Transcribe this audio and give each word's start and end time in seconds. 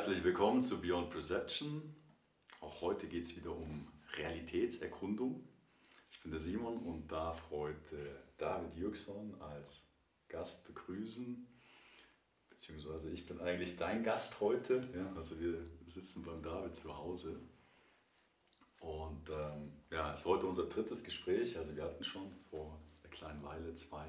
Herzlich 0.00 0.24
willkommen 0.24 0.62
zu 0.62 0.80
Beyond 0.80 1.10
Perception. 1.10 1.94
Auch 2.60 2.80
heute 2.80 3.06
geht 3.06 3.24
es 3.24 3.36
wieder 3.36 3.54
um 3.54 3.86
Realitätserkundung. 4.16 5.46
Ich 6.10 6.22
bin 6.22 6.30
der 6.30 6.40
Simon 6.40 6.78
und 6.78 7.12
darf 7.12 7.50
heute 7.50 7.98
David 8.38 8.74
Jürgson 8.76 9.38
als 9.42 9.92
Gast 10.26 10.66
begrüßen. 10.66 11.46
Beziehungsweise 12.48 13.12
ich 13.12 13.26
bin 13.26 13.42
eigentlich 13.42 13.76
dein 13.76 14.02
Gast 14.02 14.40
heute. 14.40 14.88
Ja, 14.94 15.12
also 15.16 15.38
wir 15.38 15.66
sitzen 15.86 16.24
beim 16.24 16.42
David 16.42 16.74
zu 16.74 16.96
Hause. 16.96 17.38
Und 18.80 19.28
ähm, 19.28 19.70
ja, 19.90 20.14
es 20.14 20.20
ist 20.20 20.24
heute 20.24 20.46
unser 20.46 20.64
drittes 20.64 21.04
Gespräch. 21.04 21.58
Also 21.58 21.76
wir 21.76 21.82
hatten 21.82 22.04
schon 22.04 22.32
vor 22.48 22.80
einer 23.02 23.10
kleinen 23.10 23.42
Weile 23.42 23.74
zwei 23.74 24.06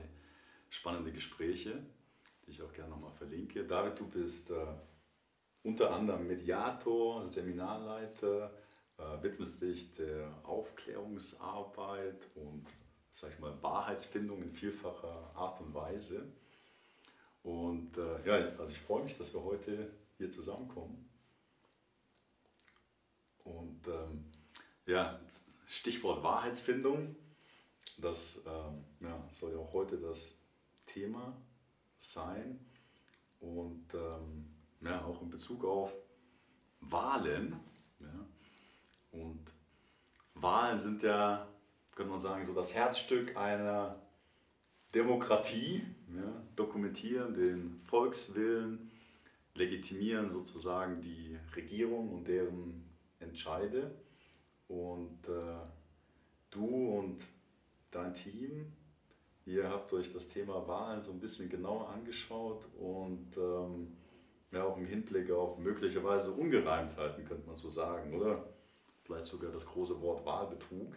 spannende 0.70 1.12
Gespräche, 1.12 1.86
die 2.48 2.52
ich 2.52 2.62
auch 2.62 2.72
gerne 2.72 2.92
nochmal 2.92 3.12
verlinke. 3.12 3.68
David, 3.68 4.00
du 4.00 4.08
bist 4.08 4.52
äh, 4.52 4.68
unter 5.64 5.92
anderem 5.92 6.28
Mediator, 6.28 7.28
Seminarleiter, 7.28 8.52
äh, 8.98 9.24
widmest 9.24 9.62
dich 9.62 9.94
der 9.94 10.34
Aufklärungsarbeit 10.44 12.28
und 12.36 12.66
sag 13.12 13.32
ich 13.32 13.40
mal, 13.40 13.62
Wahrheitsfindung 13.62 14.42
in 14.42 14.54
vielfacher 14.54 15.32
Art 15.36 15.60
und 15.62 15.74
Weise. 15.74 16.32
Und 17.44 17.98
äh, 17.98 18.26
ja, 18.26 18.58
also 18.58 18.72
ich 18.72 18.80
freue 18.80 19.04
mich, 19.04 19.18
dass 19.18 19.34
wir 19.34 19.44
heute 19.44 19.92
hier 20.18 20.30
zusammenkommen. 20.30 21.10
Und 23.44 23.88
ähm, 23.88 24.26
ja, 24.86 25.20
Stichwort 25.68 26.24
Wahrheitsfindung, 26.24 27.16
das 27.98 28.44
ähm, 28.46 28.84
ja, 29.00 29.28
soll 29.32 29.54
ja 29.54 29.58
auch 29.58 29.74
heute 29.74 29.98
das 29.98 30.40
Thema 30.86 31.36
sein. 31.98 32.60
Und 33.40 33.94
ähm, 33.94 34.51
ja, 34.82 35.04
auch 35.06 35.22
in 35.22 35.30
Bezug 35.30 35.64
auf 35.64 35.96
Wahlen. 36.82 37.56
Ja. 38.00 38.28
Und 39.12 39.54
Wahlen 40.36 40.80
sind 40.80 41.04
ja, 41.04 41.48
könnte 41.96 42.12
man 42.12 42.20
sagen, 42.20 42.44
so 42.44 42.54
das 42.54 42.74
Herzstück 42.74 43.38
einer 43.38 43.96
Demokratie, 44.94 45.84
ja, 46.16 46.44
dokumentieren 46.56 47.34
den 47.34 47.82
Volkswillen, 47.84 48.92
legitimieren 49.54 50.30
sozusagen 50.30 51.02
die 51.02 51.38
Regierung 51.56 52.10
und 52.10 52.28
deren 52.28 52.90
Entscheide. 53.20 53.96
Und 54.68 55.28
äh, 55.28 55.66
du 56.50 56.98
und 56.98 57.24
dein 57.92 58.14
Team, 58.14 58.72
ihr 59.46 59.70
habt 59.70 59.92
euch 59.94 60.12
das 60.12 60.30
Thema 60.30 60.68
Wahlen 60.68 61.02
so 61.02 61.12
ein 61.12 61.20
bisschen 61.20 61.50
genauer 61.50 61.90
angeschaut 61.90 62.68
und 62.80 63.36
ähm, 63.38 63.98
ja, 64.52 64.64
auch 64.66 64.78
im 64.78 64.86
Hinblick 64.86 65.32
auf 65.32 65.58
möglicherweise 65.58 66.34
Ungereimtheiten, 66.34 67.26
könnte 67.26 67.48
man 67.48 67.56
so 67.56 67.70
sagen, 67.70 68.14
oder? 68.14 68.54
Vielleicht 69.04 69.26
sogar 69.26 69.52
das 69.52 69.66
große 69.66 70.02
Wort 70.02 70.26
Wahlbetrug. 70.26 70.96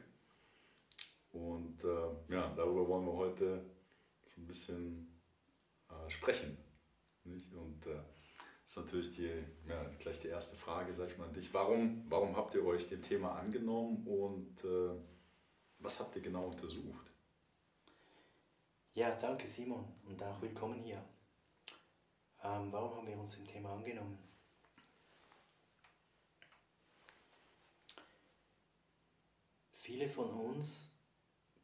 Und 1.33 1.83
äh, 1.83 2.33
ja, 2.33 2.53
darüber 2.55 2.87
wollen 2.87 3.07
wir 3.07 3.13
heute 3.13 3.65
so 4.27 4.41
ein 4.41 4.47
bisschen 4.47 5.21
äh, 5.89 6.11
sprechen. 6.11 6.57
Nicht? 7.25 7.53
Und 7.53 7.87
äh, 7.87 7.95
das 8.65 8.73
ist 8.73 8.77
natürlich 8.77 9.17
die, 9.17 9.45
ja, 9.69 9.85
gleich 9.99 10.21
die 10.21 10.29
erste 10.29 10.57
Frage, 10.57 10.93
sag 10.93 11.11
ich 11.11 11.19
mal, 11.19 11.27
an 11.27 11.35
dich. 11.35 11.53
Warum, 11.53 12.05
warum 12.09 12.37
habt 12.37 12.55
ihr 12.55 12.65
euch 12.65 12.89
dem 12.89 13.03
Thema 13.03 13.33
angenommen 13.33 14.07
und 14.07 14.65
äh, 14.65 14.95
was 15.79 16.01
habt 16.01 16.17
ihr 16.17 16.23
genau 16.23 16.47
untersucht? 16.47 17.11
Ja, 18.95 19.15
danke 19.17 19.49
Simon 19.49 19.85
und 20.07 20.23
auch 20.23 20.41
willkommen 20.41 20.81
hier. 20.81 21.03
Ähm, 22.45 22.71
warum 22.71 22.95
haben 22.95 23.07
wir 23.07 23.19
uns 23.19 23.37
dem 23.37 23.47
Thema 23.47 23.73
angenommen? 23.73 24.19
Viele 29.71 30.09
von 30.09 30.31
uns 30.31 30.91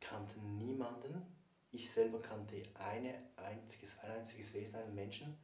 kannten 0.00 0.56
niemanden. 0.56 1.22
Ich 1.70 1.90
selber 1.90 2.20
kannte 2.20 2.62
eine 2.74 3.14
einziges, 3.36 3.98
ein 4.00 4.10
einziges 4.10 4.54
Wesen, 4.54 4.76
einen 4.76 4.94
Menschen, 4.94 5.38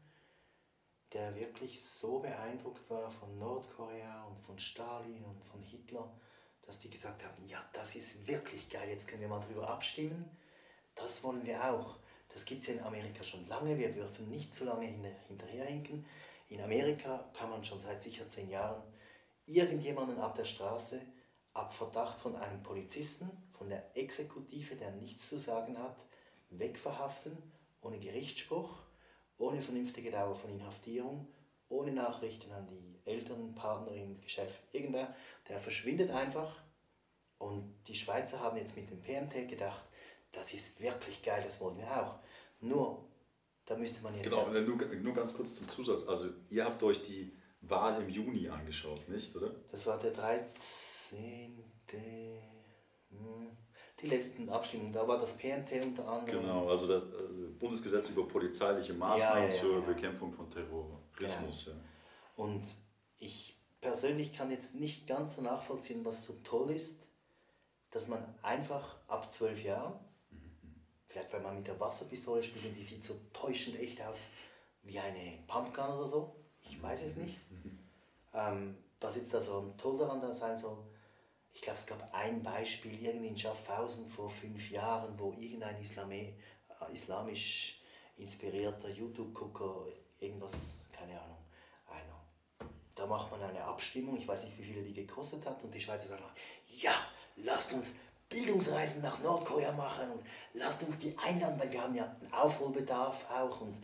der 1.13 1.35
wirklich 1.37 1.83
so 1.85 2.19
beeindruckt 2.19 2.89
war 2.91 3.11
von 3.11 3.39
Nordkorea 3.39 4.25
und 4.25 4.41
von 4.41 4.59
Stalin 4.59 5.23
und 5.25 5.45
von 5.45 5.63
Hitler, 5.63 6.19
dass 6.63 6.81
die 6.81 6.91
gesagt 6.91 7.25
haben, 7.25 7.47
ja, 7.47 7.63
das 7.75 7.95
ist 7.95 8.27
wirklich 8.27 8.69
geil, 8.69 8.89
jetzt 8.89 9.07
können 9.07 9.21
wir 9.21 9.29
mal 9.29 9.41
darüber 9.41 9.69
abstimmen. 9.69 10.25
Das 10.95 11.23
wollen 11.23 11.45
wir 11.45 11.63
auch. 11.63 11.99
Das 12.37 12.45
gibt 12.45 12.61
es 12.61 12.69
ja 12.69 12.75
in 12.75 12.83
Amerika 12.83 13.25
schon 13.25 13.49
lange, 13.49 13.79
wir 13.79 13.91
dürfen 13.91 14.29
nicht 14.29 14.55
zu 14.55 14.67
lange 14.67 14.87
hinterherhinken. 15.27 16.05
In 16.51 16.61
Amerika 16.61 17.31
kann 17.33 17.49
man 17.49 17.65
schon 17.65 17.81
seit 17.81 18.03
sicher 18.03 18.29
zehn 18.29 18.51
Jahren 18.51 18.83
irgendjemanden 19.47 20.19
ab 20.19 20.35
der 20.35 20.45
Straße, 20.45 21.01
ab 21.55 21.73
Verdacht 21.73 22.21
von 22.21 22.37
einem 22.37 22.63
Polizisten, 22.63 23.31
von 23.57 23.71
der 23.71 23.97
Exekutive, 23.97 24.77
der 24.77 24.91
nichts 24.91 25.31
zu 25.31 25.39
sagen 25.39 25.79
hat, 25.79 26.05
wegverhaften, 26.51 27.39
ohne 27.81 27.99
Gerichtsspruch, 27.99 28.83
ohne 29.39 29.63
vernünftige 29.63 30.11
Dauer 30.11 30.35
von 30.35 30.51
Inhaftierung, 30.51 31.27
ohne 31.71 31.93
Nachrichten 31.93 32.53
an 32.53 32.67
die 32.67 33.01
Eltern, 33.07 33.55
Partnerin, 33.55 34.21
Geschäft, 34.21 34.61
irgendwer, 34.73 35.17
der 35.49 35.59
verschwindet 35.59 36.11
einfach. 36.11 36.55
Und 37.39 37.75
die 37.87 37.95
Schweizer 37.95 38.41
haben 38.41 38.59
jetzt 38.59 38.77
mit 38.77 38.91
dem 38.91 39.01
PMT 39.01 39.49
gedacht, 39.49 39.85
das 40.33 40.53
ist 40.53 40.83
wirklich 40.83 41.23
geil, 41.23 41.41
das 41.43 41.63
wollen 41.63 41.79
wir 41.79 41.91
auch. 41.91 42.19
Nur, 42.61 43.09
da 43.65 43.77
müsste 43.77 44.03
man 44.03 44.15
jetzt. 44.15 44.25
Genau, 44.25 44.49
nur, 44.49 44.77
nur 44.77 45.15
ganz 45.15 45.35
kurz 45.35 45.55
zum 45.55 45.69
Zusatz. 45.69 46.09
Also, 46.09 46.29
ihr 46.51 46.65
habt 46.65 46.83
euch 46.83 47.03
die 47.03 47.37
Wahl 47.63 48.01
im 48.01 48.09
Juni 48.09 48.49
angeschaut, 48.49 49.09
nicht, 49.09 49.35
oder? 49.35 49.55
Das 49.71 49.87
war 49.87 49.99
der 49.99 50.13
13. 50.13 51.65
Hm, 53.11 53.57
die 54.01 54.07
letzten 54.07 54.49
Abstimmungen, 54.49 54.93
da 54.93 55.07
war 55.07 55.19
das 55.19 55.37
PMT 55.37 55.73
unter 55.85 56.09
anderem. 56.09 56.43
Genau, 56.43 56.69
also 56.69 56.87
das 56.87 57.05
äh, 57.05 57.49
Bundesgesetz 57.59 58.11
über 58.11 58.27
polizeiliche 58.29 58.93
Maßnahmen 58.93 59.45
ja, 59.45 59.49
ja, 59.49 59.55
ja, 59.55 59.61
zur 59.61 59.75
genau. 59.81 59.87
Bekämpfung 59.87 60.33
von 60.33 60.51
Terrorismus. 60.51 61.71
Und 62.37 62.65
ich 63.19 63.59
persönlich 63.81 64.33
kann 64.37 64.51
jetzt 64.51 64.75
nicht 64.75 65.07
ganz 65.07 65.37
so 65.37 65.43
nachvollziehen, 65.43 66.05
was 66.05 66.25
so 66.25 66.35
toll 66.45 66.71
ist, 66.71 67.07
dass 67.91 68.09
man 68.09 68.23
einfach 68.43 68.97
ab 69.09 69.33
zwölf 69.33 69.63
Jahren 69.63 69.99
Vielleicht 71.17 71.33
wenn 71.33 71.43
man 71.45 71.57
mit 71.57 71.67
der 71.67 71.81
Wasserpistole 71.81 72.43
spielt 72.43 72.67
und 72.67 72.75
die 72.75 72.83
sieht 72.83 73.03
so 73.03 73.15
täuschend 73.33 73.81
echt 73.81 74.03
aus 74.03 74.29
wie 74.83 74.99
eine 74.99 75.39
Pumpgun 75.47 75.95
oder 75.97 76.05
so. 76.05 76.37
Ich 76.61 76.83
weiß 76.83 77.05
es 77.05 77.17
nicht. 77.17 77.41
Ähm, 78.35 78.77
was 79.01 79.17
jetzt 79.17 79.33
da 79.33 79.41
so 79.41 79.73
toll 79.79 79.97
daran 79.97 80.21
da 80.21 80.35
sein 80.35 80.59
soll, 80.59 80.77
ich 81.55 81.63
glaube, 81.63 81.79
es 81.79 81.87
gab 81.87 82.13
ein 82.13 82.43
Beispiel 82.43 83.03
irgendwie 83.03 83.29
in 83.29 83.39
Schaffhausen 83.39 84.11
vor 84.11 84.29
fünf 84.29 84.71
Jahren, 84.71 85.19
wo 85.19 85.33
irgendein 85.33 85.81
Islame, 85.81 86.35
äh, 86.83 86.93
islamisch 86.93 87.81
inspirierter 88.19 88.91
YouTube-Gucker 88.91 89.87
irgendwas, 90.21 90.81
keine 90.93 91.19
Ahnung, 91.19 91.39
einer. 91.89 92.71
Da 92.95 93.07
macht 93.07 93.31
man 93.31 93.43
eine 93.43 93.65
Abstimmung, 93.65 94.19
ich 94.19 94.29
weiß 94.29 94.45
nicht, 94.45 94.59
wie 94.59 94.65
viele 94.65 94.83
die 94.83 94.93
gekostet 94.93 95.47
hat, 95.47 95.65
und 95.65 95.75
die 95.75 95.81
Schweizer 95.81 96.09
sagen, 96.09 96.25
ja, 96.69 96.93
lasst 97.37 97.73
uns 97.73 97.97
Bildungsreisen 98.29 99.03
nach 99.03 99.21
Nordkorea 99.21 99.73
machen 99.73 100.11
und 100.11 100.23
lasst 100.55 100.83
uns 100.83 100.99
die 100.99 101.17
einladen, 101.19 101.59
weil 101.59 101.71
wir 101.71 101.83
haben 101.83 101.95
ja 101.95 102.05
einen 102.05 102.33
Aufholbedarf 102.33 103.31
auch 103.31 103.61
und 103.61 103.77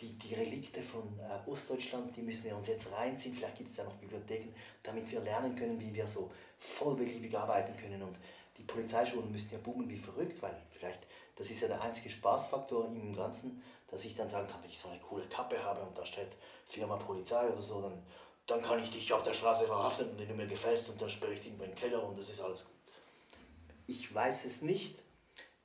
die, 0.00 0.12
die 0.18 0.34
Relikte 0.34 0.82
von 0.82 1.18
äh, 1.18 1.48
Ostdeutschland, 1.48 2.14
die 2.16 2.22
müssen 2.22 2.44
wir 2.44 2.56
uns 2.56 2.68
jetzt 2.68 2.92
reinziehen. 2.92 3.34
Vielleicht 3.34 3.56
gibt 3.56 3.70
es 3.70 3.78
ja 3.78 3.84
noch 3.84 3.94
Bibliotheken, 3.94 4.52
damit 4.82 5.10
wir 5.10 5.20
lernen 5.20 5.56
können, 5.56 5.80
wie 5.80 5.94
wir 5.94 6.06
so 6.06 6.30
vollbeliebig 6.58 7.36
arbeiten 7.36 7.74
können. 7.78 8.02
Und 8.02 8.16
die 8.58 8.64
Polizeischulen 8.64 9.32
müssen 9.32 9.52
ja 9.52 9.58
boomen 9.58 9.88
wie 9.88 9.96
verrückt, 9.96 10.40
weil 10.42 10.56
vielleicht, 10.70 11.00
das 11.36 11.50
ist 11.50 11.60
ja 11.60 11.68
der 11.68 11.80
einzige 11.80 12.10
Spaßfaktor 12.10 12.86
im 12.86 13.16
Ganzen, 13.16 13.62
dass 13.88 14.04
ich 14.04 14.14
dann 14.14 14.28
sagen 14.28 14.48
kann, 14.48 14.62
wenn 14.62 14.70
ich 14.70 14.78
so 14.78 14.88
eine 14.88 15.00
coole 15.00 15.26
Kappe 15.26 15.62
habe 15.62 15.80
und 15.80 15.96
da 15.96 16.04
steht 16.04 16.32
Firma 16.66 16.96
Polizei 16.96 17.46
oder 17.48 17.62
so, 17.62 17.80
dann, 17.80 18.02
dann 18.46 18.60
kann 18.60 18.82
ich 18.82 18.90
dich 18.90 19.12
auf 19.12 19.22
der 19.22 19.34
Straße 19.34 19.66
verhaften 19.66 20.10
und 20.10 20.18
wenn 20.18 20.28
du 20.28 20.34
mir 20.34 20.46
gefällst 20.46 20.88
und 20.88 21.00
dann 21.00 21.08
sperre 21.08 21.32
ich 21.32 21.40
dich 21.40 21.52
in 21.52 21.58
den 21.58 21.74
Keller 21.74 22.02
und 22.02 22.18
das 22.18 22.28
ist 22.28 22.40
alles 22.40 22.64
gut. 22.64 22.75
Ich 23.86 24.12
weiß 24.12 24.44
es 24.44 24.62
nicht. 24.62 25.02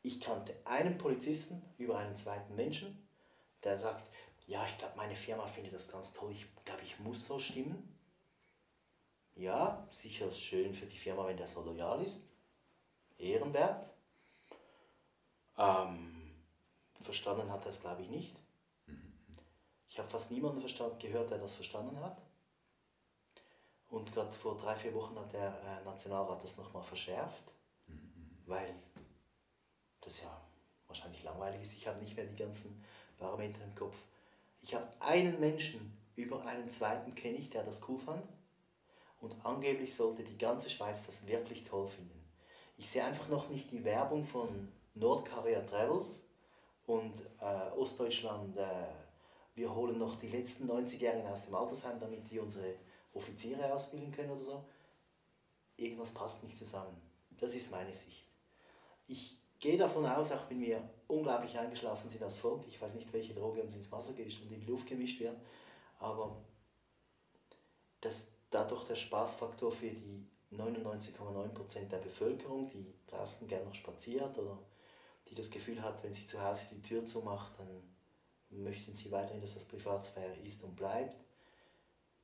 Ich 0.03 0.19
kannte 0.21 0.55
einen 0.65 0.97
Polizisten 0.97 1.61
über 1.77 1.97
einen 1.97 2.15
zweiten 2.15 2.55
Menschen, 2.55 3.07
der 3.63 3.77
sagt, 3.77 4.09
ja, 4.47 4.65
ich 4.65 4.77
glaube, 4.77 4.97
meine 4.97 5.15
Firma 5.15 5.45
findet 5.45 5.73
das 5.73 5.91
ganz 5.91 6.13
toll. 6.13 6.31
Ich 6.31 6.45
glaube, 6.65 6.81
ich 6.83 6.99
muss 6.99 7.25
so 7.25 7.39
stimmen. 7.39 7.95
Ja, 9.35 9.85
sicher 9.89 10.27
ist 10.27 10.41
schön 10.41 10.73
für 10.73 10.87
die 10.87 10.97
Firma, 10.97 11.27
wenn 11.27 11.37
der 11.37 11.47
so 11.47 11.61
loyal 11.61 12.03
ist. 12.03 12.27
Ehrenwert. 13.17 13.89
Ähm, 15.57 16.33
verstanden 16.99 17.51
hat 17.51 17.65
er 17.65 17.71
es, 17.71 17.79
glaube 17.79 18.01
ich, 18.01 18.09
nicht. 18.09 18.35
Ich 19.87 19.99
habe 19.99 20.09
fast 20.09 20.31
niemanden 20.31 20.61
verstanden, 20.61 20.97
gehört, 20.99 21.29
der 21.29 21.37
das 21.37 21.53
verstanden 21.53 21.99
hat. 21.99 22.21
Und 23.89 24.11
gerade 24.11 24.31
vor 24.31 24.57
drei, 24.57 24.75
vier 24.75 24.93
Wochen 24.93 25.17
hat 25.19 25.33
der 25.33 25.61
äh, 25.63 25.83
Nationalrat 25.83 26.43
das 26.43 26.57
nochmal 26.57 26.83
verschärft 26.83 27.51
weil 28.51 28.75
das 30.01 30.21
ja 30.21 30.41
wahrscheinlich 30.87 31.23
langweilig 31.23 31.61
ist. 31.61 31.73
Ich 31.73 31.87
habe 31.87 31.99
nicht 31.99 32.15
mehr 32.15 32.25
die 32.25 32.35
ganzen 32.35 32.83
Parameter 33.17 33.63
im 33.63 33.73
Kopf. 33.73 33.97
Ich 34.61 34.75
habe 34.75 34.87
einen 34.99 35.39
Menschen 35.39 35.97
über 36.15 36.45
einen 36.45 36.69
zweiten 36.69 37.15
kenne 37.15 37.37
ich, 37.37 37.49
der 37.49 37.63
das 37.63 37.81
cool 37.87 37.97
fand. 37.97 38.23
Und 39.21 39.33
angeblich 39.45 39.95
sollte 39.95 40.23
die 40.23 40.37
ganze 40.37 40.69
Schweiz 40.69 41.05
das 41.05 41.27
wirklich 41.27 41.63
toll 41.63 41.87
finden. 41.87 42.21
Ich 42.77 42.89
sehe 42.89 43.03
einfach 43.03 43.29
noch 43.29 43.49
nicht 43.49 43.71
die 43.71 43.83
Werbung 43.83 44.25
von 44.25 44.71
Nordkorea 44.95 45.61
Travels 45.61 46.25
und 46.85 47.13
äh, 47.39 47.71
Ostdeutschland. 47.77 48.57
Äh, 48.57 48.87
wir 49.55 49.73
holen 49.73 49.97
noch 49.99 50.17
die 50.17 50.29
letzten 50.29 50.69
90-Jährigen 50.69 51.27
aus 51.27 51.45
dem 51.45 51.55
Altersheim, 51.55 51.99
damit 51.99 52.29
die 52.29 52.39
unsere 52.39 52.75
Offiziere 53.13 53.71
ausbilden 53.73 54.11
können 54.11 54.31
oder 54.31 54.43
so. 54.43 54.65
Irgendwas 55.77 56.11
passt 56.11 56.43
nicht 56.43 56.57
zusammen. 56.57 56.99
Das 57.39 57.55
ist 57.55 57.71
meine 57.71 57.93
Sicht. 57.93 58.30
Ich 59.11 59.37
gehe 59.59 59.77
davon 59.77 60.05
aus, 60.05 60.31
auch 60.31 60.49
wenn 60.49 60.61
wir 60.61 60.81
unglaublich 61.07 61.57
eingeschlafen 61.59 62.09
sind 62.09 62.23
als 62.23 62.37
Volk, 62.37 62.63
ich 62.65 62.81
weiß 62.81 62.95
nicht, 62.95 63.11
welche 63.11 63.33
Droge 63.33 63.61
uns 63.61 63.75
ins 63.75 63.91
Wasser 63.91 64.13
gemischt 64.13 64.41
und 64.41 64.53
in 64.53 64.61
die 64.61 64.65
Luft 64.65 64.87
gemischt 64.87 65.19
wird, 65.19 65.35
aber 65.99 66.37
dass 67.99 68.31
dadurch 68.49 68.85
der 68.85 68.95
Spaßfaktor 68.95 69.69
für 69.69 69.89
die 69.89 70.25
99,9% 70.53 71.89
der 71.89 71.97
Bevölkerung, 71.97 72.69
die 72.69 72.85
draußen 73.07 73.47
gerne 73.49 73.65
noch 73.65 73.75
spaziert 73.75 74.37
oder 74.37 74.57
die 75.27 75.35
das 75.35 75.51
Gefühl 75.51 75.81
hat, 75.81 76.01
wenn 76.03 76.13
sie 76.13 76.25
zu 76.25 76.41
Hause 76.41 76.67
die 76.71 76.81
Tür 76.81 77.05
zumacht, 77.05 77.51
dann 77.59 77.83
möchten 78.49 78.95
sie 78.95 79.11
weiterhin, 79.11 79.41
dass 79.41 79.55
das 79.55 79.65
Privatsphäre 79.65 80.35
ist 80.37 80.63
und 80.63 80.75
bleibt, 80.77 81.17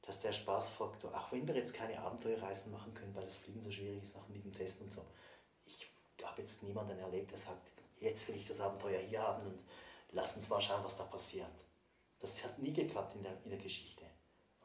dass 0.04 0.22
der 0.22 0.32
Spaßfaktor, 0.32 1.14
auch 1.14 1.34
wenn 1.34 1.46
wir 1.48 1.56
jetzt 1.56 1.74
keine 1.74 2.00
Abenteuerreisen 2.00 2.72
machen 2.72 2.94
können, 2.94 3.14
weil 3.14 3.26
das 3.26 3.36
Fliegen 3.36 3.62
so 3.62 3.70
schwierig 3.70 4.04
ist 4.04 4.16
nach 4.16 4.28
mit 4.30 4.44
dem 4.44 4.54
Test 4.54 4.80
und 4.82 4.92
so, 4.92 5.02
ich 6.18 6.26
habe 6.26 6.42
jetzt 6.42 6.64
niemanden 6.64 6.98
erlebt, 7.00 7.32
der 7.32 7.38
sagt, 7.38 7.62
jetzt 7.98 8.28
will 8.28 8.36
ich 8.36 8.48
das 8.48 8.62
Abenteuer 8.62 9.00
hier 9.00 9.22
haben 9.22 9.46
und 9.46 9.60
lass 10.12 10.36
uns 10.36 10.50
mal 10.50 10.62
schauen, 10.62 10.84
was 10.84 10.98
da 10.98 11.04
passiert. 11.04 11.48
Das 12.20 12.44
hat 12.44 12.58
nie 12.60 12.74
geklappt 12.74 13.16
in 13.16 13.24
der, 13.24 13.34
in 13.44 13.52
der 13.52 13.60
Geschichte. 13.60 14.06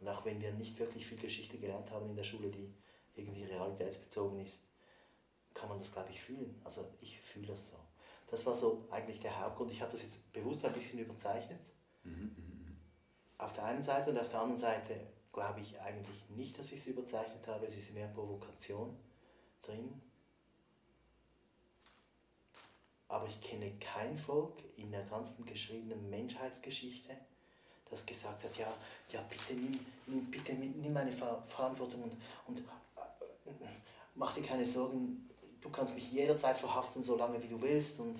Und 0.00 0.08
auch 0.08 0.24
wenn 0.24 0.40
wir 0.40 0.52
nicht 0.52 0.78
wirklich 0.78 1.06
viel 1.06 1.18
Geschichte 1.18 1.58
gelernt 1.58 1.90
haben 1.90 2.10
in 2.10 2.16
der 2.16 2.24
Schule, 2.24 2.50
die 2.50 2.74
irgendwie 3.14 3.44
realitätsbezogen 3.44 4.40
ist, 4.40 4.62
kann 5.54 5.68
man 5.68 5.78
das, 5.78 5.92
glaube 5.92 6.10
ich, 6.10 6.20
fühlen. 6.20 6.60
Also 6.64 6.86
ich 7.00 7.20
fühle 7.20 7.48
das 7.48 7.70
so. 7.70 7.76
Das 8.30 8.46
war 8.46 8.54
so 8.54 8.86
eigentlich 8.90 9.20
der 9.20 9.38
Hauptgrund. 9.38 9.70
Ich 9.70 9.82
habe 9.82 9.92
das 9.92 10.02
jetzt 10.02 10.32
bewusst 10.32 10.64
ein 10.64 10.72
bisschen 10.72 10.98
überzeichnet. 10.98 11.60
Mhm, 12.02 12.12
mhm, 12.12 12.64
mhm. 12.64 12.76
Auf 13.36 13.52
der 13.52 13.64
einen 13.64 13.82
Seite 13.82 14.10
und 14.10 14.18
auf 14.18 14.30
der 14.30 14.40
anderen 14.40 14.58
Seite 14.58 14.98
glaube 15.32 15.60
ich 15.60 15.78
eigentlich 15.80 16.28
nicht, 16.30 16.58
dass 16.58 16.72
ich 16.72 16.80
es 16.80 16.86
überzeichnet 16.86 17.46
habe. 17.46 17.66
Es 17.66 17.76
ist 17.76 17.92
mehr 17.92 18.08
Provokation 18.08 18.96
drin. 19.60 20.00
Aber 23.12 23.26
ich 23.26 23.38
kenne 23.42 23.70
kein 23.78 24.16
Volk 24.16 24.54
in 24.78 24.90
der 24.90 25.02
ganzen 25.02 25.44
geschriebenen 25.44 26.08
Menschheitsgeschichte, 26.08 27.14
das 27.90 28.06
gesagt 28.06 28.42
hat, 28.42 28.56
ja, 28.56 28.72
ja 29.10 29.20
bitte 29.28 29.52
nimm, 29.52 30.30
bitte 30.30 30.54
nimm 30.54 30.94
meine 30.94 31.12
Verantwortung 31.12 32.04
und, 32.04 32.16
und 32.46 32.60
äh, 32.60 33.50
mach 34.14 34.32
dir 34.32 34.42
keine 34.42 34.64
Sorgen, 34.64 35.28
du 35.60 35.68
kannst 35.68 35.94
mich 35.94 36.10
jederzeit 36.10 36.56
verhaften, 36.56 37.04
so 37.04 37.18
lange 37.18 37.42
wie 37.42 37.48
du 37.48 37.60
willst. 37.60 38.00
Und 38.00 38.18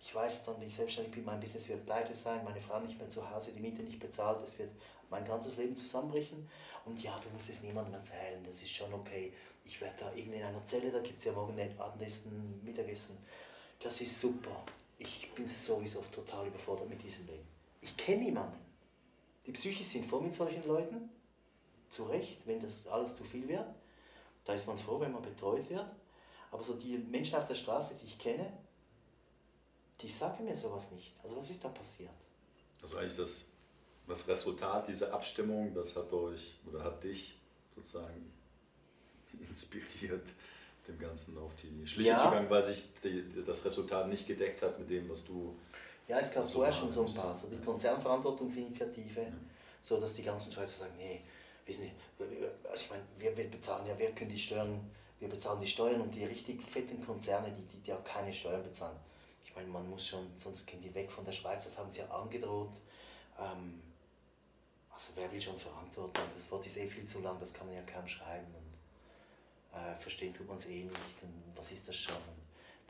ich 0.00 0.12
weiß 0.12 0.42
dann, 0.42 0.58
wenn 0.58 0.66
ich 0.66 0.74
selbstständig 0.74 1.14
bin, 1.14 1.24
mein 1.24 1.38
Business 1.38 1.68
wird 1.68 1.86
pleite 1.86 2.12
sein, 2.12 2.42
meine 2.44 2.60
Frau 2.60 2.80
nicht 2.80 2.98
mehr 2.98 3.08
zu 3.08 3.30
Hause, 3.30 3.52
die 3.52 3.60
Miete 3.60 3.84
nicht 3.84 4.00
bezahlt, 4.00 4.42
es 4.42 4.58
wird 4.58 4.72
mein 5.08 5.24
ganzes 5.24 5.56
Leben 5.56 5.76
zusammenbrechen. 5.76 6.48
Und 6.84 7.00
ja, 7.00 7.16
du 7.22 7.30
musst 7.30 7.48
es 7.48 7.62
niemandem 7.62 7.94
erzählen, 7.94 8.42
das 8.44 8.60
ist 8.60 8.72
schon 8.72 8.92
okay. 8.92 9.32
Ich 9.64 9.80
werde 9.80 9.94
da 10.00 10.12
irgendwie 10.12 10.38
in 10.38 10.44
einer 10.44 10.66
Zelle, 10.66 10.90
da 10.90 10.98
gibt 10.98 11.20
es 11.20 11.26
ja 11.26 11.32
morgen 11.32 11.56
Abendessen, 11.78 12.60
Mittagessen, 12.64 13.16
das 13.82 14.00
ist 14.00 14.20
super. 14.20 14.64
Ich 14.98 15.32
bin 15.34 15.46
sowieso 15.46 16.00
total 16.12 16.46
überfordert 16.46 16.88
mit 16.88 17.02
diesem 17.02 17.26
Leben. 17.26 17.46
Ich 17.80 17.96
kenne 17.96 18.22
niemanden. 18.22 18.58
Die 19.46 19.52
Psyche 19.52 19.82
sind 19.82 20.06
voll 20.08 20.22
mit 20.22 20.34
solchen 20.34 20.64
Leuten, 20.66 21.10
zu 21.90 22.04
Recht, 22.04 22.46
wenn 22.46 22.60
das 22.60 22.86
alles 22.86 23.16
zu 23.16 23.24
viel 23.24 23.46
wird. 23.48 23.66
Da 24.44 24.54
ist 24.54 24.66
man 24.66 24.78
froh, 24.78 25.00
wenn 25.00 25.12
man 25.12 25.22
betreut 25.22 25.68
wird. 25.68 25.86
Aber 26.50 26.62
so 26.62 26.74
die 26.74 26.98
Menschen 26.98 27.36
auf 27.36 27.46
der 27.46 27.54
Straße, 27.54 27.96
die 28.00 28.06
ich 28.06 28.18
kenne, 28.18 28.52
die 30.00 30.10
sagen 30.10 30.44
mir 30.44 30.56
sowas 30.56 30.90
nicht. 30.90 31.14
Also 31.22 31.36
was 31.36 31.50
ist 31.50 31.64
da 31.64 31.68
passiert? 31.68 32.10
Also 32.80 32.98
eigentlich 32.98 33.16
das, 33.16 33.48
das 34.06 34.26
Resultat 34.28 34.88
dieser 34.88 35.12
Abstimmung, 35.12 35.72
das 35.74 35.96
hat 35.96 36.12
euch 36.12 36.56
oder 36.66 36.82
hat 36.82 37.02
dich 37.04 37.38
sozusagen 37.74 38.32
inspiriert, 39.48 40.26
dem 40.88 40.98
Ganzen 40.98 41.38
auf 41.38 41.54
die 41.56 41.86
Schliche 41.86 42.10
ja. 42.10 42.18
zu 42.18 42.30
gehen, 42.30 42.50
weil 42.50 42.62
sich 42.62 42.88
die, 43.02 43.24
das 43.44 43.64
Resultat 43.64 44.08
nicht 44.08 44.26
gedeckt 44.26 44.62
hat 44.62 44.78
mit 44.78 44.90
dem, 44.90 45.08
was 45.08 45.24
du 45.24 45.56
ja, 46.08 46.18
es 46.18 46.32
gab 46.32 46.48
vorher 46.48 46.72
schon 46.72 46.90
so 46.90 47.06
ein 47.06 47.14
paar, 47.14 47.34
so 47.36 47.48
die 47.48 47.64
Konzernverantwortungsinitiative, 47.64 49.22
ja. 49.22 49.32
so 49.80 50.00
dass 50.00 50.14
die 50.14 50.22
ganzen 50.22 50.52
Schweizer 50.52 50.80
sagen, 50.80 50.94
nee, 50.98 51.22
wissen 51.64 51.84
Sie, 51.84 51.92
also 52.68 52.84
ich 52.84 52.90
meine, 52.90 53.02
wir, 53.18 53.36
wir 53.36 53.50
bezahlen 53.50 53.86
ja, 53.86 53.98
wir 53.98 54.10
können 54.12 54.30
die 54.30 54.38
Steuern, 54.38 54.90
wir 55.20 55.28
bezahlen 55.28 55.60
die 55.60 55.66
Steuern 55.66 56.00
und 56.00 56.14
die 56.14 56.24
richtig 56.24 56.60
fetten 56.62 57.04
Konzerne, 57.04 57.52
die, 57.52 57.62
die, 57.62 57.78
die 57.78 57.92
auch 57.92 58.04
keine 58.04 58.34
Steuern 58.34 58.62
bezahlen. 58.62 58.98
Ich 59.44 59.54
meine, 59.54 59.68
man 59.68 59.88
muss 59.88 60.08
schon, 60.08 60.26
sonst 60.38 60.66
gehen 60.66 60.82
die 60.82 60.94
weg 60.94 61.10
von 61.10 61.24
der 61.24 61.32
Schweiz, 61.32 61.64
das 61.64 61.78
haben 61.78 61.90
sie 61.90 62.00
ja 62.00 62.08
angedroht. 62.08 62.80
Ähm, 63.38 63.80
also 64.92 65.12
wer 65.14 65.30
will 65.30 65.40
schon 65.40 65.58
verantworten? 65.58 66.20
Das 66.34 66.50
Wort 66.50 66.66
ist 66.66 66.76
eh 66.76 66.86
viel 66.86 67.04
zu 67.04 67.20
lang, 67.20 67.38
das 67.38 67.52
kann 67.54 67.66
man 67.66 67.76
ja 67.76 67.82
kaum 67.82 68.06
schreiben 68.06 68.61
äh, 69.72 69.94
verstehen 69.96 70.34
tut 70.34 70.46
man 70.48 70.56
es 70.56 70.66
eh 70.66 70.84
nicht 70.84 71.22
und 71.22 71.56
was 71.56 71.72
ist 71.72 71.88
das 71.88 71.96
schon? 71.96 72.16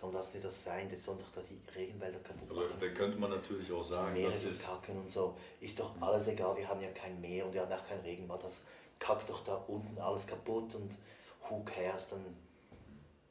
dann 0.03 0.13
lassen 0.13 0.35
wir 0.35 0.41
das 0.41 0.65
sein, 0.65 0.89
das 0.89 1.05
soll 1.05 1.17
doch 1.17 1.31
da 1.31 1.41
die 1.43 1.61
Regenwälder 1.79 2.19
kaputt 2.19 2.49
machen. 2.49 2.73
Aber 2.73 2.87
da 2.87 2.93
könnte 2.93 3.19
man 3.19 3.31
natürlich 3.31 3.71
auch 3.71 3.83
sagen, 3.83 4.13
Meere 4.13 4.31
das 4.31 4.45
ist... 4.45 4.67
Kacken 4.67 4.99
und 4.99 5.13
so, 5.13 5.37
ist 5.61 5.79
doch 5.79 5.93
alles 6.01 6.27
egal, 6.27 6.57
wir 6.57 6.69
haben 6.69 6.81
ja 6.81 6.91
kein 6.91 7.21
Meer 7.21 7.47
und 7.47 7.55
wir 7.55 7.61
haben 7.61 7.73
auch 7.73 7.85
kein 7.85 8.01
Regenwald, 8.01 8.43
das 8.43 8.65
kackt 8.99 9.31
doch 9.31 9.45
da 9.45 9.55
unten 9.69 9.97
alles 9.99 10.27
kaputt 10.27 10.75
und 10.75 10.99
who 11.49 11.63
cares, 11.65 12.09
dann... 12.09 12.25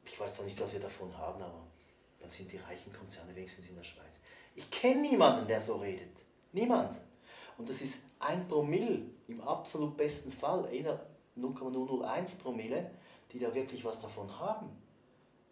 Ich 0.06 0.18
weiß 0.18 0.34
zwar 0.34 0.46
nicht, 0.46 0.58
was 0.60 0.72
wir 0.72 0.80
davon 0.80 1.16
haben, 1.16 1.42
aber 1.42 1.66
dann 2.18 2.30
sind 2.30 2.50
die 2.50 2.56
reichen 2.56 2.92
Konzerne 2.92 3.36
wenigstens 3.36 3.68
in 3.68 3.76
der 3.76 3.84
Schweiz. 3.84 4.20
Ich 4.54 4.70
kenne 4.70 5.02
niemanden, 5.02 5.46
der 5.46 5.60
so 5.60 5.76
redet. 5.76 6.16
Niemand. 6.52 6.96
Und 7.58 7.68
das 7.68 7.82
ist 7.82 7.98
ein 8.18 8.48
Promille 8.48 9.02
im 9.28 9.40
absolut 9.42 9.96
besten 9.96 10.32
Fall, 10.32 10.66
0,001 11.34 12.34
Promille, 12.36 12.90
die 13.32 13.38
da 13.38 13.54
wirklich 13.54 13.84
was 13.84 14.00
davon 14.00 14.38
haben. 14.38 14.70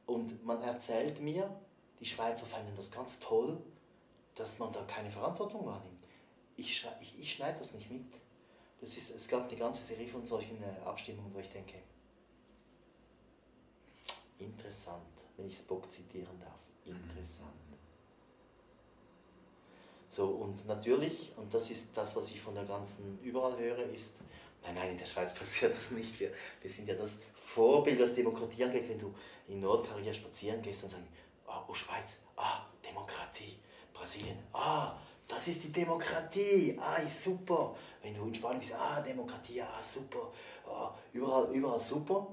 Und 0.06 0.44
man 0.44 0.60
erzählt 0.62 1.20
mir, 1.20 1.54
die 1.98 2.06
Schweizer 2.06 2.46
fanden 2.46 2.74
das 2.76 2.90
ganz 2.90 3.20
toll, 3.20 3.62
dass 4.34 4.58
man 4.58 4.72
da 4.72 4.82
keine 4.84 5.10
Verantwortung 5.10 5.66
wahrnimmt. 5.66 6.00
Ich, 6.56 6.86
ich, 7.00 7.18
ich 7.18 7.32
schneide 7.34 7.58
das 7.58 7.74
nicht 7.74 7.90
mit. 7.90 8.12
Das 8.80 8.96
ist, 8.96 9.14
es 9.14 9.28
gab 9.28 9.48
eine 9.48 9.58
ganze 9.58 9.82
Serie 9.82 10.08
von 10.08 10.24
solchen 10.24 10.62
äh, 10.62 10.84
Abstimmungen, 10.84 11.32
wo 11.34 11.38
ich 11.38 11.50
denke, 11.50 11.74
interessant, 14.38 15.02
wenn 15.37 15.46
ich 15.46 15.56
Spock 15.56 15.90
zitieren 15.90 16.38
darf. 16.40 16.58
Interessant. 16.84 17.50
So, 20.08 20.26
und 20.26 20.66
natürlich, 20.66 21.32
und 21.37 21.52
das 21.54 21.70
ist 21.70 21.96
das, 21.96 22.16
was 22.16 22.30
ich 22.30 22.40
von 22.40 22.54
der 22.54 22.64
ganzen 22.64 23.18
überall 23.22 23.56
höre, 23.56 23.84
ist, 23.84 24.16
nein, 24.62 24.75
nein, 24.75 24.90
in 24.90 24.99
der 24.99 25.07
Schweiz 25.07 25.35
passiert 25.38 25.75
das 25.75 25.90
nicht. 25.90 26.19
Wir, 26.21 26.33
wir 26.61 26.71
sind 26.71 26.88
ja 26.88 26.95
das 26.95 27.19
Vorbild, 27.35 28.00
was 28.00 28.14
Demokratie 28.14 28.64
angeht, 28.64 28.88
wenn 28.88 28.99
du 28.99 29.14
in 29.49 29.61
Nordkorea 29.61 30.12
spazieren 30.12 30.62
gehst 30.62 30.85
und 30.85 30.90
sagst, 30.90 31.07
oh, 31.47 31.52
oh 31.69 31.75
Schweiz, 31.75 32.19
ah, 32.37 32.67
Demokratie, 32.85 33.59
Brasilien, 33.93 34.38
ah, 34.52 34.97
das 35.26 35.49
ist 35.49 35.64
die 35.64 35.73
Demokratie, 35.73 36.79
ah, 36.81 36.97
ist 36.97 37.23
super. 37.23 37.76
Wenn 38.02 38.14
du 38.14 38.25
in 38.25 38.35
Spanien 38.35 38.61
bist, 38.61 38.75
ah, 38.75 39.00
Demokratie, 39.00 39.62
ah, 39.62 39.83
super, 39.83 40.33
ah, 40.67 40.95
überall, 41.12 41.52
überall 41.52 41.81
super. 41.81 42.29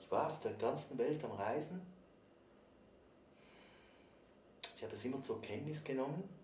Ich 0.00 0.10
war 0.10 0.26
auf 0.26 0.40
der 0.40 0.52
ganzen 0.52 0.96
Welt 0.96 1.22
am 1.24 1.32
Reisen. 1.32 1.80
Ich 4.76 4.82
habe 4.82 4.92
das 4.92 5.04
immer 5.04 5.22
zur 5.22 5.42
Kenntnis 5.42 5.82
genommen. 5.82 6.37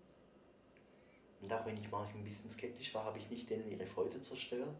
Und 1.41 1.53
auch 1.53 1.65
wenn 1.65 1.77
ich 1.77 1.91
manchmal 1.91 2.21
ein 2.21 2.23
bisschen 2.23 2.49
skeptisch 2.49 2.93
war, 2.95 3.05
habe 3.05 3.17
ich 3.17 3.29
nicht 3.29 3.49
denen 3.49 3.69
ihre 3.69 3.85
Freude 3.85 4.21
zerstört. 4.21 4.75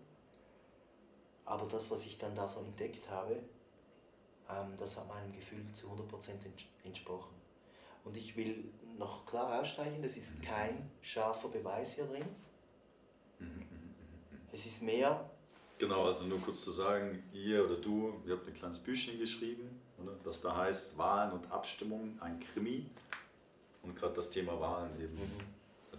Aber 1.45 1.67
das, 1.67 1.91
was 1.91 2.05
ich 2.05 2.17
dann 2.17 2.35
da 2.35 2.47
so 2.47 2.61
entdeckt 2.61 3.09
habe, 3.09 3.39
ähm, 4.49 4.73
das 4.77 4.97
hat 4.97 5.07
meinem 5.07 5.31
Gefühl 5.31 5.63
zu 5.73 5.87
100% 5.87 6.31
entsprochen. 6.83 7.35
Und 8.03 8.17
ich 8.17 8.35
will 8.35 8.63
noch 8.97 9.25
klar 9.25 9.59
ausstreichen, 9.59 10.01
das 10.01 10.17
ist 10.17 10.41
kein 10.41 10.89
scharfer 11.01 11.49
Beweis 11.49 11.95
hier 11.95 12.05
drin. 12.05 12.25
Es 14.55 14.65
ist 14.65 14.83
mehr. 14.83 15.29
Genau, 15.77 16.05
also 16.05 16.25
nur 16.27 16.39
kurz 16.39 16.61
zu 16.61 16.71
sagen, 16.71 17.21
ihr 17.33 17.65
oder 17.65 17.75
du, 17.75 18.13
ihr 18.25 18.33
habt 18.33 18.47
ein 18.47 18.53
kleines 18.53 18.79
Büchchen 18.79 19.19
geschrieben, 19.19 19.81
oder? 20.01 20.13
das 20.23 20.39
da 20.39 20.55
heißt 20.55 20.97
Wahlen 20.97 21.33
und 21.33 21.51
Abstimmungen, 21.51 22.17
ein 22.21 22.39
Krimi. 22.39 22.85
Und 23.83 23.97
gerade 23.97 24.13
das 24.13 24.29
Thema 24.29 24.57
Wahlen 24.59 24.97
eben 25.01 25.15
mhm. 25.15 25.54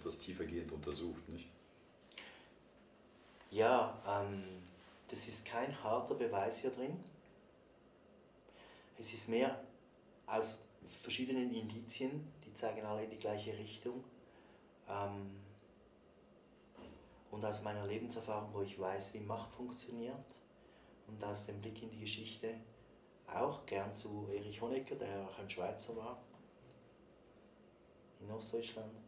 Etwas 0.07 0.21
tiefergehend 0.21 0.71
untersucht, 0.71 1.29
nicht? 1.29 1.49
Ja, 3.51 4.01
ähm, 4.07 4.45
das 5.09 5.27
ist 5.27 5.45
kein 5.45 5.83
harter 5.83 6.15
Beweis 6.15 6.59
hier 6.59 6.71
drin. 6.71 6.97
Es 8.99 9.13
ist 9.13 9.29
mehr 9.29 9.61
aus 10.27 10.59
verschiedenen 11.03 11.53
Indizien, 11.53 12.33
die 12.45 12.55
zeigen 12.55 12.85
alle 12.87 13.05
in 13.05 13.11
die 13.11 13.19
gleiche 13.19 13.53
Richtung. 13.59 14.05
Ähm, 14.89 15.41
und 17.33 17.45
aus 17.45 17.63
meiner 17.63 17.87
Lebenserfahrung, 17.87 18.51
wo 18.53 18.63
ich 18.63 18.79
weiß, 18.79 19.13
wie 19.15 19.21
Macht 19.21 19.53
funktioniert 19.55 20.25
und 21.09 21.23
aus 21.25 21.47
dem 21.47 21.59
Blick 21.59 21.83
in 21.83 21.91
die 21.91 22.01
Geschichte 22.01 22.55
auch 23.27 23.67
gern 23.67 23.93
zu 23.93 24.29
Erich 24.33 24.61
Honecker, 24.61 24.95
der 24.95 25.29
auch 25.29 25.39
ein 25.41 25.51
Schweizer 25.51 25.97
war, 25.97 26.23
in 28.21 28.31
Ostdeutschland. 28.31 29.06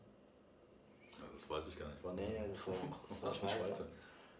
Das 1.38 1.48
weiß 1.48 1.68
ich 1.68 1.78
gar 1.78 1.86
nicht. 1.86 2.00
Wann 2.02 2.16
nee, 2.16 2.34
ja, 2.34 2.44
das 2.44 2.66
war, 2.66 2.74
das 3.08 3.22
war 3.22 3.32
Schweizer. 3.32 3.64
Schweizer. 3.64 3.86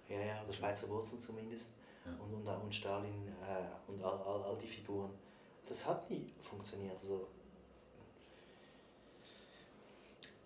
Ja, 0.08 0.18
ja, 0.18 0.44
der 0.44 0.52
Schweizer 0.52 0.88
Wurzel 0.88 1.16
zumindest. 1.20 1.70
Ja. 2.04 2.10
Und, 2.20 2.34
und, 2.34 2.46
und 2.48 2.74
Stalin 2.74 3.28
äh, 3.40 3.90
und 3.90 4.02
all, 4.02 4.20
all, 4.20 4.42
all 4.42 4.58
die 4.58 4.66
Figuren. 4.66 5.10
Das 5.68 5.86
hat 5.86 6.10
nie 6.10 6.34
funktioniert. 6.40 6.96
Also, 7.00 7.28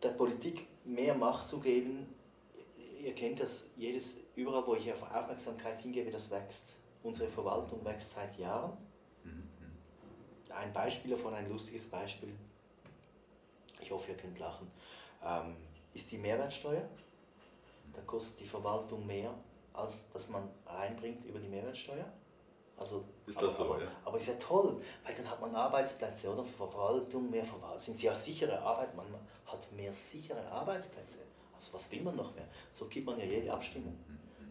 der 0.02 0.10
Politik 0.10 0.66
mehr 0.84 1.14
Macht 1.14 1.48
zu 1.48 1.58
geben, 1.58 2.14
ihr 3.00 3.14
kennt 3.14 3.40
das, 3.40 3.70
jedes, 3.76 4.18
überall 4.36 4.66
wo 4.66 4.74
ich 4.74 4.92
auf 4.92 5.02
Aufmerksamkeit 5.02 5.80
hingebe, 5.80 6.10
das 6.10 6.30
wächst. 6.30 6.74
Unsere 7.02 7.30
Verwaltung 7.30 7.82
wächst 7.82 8.12
seit 8.12 8.36
Jahren. 8.38 8.76
Mhm. 9.24 9.48
Ein 10.50 10.72
Beispiel 10.72 11.12
davon, 11.12 11.32
ein 11.32 11.48
lustiges 11.48 11.88
Beispiel, 11.88 12.36
ich 13.80 13.90
hoffe, 13.90 14.10
ihr 14.10 14.16
könnt 14.18 14.38
lachen, 14.38 14.70
ähm, 15.24 15.56
ist 15.94 16.10
die 16.10 16.18
Mehrwertsteuer. 16.18 16.88
Da 17.92 18.00
kostet 18.02 18.40
die 18.40 18.46
Verwaltung 18.46 19.06
mehr, 19.06 19.34
als 19.72 20.10
dass 20.10 20.28
man 20.28 20.48
reinbringt 20.66 21.24
über 21.24 21.38
die 21.38 21.48
Mehrwertsteuer. 21.48 22.10
Also, 22.76 23.04
ist 23.26 23.40
das 23.40 23.60
aber, 23.60 23.74
so, 23.74 23.80
ja? 23.80 23.90
Aber 24.04 24.16
ist 24.16 24.26
ja 24.28 24.34
toll, 24.34 24.82
weil 25.04 25.14
dann 25.14 25.30
hat 25.30 25.40
man 25.40 25.54
Arbeitsplätze, 25.54 26.32
oder? 26.32 26.44
Verwaltung, 26.44 27.30
mehr 27.30 27.44
Verwaltung. 27.44 27.78
Sind 27.78 27.98
sie 27.98 28.06
ja 28.06 28.14
sichere 28.14 28.60
Arbeit, 28.60 28.96
man 28.96 29.06
hat 29.46 29.70
mehr 29.72 29.92
sichere 29.92 30.44
Arbeitsplätze. 30.50 31.18
Also 31.54 31.74
was 31.74 31.90
will 31.92 32.02
man 32.02 32.16
noch 32.16 32.34
mehr? 32.34 32.48
So 32.72 32.86
gibt 32.86 33.06
man 33.06 33.18
ja 33.20 33.24
jede 33.24 33.52
Abstimmung. 33.52 33.96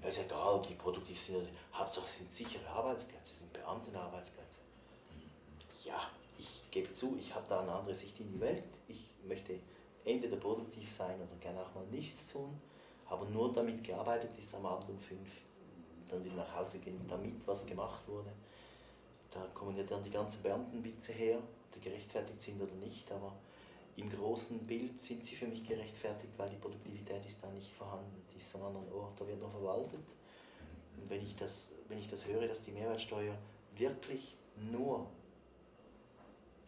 Ja, 0.02 0.08
ist 0.08 0.20
egal, 0.20 0.56
ob 0.56 0.68
die 0.68 0.76
produktiv 0.76 1.22
sind, 1.22 1.48
Hauptsache 1.74 2.06
es 2.08 2.18
sind 2.20 2.32
sichere 2.32 2.68
Arbeitsplätze, 2.70 3.34
es 3.34 3.40
sind 3.40 3.54
Beamtenarbeitsplätze. 3.54 4.60
Ja, 5.84 6.10
ich 6.38 6.64
gebe 6.72 6.94
zu, 6.94 7.18
ich 7.20 7.36
habe 7.36 7.46
da 7.50 7.62
eine 7.62 7.72
andere 7.72 7.96
Sicht 7.96 8.20
in 8.20 8.32
die 8.32 8.40
Welt. 8.40 8.64
Ich 8.88 9.10
möchte 9.26 9.60
entweder 10.06 10.38
produktiv 10.38 10.92
sein 10.92 11.16
oder 11.16 11.40
gerne 11.40 11.62
auch 11.62 11.76
mal 11.76 11.86
nichts 11.92 12.32
tun, 12.32 12.60
aber 13.06 13.26
nur 13.26 13.52
damit 13.54 13.84
gearbeitet 13.84 14.32
ist 14.38 14.56
am 14.56 14.66
Abend 14.66 14.90
um 14.90 15.00
fünf, 15.00 15.30
dann 16.10 16.24
wieder 16.24 16.36
nach 16.36 16.56
Hause 16.56 16.80
gehen, 16.80 17.00
damit 17.08 17.36
was 17.46 17.66
gemacht 17.66 18.08
wurde. 18.08 18.32
Da 19.30 19.46
kommen 19.54 19.78
ja 19.78 19.84
dann 19.84 20.04
die 20.04 20.10
ganzen 20.10 20.42
Beamtenwitze 20.42 21.14
her, 21.14 21.40
die 21.74 21.80
gerechtfertigt 21.80 22.42
sind 22.42 22.62
oder 22.62 22.76
nicht, 22.76 23.10
aber 23.12 23.34
im 23.96 24.10
großen 24.10 24.60
Bild 24.66 25.02
sind 25.02 25.26
sie 25.26 25.36
für 25.36 25.48
mich 25.48 25.66
gerechtfertigt, 25.66 26.34
weil 26.38 26.50
die 26.50 26.58
Produktivität 26.58 27.26
ist 27.26 27.44
da 27.44 27.50
nicht 27.52 27.72
vorhanden, 27.72 28.24
die 28.34 28.38
ist 28.38 28.56
am 28.56 28.64
anderen 28.64 28.92
Ort, 28.94 29.20
da 29.20 29.28
wird 29.28 29.40
noch 29.40 29.52
verwaltet. 29.52 30.06
Und 30.98 31.10
wenn 31.10 31.22
ich 31.22 31.36
das, 31.36 31.76
wenn 31.88 32.00
ich 32.00 32.10
das 32.10 32.28
höre, 32.28 32.48
dass 32.48 32.64
die 32.64 32.72
Mehrwertsteuer 32.72 33.38
wirklich 33.76 34.36
nur 34.56 35.08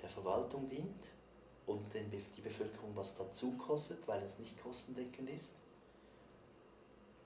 der 0.02 0.10
Verwaltung 0.10 0.70
dient 0.70 1.06
und 1.66 1.94
den, 1.94 2.10
die 2.12 2.42
Bevölkerung 2.42 2.92
was 2.96 3.16
dazu 3.18 3.52
kostet, 3.54 4.08
weil 4.08 4.22
es 4.24 4.38
nicht 4.40 4.62
kostendeckend 4.62 5.30
ist, 5.30 5.54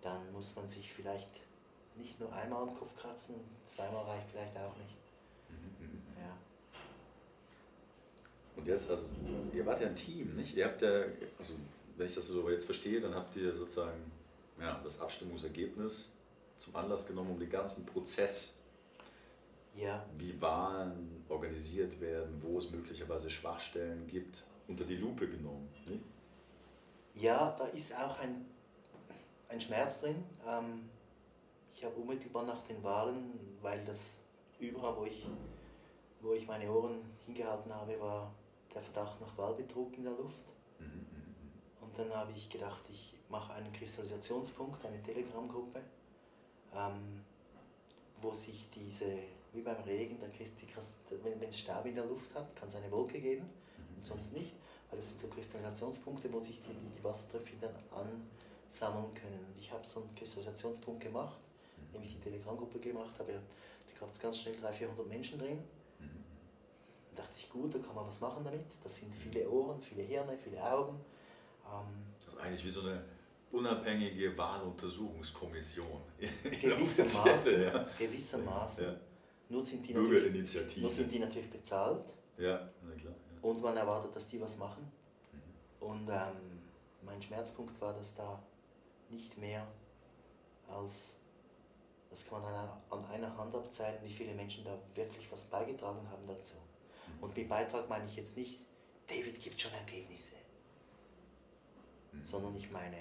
dann 0.01 0.31
muss 0.31 0.55
man 0.55 0.67
sich 0.67 0.91
vielleicht 0.91 1.41
nicht 1.95 2.19
nur 2.19 2.31
einmal 2.31 2.63
am 2.63 2.77
Kopf 2.77 2.95
kratzen, 2.95 3.35
zweimal 3.65 4.05
reicht 4.05 4.29
vielleicht 4.31 4.55
auch 4.57 4.75
nicht. 4.77 4.95
Ja. 6.17 6.37
Und 8.55 8.67
jetzt, 8.67 8.89
also, 8.89 9.07
ihr 9.53 9.65
wart 9.65 9.81
ja 9.81 9.87
ein 9.87 9.95
Team, 9.95 10.35
nicht? 10.35 10.55
Ihr 10.55 10.65
habt 10.65 10.81
ja, 10.81 11.03
also, 11.39 11.53
wenn 11.95 12.07
ich 12.07 12.13
das 12.13 12.27
so 12.27 12.49
jetzt 12.49 12.65
verstehe, 12.65 13.01
dann 13.01 13.15
habt 13.15 13.35
ihr 13.35 13.51
sozusagen 13.53 14.11
ja, 14.59 14.79
das 14.83 15.01
Abstimmungsergebnis 15.01 16.15
zum 16.57 16.75
Anlass 16.75 17.07
genommen, 17.07 17.31
um 17.31 17.39
den 17.39 17.49
ganzen 17.49 17.85
Prozess, 17.85 18.56
ja. 19.77 20.05
wie 20.15 20.39
Wahlen 20.41 21.23
organisiert 21.29 21.99
werden, 22.01 22.41
wo 22.41 22.57
es 22.57 22.71
möglicherweise 22.71 23.29
Schwachstellen 23.29 24.07
gibt, 24.07 24.43
unter 24.67 24.83
die 24.83 24.97
Lupe 24.97 25.27
genommen. 25.27 25.69
Nicht? 25.85 26.03
Ja, 27.15 27.55
da 27.57 27.65
ist 27.65 27.95
auch 27.95 28.19
ein, 28.19 28.45
ein 29.49 29.59
Schmerz 29.61 30.01
drin. 30.01 30.23
Ähm, 30.47 30.89
ich 31.73 31.83
habe 31.83 31.95
unmittelbar 31.95 32.43
nach 32.43 32.61
den 32.63 32.83
Wahlen, 32.83 33.57
weil 33.61 33.83
das 33.85 34.21
überall, 34.59 34.95
wo 34.97 35.05
ich, 35.05 35.25
wo 36.21 36.33
ich 36.33 36.47
meine 36.47 36.69
Ohren 36.71 37.01
hingehalten 37.25 37.73
habe, 37.73 37.99
war 37.99 38.33
der 38.73 38.81
Verdacht 38.81 39.19
nach 39.21 39.37
Wahlbetrug 39.37 39.95
in 39.97 40.03
der 40.03 40.13
Luft. 40.13 40.45
Mhm, 40.79 40.85
mhm, 40.85 40.91
mhm. 40.91 41.51
Und 41.81 41.97
dann 41.97 42.13
habe 42.13 42.31
ich 42.31 42.49
gedacht, 42.49 42.81
ich 42.89 43.15
mache 43.29 43.53
einen 43.53 43.71
Kristallisationspunkt, 43.73 44.85
eine 44.85 45.01
Telegram-Gruppe, 45.01 45.81
ähm, 46.75 47.23
wo 48.21 48.33
sich 48.33 48.69
diese, 48.71 49.19
wie 49.57 49.61
beim 49.61 49.81
Regen, 49.83 50.19
dann 50.19 50.31
kriegst 50.31 50.61
die, 50.61 50.67
wenn 51.23 51.49
es 51.49 51.59
Staub 51.59 51.85
in 51.85 51.95
der 51.95 52.05
Luft 52.05 52.33
hat, 52.35 52.55
kann 52.55 52.67
es 52.67 52.75
eine 52.75 52.91
Wolke 52.91 53.19
geben 53.19 53.49
und 53.95 54.05
sonst 54.05 54.33
nicht, 54.33 54.53
weil 54.89 54.99
es 54.99 55.09
sind 55.09 55.21
so 55.21 55.27
Kristallisationspunkte, 55.27 56.31
wo 56.31 56.39
sich 56.39 56.61
die, 56.61 56.73
die, 56.73 56.97
die 56.97 57.03
Wassertröpfchen 57.03 57.59
dann 57.59 57.75
ansammeln 57.91 59.13
können. 59.13 59.45
Und 59.47 59.59
ich 59.59 59.71
habe 59.71 59.85
so 59.85 60.01
einen 60.01 60.15
Kristallisationspunkt 60.15 61.01
gemacht, 61.01 61.37
indem 61.87 62.03
ich 62.03 62.15
die 62.15 62.21
Telegram-Gruppe 62.21 62.79
gemacht 62.79 63.17
habe. 63.19 63.33
Da 63.33 63.99
gab 63.99 64.11
es 64.11 64.19
ganz 64.19 64.39
schnell 64.39 64.55
300, 64.55 64.75
400 64.75 65.07
Menschen 65.07 65.39
drin 65.39 65.59
dachte 67.17 67.31
ich, 67.37 67.49
gut, 67.49 67.73
da 67.73 67.79
kann 67.79 67.95
man 67.95 68.07
was 68.07 68.19
machen 68.19 68.43
damit. 68.43 68.61
Das 68.83 68.97
sind 68.97 69.13
viele 69.15 69.49
Ohren, 69.49 69.81
viele 69.81 70.03
Hirne, 70.03 70.37
viele 70.37 70.63
Augen. 70.63 70.99
Ähm, 71.65 72.13
das 72.19 72.33
ist 72.33 72.39
eigentlich 72.39 72.65
wie 72.65 72.69
so 72.69 72.81
eine 72.81 73.03
unabhängige 73.51 74.37
Wahluntersuchungskommission. 74.37 76.01
Gewissermaßen. 76.43 77.61
Ja. 77.61 77.87
Gewissermaßen. 77.97 78.85
Ja. 78.85 78.95
Nur, 79.49 79.65
sind 79.65 79.87
die 79.87 79.93
Bürgerinitiative. 79.93 80.81
nur 80.81 80.91
sind 80.91 81.11
die 81.11 81.19
natürlich 81.19 81.49
bezahlt. 81.49 82.03
Ja, 82.37 82.69
na 82.83 82.93
klar. 82.95 83.13
Ja. 83.13 83.49
Und 83.49 83.61
man 83.61 83.77
erwartet, 83.77 84.15
dass 84.15 84.27
die 84.27 84.41
was 84.41 84.57
machen. 84.57 84.91
Mhm. 85.31 85.87
Und 85.87 86.09
ähm, 86.09 86.61
mein 87.03 87.21
Schmerzpunkt 87.21 87.79
war, 87.79 87.93
dass 87.93 88.15
da 88.15 88.41
nicht 89.09 89.37
mehr 89.37 89.65
als, 90.67 91.15
das 92.09 92.27
kann 92.27 92.41
man 92.41 92.53
an 92.89 93.05
einer 93.05 93.37
Hand 93.37 93.55
abzeigen, 93.55 93.99
wie 94.03 94.11
viele 94.11 94.33
Menschen 94.33 94.65
da 94.65 94.77
wirklich 94.95 95.31
was 95.31 95.45
beigetragen 95.45 96.07
haben 96.09 96.27
dazu. 96.27 96.53
Und 97.21 97.35
mit 97.35 97.47
Beitrag 97.47 97.87
meine 97.87 98.05
ich 98.05 98.17
jetzt 98.17 98.35
nicht, 98.35 98.59
David 99.07 99.39
gibt 99.39 99.59
schon 99.59 99.71
Ergebnisse, 99.73 100.35
mhm. 102.11 102.25
sondern 102.25 102.55
ich 102.57 102.69
meine, 102.69 102.97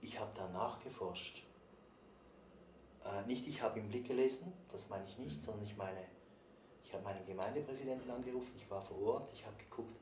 ich 0.00 0.18
habe 0.18 0.30
da 0.34 0.48
nachgeforscht. 0.48 1.42
Äh, 3.04 3.26
nicht 3.26 3.46
ich 3.46 3.62
habe 3.62 3.80
im 3.80 3.88
Blick 3.88 4.06
gelesen, 4.08 4.52
das 4.70 4.88
meine 4.88 5.04
ich 5.06 5.18
nicht, 5.18 5.36
mhm. 5.36 5.42
sondern 5.42 5.64
ich 5.64 5.76
meine, 5.76 6.04
ich 6.84 6.92
habe 6.92 7.02
meinen 7.02 7.24
Gemeindepräsidenten 7.26 8.10
angerufen, 8.10 8.52
ich 8.56 8.70
war 8.70 8.80
vor 8.80 9.00
Ort, 9.02 9.28
ich 9.32 9.44
habe 9.44 9.56
geguckt, 9.56 9.96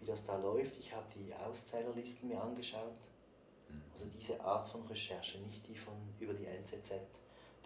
wie 0.00 0.06
das 0.06 0.24
da 0.24 0.36
läuft, 0.36 0.78
ich 0.78 0.94
habe 0.94 1.06
die 1.14 1.34
Auszählerlisten 1.34 2.28
mir 2.28 2.40
angeschaut. 2.40 2.94
Mhm. 3.68 3.82
Also 3.92 4.06
diese 4.06 4.40
Art 4.40 4.66
von 4.66 4.82
Recherche, 4.82 5.38
nicht 5.40 5.66
die 5.66 5.76
von 5.76 5.94
über 6.18 6.34
die 6.34 6.46
NZZ 6.46 6.92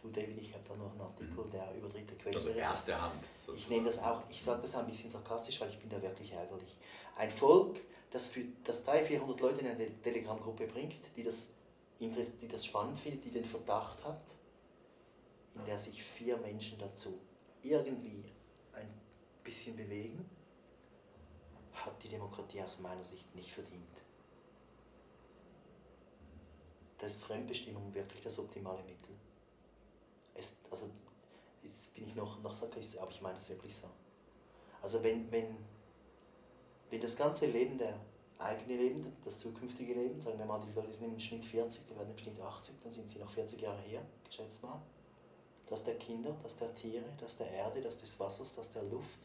Du 0.02 0.08
David, 0.08 0.36
ich 0.36 0.52
habe 0.52 0.64
da 0.68 0.74
noch 0.74 0.90
einen 0.90 1.00
Artikel, 1.00 1.44
der 1.52 1.72
über 1.76 1.88
dritte 1.88 2.16
Quellen 2.16 2.34
Also 2.34 2.48
erste 2.50 3.00
Hand. 3.00 3.22
Sozusagen. 3.38 3.58
Ich 3.58 3.68
nehme 3.68 3.84
das 3.84 4.00
auch, 4.00 4.22
ich 4.28 4.42
sage 4.42 4.62
das 4.62 4.74
ein 4.74 4.86
bisschen 4.86 5.08
sarkastisch, 5.08 5.60
weil 5.60 5.70
ich 5.70 5.78
bin 5.78 5.88
da 5.88 6.02
wirklich 6.02 6.32
ärgerlich. 6.32 6.76
Ein 7.16 7.30
Volk, 7.30 7.78
das, 8.10 8.26
für, 8.28 8.40
das 8.64 8.84
300, 8.84 9.06
400 9.06 9.40
Leute 9.40 9.60
in 9.60 9.68
eine 9.68 10.02
Telegram-Gruppe 10.02 10.66
bringt, 10.66 10.96
die 11.16 11.22
das, 11.22 11.52
die 12.00 12.48
das 12.48 12.66
spannend 12.66 12.98
findet, 12.98 13.24
die 13.24 13.30
den 13.30 13.44
Verdacht 13.44 14.04
hat, 14.04 14.20
in 15.54 15.64
der 15.64 15.78
sich 15.78 16.02
vier 16.02 16.36
Menschen 16.38 16.78
dazu 16.78 17.18
irgendwie 17.62 18.24
ein 18.72 18.88
bisschen 19.44 19.76
bewegen, 19.76 20.28
hat 21.72 22.02
die 22.02 22.08
Demokratie 22.08 22.62
aus 22.62 22.78
meiner 22.80 23.04
Sicht 23.04 23.34
nicht 23.34 23.52
verdient. 23.52 23.82
Das 26.98 27.12
ist 27.12 27.24
Fremdbestimmung 27.24 27.92
wirklich 27.94 28.22
das 28.22 28.38
optimale 28.38 28.82
Mittel 28.84 29.12
es, 30.34 30.56
also 30.70 30.90
jetzt 31.62 31.94
bin 31.94 32.06
ich 32.06 32.14
noch, 32.14 32.42
noch 32.42 32.54
Sakrist, 32.54 32.98
aber 32.98 33.10
ich 33.10 33.22
meine 33.22 33.36
das 33.36 33.48
wirklich 33.48 33.74
so. 33.74 33.88
Also 34.80 35.02
wenn, 35.02 35.30
wenn, 35.30 35.56
wenn 36.90 37.00
das 37.00 37.16
ganze 37.16 37.46
Leben, 37.46 37.78
der 37.78 37.94
eigene 38.38 38.76
Leben, 38.76 39.16
das 39.24 39.38
zukünftige 39.38 39.94
Leben, 39.94 40.20
sagen 40.20 40.38
wir 40.38 40.46
mal, 40.46 40.60
die 40.60 40.72
Leute 40.72 40.92
sind 40.92 41.04
im 41.04 41.20
Schnitt 41.20 41.44
40, 41.44 41.82
die 41.88 41.96
werden 41.96 42.10
im 42.10 42.18
Schnitt 42.18 42.40
80, 42.40 42.74
dann 42.82 42.92
sind 42.92 43.08
sie 43.08 43.18
noch 43.18 43.30
40 43.30 43.60
Jahre 43.60 43.80
her, 43.82 44.02
geschätzt 44.24 44.62
mal. 44.62 44.80
Dass 45.72 45.84
der 45.84 45.94
Kinder, 45.94 46.36
dass 46.42 46.56
der 46.56 46.74
Tiere, 46.74 47.04
dass 47.18 47.38
der 47.38 47.50
Erde, 47.50 47.80
dass 47.80 47.98
des 47.98 48.20
Wassers, 48.20 48.54
dass 48.54 48.72
der 48.72 48.82
Luft 48.82 49.18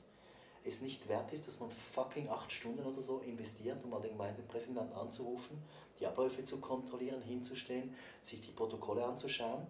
es 0.64 0.82
nicht 0.82 1.08
wert 1.10 1.32
ist, 1.34 1.46
dass 1.48 1.60
man 1.60 1.70
fucking 1.70 2.30
acht 2.30 2.52
Stunden 2.52 2.86
oder 2.86 3.02
so 3.02 3.20
investiert, 3.20 3.84
um 3.84 3.90
mal 3.90 4.02
den 4.02 4.12
Gemeindepräsidenten 4.12 4.96
anzurufen, 4.96 5.62
die 6.00 6.08
Abläufe 6.08 6.44
zu 6.44 6.58
kontrollieren, 6.58 7.22
hinzustehen, 7.22 7.94
sich 8.22 8.42
die 8.42 8.52
Protokolle 8.52 9.06
anzuschauen 9.06 9.68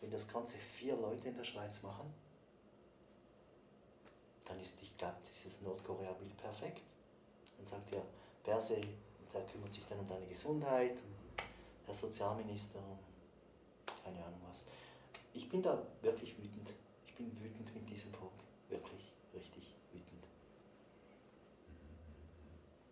wenn 0.00 0.10
das 0.10 0.28
Ganze 0.28 0.56
vier 0.56 0.96
Leute 0.96 1.28
in 1.28 1.36
der 1.36 1.44
Schweiz 1.44 1.82
machen, 1.82 2.12
dann 4.44 4.60
ist, 4.60 4.80
ich 4.82 4.96
glaube, 4.96 5.16
dieses 5.34 5.60
Nordkorea-Bild 5.62 6.36
perfekt. 6.36 6.82
Dann 7.56 7.66
sagt 7.66 7.92
der 7.92 8.02
Perse, 8.44 8.80
der 9.34 9.42
kümmert 9.46 9.72
sich 9.72 9.84
dann 9.88 9.98
um 9.98 10.06
deine 10.06 10.26
Gesundheit, 10.26 10.96
der 11.86 11.94
Sozialminister 11.94 12.78
keine 14.04 14.18
Ahnung 14.24 14.40
was. 14.48 14.64
Ich 15.36 15.50
bin 15.50 15.62
da 15.62 15.86
wirklich 16.00 16.38
wütend. 16.38 16.72
Ich 17.06 17.14
bin 17.14 17.30
wütend 17.38 17.74
mit 17.74 17.88
diesem 17.90 18.10
Volk. 18.14 18.32
Wirklich, 18.70 19.12
richtig 19.34 19.76
wütend. 19.92 20.24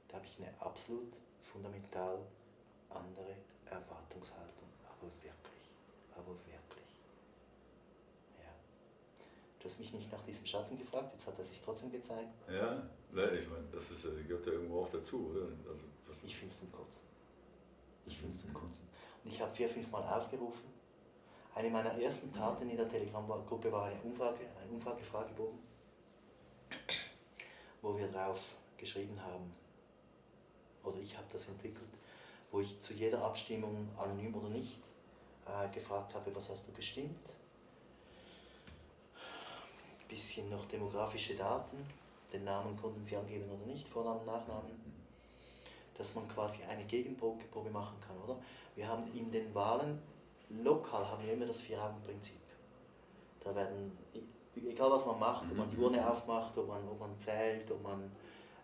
Da 0.08 0.16
habe 0.16 0.26
ich 0.26 0.38
eine 0.38 0.60
absolut 0.60 1.14
fundamental 1.42 2.18
andere 2.90 3.34
Erwartungshaltung. 3.64 4.68
Aber 4.84 5.10
wirklich, 5.22 5.70
aber 6.14 6.32
wirklich. 6.32 7.00
Ja. 8.38 8.52
Du 9.58 9.64
hast 9.64 9.80
mich 9.80 9.94
nicht 9.94 10.12
nach 10.12 10.22
diesem 10.24 10.44
Schatten 10.44 10.76
gefragt, 10.76 11.14
jetzt 11.14 11.26
hat 11.26 11.38
er 11.38 11.44
sich 11.46 11.62
trotzdem 11.64 11.90
gezeigt. 11.90 12.28
Ja, 12.46 12.82
ne, 13.10 13.30
ich 13.30 13.48
meine, 13.48 13.64
das 13.72 13.90
ist, 13.90 14.04
äh, 14.04 14.22
gehört 14.22 14.44
ja 14.44 14.52
irgendwo 14.52 14.82
auch 14.82 14.90
dazu, 14.90 15.30
oder? 15.30 15.48
Also, 15.70 15.86
was 16.06 16.22
Ich 16.22 16.36
finde 16.36 16.52
es 16.52 16.60
zum 16.60 16.70
Kotzen. 16.70 17.04
Ich 18.04 18.18
finde 18.18 18.34
es 18.34 18.42
zum 18.42 18.52
Kotzen. 18.52 18.86
Und 19.24 19.32
ich 19.32 19.40
habe 19.40 19.50
vier, 19.50 19.68
fünf 19.70 19.90
Mal 19.90 20.02
aufgerufen. 20.02 20.74
Eine 21.54 21.70
meiner 21.70 21.96
ersten 22.00 22.32
Taten 22.32 22.68
in 22.68 22.76
der 22.76 22.88
Telegram-Gruppe 22.88 23.70
war 23.70 23.84
eine 23.84 24.00
Umfrage, 24.02 24.40
ein 24.60 24.74
Umfragefragebogen, 24.74 25.60
wo 27.80 27.96
wir 27.96 28.08
drauf 28.08 28.56
geschrieben 28.76 29.16
haben, 29.22 29.54
oder 30.82 30.98
ich 30.98 31.16
habe 31.16 31.28
das 31.32 31.46
entwickelt, 31.46 31.90
wo 32.50 32.60
ich 32.60 32.80
zu 32.80 32.92
jeder 32.92 33.22
Abstimmung, 33.22 33.88
anonym 33.96 34.34
oder 34.34 34.48
nicht, 34.48 34.80
äh, 35.46 35.68
gefragt 35.72 36.12
habe, 36.14 36.34
was 36.34 36.50
hast 36.50 36.66
du 36.66 36.72
gestimmt? 36.72 37.20
Bisschen 40.08 40.50
noch 40.50 40.64
demografische 40.66 41.36
Daten, 41.36 41.86
den 42.32 42.42
Namen 42.42 42.76
konnten 42.76 43.04
sie 43.04 43.16
angeben 43.16 43.48
oder 43.48 43.64
nicht, 43.64 43.88
Vornamen, 43.88 44.26
Nachnamen, 44.26 44.72
dass 45.96 46.16
man 46.16 46.26
quasi 46.28 46.64
eine 46.64 46.84
Gegenprobe 46.84 47.70
machen 47.70 47.96
kann, 48.00 48.20
oder? 48.24 48.42
Wir 48.74 48.88
haben 48.88 49.06
in 49.16 49.30
den 49.30 49.54
Wahlen, 49.54 50.02
lokal 50.62 51.08
haben 51.08 51.24
wir 51.24 51.32
immer 51.32 51.46
das 51.46 51.60
Vier-Augen-Prinzip. 51.60 52.40
Da 53.40 53.54
werden, 53.54 53.96
egal 54.54 54.90
was 54.90 55.06
man 55.06 55.18
macht, 55.18 55.44
ob 55.50 55.56
man 55.56 55.70
die 55.70 55.76
Urne 55.76 56.08
aufmacht, 56.08 56.56
ob 56.56 56.68
man, 56.68 56.88
ob 56.88 56.98
man 57.00 57.18
zählt, 57.18 57.70
ob 57.70 57.82
man, 57.82 58.10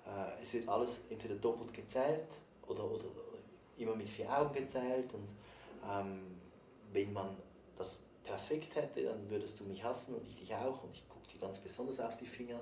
äh, 0.06 0.42
es 0.42 0.54
wird 0.54 0.68
alles 0.68 1.04
entweder 1.11 1.35
doppelt 1.35 1.73
gezählt 1.73 2.28
oder, 2.66 2.85
oder 2.85 3.04
immer 3.76 3.94
mit 3.94 4.09
vier 4.09 4.30
Augen 4.30 4.52
gezählt 4.52 5.12
und 5.14 5.28
ähm, 5.90 6.40
wenn 6.92 7.12
man 7.12 7.37
das 7.76 8.02
perfekt 8.25 8.75
hätte, 8.76 9.02
dann 9.04 9.28
würdest 9.28 9.59
du 9.61 9.64
mich 9.64 9.82
hassen 9.82 10.14
und 10.14 10.26
ich 10.26 10.37
dich 10.37 10.54
auch 10.54 10.82
und 10.82 10.94
ich 10.94 11.09
gucke 11.09 11.26
dir 11.28 11.38
ganz 11.38 11.59
besonders 11.59 12.00
auf 12.00 12.16
die 12.16 12.26
Finger. 12.26 12.61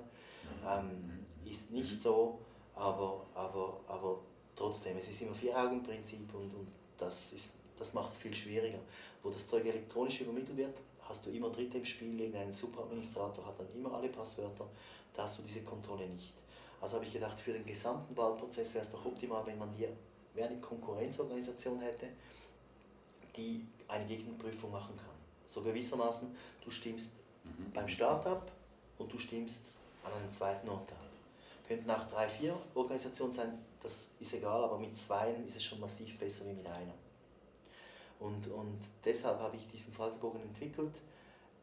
Ähm, 0.65 1.25
ist 1.45 1.71
nicht 1.71 2.01
so, 2.01 2.39
aber, 2.75 3.25
aber, 3.33 3.79
aber 3.87 4.19
trotzdem, 4.55 4.97
es 4.97 5.09
ist 5.09 5.21
immer 5.21 5.33
Vier-Augen-Prinzip 5.33 6.33
und, 6.33 6.53
und 6.55 6.67
das, 6.97 7.33
ist, 7.33 7.51
das 7.79 7.93
macht 7.93 8.11
es 8.11 8.17
viel 8.17 8.35
schwieriger. 8.35 8.79
Wo 9.23 9.29
das 9.29 9.47
Zeug 9.47 9.65
elektronisch 9.65 10.21
übermittelt 10.21 10.57
wird, 10.57 10.77
hast 11.01 11.25
du 11.25 11.31
immer 11.31 11.49
Dritte 11.49 11.77
im 11.77 11.85
Spiel, 11.85 12.19
irgendein 12.19 12.53
Superadministrator 12.53 13.45
hat 13.45 13.59
dann 13.59 13.67
immer 13.73 13.93
alle 13.93 14.09
Passwörter, 14.09 14.67
da 15.13 15.23
hast 15.23 15.39
du 15.39 15.43
diese 15.43 15.61
Kontrolle 15.61 16.07
nicht. 16.07 16.33
Also 16.81 16.97
habe 16.97 17.05
ich 17.05 17.13
gedacht, 17.13 17.37
für 17.39 17.51
den 17.51 17.65
gesamten 17.65 18.15
Wahlprozess 18.15 18.73
wäre 18.73 18.85
es 18.85 18.91
doch 18.91 19.03
optimal, 19.03 19.45
wenn 19.45 19.57
man 19.57 19.69
hier 19.71 19.89
eine 20.37 20.59
Konkurrenzorganisation 20.61 21.79
hätte, 21.81 22.07
die 23.35 23.65
eine 23.87 24.05
Gegenprüfung 24.05 24.71
machen 24.71 24.95
kann. 24.95 25.15
So 25.47 25.61
gewissermaßen, 25.61 26.33
du 26.63 26.71
stimmst 26.71 27.13
mhm. 27.43 27.71
beim 27.73 27.87
Start 27.87 28.25
ab 28.25 28.51
und 28.97 29.11
du 29.11 29.17
stimmst 29.17 29.63
an 30.03 30.13
einem 30.13 30.31
zweiten 30.31 30.69
Ort 30.69 30.91
ab. 30.91 31.01
Könnten 31.67 31.89
auch 31.91 32.07
drei, 32.07 32.27
vier 32.27 32.55
Organisationen 32.73 33.33
sein, 33.33 33.57
das 33.81 34.11
ist 34.19 34.33
egal, 34.33 34.63
aber 34.63 34.77
mit 34.79 34.95
zwei 34.95 35.33
ist 35.45 35.57
es 35.57 35.63
schon 35.63 35.79
massiv 35.79 36.17
besser 36.17 36.45
wie 36.45 36.53
mit 36.53 36.65
einer. 36.65 36.93
Und, 38.19 38.47
und 38.47 38.79
deshalb 39.05 39.39
habe 39.39 39.55
ich 39.55 39.67
diesen 39.67 39.93
Fragebogen 39.93 40.41
entwickelt, 40.41 40.93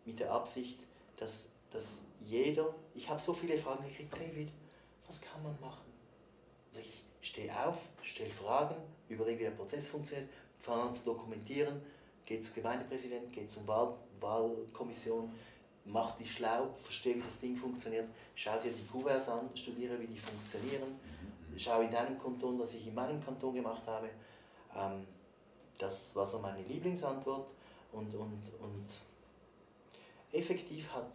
mit 0.04 0.18
der 0.18 0.32
Absicht, 0.32 0.78
dass, 1.18 1.50
dass 1.70 2.04
jeder, 2.24 2.74
ich 2.94 3.08
habe 3.08 3.20
so 3.20 3.34
viele 3.34 3.56
Fragen 3.56 3.86
gekriegt, 3.86 4.16
David, 4.16 4.48
was 5.06 5.20
kann 5.20 5.42
man 5.42 5.58
machen? 5.60 5.84
Also 6.68 6.80
ich 6.80 7.02
stehe 7.20 7.52
auf, 7.66 7.88
stelle 8.02 8.30
Fragen, 8.30 8.76
überlege, 9.08 9.40
wie 9.40 9.44
der 9.44 9.50
Prozess 9.50 9.88
funktioniert, 9.88 10.30
fange 10.58 10.82
an 10.82 10.94
zu 10.94 11.04
dokumentieren, 11.04 11.82
gehe 12.24 12.40
zum 12.40 12.54
Gemeindepräsidenten, 12.54 13.30
gehe 13.32 13.46
zur 13.46 13.66
Wahl, 13.66 13.94
Wahlkommission, 14.20 15.30
mach 15.84 16.16
dich 16.16 16.34
schlau, 16.34 16.70
verstehe, 16.82 17.16
wie 17.16 17.22
das 17.22 17.38
Ding 17.38 17.56
funktioniert, 17.56 18.08
schau 18.34 18.58
dir 18.58 18.72
die 18.72 18.86
Kuverts 18.86 19.28
an, 19.28 19.50
studiere, 19.54 20.00
wie 20.00 20.06
die 20.06 20.18
funktionieren, 20.18 20.98
schau 21.56 21.82
in 21.82 21.90
deinem 21.90 22.18
Kanton, 22.18 22.58
was 22.58 22.74
ich 22.74 22.86
in 22.86 22.94
meinem 22.94 23.22
Kanton 23.24 23.54
gemacht 23.54 23.82
habe. 23.86 24.08
Ähm, 24.74 25.06
das 25.78 26.14
war 26.16 26.26
so 26.26 26.38
meine 26.38 26.62
Lieblingsantwort 26.62 27.48
und, 27.92 28.14
und, 28.14 28.42
und 28.60 28.86
effektiv 30.32 30.92
hat 30.92 31.10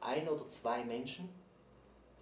ein 0.00 0.28
oder 0.28 0.48
zwei 0.50 0.84
Menschen 0.84 1.28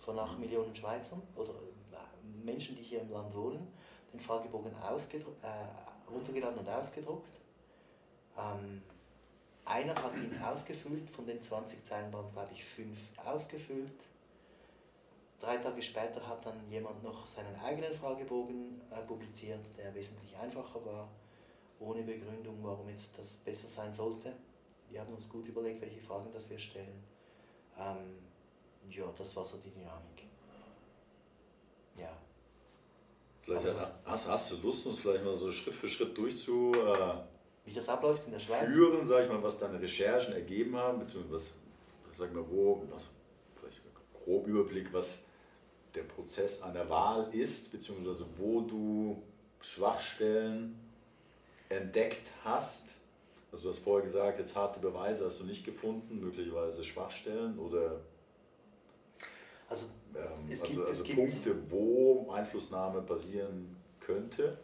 von 0.01 0.19
8 0.19 0.39
Millionen 0.39 0.75
Schweizern 0.75 1.21
oder 1.35 1.51
äh, 1.51 2.45
Menschen, 2.45 2.77
die 2.77 2.83
hier 2.83 3.01
im 3.01 3.11
Land 3.11 3.35
wohnen, 3.35 3.67
den 4.13 4.21
Fragebogen 4.21 4.73
äh, 4.73 6.11
runtergeladen 6.11 6.59
und 6.59 6.69
ausgedruckt. 6.69 7.35
Ähm, 8.39 8.83
einer 9.65 9.95
hat 9.95 10.15
ihn 10.15 10.41
ausgefüllt, 10.43 11.11
von 11.11 11.27
den 11.27 11.43
20 11.43 11.85
Zeilen 11.85 12.13
waren, 12.13 12.31
glaube 12.33 12.53
ich, 12.53 12.65
fünf 12.65 12.99
ausgefüllt. 13.25 13.91
Drei 15.41 15.59
Tage 15.59 15.83
später 15.83 16.27
hat 16.27 16.47
dann 16.47 16.71
jemand 16.71 17.03
noch 17.03 17.27
seinen 17.27 17.55
eigenen 17.61 17.93
Fragebogen 17.93 18.81
äh, 18.91 19.03
publiziert, 19.03 19.61
der 19.77 19.95
wesentlich 19.95 20.35
einfacher 20.37 20.85
war, 20.85 21.09
ohne 21.81 22.03
Begründung, 22.03 22.59
warum 22.63 22.89
jetzt 22.89 23.19
das 23.19 23.37
besser 23.37 23.69
sein 23.69 23.93
sollte. 23.93 24.33
Wir 24.89 25.01
haben 25.01 25.13
uns 25.13 25.29
gut 25.29 25.47
überlegt, 25.49 25.81
welche 25.81 26.01
Fragen 26.01 26.31
das 26.33 26.49
wir 26.49 26.59
stellen. 26.59 27.03
Ähm, 27.79 28.19
ja, 28.91 29.05
das 29.17 29.35
war 29.37 29.45
so 29.45 29.59
die 29.59 29.71
Dynamik. 29.71 30.25
Ja. 31.99 32.17
Vielleicht 33.43 33.67
hast, 34.05 34.29
hast, 34.29 34.53
du 34.53 34.57
Lust, 34.63 34.87
uns 34.87 34.99
vielleicht 34.99 35.25
mal 35.25 35.35
so 35.35 35.51
Schritt 35.53 35.75
für 35.75 35.89
Schritt 35.89 36.17
durchzu. 36.17 36.73
Äh, 36.75 37.15
Wie 37.65 37.73
das 37.73 37.89
abläuft 37.89 38.25
in 38.27 38.33
der 38.33 38.39
Schweiz? 38.39 38.67
Führen, 38.67 39.05
sag 39.05 39.25
ich 39.25 39.31
mal, 39.31 39.43
was 39.43 39.59
deine 39.59 39.81
Recherchen 39.81 40.35
ergeben 40.35 40.77
haben, 40.77 40.99
beziehungsweise 41.01 41.35
was, 41.35 41.59
was 42.07 42.17
sag 42.17 42.35
mal, 42.35 42.45
wo, 42.49 42.83
was, 42.91 43.11
vielleicht 43.59 43.83
grob 44.25 44.47
Überblick, 44.47 44.93
was 44.93 45.27
der 45.95 46.03
Prozess 46.03 46.63
an 46.63 46.75
der 46.75 46.89
Wahl 46.89 47.33
ist, 47.35 47.73
beziehungsweise 47.73 48.27
wo 48.37 48.61
du 48.63 49.23
Schwachstellen 49.61 50.86
entdeckt 51.69 52.31
hast. 52.45 52.99
Also 53.53 53.65
du 53.65 53.69
hast 53.71 53.79
vorher 53.79 54.03
gesagt, 54.03 54.39
jetzt 54.39 54.55
harte 54.57 54.81
Beweise 54.81 55.25
hast 55.25 55.41
du 55.41 55.45
nicht 55.45 55.65
gefunden, 55.65 56.21
möglicherweise 56.21 56.85
Schwachstellen 56.85 57.59
oder 57.59 58.01
also, 59.69 59.87
ähm, 60.15 60.51
es 60.51 60.63
gibt, 60.63 60.79
also, 60.79 60.89
also 60.89 61.05
es 61.05 61.15
Punkte, 61.15 61.55
gibt, 61.55 61.71
wo 61.71 62.31
Einflussnahme 62.31 63.03
passieren 63.03 63.77
könnte? 64.01 64.59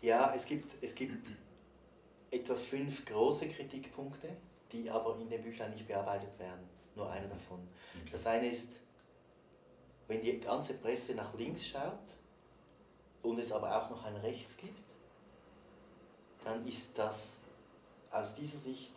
Ja, 0.00 0.32
es 0.34 0.46
gibt, 0.46 0.82
es 0.82 0.94
gibt 0.94 1.28
etwa 2.30 2.54
fünf 2.54 3.04
große 3.06 3.48
Kritikpunkte, 3.48 4.28
die 4.72 4.90
aber 4.90 5.16
in 5.20 5.28
dem 5.28 5.42
Büchlein 5.42 5.70
nicht 5.72 5.86
bearbeitet 5.86 6.38
werden. 6.38 6.68
Nur 6.96 7.10
einer 7.10 7.28
davon. 7.28 7.60
Okay. 8.00 8.10
Das 8.10 8.26
eine 8.26 8.48
ist, 8.48 8.72
wenn 10.08 10.20
die 10.20 10.40
ganze 10.40 10.74
Presse 10.74 11.14
nach 11.14 11.32
links 11.34 11.66
schaut 11.68 11.98
und 13.22 13.38
es 13.38 13.52
aber 13.52 13.74
auch 13.76 13.90
noch 13.90 14.04
ein 14.04 14.16
Rechts 14.16 14.56
gibt, 14.56 14.78
dann 16.44 16.66
ist 16.66 16.96
das 16.98 17.40
aus 18.10 18.34
dieser 18.34 18.58
Sicht 18.58 18.92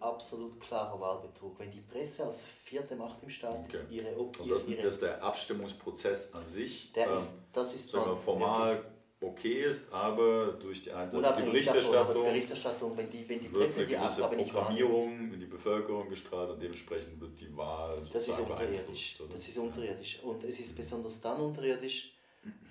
absolut 0.00 0.60
klarer 0.60 1.00
Wahlbetrug. 1.00 1.58
Wenn 1.58 1.70
die 1.70 1.80
Presse 1.80 2.24
als 2.24 2.42
vierte 2.64 2.96
Macht 2.96 3.22
im 3.22 3.30
Staat 3.30 3.54
okay. 3.54 3.80
ihre 3.90 4.18
Op 4.18 4.36
also 4.38 4.54
das, 4.54 4.68
ihre, 4.68 4.82
das 4.82 4.94
ist 4.94 5.02
der 5.02 5.22
Abstimmungsprozess 5.22 6.34
an 6.34 6.46
sich, 6.48 6.92
der 6.92 7.08
ähm, 7.08 7.16
ist, 7.16 7.38
das 7.52 7.74
ist 7.74 7.90
sagen 7.90 8.10
wir, 8.10 8.16
formal 8.16 8.84
okay 9.20 9.64
ist, 9.64 9.92
aber 9.92 10.52
durch 10.60 10.82
die 10.82 10.90
einseitige 10.90 11.50
Berichterstattung, 11.50 12.24
Berichterstattung, 12.24 12.96
wenn 12.96 13.08
die, 13.08 13.28
wenn 13.28 13.40
die 13.40 13.48
Presse 13.48 13.86
die 13.86 13.96
Aufgabe 13.96 14.36
nicht 14.36 14.52
Programmierung 14.52 15.32
in 15.32 15.38
die 15.38 15.46
Bevölkerung 15.46 16.08
gestrahlt 16.08 16.50
und 16.50 16.60
dementsprechend 16.60 17.20
wird 17.20 17.38
die 17.40 17.56
Wahl 17.56 18.02
Das 18.12 18.26
ist 18.26 18.40
unterirdisch. 18.40 19.18
Das 19.30 19.48
ist 19.48 19.58
unterirdisch. 19.58 20.20
Und 20.24 20.42
es 20.44 20.58
ist 20.58 20.76
besonders 20.76 21.20
dann 21.20 21.40
unterirdisch, 21.40 22.14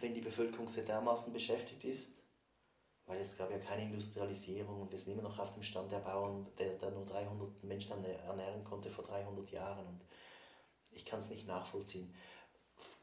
wenn 0.02 0.14
die 0.14 0.22
Bevölkerung 0.22 0.68
so 0.68 0.82
dermaßen 0.82 1.32
beschäftigt 1.32 1.86
ist, 1.86 2.14
weil 3.12 3.20
es 3.20 3.38
gab 3.38 3.52
ja 3.52 3.58
keine 3.58 3.84
Industrialisierung 3.84 4.84
und 4.84 4.92
wir 4.92 4.98
sind 4.98 5.14
immer 5.14 5.24
noch 5.24 5.38
auf 5.38 5.54
dem 5.54 5.62
Stand 5.62 5.92
der 5.92 6.00
Bauern, 6.00 6.48
der, 6.58 6.78
der 6.78 6.92
nur 6.92 7.06
300 7.06 7.62
Menschen 7.62 7.92
ernähren 7.92 8.64
konnte 8.64 8.90
vor 8.90 9.04
300 9.04 9.52
Jahren 9.52 9.86
und 9.86 10.02
ich 10.94 11.04
kann 11.04 11.20
es 11.20 11.30
nicht 11.30 11.46
nachvollziehen. 11.46 12.16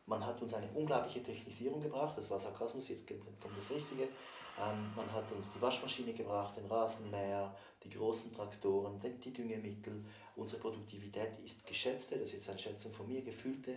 Man 0.07 0.25
hat 0.25 0.41
uns 0.41 0.55
eine 0.55 0.71
unglaubliche 0.73 1.23
Technisierung 1.23 1.83
gebracht, 1.83 2.17
das 2.17 2.31
war 2.31 2.39
Sarkasmus, 2.39 2.89
jetzt 2.89 3.07
kommt 3.07 3.57
das 3.57 3.71
Richtige. 3.71 4.05
Ähm, 4.05 4.93
man 4.97 5.13
hat 5.13 5.31
uns 5.31 5.53
die 5.55 5.61
Waschmaschine 5.61 6.15
gebracht, 6.15 6.57
den 6.57 6.65
Rasenmäher, 6.65 7.55
die 7.85 7.91
großen 7.91 8.35
Traktoren, 8.35 8.99
die, 9.01 9.11
die 9.11 9.33
Düngemittel. 9.35 10.03
Unsere 10.37 10.63
Produktivität 10.63 11.39
ist 11.45 11.67
geschätzte, 11.67 12.19
das 12.19 12.31
ist 12.31 12.35
jetzt 12.35 12.49
eine 12.49 12.59
Schätzung 12.59 12.93
von 12.95 13.07
mir, 13.07 13.21
gefühlte 13.21 13.77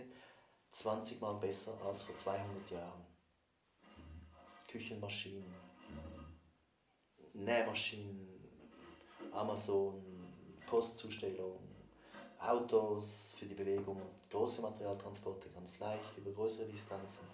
20 0.72 1.20
Mal 1.20 1.34
besser 1.34 1.78
als 1.84 2.02
vor 2.02 2.16
200 2.16 2.70
Jahren. 2.70 3.04
Küchenmaschinen, 4.66 5.61
Nähmaschinen, 7.34 8.28
Amazon, 9.32 10.02
Postzustellung, 10.66 11.58
Autos 12.38 13.34
für 13.38 13.46
die 13.46 13.54
Bewegung 13.54 14.00
große 14.30 14.62
Materialtransporte 14.62 15.48
ganz 15.50 15.78
leicht 15.78 16.16
über 16.16 16.32
größere 16.32 16.66
Distanzen. 16.66 17.24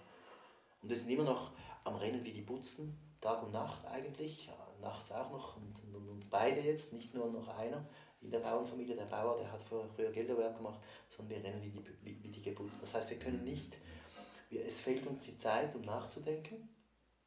Und 0.81 0.89
wir 0.89 0.95
sind 0.95 1.09
immer 1.09 1.23
noch 1.23 1.51
am 1.83 1.95
Rennen 1.95 2.23
wie 2.23 2.31
die 2.31 2.41
Butzen, 2.41 2.97
Tag 3.19 3.43
und 3.43 3.51
Nacht 3.51 3.85
eigentlich, 3.85 4.49
nachts 4.81 5.11
auch 5.11 5.31
noch 5.31 5.57
und, 5.57 5.75
und, 5.93 6.09
und 6.09 6.29
beide 6.29 6.61
jetzt, 6.61 6.93
nicht 6.93 7.13
nur 7.13 7.27
noch 7.27 7.47
einer 7.57 7.85
in 8.21 8.31
der 8.31 8.39
Bauernfamilie, 8.39 8.95
der 8.95 9.05
Bauer, 9.05 9.37
der 9.37 9.51
hat 9.51 9.63
früher 9.63 10.11
Gelderwerk 10.11 10.57
gemacht, 10.57 10.79
sondern 11.09 11.37
wir 11.37 11.49
rennen 11.49 11.61
wie 11.61 11.69
die, 11.69 11.83
wie, 12.03 12.23
wie 12.23 12.29
die 12.29 12.41
Geputzten. 12.41 12.81
Das 12.81 12.93
heißt, 12.93 13.09
wir 13.09 13.19
können 13.19 13.43
nicht, 13.43 13.77
wir, 14.49 14.65
es 14.65 14.79
fehlt 14.79 15.07
uns 15.07 15.25
die 15.25 15.37
Zeit, 15.37 15.73
um 15.75 15.81
nachzudenken, 15.81 16.69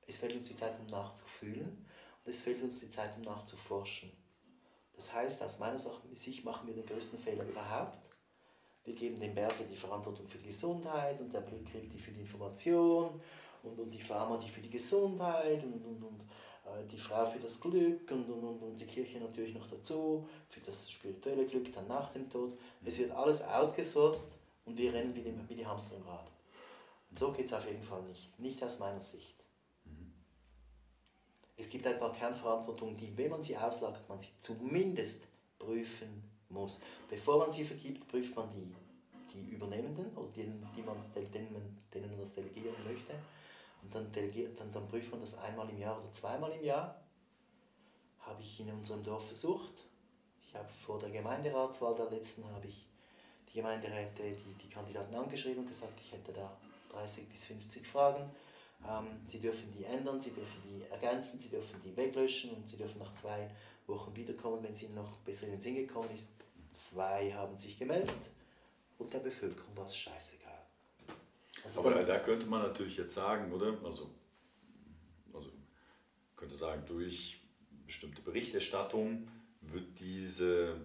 es 0.06 0.16
fehlt 0.16 0.34
uns 0.34 0.48
die 0.48 0.56
Zeit, 0.56 0.78
um 0.80 0.86
nachzufühlen 0.86 1.86
es 2.24 2.40
fehlt 2.40 2.62
uns 2.62 2.80
die 2.80 2.90
Zeit, 2.90 3.16
um 3.16 3.22
nachzuforschen. 3.22 4.12
Das 4.94 5.12
heißt, 5.12 5.42
aus 5.42 5.58
meiner 5.58 5.78
Sicht 6.12 6.44
machen 6.44 6.68
wir 6.68 6.74
den 6.74 6.86
größten 6.86 7.18
Fehler 7.18 7.44
überhaupt. 7.46 7.98
Wir 8.84 8.94
geben 8.94 9.18
dem 9.18 9.34
Berser 9.34 9.64
die 9.64 9.76
Verantwortung 9.76 10.26
für 10.28 10.38
die 10.38 10.48
Gesundheit 10.48 11.20
und 11.20 11.32
der 11.32 11.40
Blick 11.40 11.70
die 11.90 11.98
für 11.98 12.10
die 12.10 12.20
Information 12.20 13.20
und, 13.62 13.78
und 13.78 13.90
die 13.90 14.00
Pharma 14.00 14.36
die 14.38 14.48
für 14.48 14.60
die 14.60 14.70
Gesundheit 14.70 15.62
und, 15.64 15.84
und, 15.84 16.02
und 16.02 16.20
äh, 16.64 16.86
die 16.90 16.98
Frau 16.98 17.24
für 17.24 17.38
das 17.38 17.60
Glück 17.60 18.10
und, 18.10 18.28
und, 18.28 18.42
und, 18.42 18.62
und 18.62 18.80
die 18.80 18.86
Kirche 18.86 19.18
natürlich 19.18 19.54
noch 19.54 19.68
dazu, 19.68 20.28
für 20.48 20.60
das 20.60 20.90
spirituelle 20.90 21.46
Glück 21.46 21.72
dann 21.72 21.86
nach 21.86 22.12
dem 22.12 22.28
Tod. 22.28 22.58
Es 22.84 22.98
wird 22.98 23.12
alles 23.12 23.42
outgesourced 23.42 24.32
und 24.64 24.76
wir 24.76 24.92
rennen 24.92 25.14
wie 25.14 25.22
die, 25.22 25.34
wie 25.48 25.54
die 25.54 25.66
Hamster 25.66 25.96
im 25.96 26.06
Rad. 26.06 26.30
Und 27.10 27.18
so 27.18 27.32
geht 27.32 27.46
es 27.46 27.52
auf 27.52 27.66
jeden 27.66 27.82
Fall 27.82 28.02
nicht, 28.02 28.38
nicht 28.38 28.62
aus 28.62 28.78
meiner 28.78 29.02
Sicht. 29.02 29.41
Es 31.56 31.68
gibt 31.68 31.86
ein 31.86 31.98
paar 31.98 32.12
Kernverantwortungen, 32.12 32.96
die, 32.96 33.16
wenn 33.16 33.30
man 33.30 33.42
sie 33.42 33.56
auslagert, 33.56 34.08
man 34.08 34.18
sie 34.18 34.28
zumindest 34.40 35.26
prüfen 35.58 36.24
muss. 36.48 36.80
Bevor 37.08 37.38
man 37.38 37.50
sie 37.50 37.64
vergibt, 37.64 38.06
prüft 38.08 38.34
man 38.34 38.50
die, 38.50 38.74
die 39.32 39.50
Übernehmenden 39.50 40.16
oder 40.16 40.28
denen, 40.32 40.66
die 40.76 40.82
man, 40.82 40.96
denen, 41.14 41.78
denen 41.92 42.10
man 42.10 42.18
das 42.18 42.34
delegieren 42.34 42.76
möchte. 42.84 43.12
Und 43.82 43.94
dann, 43.94 44.10
delegiert, 44.12 44.58
dann, 44.58 44.72
dann 44.72 44.88
prüft 44.88 45.10
man 45.10 45.20
das 45.20 45.38
einmal 45.38 45.68
im 45.68 45.78
Jahr 45.78 45.98
oder 45.98 46.10
zweimal 46.10 46.52
im 46.52 46.64
Jahr. 46.64 47.00
Habe 48.20 48.40
ich 48.42 48.60
in 48.60 48.70
unserem 48.70 49.02
Dorf 49.02 49.26
versucht. 49.26 49.72
Ich 50.46 50.54
habe 50.54 50.68
vor 50.68 50.98
der 50.98 51.10
Gemeinderatswahl 51.10 51.94
der 51.94 52.10
letzten 52.10 52.44
habe 52.44 52.66
ich 52.66 52.86
die 53.48 53.58
Gemeinderäte, 53.58 54.22
die, 54.32 54.54
die 54.54 54.68
Kandidaten 54.68 55.14
angeschrieben 55.14 55.60
und 55.60 55.68
gesagt, 55.68 55.98
ich 56.00 56.12
hätte 56.12 56.32
da 56.32 56.56
30 56.92 57.28
bis 57.28 57.44
50 57.44 57.86
Fragen. 57.86 58.30
Ähm, 58.88 59.06
sie 59.28 59.38
dürfen 59.38 59.72
die 59.76 59.84
ändern, 59.84 60.20
sie 60.20 60.30
dürfen 60.30 60.60
die 60.64 60.82
ergänzen, 60.90 61.38
sie 61.38 61.48
dürfen 61.48 61.80
die 61.84 61.96
weglöschen 61.96 62.50
und 62.50 62.68
sie 62.68 62.76
dürfen 62.76 62.98
nach 62.98 63.12
zwei 63.14 63.50
Wochen 63.86 64.14
wiederkommen, 64.16 64.62
wenn 64.62 64.72
es 64.72 64.82
ihnen 64.82 64.94
noch 64.94 65.16
besser 65.18 65.46
in 65.46 65.52
den 65.52 65.60
Sinn 65.60 65.76
gekommen 65.76 66.10
ist. 66.12 66.28
Zwei 66.70 67.30
haben 67.32 67.56
sich 67.58 67.78
gemeldet 67.78 68.14
und 68.98 69.12
der 69.12 69.18
Bevölkerung 69.18 69.76
war 69.76 69.84
es 69.84 69.96
scheißegal. 69.96 70.52
Also 71.64 71.80
Aber 71.80 72.02
da 72.02 72.18
könnte 72.18 72.46
man 72.46 72.62
natürlich 72.62 72.96
jetzt 72.96 73.14
sagen, 73.14 73.52
oder? 73.52 73.76
Also, 73.84 74.10
also 75.32 75.50
könnte 76.36 76.56
sagen, 76.56 76.82
durch 76.86 77.40
bestimmte 77.86 78.22
Berichterstattung 78.22 79.28
wird 79.60 80.00
diese, 80.00 80.80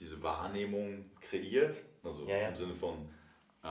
diese 0.00 0.22
Wahrnehmung 0.22 1.10
kreiert. 1.20 1.82
Also 2.02 2.26
ja, 2.26 2.36
ja. 2.36 2.48
im 2.48 2.54
Sinne 2.54 2.74
von 2.74 3.08
äh, 3.62 3.68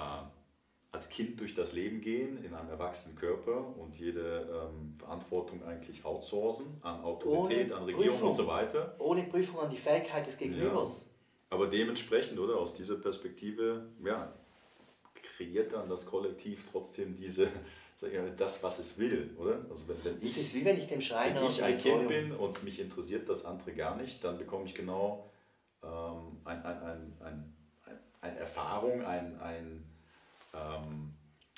als 0.93 1.09
Kind 1.09 1.39
durch 1.39 1.55
das 1.55 1.73
Leben 1.73 2.01
gehen 2.01 2.43
in 2.45 2.53
einem 2.53 2.69
erwachsenen 2.69 3.17
Körper 3.17 3.75
und 3.79 3.97
jede 3.97 4.69
ähm, 4.71 4.93
Verantwortung 4.99 5.63
eigentlich 5.65 6.05
outsourcen 6.05 6.67
an 6.83 7.03
Autorität, 7.03 7.71
Ohne 7.71 7.75
an 7.75 7.83
Regierung 7.85 8.09
Prüfung. 8.09 8.29
und 8.29 8.35
so 8.35 8.47
weiter. 8.47 8.95
Ohne 8.99 9.23
Prüfung 9.23 9.59
an 9.59 9.71
die 9.71 9.77
Fähigkeit 9.77 10.25
des 10.25 10.37
Gegenübers. 10.37 11.01
Ja. 11.01 11.55
Aber 11.55 11.67
dementsprechend, 11.67 12.39
oder 12.39 12.57
aus 12.57 12.75
dieser 12.75 12.97
Perspektive, 12.97 13.87
ja, 14.05 14.31
kreiert 15.35 15.73
dann 15.73 15.89
das 15.89 16.05
Kollektiv 16.05 16.69
trotzdem 16.71 17.15
diese, 17.15 17.47
das, 18.37 18.63
was 18.63 18.77
es 18.77 18.99
will, 18.99 19.35
oder? 19.39 19.65
Also 19.71 19.87
wenn, 19.87 20.03
wenn 20.03 20.17
ich, 20.21 20.37
ist 20.37 20.53
wie 20.53 20.63
wenn 20.63 20.77
ich 20.77 20.87
dem 20.87 21.01
Schreiner 21.01 21.41
wenn 21.41 21.49
ich 21.49 21.63
ein 21.63 21.77
Kind 21.79 22.07
bin 22.07 22.31
und 22.33 22.63
mich 22.63 22.79
interessiert 22.79 23.27
das 23.27 23.45
andere 23.45 23.73
gar 23.73 23.95
nicht, 23.95 24.23
dann 24.23 24.37
bekomme 24.37 24.65
ich 24.65 24.75
genau 24.75 25.27
ähm, 25.83 26.37
ein, 26.45 26.63
ein, 26.63 26.83
ein, 26.83 27.13
ein, 27.19 27.53
eine 28.21 28.37
Erfahrung, 28.37 29.03
ein, 29.03 29.39
ein 29.39 29.92
ähm, 30.53 31.13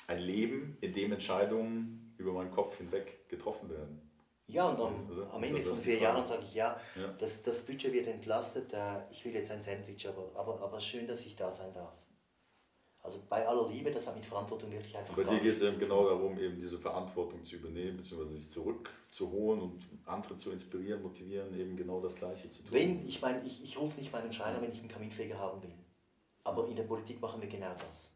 ein 0.06 0.18
Leben, 0.18 0.78
in 0.80 0.92
dem 0.92 1.12
Entscheidungen 1.12 2.14
über 2.18 2.32
meinen 2.32 2.50
Kopf 2.50 2.78
hinweg 2.78 3.28
getroffen 3.28 3.68
werden. 3.70 4.02
Ja, 4.48 4.68
und 4.68 4.80
am, 4.80 5.28
am 5.32 5.42
Ende 5.42 5.60
von 5.60 5.74
vier 5.74 5.98
Jahren 5.98 6.24
sage 6.24 6.42
ich, 6.44 6.54
ja, 6.54 6.80
ja, 6.94 7.08
Das, 7.18 7.42
das 7.42 7.60
Budget 7.60 7.92
wird 7.92 8.06
entlastet, 8.06 8.72
äh, 8.72 8.78
ich 9.10 9.24
will 9.24 9.34
jetzt 9.34 9.50
ein 9.50 9.60
Sandwich, 9.60 10.06
aber, 10.06 10.30
aber, 10.34 10.60
aber 10.60 10.80
schön, 10.80 11.08
dass 11.08 11.26
ich 11.26 11.34
da 11.34 11.50
sein 11.50 11.72
darf. 11.72 11.92
Also 13.02 13.20
bei 13.28 13.46
aller 13.46 13.68
Liebe, 13.68 13.90
das 13.92 14.06
hat 14.08 14.16
mit 14.16 14.24
Verantwortung 14.24 14.70
wirklich 14.72 14.96
einfach. 14.96 15.14
Bei 15.14 15.22
dir 15.22 15.38
geht 15.38 15.52
es 15.52 15.62
eben 15.62 15.78
genau 15.78 16.08
darum, 16.08 16.36
eben 16.38 16.58
diese 16.58 16.78
Verantwortung 16.78 17.42
zu 17.44 17.56
übernehmen, 17.56 17.98
beziehungsweise 17.98 18.34
sich 18.34 18.50
zurückzuholen 18.50 19.62
und 19.62 19.80
andere 20.04 20.34
zu 20.34 20.50
inspirieren, 20.50 21.02
motivieren, 21.02 21.56
eben 21.58 21.76
genau 21.76 22.00
das 22.00 22.16
Gleiche 22.16 22.50
zu 22.50 22.64
tun. 22.64 22.72
Wenn, 22.72 23.06
ich 23.06 23.22
meine, 23.22 23.44
ich, 23.44 23.62
ich 23.62 23.78
rufe 23.78 24.00
nicht 24.00 24.12
meinen 24.12 24.32
Schreiner, 24.32 24.60
wenn 24.60 24.72
ich 24.72 24.80
einen 24.80 24.88
Kaminfeger 24.88 25.38
haben 25.38 25.62
will. 25.62 25.74
Aber 26.42 26.66
in 26.68 26.74
der 26.74 26.82
Politik 26.82 27.20
machen 27.20 27.40
wir 27.40 27.48
genau 27.48 27.74
das. 27.86 28.15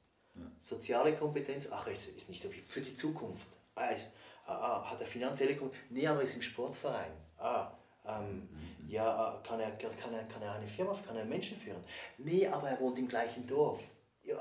Soziale 0.58 1.14
Kompetenz, 1.14 1.68
ach, 1.70 1.86
ist, 1.86 2.08
ist 2.16 2.28
nicht 2.28 2.42
so 2.42 2.48
viel. 2.48 2.62
Für 2.62 2.80
die 2.80 2.94
Zukunft. 2.94 3.46
Ah, 3.74 3.86
ist, 3.86 4.08
ah, 4.46 4.52
ah, 4.54 4.90
hat 4.90 5.00
er 5.00 5.06
finanzielle 5.06 5.56
Kompetenz? 5.56 5.90
Nee, 5.90 6.06
aber 6.06 6.22
ist 6.22 6.34
im 6.34 6.42
Sportverein. 6.42 7.12
Ah, 7.38 7.72
ähm, 8.06 8.48
mhm. 8.50 8.88
ja, 8.88 9.08
ah, 9.08 9.40
kann 9.42 9.60
er, 9.60 9.70
kann, 9.72 10.12
er, 10.12 10.24
kann 10.24 10.42
er 10.42 10.52
eine 10.52 10.66
Firma, 10.66 10.92
kann 11.06 11.16
er 11.16 11.24
Menschen 11.24 11.56
führen? 11.56 11.82
Nee, 12.18 12.46
aber 12.46 12.68
er 12.68 12.80
wohnt 12.80 12.98
im 12.98 13.08
gleichen 13.08 13.46
Dorf. 13.46 13.82
Ja, 14.22 14.38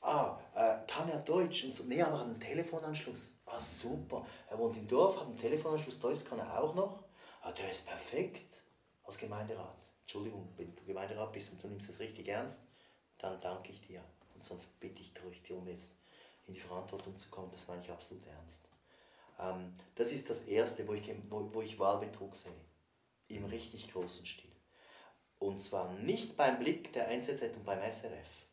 ah, 0.00 0.38
äh, 0.54 0.76
kann 0.86 1.08
er 1.08 1.18
Deutsch? 1.20 1.64
Und 1.64 1.74
so. 1.74 1.84
Nee, 1.84 2.02
aber 2.02 2.18
hat 2.18 2.26
einen 2.26 2.40
Telefonanschluss. 2.40 3.38
Ah, 3.46 3.60
super. 3.60 4.26
Er 4.50 4.58
wohnt 4.58 4.76
im 4.76 4.88
Dorf, 4.88 5.20
hat 5.20 5.26
einen 5.26 5.38
Telefonanschluss, 5.38 6.00
Deutsch 6.00 6.24
kann 6.24 6.38
er 6.38 6.60
auch 6.60 6.74
noch. 6.74 7.04
Ah, 7.42 7.52
der 7.52 7.70
ist 7.70 7.86
perfekt 7.86 8.58
als 9.04 9.18
Gemeinderat. 9.18 9.76
Entschuldigung, 10.00 10.52
wenn 10.56 10.74
du 10.74 10.84
Gemeinderat 10.84 11.32
bist 11.32 11.52
und 11.52 11.62
du 11.62 11.68
nimmst 11.68 11.88
das 11.88 12.00
richtig 12.00 12.28
ernst, 12.28 12.62
dann 13.18 13.40
danke 13.40 13.70
ich 13.70 13.80
dir 13.80 14.02
sonst 14.44 14.78
bitte 14.80 15.02
ich 15.02 15.12
dich 15.12 15.52
um 15.52 15.66
jetzt 15.68 15.92
in 16.46 16.54
die 16.54 16.60
Verantwortung 16.60 17.18
zu 17.18 17.28
kommen, 17.30 17.50
das 17.50 17.68
meine 17.68 17.82
ich 17.82 17.90
absolut 17.90 18.26
ernst. 18.26 18.68
Ähm, 19.38 19.74
das 19.94 20.12
ist 20.12 20.30
das 20.30 20.42
Erste, 20.42 20.86
wo 20.86 20.94
ich, 20.94 21.10
wo, 21.30 21.48
wo 21.52 21.62
ich 21.62 21.78
Wahlbetrug 21.78 22.34
sehe, 22.36 22.52
im 23.28 23.44
richtig 23.46 23.92
großen 23.92 24.26
Stil. 24.26 24.50
Und 25.38 25.62
zwar 25.62 25.92
nicht 25.92 26.36
beim 26.36 26.58
Blick 26.58 26.92
der 26.92 27.08
NZZ 27.08 27.42
und 27.56 27.64
beim 27.64 27.80
SRF, 27.80 28.46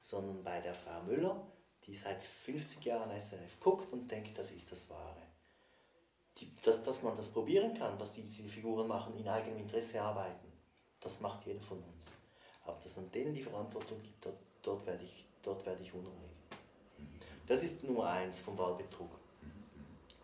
sondern 0.00 0.42
bei 0.42 0.60
der 0.60 0.74
Frau 0.74 1.02
Müller, 1.02 1.46
die 1.84 1.94
seit 1.94 2.22
50 2.22 2.84
Jahren 2.84 3.10
SRF 3.10 3.60
guckt 3.60 3.92
und 3.92 4.10
denkt, 4.10 4.38
das 4.38 4.52
ist 4.52 4.70
das 4.70 4.88
Wahre. 4.88 5.22
Die, 6.38 6.54
dass, 6.62 6.82
dass 6.84 7.02
man 7.02 7.16
das 7.16 7.30
probieren 7.30 7.74
kann, 7.74 7.98
was 8.00 8.14
diese 8.14 8.48
Figuren 8.48 8.88
machen, 8.88 9.16
in 9.18 9.28
eigenem 9.28 9.58
Interesse 9.58 10.00
arbeiten, 10.00 10.50
das 11.00 11.20
macht 11.20 11.44
jeder 11.46 11.60
von 11.60 11.78
uns. 11.78 12.12
Aber 12.64 12.78
dass 12.82 12.96
man 12.96 13.10
denen 13.10 13.34
die 13.34 13.42
Verantwortung 13.42 14.00
gibt, 14.02 14.24
dort, 14.24 14.38
dort 14.62 14.86
werde 14.86 15.04
ich 15.04 15.21
dort 15.42 15.64
werde 15.66 15.82
ich 15.82 15.92
unruhig. 15.92 16.12
Das 17.46 17.62
ist 17.64 17.82
Nummer 17.84 18.10
eins 18.10 18.38
vom 18.38 18.56
Wahlbetrug. 18.56 19.10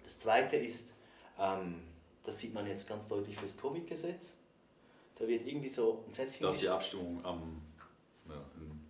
Das 0.03 0.19
zweite 0.19 0.57
ist, 0.57 0.93
ähm, 1.39 1.83
das 2.25 2.39
sieht 2.39 2.55
man 2.55 2.67
jetzt 2.67 2.89
ganz 2.89 3.09
deutlich 3.09 3.37
fürs 3.37 3.57
Covid-Gesetz. 3.57 4.35
Da 5.19 5.27
wird 5.27 5.47
irgendwie 5.47 5.69
so 5.69 6.05
ein 6.07 6.13
Sätzchen. 6.13 6.45
Da 6.45 6.51
ist 6.51 6.63
die 6.63 6.69
Abstimmung 6.69 7.25
am 7.25 7.61
ja, 8.29 8.37
in 8.57 8.81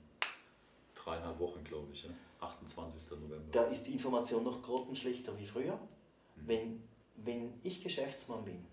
dreieinhalb 0.95 1.39
Wochen, 1.39 1.65
glaube 1.65 1.89
ich, 1.93 2.05
ja? 2.05 2.11
28. 2.41 3.11
November. 3.13 3.45
Da 3.51 3.65
ist 3.65 3.85
die 3.85 3.93
Information 3.93 4.45
noch 4.45 4.63
grottenschlechter 4.63 5.37
wie 5.39 5.47
früher. 5.47 5.75
Mhm. 5.75 6.47
Wenn, 6.47 6.83
wenn 7.17 7.61
ich 7.63 7.83
Geschäftsmann 7.83 8.45
bin. 8.45 8.65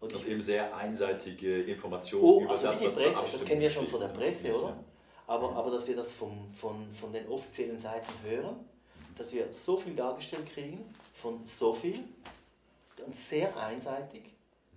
Und 0.00 0.14
das 0.14 0.24
eben 0.24 0.40
sehr 0.40 0.74
einseitige 0.74 1.62
Informationen 1.64 2.24
oh, 2.24 2.40
über 2.40 2.50
also 2.52 2.64
das, 2.64 2.80
was 2.80 2.94
Presse, 2.94 3.32
Das 3.32 3.44
kennen 3.44 3.60
wir 3.60 3.68
schon 3.68 3.86
von 3.86 4.00
der 4.00 4.08
Presse, 4.08 4.58
oder? 4.58 4.82
Aber, 5.30 5.54
aber 5.54 5.70
dass 5.70 5.86
wir 5.86 5.94
das 5.94 6.10
vom, 6.10 6.50
von, 6.50 6.90
von 6.90 7.12
den 7.12 7.28
offiziellen 7.28 7.78
Seiten 7.78 8.12
hören, 8.24 8.68
dass 9.16 9.32
wir 9.32 9.52
so 9.52 9.76
viel 9.76 9.94
dargestellt 9.94 10.52
kriegen, 10.52 10.92
von 11.12 11.46
so 11.46 11.72
viel, 11.72 12.02
und 13.06 13.14
sehr 13.14 13.56
einseitig, 13.56 14.24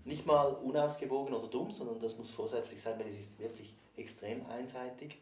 nicht 0.05 0.27
mal 0.27 0.53
unausgewogen 0.53 1.33
oder 1.33 1.47
dumm, 1.47 1.71
sondern 1.71 1.99
das 1.99 2.19
muss 2.19 2.29
vorsätzlich 2.29 2.79
sein, 2.79 2.99
weil 2.99 3.07
es 3.07 3.17
ist 3.17 3.39
wirklich 3.39 3.73
extrem 3.97 4.45
einseitig, 4.45 5.17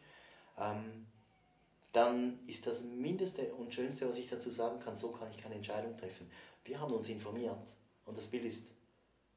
ähm, 0.60 1.06
dann 1.94 2.38
ist 2.46 2.66
das 2.66 2.84
Mindeste 2.84 3.54
und 3.54 3.72
Schönste, 3.72 4.06
was 4.06 4.18
ich 4.18 4.28
dazu 4.28 4.50
sagen 4.50 4.80
kann, 4.80 4.96
so 4.96 5.12
kann 5.12 5.30
ich 5.30 5.42
keine 5.42 5.54
Entscheidung 5.54 5.96
treffen. 5.96 6.30
Wir 6.66 6.78
haben 6.78 6.92
uns 6.92 7.08
informiert 7.08 7.56
und 8.04 8.18
das 8.18 8.26
Bild 8.26 8.44
ist 8.44 8.68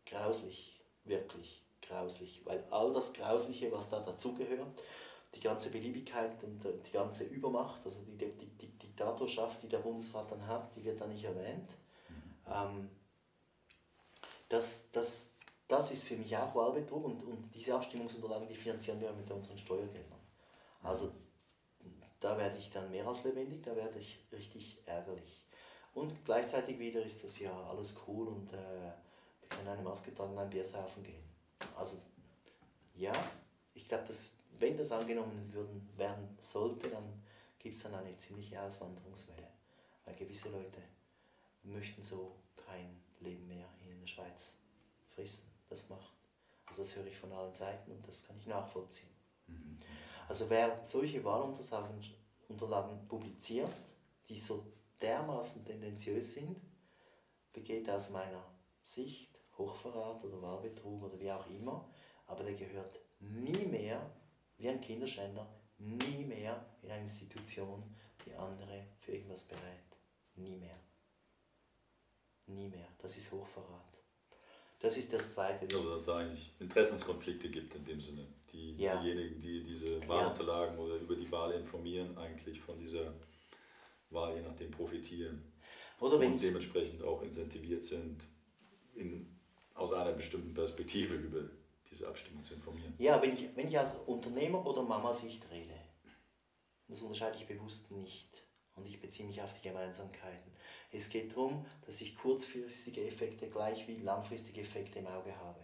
grauslich, 0.05 0.77
wirklich 1.05 1.61
grauslich, 1.81 2.41
weil 2.43 2.65
all 2.69 2.91
das 2.91 3.13
Grausliche, 3.13 3.71
was 3.71 3.89
da 3.89 4.01
dazugehört, 4.01 4.67
die 5.35 5.41
ganze 5.41 5.69
Beliebigkeit 5.69 6.43
und 6.43 6.65
äh, 6.65 6.73
die 6.85 6.91
ganze 6.91 7.25
Übermacht, 7.25 7.81
also 7.83 8.01
die, 8.01 8.17
die, 8.17 8.47
die 8.47 8.77
Diktatorschaft, 8.79 9.61
die 9.63 9.67
der 9.69 9.79
Bundesrat 9.79 10.31
dann 10.31 10.45
hat, 10.47 10.75
die 10.75 10.83
wird 10.83 10.99
da 10.99 11.07
nicht 11.07 11.23
erwähnt. 11.23 11.69
Mhm. 12.09 12.51
Ähm, 12.51 12.89
das, 14.49 14.89
das, 14.91 15.31
das 15.67 15.91
ist 15.91 16.05
für 16.05 16.15
mich 16.15 16.35
auch 16.37 16.53
Wahlbetrug 16.55 17.03
und, 17.03 17.23
und 17.23 17.51
diese 17.53 17.75
Abstimmungsunterlagen, 17.75 18.47
die 18.47 18.55
finanzieren 18.55 19.01
wir 19.01 19.11
mit 19.13 19.29
unseren 19.29 19.57
Steuergeldern. 19.57 20.19
Also 20.81 21.11
da 22.19 22.37
werde 22.37 22.57
ich 22.57 22.69
dann 22.69 22.89
mehr 22.91 23.07
als 23.07 23.23
lebendig, 23.23 23.63
da 23.63 23.75
werde 23.75 23.99
ich 23.99 24.19
richtig 24.31 24.79
ärgerlich. 24.85 25.45
Und 25.93 26.25
gleichzeitig 26.25 26.77
wieder 26.79 27.01
ist 27.01 27.23
das 27.23 27.39
ja 27.39 27.51
alles 27.65 27.95
cool 28.07 28.27
und 28.27 28.53
äh, 28.53 28.57
wir 29.39 29.49
können 29.49 29.67
einem 29.67 29.87
ausgetragenen 29.87 30.49
Bier 30.49 30.65
saufen 30.65 31.03
gehen. 31.03 31.23
Also 31.75 31.97
ja, 32.95 33.13
ich 33.73 33.87
glaube, 33.87 34.05
dass 34.07 34.33
wenn 34.59 34.77
das 34.77 34.91
angenommen 34.91 35.51
würden, 35.53 35.89
werden 35.97 36.37
sollte, 36.39 36.89
dann 36.89 37.21
gibt 37.59 37.75
es 37.75 37.83
dann 37.83 37.95
eine 37.95 38.17
ziemliche 38.17 38.61
Auswanderungswelle. 38.61 39.47
Weil 40.05 40.15
gewisse 40.15 40.49
Leute 40.49 40.81
möchten 41.63 42.01
so 42.01 42.35
kein 42.55 43.01
Leben 43.19 43.47
mehr 43.47 43.67
hier 43.81 43.93
in 43.93 43.99
der 43.99 44.07
Schweiz 44.07 44.55
fristen. 45.09 45.49
Das 45.69 45.89
macht. 45.89 46.13
Also 46.67 46.83
das 46.83 46.95
höre 46.95 47.07
ich 47.07 47.17
von 47.17 47.31
allen 47.31 47.53
Seiten 47.53 47.91
und 47.91 48.07
das 48.07 48.27
kann 48.27 48.37
ich 48.37 48.45
nachvollziehen. 48.45 49.09
Mhm. 49.47 49.79
Also 50.27 50.49
wer 50.49 50.83
solche 50.83 51.23
Wahlunterlagen 51.23 53.07
publiziert, 53.07 53.71
die 54.27 54.39
so 54.39 54.65
dermaßen 55.01 55.65
tendenziös 55.65 56.33
sind, 56.33 56.59
begeht 57.53 57.89
aus 57.89 58.09
meiner 58.09 58.43
Sicht 58.81 59.29
Hochverrat 59.57 60.23
oder 60.23 60.41
Wahlbetrug 60.41 61.03
oder 61.03 61.19
wie 61.19 61.31
auch 61.31 61.47
immer, 61.49 61.87
aber 62.27 62.43
der 62.43 62.55
gehört 62.55 62.99
nie 63.19 63.65
mehr, 63.65 64.01
wie 64.57 64.69
ein 64.69 64.81
Kinderschänder, 64.81 65.47
nie 65.77 66.25
mehr 66.25 66.65
in 66.81 66.91
eine 66.91 67.03
Institution, 67.03 67.83
die 68.25 68.33
andere 68.33 68.87
für 68.99 69.11
irgendwas 69.11 69.45
berät. 69.45 69.61
Nie 70.35 70.57
mehr. 70.57 70.79
Nie 72.47 72.69
mehr. 72.69 72.87
Das 72.99 73.15
ist 73.17 73.31
Hochverrat. 73.31 73.95
Das 74.79 74.97
ist 74.97 75.11
das 75.13 75.33
Zweite. 75.33 75.73
Also 75.73 75.91
dass 75.91 76.01
es 76.01 76.09
eigentlich 76.09 76.51
Interessenskonflikte 76.59 77.49
gibt 77.49 77.73
in 77.75 77.85
dem 77.85 77.99
Sinne. 77.99 78.27
Die, 78.51 78.75
ja. 78.77 79.01
Diejenigen, 79.01 79.39
die 79.39 79.63
diese 79.63 80.05
Wahlunterlagen 80.07 80.77
ja. 80.77 80.83
oder 80.83 80.95
über 80.95 81.15
die 81.15 81.31
Wahl 81.31 81.53
informieren, 81.53 82.17
eigentlich 82.17 82.59
von 82.61 82.77
dieser 82.77 83.13
Wahl 84.09 84.35
je 84.35 84.41
nachdem 84.41 84.71
profitieren. 84.71 85.51
Oder 85.99 86.19
wenn 86.19 86.33
und 86.33 86.43
dementsprechend 86.43 87.01
auch 87.03 87.21
incentiviert 87.21 87.83
sind, 87.83 88.23
in, 88.95 89.27
aus 89.73 89.93
einer 89.93 90.11
bestimmten 90.11 90.53
Perspektive 90.53 91.15
über 91.15 91.49
diese 91.95 92.07
Abstimmung 92.07 92.43
zu 92.43 92.55
informieren. 92.55 92.93
Ja, 92.97 93.21
wenn 93.21 93.33
ich, 93.33 93.55
wenn 93.55 93.67
ich 93.67 93.79
als 93.79 93.95
Unternehmer 94.05 94.65
oder 94.65 94.83
Mama-Sicht 94.83 95.49
rede, 95.49 95.73
das 96.87 97.01
unterscheide 97.01 97.37
ich 97.37 97.47
bewusst 97.47 97.91
nicht 97.91 98.43
und 98.75 98.85
ich 98.87 98.99
beziehe 98.99 99.27
mich 99.27 99.41
auf 99.41 99.53
die 99.53 99.67
Gemeinsamkeiten. 99.67 100.51
Es 100.91 101.09
geht 101.09 101.31
darum, 101.31 101.65
dass 101.85 102.01
ich 102.01 102.15
kurzfristige 102.15 103.05
Effekte 103.07 103.49
gleich 103.49 103.87
wie 103.87 103.97
langfristige 103.97 104.61
Effekte 104.61 104.99
im 104.99 105.07
Auge 105.07 105.35
habe. 105.37 105.59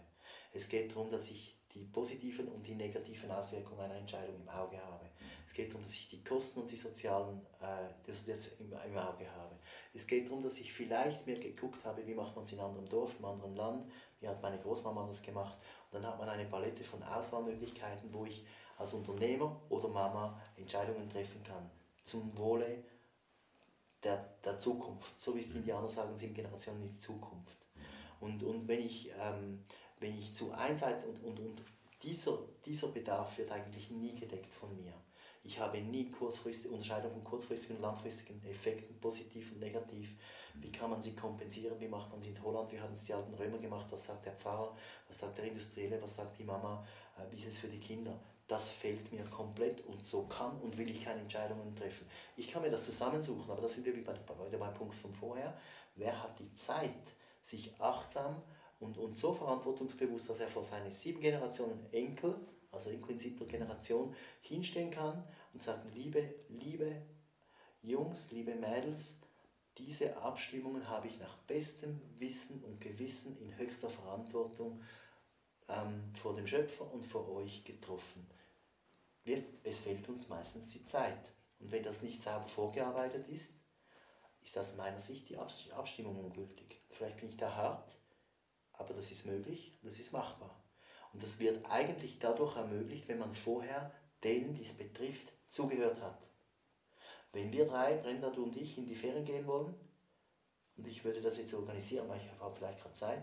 Es 0.52 0.68
geht 0.68 0.92
darum, 0.92 1.10
dass 1.10 1.30
ich 1.30 1.58
die 1.74 1.84
positiven 1.84 2.48
und 2.48 2.66
die 2.66 2.74
negativen 2.74 3.30
Auswirkungen 3.30 3.80
einer 3.80 3.96
Entscheidung 3.96 4.36
im 4.36 4.48
Auge 4.48 4.82
habe. 4.84 5.08
Es 5.46 5.54
geht 5.54 5.70
darum, 5.70 5.82
dass 5.82 5.94
ich 5.94 6.08
die 6.08 6.22
Kosten 6.22 6.60
und 6.60 6.70
die 6.70 6.76
sozialen 6.76 7.40
äh, 7.60 7.88
das, 8.06 8.24
das 8.26 8.48
im, 8.60 8.72
im 8.72 8.98
Auge 8.98 9.30
habe. 9.30 9.56
Es 9.94 10.06
geht 10.06 10.28
darum, 10.28 10.42
dass 10.42 10.58
ich 10.58 10.72
vielleicht 10.72 11.26
mir 11.26 11.38
geguckt 11.38 11.84
habe, 11.84 12.06
wie 12.06 12.14
macht 12.14 12.36
man 12.36 12.44
es 12.44 12.52
in 12.52 12.58
einem 12.58 12.70
anderen 12.70 12.88
Dorf, 12.88 13.14
im 13.18 13.24
anderen 13.24 13.56
Land, 13.56 13.90
wie 14.20 14.28
hat 14.28 14.42
meine 14.42 14.58
Großmama 14.58 15.06
das 15.06 15.22
gemacht. 15.22 15.58
Dann 15.92 16.06
hat 16.06 16.18
man 16.18 16.28
eine 16.28 16.46
Palette 16.46 16.82
von 16.82 17.02
Auswahlmöglichkeiten, 17.02 18.12
wo 18.12 18.24
ich 18.24 18.44
als 18.78 18.94
Unternehmer 18.94 19.60
oder 19.68 19.88
Mama 19.88 20.40
Entscheidungen 20.56 21.08
treffen 21.08 21.42
kann 21.44 21.70
zum 22.02 22.36
Wohle 22.36 22.82
der, 24.02 24.34
der 24.44 24.58
Zukunft. 24.58 25.18
So 25.20 25.34
wie 25.34 25.40
es 25.40 25.52
die 25.52 25.58
Indianer 25.58 25.88
sagen, 25.88 26.16
sieben 26.16 26.34
Generationen 26.34 26.82
in 26.82 26.88
die 26.88 26.98
Zukunft. 26.98 27.56
Und, 28.20 28.42
und 28.42 28.66
wenn, 28.68 28.80
ich, 28.80 29.10
ähm, 29.20 29.64
wenn 30.00 30.18
ich 30.18 30.34
zu 30.34 30.52
einseitig 30.52 31.04
und, 31.06 31.22
und, 31.24 31.38
und 31.38 31.62
dieser, 32.02 32.38
dieser 32.64 32.88
Bedarf 32.88 33.38
wird 33.38 33.50
eigentlich 33.50 33.90
nie 33.90 34.14
gedeckt 34.14 34.52
von 34.52 34.74
mir. 34.76 34.92
Ich 35.44 35.58
habe 35.58 35.80
nie 35.80 36.10
kurzfristige 36.10 36.72
Unterscheidung 36.72 37.12
von 37.12 37.24
kurzfristigen 37.24 37.76
und 37.76 37.82
langfristigen 37.82 38.44
Effekten, 38.48 38.98
positiv 39.00 39.52
und 39.52 39.60
negativ. 39.60 40.14
Wie 40.54 40.70
kann 40.70 40.90
man 40.90 41.00
sie 41.00 41.14
kompensieren? 41.14 41.80
Wie 41.80 41.88
macht 41.88 42.10
man 42.10 42.20
sie 42.20 42.30
in 42.30 42.42
Holland? 42.42 42.70
Wie 42.72 42.80
haben 42.80 42.92
es 42.92 43.04
die 43.04 43.14
alten 43.14 43.34
Römer 43.34 43.58
gemacht? 43.58 43.86
Was 43.90 44.04
sagt 44.04 44.26
der 44.26 44.34
Pfarrer? 44.34 44.76
Was 45.08 45.18
sagt 45.18 45.38
der 45.38 45.46
Industrielle? 45.46 46.00
Was 46.00 46.16
sagt 46.16 46.38
die 46.38 46.44
Mama? 46.44 46.86
Äh, 47.16 47.30
wie 47.30 47.38
ist 47.38 47.48
es 47.48 47.58
für 47.58 47.68
die 47.68 47.80
Kinder? 47.80 48.18
das 48.52 48.68
fehlt 48.68 49.10
mir 49.10 49.24
komplett 49.24 49.84
und 49.86 50.04
so 50.04 50.24
kann 50.24 50.60
und 50.60 50.76
will 50.76 50.90
ich 50.90 51.02
keine 51.02 51.20
Entscheidungen 51.20 51.74
treffen. 51.74 52.06
Ich 52.36 52.48
kann 52.48 52.60
mir 52.60 52.70
das 52.70 52.84
zusammensuchen, 52.84 53.50
aber 53.50 53.62
das 53.62 53.74
sind 53.74 53.86
wir 53.86 53.96
wie 53.96 54.02
bei, 54.02 54.12
bei, 54.12 54.56
beim 54.56 54.74
Punkt 54.74 54.94
von 54.94 55.14
vorher. 55.14 55.56
Wer 55.96 56.22
hat 56.22 56.38
die 56.38 56.54
Zeit, 56.54 56.90
sich 57.42 57.74
achtsam 57.80 58.42
und, 58.78 58.98
und 58.98 59.16
so 59.16 59.32
verantwortungsbewusst, 59.32 60.28
dass 60.28 60.40
er 60.40 60.48
vor 60.48 60.62
seine 60.62 60.92
sieben 60.92 61.20
Generationen 61.20 61.86
Enkel, 61.92 62.34
also 62.70 62.90
Enkel 62.90 63.12
in 63.12 63.18
siebter 63.18 63.46
Generation, 63.46 64.14
hinstehen 64.42 64.90
kann 64.90 65.24
und 65.54 65.62
sagen, 65.62 65.90
liebe, 65.94 66.34
liebe 66.48 67.02
Jungs, 67.82 68.30
liebe 68.32 68.54
Mädels, 68.54 69.18
diese 69.78 70.16
Abstimmungen 70.18 70.88
habe 70.88 71.08
ich 71.08 71.18
nach 71.18 71.36
bestem 71.38 72.00
Wissen 72.18 72.62
und 72.62 72.80
Gewissen 72.80 73.38
in 73.38 73.56
höchster 73.56 73.88
Verantwortung 73.88 74.82
ähm, 75.68 76.12
vor 76.14 76.34
dem 76.34 76.46
Schöpfer 76.46 76.92
und 76.92 77.04
vor 77.04 77.28
euch 77.30 77.64
getroffen. 77.64 78.26
Wir, 79.24 79.42
es 79.64 79.80
fehlt 79.80 80.08
uns 80.08 80.28
meistens 80.28 80.68
die 80.68 80.84
Zeit. 80.84 81.32
Und 81.58 81.70
wenn 81.70 81.82
das 81.82 82.02
nicht 82.02 82.22
sauber 82.22 82.46
vorgearbeitet 82.46 83.28
ist, 83.28 83.54
ist 84.42 84.58
aus 84.58 84.76
meiner 84.76 85.00
Sicht 85.00 85.28
die 85.28 85.38
Abstimmung 85.38 86.18
ungültig. 86.18 86.82
Vielleicht 86.90 87.20
bin 87.20 87.28
ich 87.28 87.36
da 87.36 87.54
hart, 87.54 87.96
aber 88.72 88.94
das 88.94 89.10
ist 89.12 89.26
möglich, 89.26 89.78
das 89.82 89.98
ist 90.00 90.12
machbar. 90.12 90.62
Und 91.12 91.22
das 91.22 91.38
wird 91.38 91.64
eigentlich 91.70 92.18
dadurch 92.18 92.56
ermöglicht, 92.56 93.06
wenn 93.08 93.18
man 93.18 93.34
vorher 93.34 93.94
denen, 94.24 94.54
die 94.54 94.62
es 94.62 94.72
betrifft, 94.72 95.32
zugehört 95.48 96.00
hat. 96.00 96.18
Wenn 97.32 97.52
wir 97.52 97.66
drei, 97.66 97.94
Brenda, 97.94 98.30
du 98.30 98.44
und 98.44 98.56
ich, 98.56 98.76
in 98.78 98.86
die 98.86 98.94
Ferien 98.94 99.24
gehen 99.24 99.46
wollen, 99.46 99.74
und 100.76 100.86
ich 100.86 101.04
würde 101.04 101.20
das 101.20 101.38
jetzt 101.38 101.54
organisieren, 101.54 102.08
weil 102.08 102.20
ich 102.20 102.40
habe 102.40 102.54
vielleicht 102.54 102.80
gerade 102.80 102.94
Zeit, 102.94 103.22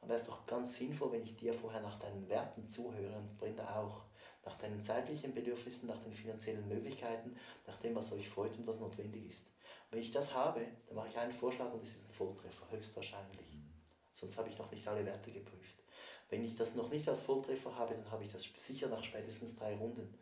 dann 0.00 0.08
wäre 0.08 0.18
es 0.18 0.26
doch 0.26 0.46
ganz 0.46 0.76
sinnvoll, 0.76 1.12
wenn 1.12 1.22
ich 1.22 1.36
dir 1.36 1.52
vorher 1.52 1.80
nach 1.80 1.98
deinen 1.98 2.28
Werten 2.28 2.70
zuhöre 2.70 3.16
und 3.16 3.36
Brenda 3.38 3.80
auch 3.80 4.02
nach 4.44 4.56
deinen 4.58 4.82
zeitlichen 4.82 5.34
Bedürfnissen, 5.34 5.88
nach 5.88 5.98
den 5.98 6.12
finanziellen 6.12 6.68
Möglichkeiten, 6.68 7.36
nach 7.66 7.76
dem, 7.76 7.94
was 7.96 8.12
euch 8.12 8.28
freut 8.28 8.56
und 8.56 8.66
was 8.66 8.78
notwendig 8.78 9.28
ist. 9.28 9.48
wenn 9.90 10.00
ich 10.00 10.12
das 10.12 10.34
habe, 10.34 10.60
dann 10.86 10.96
mache 10.96 11.08
ich 11.08 11.18
einen 11.18 11.32
Vorschlag 11.32 11.72
und 11.72 11.82
es 11.82 11.96
ist 11.96 12.08
ein 12.08 12.12
Volltreffer, 12.12 12.70
höchstwahrscheinlich. 12.70 13.58
Sonst 14.12 14.38
habe 14.38 14.48
ich 14.48 14.58
noch 14.58 14.70
nicht 14.70 14.86
alle 14.86 15.04
Werte 15.04 15.32
geprüft. 15.32 15.76
Wenn 16.28 16.44
ich 16.44 16.56
das 16.56 16.74
noch 16.74 16.90
nicht 16.90 17.08
als 17.08 17.22
Volltreffer 17.22 17.76
habe, 17.76 17.94
dann 17.94 18.10
habe 18.10 18.24
ich 18.24 18.32
das 18.32 18.42
sicher 18.42 18.88
nach 18.88 19.02
spätestens 19.02 19.56
drei 19.56 19.76
Runden. 19.76 20.16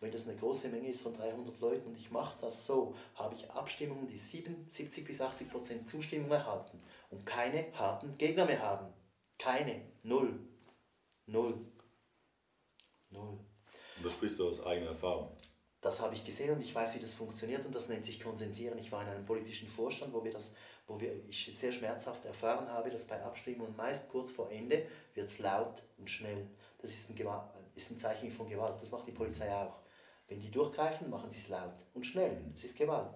Wenn 0.00 0.12
das 0.12 0.28
eine 0.28 0.36
große 0.36 0.68
Menge 0.68 0.88
ist 0.88 1.00
von 1.00 1.14
300 1.14 1.58
Leuten 1.60 1.88
und 1.88 1.96
ich 1.96 2.10
mache 2.10 2.36
das 2.40 2.66
so, 2.66 2.94
habe 3.14 3.34
ich 3.34 3.50
Abstimmungen, 3.50 4.06
die 4.06 4.16
70 4.16 5.04
bis 5.06 5.20
80 5.20 5.50
Prozent 5.50 5.88
Zustimmung 5.88 6.30
erhalten 6.30 6.82
und 7.10 7.24
keine 7.24 7.66
harten 7.72 8.16
Gegner 8.18 8.44
mehr 8.44 8.60
haben. 8.60 8.92
Keine. 9.38 9.82
Null. 10.02 10.38
Null. 11.26 11.54
Null. 13.10 13.38
Und 13.96 14.04
das 14.04 14.12
sprichst 14.12 14.38
du 14.38 14.48
aus 14.48 14.64
eigener 14.66 14.90
Erfahrung. 14.90 15.30
Das 15.80 16.00
habe 16.00 16.14
ich 16.14 16.24
gesehen 16.24 16.54
und 16.54 16.60
ich 16.62 16.74
weiß, 16.74 16.96
wie 16.96 17.00
das 17.00 17.14
funktioniert 17.14 17.64
und 17.64 17.74
das 17.74 17.88
nennt 17.88 18.04
sich 18.04 18.20
Konsensieren. 18.20 18.78
Ich 18.78 18.90
war 18.90 19.02
in 19.02 19.08
einem 19.08 19.24
politischen 19.24 19.68
Vorstand, 19.68 20.12
wo 20.12 20.24
wir 20.24 20.32
das, 20.32 20.52
wo 20.86 21.00
wir, 21.00 21.12
ich 21.28 21.56
sehr 21.56 21.70
schmerzhaft 21.70 22.24
erfahren 22.24 22.68
habe, 22.68 22.90
dass 22.90 23.06
bei 23.06 23.22
Abstimmungen 23.22 23.76
meist 23.76 24.08
kurz 24.08 24.30
vor 24.30 24.50
Ende 24.50 24.86
wird 25.14 25.28
es 25.28 25.38
laut 25.38 25.82
und 25.98 26.10
schnell. 26.10 26.48
Das 26.78 26.90
ist 26.90 27.10
ein, 27.10 27.40
ist 27.74 27.90
ein 27.90 27.98
Zeichen 27.98 28.30
von 28.30 28.48
Gewalt. 28.48 28.80
Das 28.80 28.90
macht 28.90 29.06
die 29.06 29.12
Polizei 29.12 29.54
auch. 29.54 29.76
Wenn 30.28 30.40
die 30.40 30.50
durchgreifen, 30.50 31.10
machen 31.10 31.30
sie 31.30 31.40
es 31.40 31.48
laut 31.48 31.74
und 31.94 32.04
schnell. 32.04 32.42
Das 32.52 32.64
ist 32.64 32.76
Gewalt. 32.76 33.14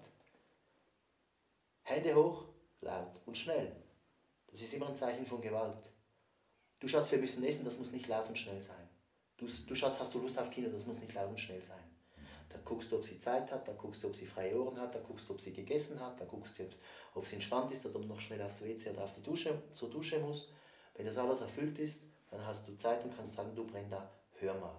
Hände 1.82 2.14
hoch, 2.14 2.44
laut 2.80 3.20
und 3.26 3.36
schnell. 3.36 3.74
Das 4.46 4.62
ist 4.62 4.74
immer 4.74 4.88
ein 4.88 4.96
Zeichen 4.96 5.26
von 5.26 5.40
Gewalt. 5.40 5.90
Du 6.78 6.88
Schatz, 6.88 7.10
wir 7.10 7.18
müssen 7.18 7.44
essen, 7.44 7.64
das 7.64 7.78
muss 7.78 7.92
nicht 7.92 8.08
laut 8.08 8.28
und 8.28 8.38
schnell 8.38 8.62
sein. 8.62 8.88
Du, 9.36 9.46
du 9.46 9.74
Schatz, 9.74 10.00
hast 10.00 10.14
du 10.14 10.20
Lust 10.20 10.38
auf 10.38 10.50
Kinder? 10.50 10.70
Das 10.70 10.86
muss 10.86 10.98
nicht 10.98 11.14
laut 11.14 11.30
und 11.30 11.40
schnell 11.40 11.62
sein. 11.62 11.82
Dann 12.48 12.64
guckst 12.64 12.90
du, 12.90 12.96
ob 12.96 13.04
sie 13.04 13.18
Zeit 13.18 13.50
hat, 13.52 13.66
dann 13.66 13.78
guckst 13.78 14.02
du, 14.02 14.08
ob 14.08 14.16
sie 14.16 14.26
freie 14.26 14.60
Ohren 14.60 14.78
hat, 14.80 14.94
dann 14.94 15.04
guckst 15.04 15.28
du, 15.28 15.34
ob 15.34 15.40
sie 15.40 15.52
gegessen 15.52 16.00
hat, 16.00 16.20
dann 16.20 16.26
guckst 16.26 16.58
du, 16.58 16.64
ob 17.14 17.24
sie 17.24 17.36
entspannt 17.36 17.70
ist 17.70 17.86
oder 17.86 18.00
noch 18.00 18.20
schnell 18.20 18.42
aufs 18.42 18.64
WC 18.64 18.90
oder 18.90 19.04
auf 19.04 19.14
die 19.14 19.22
Dusche, 19.22 19.62
zur 19.72 19.88
Dusche 19.88 20.18
muss. 20.18 20.52
Wenn 20.94 21.06
das 21.06 21.16
alles 21.16 21.40
erfüllt 21.40 21.78
ist, 21.78 22.02
dann 22.30 22.44
hast 22.44 22.68
du 22.68 22.76
Zeit 22.76 23.04
und 23.04 23.16
kannst 23.16 23.34
sagen, 23.34 23.54
du 23.54 23.64
Brenda, 23.66 24.10
hör 24.40 24.54
mal. 24.54 24.76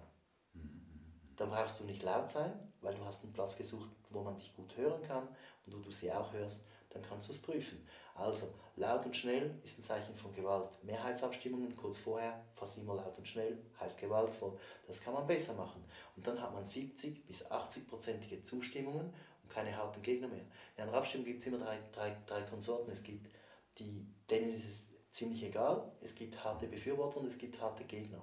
Dann 1.36 1.50
brauchst 1.50 1.80
du 1.80 1.84
nicht 1.84 2.02
laut 2.02 2.30
sein, 2.30 2.52
weil 2.80 2.94
du 2.94 3.04
hast 3.04 3.24
einen 3.24 3.32
Platz 3.32 3.56
gesucht, 3.56 3.88
wo 4.10 4.22
man 4.22 4.36
dich 4.36 4.54
gut 4.54 4.76
hören 4.76 5.02
kann 5.02 5.28
und 5.66 5.74
wo 5.74 5.78
du 5.78 5.90
sie 5.90 6.12
auch 6.12 6.32
hörst, 6.32 6.64
dann 6.90 7.02
kannst 7.02 7.28
du 7.28 7.32
es 7.32 7.40
prüfen. 7.40 7.86
Also, 8.14 8.48
laut 8.76 9.06
und 9.06 9.16
schnell 9.16 9.58
ist 9.64 9.78
ein 9.78 9.84
Zeichen 9.84 10.14
von 10.14 10.34
Gewalt. 10.34 10.68
Mehrheitsabstimmungen 10.82 11.74
kurz 11.74 11.98
vorher, 11.98 12.44
fast 12.54 12.78
immer 12.78 12.94
laut 12.94 13.16
und 13.16 13.26
schnell, 13.26 13.58
heißt 13.80 14.00
gewaltvoll. 14.00 14.58
Das 14.86 15.00
kann 15.00 15.14
man 15.14 15.26
besser 15.26 15.54
machen. 15.54 15.82
Und 16.16 16.26
dann 16.26 16.40
hat 16.40 16.52
man 16.52 16.64
70 16.64 17.26
bis 17.26 17.46
80-prozentige 17.50 18.42
Zustimmungen 18.42 19.06
und 19.42 19.50
keine 19.50 19.74
harten 19.74 20.02
Gegner 20.02 20.28
mehr. 20.28 20.44
In 20.76 20.82
einer 20.82 20.94
Abstimmung 20.94 21.26
gibt 21.26 21.40
es 21.40 21.46
immer 21.46 21.58
drei, 21.58 21.78
drei, 21.92 22.16
drei 22.26 22.42
Konsorten. 22.42 22.92
Es 22.92 23.02
gibt 23.02 23.30
die, 23.78 24.06
denen 24.28 24.54
ist 24.54 24.68
es 24.68 24.88
ziemlich 25.10 25.42
egal. 25.44 25.90
Es 26.02 26.14
gibt 26.14 26.42
harte 26.44 26.66
Befürworter 26.66 27.20
und 27.20 27.26
es 27.26 27.38
gibt 27.38 27.60
harte 27.60 27.84
Gegner. 27.84 28.22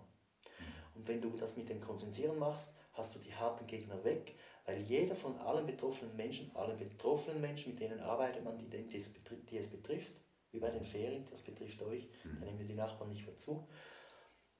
Und 0.94 1.08
wenn 1.08 1.22
du 1.22 1.30
das 1.32 1.58
mit 1.58 1.70
dem 1.70 1.82
Konsensieren 1.82 2.38
machst, 2.38 2.74
hast 3.00 3.16
du 3.16 3.20
die 3.20 3.34
harten 3.34 3.66
Gegner 3.66 4.04
weg, 4.04 4.36
weil 4.66 4.82
jeder 4.82 5.16
von 5.16 5.38
allen 5.40 5.66
betroffenen 5.66 6.16
Menschen, 6.16 6.56
allen 6.56 6.78
betroffenen 6.78 7.42
Menschen, 7.42 7.72
mit 7.72 7.82
denen 7.82 8.00
arbeitet 8.00 8.44
man, 8.44 8.58
die, 8.58 8.70
die, 8.70 8.98
es, 8.98 9.10
betrifft, 9.12 9.50
die 9.50 9.58
es 9.58 9.68
betrifft, 9.68 10.12
wie 10.52 10.60
bei 10.60 10.70
den 10.70 10.84
Ferien, 10.84 11.26
das 11.30 11.42
betrifft 11.42 11.82
euch, 11.82 12.08
dann 12.24 12.42
nehmen 12.42 12.60
wir 12.60 12.68
die 12.68 12.76
Nachbarn 12.76 13.10
nicht 13.10 13.26
mehr 13.26 13.38
zu, 13.38 13.68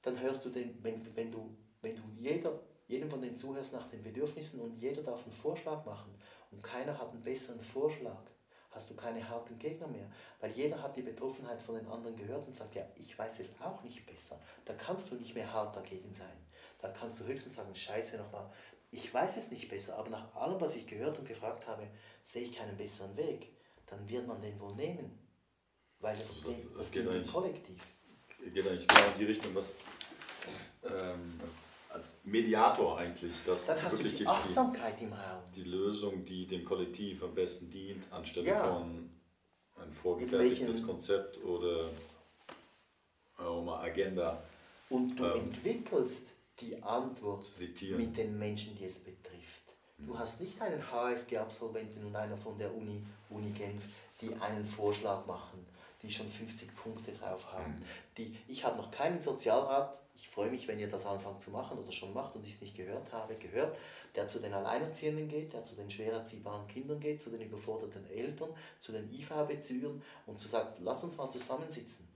dann 0.02 0.18
hörst 0.20 0.44
du 0.44 0.50
den, 0.50 0.82
wenn, 0.82 1.00
wenn 1.14 1.30
du, 1.30 1.56
wenn 1.82 1.94
du 1.94 2.02
jeder, 2.16 2.60
jedem 2.88 3.10
von 3.10 3.20
denen 3.20 3.36
zuhörst 3.36 3.72
nach 3.72 3.88
den 3.88 4.02
Bedürfnissen 4.02 4.60
und 4.60 4.76
jeder 4.76 5.02
darf 5.02 5.22
einen 5.22 5.32
Vorschlag 5.32 5.84
machen 5.84 6.14
und 6.50 6.62
keiner 6.62 6.98
hat 6.98 7.10
einen 7.10 7.22
besseren 7.22 7.60
Vorschlag, 7.60 8.22
hast 8.70 8.88
du 8.88 8.94
keine 8.94 9.28
harten 9.28 9.58
Gegner 9.58 9.88
mehr, 9.88 10.10
weil 10.40 10.52
jeder 10.52 10.80
hat 10.80 10.96
die 10.96 11.02
Betroffenheit 11.02 11.60
von 11.60 11.74
den 11.74 11.86
anderen 11.86 12.16
gehört 12.16 12.46
und 12.46 12.54
sagt, 12.54 12.74
ja, 12.74 12.86
ich 12.94 13.18
weiß 13.18 13.40
es 13.40 13.60
auch 13.60 13.82
nicht 13.82 14.06
besser. 14.06 14.40
Da 14.64 14.74
kannst 14.74 15.10
du 15.10 15.16
nicht 15.16 15.34
mehr 15.34 15.52
hart 15.52 15.76
dagegen 15.76 16.14
sein. 16.14 16.49
Da 16.80 16.88
kannst 16.88 17.20
du 17.20 17.24
höchstens 17.26 17.56
sagen, 17.56 17.74
scheiße 17.74 18.16
nochmal, 18.18 18.50
ich 18.90 19.12
weiß 19.12 19.36
es 19.36 19.50
nicht 19.50 19.68
besser, 19.68 19.96
aber 19.98 20.08
nach 20.10 20.34
allem, 20.34 20.60
was 20.60 20.76
ich 20.76 20.86
gehört 20.86 21.18
und 21.18 21.28
gefragt 21.28 21.66
habe, 21.66 21.86
sehe 22.22 22.42
ich 22.44 22.52
keinen 22.56 22.76
besseren 22.76 23.16
Weg. 23.16 23.48
Dann 23.86 24.08
wird 24.08 24.26
man 24.26 24.40
den 24.40 24.58
wohl 24.60 24.74
nehmen. 24.74 25.18
Weil 26.00 26.16
es 26.20 26.30
Also 26.36 26.48
das- 26.50 26.56
das, 26.62 26.68
das 26.68 26.78
das 26.78 26.90
geht 26.92 27.08
eigentlich- 27.08 27.32
Kollektiv. 27.32 27.82
Geht 28.54 28.66
eigentlich 28.66 28.88
genau 28.88 29.00
in 29.12 29.18
die 29.18 29.24
Richtung, 29.26 29.54
was 29.54 29.74
ähm, 30.82 31.38
als 31.90 32.08
Mediator 32.24 32.98
eigentlich, 32.98 33.34
das 33.44 33.66
Dann 33.66 33.82
hast 33.82 33.94
du 33.94 33.98
wirklich 33.98 34.14
die 34.14 34.18
die, 34.20 34.26
Achtsamkeit 34.26 35.00
im 35.02 35.12
Raum. 35.12 35.42
die, 35.54 35.62
die 35.64 35.68
Lösung, 35.70 36.24
die 36.24 36.46
dem 36.46 36.64
Kollektiv 36.64 37.22
am 37.22 37.34
besten 37.34 37.70
dient, 37.70 38.02
anstelle 38.10 38.48
Ja. 38.48 38.64
von 38.72 39.10
ein 39.76 39.92
vorgefertigtes 39.92 40.86
Konzept 40.86 41.42
oder 41.44 41.90
äh, 43.38 43.42
Agenda 43.42 44.42
Und 44.88 45.16
du 45.16 45.24
Ähm. 45.24 45.40
entwickelst 45.46 46.32
die 46.60 46.82
Antwort 46.82 47.44
zu 47.44 47.58
diktieren. 47.58 47.98
mit 47.98 48.16
den 48.16 48.38
Menschen, 48.38 48.76
die 48.76 48.84
es 48.84 48.98
betrifft. 48.98 49.60
Du 49.98 50.18
hast 50.18 50.40
nicht 50.40 50.60
einen 50.60 50.82
HSG-Absolventen 50.90 52.04
und 52.04 52.16
einer 52.16 52.36
von 52.36 52.56
der 52.58 52.74
Uni, 52.74 53.02
Uni 53.28 53.50
Genf, 53.50 53.84
die 54.20 54.34
einen 54.36 54.64
Vorschlag 54.64 55.26
machen, 55.26 55.66
die 56.02 56.10
schon 56.10 56.28
50 56.28 56.74
Punkte 56.74 57.12
drauf 57.12 57.52
haben. 57.52 57.82
Die, 58.16 58.36
ich 58.48 58.64
habe 58.64 58.78
noch 58.78 58.90
keinen 58.90 59.20
Sozialrat, 59.20 60.00
ich 60.16 60.28
freue 60.28 60.50
mich, 60.50 60.68
wenn 60.68 60.78
ihr 60.78 60.88
das 60.88 61.06
anfangt 61.06 61.40
zu 61.40 61.50
machen 61.50 61.78
oder 61.78 61.92
schon 61.92 62.12
macht 62.12 62.34
und 62.34 62.46
ich 62.46 62.54
es 62.54 62.60
nicht 62.60 62.76
gehört 62.76 63.12
habe, 63.12 63.34
gehört, 63.36 63.76
der 64.14 64.28
zu 64.28 64.38
den 64.38 64.52
Alleinerziehenden 64.52 65.28
geht, 65.28 65.52
der 65.52 65.64
zu 65.64 65.74
den 65.74 65.90
schwer 65.90 66.12
erziehbaren 66.12 66.66
Kindern 66.66 67.00
geht, 67.00 67.20
zu 67.20 67.30
den 67.30 67.40
überforderten 67.40 68.06
Eltern, 68.10 68.50
zu 68.80 68.92
den 68.92 69.10
IV-Bezügern 69.12 70.02
und 70.26 70.38
zu 70.38 70.48
sagt, 70.48 70.78
lass 70.82 71.02
uns 71.02 71.16
mal 71.16 71.30
zusammensitzen. 71.30 72.09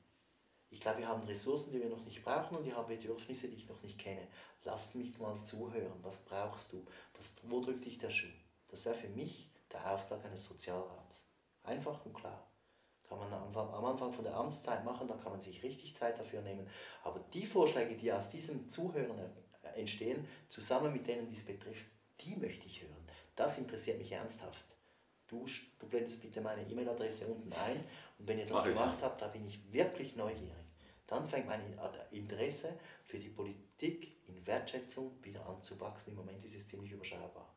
Ich 0.74 0.80
glaube, 0.80 0.98
wir 0.98 1.08
haben 1.08 1.22
Ressourcen, 1.22 1.72
die 1.72 1.80
wir 1.80 1.88
noch 1.88 2.04
nicht 2.04 2.22
brauchen 2.24 2.56
und 2.56 2.64
wir 2.64 2.74
haben 2.74 2.88
Bedürfnisse, 2.88 3.48
die 3.48 3.54
ich 3.54 3.68
noch 3.68 3.80
nicht 3.80 3.96
kenne. 3.96 4.26
Lasst 4.64 4.96
mich 4.96 5.16
mal 5.20 5.40
zuhören. 5.44 6.00
Was 6.02 6.24
brauchst 6.24 6.72
du? 6.72 6.84
Was, 7.16 7.36
wo 7.44 7.60
drückt 7.60 7.84
dich 7.84 7.98
der 7.98 8.10
Schuh? 8.10 8.26
Das 8.66 8.84
wäre 8.84 8.96
für 8.96 9.08
mich 9.08 9.52
der 9.72 9.88
Auftrag 9.92 10.24
eines 10.24 10.44
Sozialrats. 10.44 11.28
Einfach 11.62 12.04
und 12.04 12.12
klar. 12.12 12.44
Kann 13.08 13.18
man 13.18 13.32
am 13.32 13.84
Anfang, 13.84 14.12
von 14.12 14.24
der 14.24 14.34
Amtszeit 14.34 14.84
machen, 14.84 15.06
da 15.06 15.14
kann 15.14 15.30
man 15.30 15.40
sich 15.40 15.62
richtig 15.62 15.94
Zeit 15.94 16.18
dafür 16.18 16.42
nehmen. 16.42 16.68
Aber 17.04 17.20
die 17.32 17.46
Vorschläge, 17.46 17.94
die 17.94 18.12
aus 18.12 18.30
diesem 18.30 18.68
Zuhören 18.68 19.16
äh, 19.62 19.80
entstehen, 19.80 20.26
zusammen 20.48 20.92
mit 20.92 21.06
denen, 21.06 21.28
die 21.28 21.36
es 21.36 21.44
betrifft, 21.44 21.86
die 22.20 22.34
möchte 22.34 22.66
ich 22.66 22.82
hören. 22.82 23.08
Das 23.36 23.58
interessiert 23.58 23.98
mich 23.98 24.10
ernsthaft. 24.10 24.64
Du, 25.28 25.46
du 25.78 25.86
blendest 25.86 26.20
bitte 26.20 26.40
meine 26.40 26.68
E-Mail-Adresse 26.68 27.28
unten 27.28 27.52
ein 27.52 27.84
und 28.18 28.26
wenn 28.26 28.38
ihr 28.40 28.46
das 28.46 28.58
Mach 28.58 28.66
ich. 28.66 28.72
gemacht 28.74 28.98
habt, 29.02 29.22
da 29.22 29.28
bin 29.28 29.46
ich 29.46 29.72
wirklich 29.72 30.16
neugierig. 30.16 30.63
Dann 31.06 31.26
fängt 31.26 31.46
mein 31.46 31.60
Interesse 32.10 32.78
für 33.04 33.18
die 33.18 33.28
Politik 33.28 34.16
in 34.26 34.46
Wertschätzung 34.46 35.22
wieder 35.22 35.46
an 35.46 35.62
zu 35.62 35.78
wachsen. 35.80 36.10
Im 36.10 36.16
Moment 36.16 36.42
ist 36.44 36.56
es 36.56 36.66
ziemlich 36.66 36.92
überschaubar. 36.92 37.54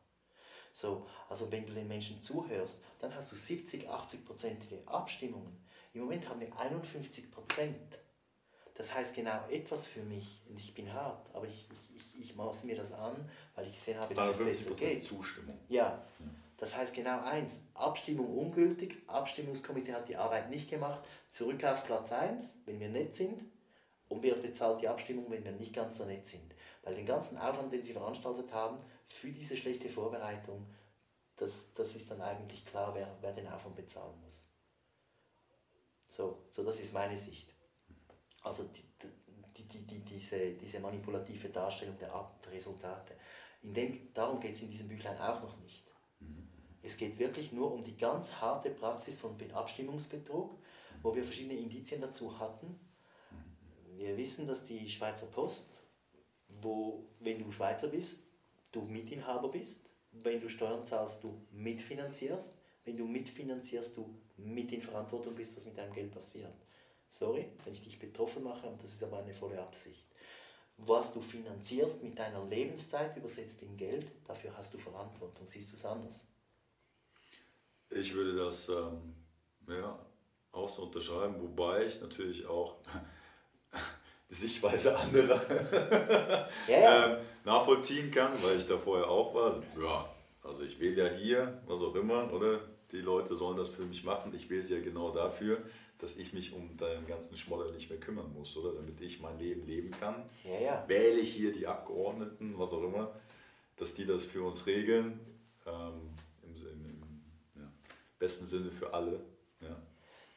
So, 0.72 1.06
also 1.28 1.50
wenn 1.50 1.66
du 1.66 1.72
den 1.72 1.88
Menschen 1.88 2.22
zuhörst, 2.22 2.82
dann 3.00 3.14
hast 3.14 3.32
du 3.32 3.36
70, 3.36 3.88
80-prozentige 3.88 4.86
Abstimmungen. 4.86 5.64
Im 5.94 6.02
Moment 6.02 6.28
haben 6.28 6.40
wir 6.40 6.56
51 6.56 7.30
Prozent. 7.30 7.98
Das 8.74 8.94
heißt 8.94 9.16
genau 9.16 9.48
etwas 9.48 9.86
für 9.86 10.02
mich, 10.02 10.42
und 10.48 10.60
ich 10.60 10.72
bin 10.72 10.92
hart, 10.92 11.34
aber 11.34 11.46
ich, 11.46 11.66
ich, 11.72 11.96
ich, 11.96 12.20
ich 12.20 12.36
maße 12.36 12.64
mir 12.66 12.76
das 12.76 12.92
an, 12.92 13.28
weil 13.56 13.66
ich 13.66 13.74
gesehen 13.74 13.98
habe, 13.98 14.14
dass 14.14 14.38
es 14.38 14.44
besser 14.44 14.70
50% 14.70 14.76
geht. 14.76 15.02
Zustimmung. 15.02 15.58
Ja, 15.68 16.06
das 16.58 16.76
heißt 16.76 16.94
genau 16.94 17.22
eins, 17.22 17.62
Abstimmung 17.74 18.36
ungültig, 18.36 18.96
Abstimmungskomitee 19.06 19.94
hat 19.94 20.08
die 20.08 20.16
Arbeit 20.16 20.50
nicht 20.50 20.68
gemacht, 20.68 21.00
zurück 21.28 21.64
auf 21.64 21.84
Platz 21.86 22.12
1, 22.12 22.62
wenn 22.66 22.80
wir 22.80 22.88
nett 22.88 23.14
sind, 23.14 23.44
und 24.08 24.22
wer 24.22 24.34
bezahlt 24.34 24.80
die 24.80 24.88
Abstimmung, 24.88 25.30
wenn 25.30 25.44
wir 25.44 25.52
nicht 25.52 25.74
ganz 25.74 25.98
so 25.98 26.04
nett 26.04 26.26
sind. 26.26 26.54
Weil 26.82 26.94
den 26.94 27.06
ganzen 27.06 27.38
Aufwand, 27.38 27.72
den 27.72 27.82
sie 27.82 27.92
veranstaltet 27.92 28.52
haben, 28.52 28.78
für 29.06 29.30
diese 29.30 29.56
schlechte 29.56 29.88
Vorbereitung, 29.88 30.66
das, 31.36 31.72
das 31.74 31.94
ist 31.94 32.10
dann 32.10 32.20
eigentlich 32.20 32.64
klar, 32.66 32.94
wer, 32.94 33.16
wer 33.20 33.32
den 33.32 33.46
Aufwand 33.46 33.76
bezahlen 33.76 34.18
muss. 34.24 34.48
So, 36.08 36.42
so 36.50 36.64
das 36.64 36.80
ist 36.80 36.92
meine 36.92 37.16
Sicht. 37.16 37.54
Also 38.42 38.64
die, 38.64 38.82
die, 39.56 39.68
die, 39.68 39.86
die, 39.86 40.00
diese, 40.00 40.52
diese 40.52 40.80
manipulative 40.80 41.50
Darstellung 41.50 41.98
der 41.98 42.12
Resultate. 42.50 43.14
In 43.62 43.74
dem, 43.74 44.12
darum 44.14 44.40
geht 44.40 44.54
es 44.54 44.62
in 44.62 44.70
diesem 44.70 44.88
Büchlein 44.88 45.18
auch 45.18 45.42
noch 45.42 45.56
nicht. 45.58 45.87
Es 46.88 46.96
geht 46.96 47.18
wirklich 47.18 47.52
nur 47.52 47.70
um 47.70 47.84
die 47.84 47.98
ganz 47.98 48.32
harte 48.40 48.70
Praxis 48.70 49.18
von 49.18 49.36
Be- 49.36 49.52
Abstimmungsbetrug, 49.52 50.54
wo 51.02 51.14
wir 51.14 51.22
verschiedene 51.22 51.60
Indizien 51.60 52.00
dazu 52.00 52.38
hatten. 52.38 52.80
Wir 53.98 54.16
wissen, 54.16 54.46
dass 54.46 54.64
die 54.64 54.88
Schweizer 54.88 55.26
Post, 55.26 55.68
wo, 56.48 57.04
wenn 57.20 57.44
du 57.44 57.50
Schweizer 57.50 57.88
bist, 57.88 58.22
du 58.72 58.80
Mitinhaber 58.80 59.48
bist, 59.50 59.84
wenn 60.12 60.40
du 60.40 60.48
Steuern 60.48 60.82
zahlst, 60.82 61.22
du 61.22 61.38
mitfinanzierst, 61.50 62.54
wenn 62.86 62.96
du 62.96 63.04
mitfinanzierst, 63.04 63.94
du 63.94 64.18
mit 64.38 64.72
in 64.72 64.80
Verantwortung 64.80 65.34
bist, 65.34 65.56
was 65.56 65.66
mit 65.66 65.76
deinem 65.76 65.92
Geld 65.92 66.10
passiert. 66.10 66.54
Sorry, 67.10 67.50
wenn 67.64 67.74
ich 67.74 67.82
dich 67.82 67.98
betroffen 67.98 68.44
mache, 68.44 68.66
aber 68.66 68.78
das 68.78 68.94
ist 68.94 69.02
aber 69.02 69.18
eine 69.18 69.34
volle 69.34 69.60
Absicht. 69.60 70.06
Was 70.78 71.12
du 71.12 71.20
finanzierst 71.20 72.02
mit 72.02 72.18
deiner 72.18 72.46
Lebenszeit, 72.46 73.14
übersetzt 73.14 73.60
in 73.60 73.76
Geld, 73.76 74.06
dafür 74.26 74.56
hast 74.56 74.72
du 74.72 74.78
Verantwortung. 74.78 75.46
Siehst 75.46 75.70
du 75.70 75.76
es 75.76 75.84
anders? 75.84 76.24
Ich 77.90 78.14
würde 78.14 78.36
das 78.36 78.68
ähm, 78.68 79.14
ja, 79.68 79.98
auch 80.52 80.68
so 80.68 80.82
unterschreiben, 80.82 81.36
wobei 81.40 81.86
ich 81.86 82.00
natürlich 82.00 82.46
auch 82.46 82.76
die 84.30 84.34
Sichtweise 84.34 84.96
anderer 84.98 86.48
Ja, 86.68 86.78
ja. 86.80 87.06
ähm, 87.06 87.24
nachvollziehen 87.44 88.10
kann, 88.10 88.32
weil 88.42 88.56
ich 88.58 88.66
da 88.66 88.76
vorher 88.78 89.08
auch 89.08 89.34
war. 89.34 89.62
Ja, 89.80 90.08
also 90.42 90.64
ich 90.64 90.80
wähle 90.80 91.08
ja 91.08 91.14
hier, 91.14 91.62
was 91.66 91.82
auch 91.82 91.94
immer, 91.94 92.32
oder? 92.32 92.60
Die 92.92 93.00
Leute 93.00 93.34
sollen 93.34 93.56
das 93.56 93.68
für 93.68 93.82
mich 93.82 94.04
machen. 94.04 94.32
Ich 94.34 94.48
wähle 94.48 94.62
sie 94.62 94.74
ja 94.74 94.80
genau 94.80 95.10
dafür, 95.10 95.58
dass 95.98 96.16
ich 96.16 96.32
mich 96.32 96.54
um 96.54 96.76
den 96.76 97.06
ganzen 97.06 97.36
Schmodder 97.36 97.70
nicht 97.72 97.90
mehr 97.90 98.00
kümmern 98.00 98.32
muss, 98.32 98.56
oder? 98.56 98.72
Damit 98.72 99.00
ich 99.00 99.20
mein 99.20 99.38
Leben 99.38 99.66
leben 99.66 99.90
kann. 99.90 100.24
Ja, 100.44 100.60
ja. 100.60 100.84
Wähle 100.88 101.18
ich 101.20 101.34
hier 101.34 101.52
die 101.52 101.66
Abgeordneten, 101.66 102.54
was 102.56 102.72
auch 102.72 102.82
immer, 102.82 103.12
dass 103.76 103.94
die 103.94 104.06
das 104.06 104.24
für 104.24 104.42
uns 104.42 104.66
regeln. 104.66 105.20
Ähm, 105.66 106.14
im, 106.42 106.54
im, 106.54 106.87
besten 108.18 108.46
Sinne 108.46 108.70
für 108.70 108.92
alle. 108.92 109.24
Ja. 109.60 109.80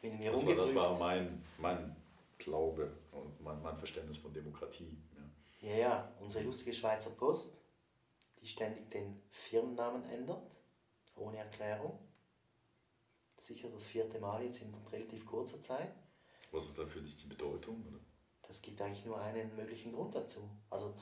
Wenn 0.01 0.19
wir 0.19 0.31
Das, 0.31 0.45
war, 0.45 0.55
das 0.55 0.75
war 0.75 0.97
mein, 0.97 1.43
mein 1.57 1.95
Glaube 2.37 2.91
und 3.11 3.41
mein, 3.41 3.61
mein 3.61 3.77
Verständnis 3.77 4.17
von 4.17 4.33
Demokratie. 4.33 4.97
Ja. 5.61 5.69
Ja, 5.69 5.77
ja, 5.77 6.11
unsere 6.19 6.43
lustige 6.43 6.73
Schweizer 6.73 7.11
Post, 7.11 7.61
die 8.41 8.47
ständig 8.47 8.89
den 8.89 9.21
Firmennamen 9.29 10.05
ändert, 10.05 10.49
ohne 11.15 11.37
Erklärung. 11.37 11.99
Sicher 13.37 13.69
das 13.69 13.87
vierte 13.87 14.19
Mal 14.19 14.43
jetzt 14.43 14.61
in 14.61 14.73
relativ 14.91 15.25
kurzer 15.25 15.61
Zeit. 15.61 15.93
Was 16.51 16.65
ist 16.65 16.77
da 16.77 16.85
für 16.85 17.01
dich 17.01 17.15
die 17.15 17.27
Bedeutung? 17.27 17.85
Oder? 17.87 17.99
Das 18.47 18.61
gibt 18.61 18.81
eigentlich 18.81 19.05
nur 19.05 19.19
einen 19.19 19.55
möglichen 19.55 19.93
Grund 19.93 20.13
dazu. 20.15 20.39
Also 20.69 20.93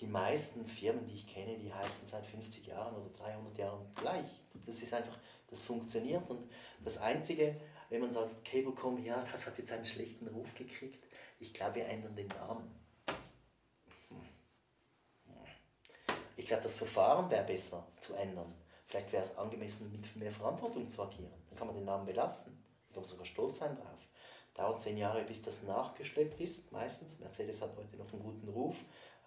die 0.00 0.06
meisten 0.06 0.66
Firmen, 0.66 1.06
die 1.06 1.14
ich 1.14 1.26
kenne, 1.26 1.56
die 1.56 1.72
heißen 1.72 2.06
seit 2.06 2.26
50 2.26 2.66
Jahren 2.66 2.94
oder 2.96 3.08
300 3.16 3.56
Jahren 3.58 3.86
gleich. 3.94 4.26
Das 4.66 4.82
ist 4.82 4.92
einfach, 4.92 5.16
das 5.54 5.62
funktioniert 5.62 6.28
und 6.28 6.50
das 6.82 6.98
Einzige, 6.98 7.56
wenn 7.88 8.00
man 8.00 8.12
sagt, 8.12 8.44
Cablecom, 8.44 9.02
ja, 9.04 9.22
das 9.30 9.46
hat 9.46 9.56
jetzt 9.56 9.70
einen 9.70 9.86
schlechten 9.86 10.26
Ruf 10.26 10.52
gekriegt, 10.54 11.02
ich 11.38 11.54
glaube, 11.54 11.76
wir 11.76 11.86
ändern 11.86 12.16
den 12.16 12.28
Namen. 12.28 12.74
Ich 16.36 16.46
glaube, 16.46 16.64
das 16.64 16.74
Verfahren 16.74 17.30
wäre 17.30 17.44
besser 17.44 17.86
zu 18.00 18.14
ändern. 18.14 18.52
Vielleicht 18.86 19.12
wäre 19.12 19.24
es 19.24 19.36
angemessen, 19.38 19.92
mit 19.92 20.16
mehr 20.16 20.32
Verantwortung 20.32 20.88
zu 20.88 21.02
agieren. 21.02 21.32
Dann 21.48 21.56
kann 21.56 21.68
man 21.68 21.76
den 21.76 21.84
Namen 21.84 22.06
belassen. 22.06 22.62
Ich 22.88 22.94
kann 22.94 23.04
sogar 23.04 23.24
stolz 23.24 23.58
sein 23.58 23.76
drauf. 23.76 24.08
Dauert 24.54 24.80
zehn 24.80 24.96
Jahre, 24.96 25.22
bis 25.22 25.42
das 25.42 25.62
nachgeschleppt 25.62 26.40
ist, 26.40 26.72
meistens. 26.72 27.20
Mercedes 27.20 27.62
hat 27.62 27.76
heute 27.76 27.96
noch 27.96 28.12
einen 28.12 28.22
guten 28.22 28.48
Ruf, 28.48 28.76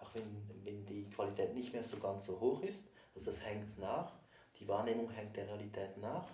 auch 0.00 0.14
wenn, 0.14 0.64
wenn 0.64 0.84
die 0.86 1.08
Qualität 1.08 1.54
nicht 1.54 1.72
mehr 1.72 1.82
so 1.82 1.98
ganz 1.98 2.26
so 2.26 2.38
hoch 2.40 2.62
ist. 2.62 2.88
Also 3.14 3.26
das 3.26 3.44
hängt 3.44 3.78
nach. 3.78 4.12
Die 4.60 4.68
Wahrnehmung 4.68 5.10
hängt 5.10 5.36
der 5.36 5.46
Realität 5.46 5.96
nach. 5.98 6.28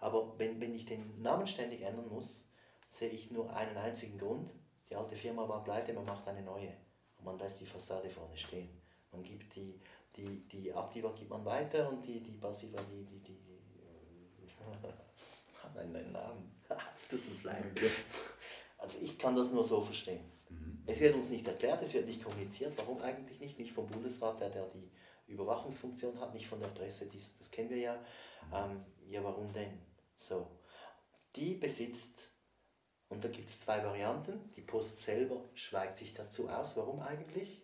Aber 0.00 0.38
wenn, 0.38 0.60
wenn 0.60 0.74
ich 0.74 0.84
den 0.84 1.22
Namen 1.22 1.46
ständig 1.46 1.82
ändern 1.82 2.08
muss, 2.08 2.48
sehe 2.88 3.10
ich 3.10 3.30
nur 3.30 3.54
einen 3.54 3.76
einzigen 3.76 4.18
Grund. 4.18 4.50
Die 4.90 4.96
alte 4.96 5.16
Firma 5.16 5.48
war 5.48 5.64
pleite, 5.64 5.92
man 5.92 6.04
macht 6.04 6.26
eine 6.28 6.42
neue. 6.42 6.74
Und 7.18 7.24
man 7.24 7.38
lässt 7.38 7.60
die 7.60 7.66
Fassade 7.66 8.10
vorne 8.10 8.36
stehen. 8.36 8.68
Man 9.12 9.22
gibt 9.22 9.54
die, 9.56 9.80
die, 10.16 10.46
die 10.48 10.72
Aktiva 10.72 11.10
gibt 11.12 11.30
man 11.30 11.44
weiter 11.44 11.88
und 11.88 12.06
die, 12.06 12.20
die 12.20 12.32
Passiva, 12.32 12.80
die, 12.90 13.04
die, 13.04 13.20
die 13.20 13.42
hat 15.62 15.76
einen 15.76 16.12
Namen. 16.12 16.60
Es 16.94 17.06
tut 17.06 17.26
uns 17.28 17.44
leid. 17.44 17.64
Also 18.78 18.98
ich 19.00 19.18
kann 19.18 19.36
das 19.36 19.50
nur 19.50 19.64
so 19.64 19.80
verstehen. 19.80 20.24
Mhm. 20.48 20.82
Es 20.86 21.00
wird 21.00 21.14
uns 21.14 21.30
nicht 21.30 21.46
erklärt, 21.46 21.82
es 21.82 21.94
wird 21.94 22.06
nicht 22.06 22.22
kommuniziert. 22.22 22.72
Warum 22.76 23.00
eigentlich 23.00 23.40
nicht? 23.40 23.58
Nicht 23.58 23.72
vom 23.72 23.86
Bundesrat, 23.86 24.40
der, 24.40 24.50
der 24.50 24.66
die 24.68 24.90
Überwachungsfunktion 25.32 26.20
hat, 26.20 26.34
nicht 26.34 26.46
von 26.46 26.60
der 26.60 26.68
Presse, 26.68 27.06
das, 27.06 27.36
das 27.38 27.50
kennen 27.50 27.70
wir 27.70 27.78
ja. 27.78 27.94
Mhm. 27.94 28.54
Ähm, 28.54 28.84
ja, 29.08 29.24
warum 29.24 29.52
denn? 29.52 29.80
So. 30.16 30.46
Die 31.36 31.54
besitzt, 31.54 32.18
und 33.08 33.24
da 33.24 33.28
gibt 33.28 33.48
es 33.48 33.60
zwei 33.60 33.84
Varianten, 33.84 34.52
die 34.54 34.62
Post 34.62 35.02
selber 35.02 35.44
schweigt 35.54 35.96
sich 35.96 36.14
dazu 36.14 36.48
aus. 36.48 36.76
Warum 36.76 37.00
eigentlich? 37.00 37.62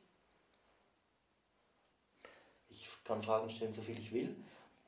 Ich 2.68 2.88
kann 3.04 3.22
Fragen 3.22 3.48
stellen, 3.50 3.72
so 3.72 3.82
viel 3.82 3.98
ich 3.98 4.12
will. 4.12 4.36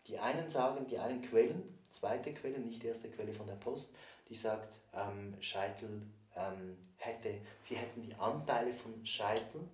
Die 0.06 0.18
einen 0.18 0.48
sagen, 0.48 0.86
die 0.86 0.98
einen 0.98 1.22
Quellen, 1.22 1.78
zweite 1.90 2.32
Quelle, 2.32 2.58
nicht 2.58 2.82
die 2.82 2.88
erste 2.88 3.10
Quelle 3.10 3.32
von 3.32 3.46
der 3.46 3.54
Post, 3.54 3.94
die 4.28 4.34
sagt, 4.34 4.80
ähm, 4.94 5.36
Scheitel 5.40 6.02
ähm, 6.36 6.76
hätte, 6.96 7.40
sie 7.60 7.76
hätten 7.76 8.02
die 8.02 8.14
Anteile 8.14 8.72
von 8.72 9.04
Scheitel, 9.04 9.68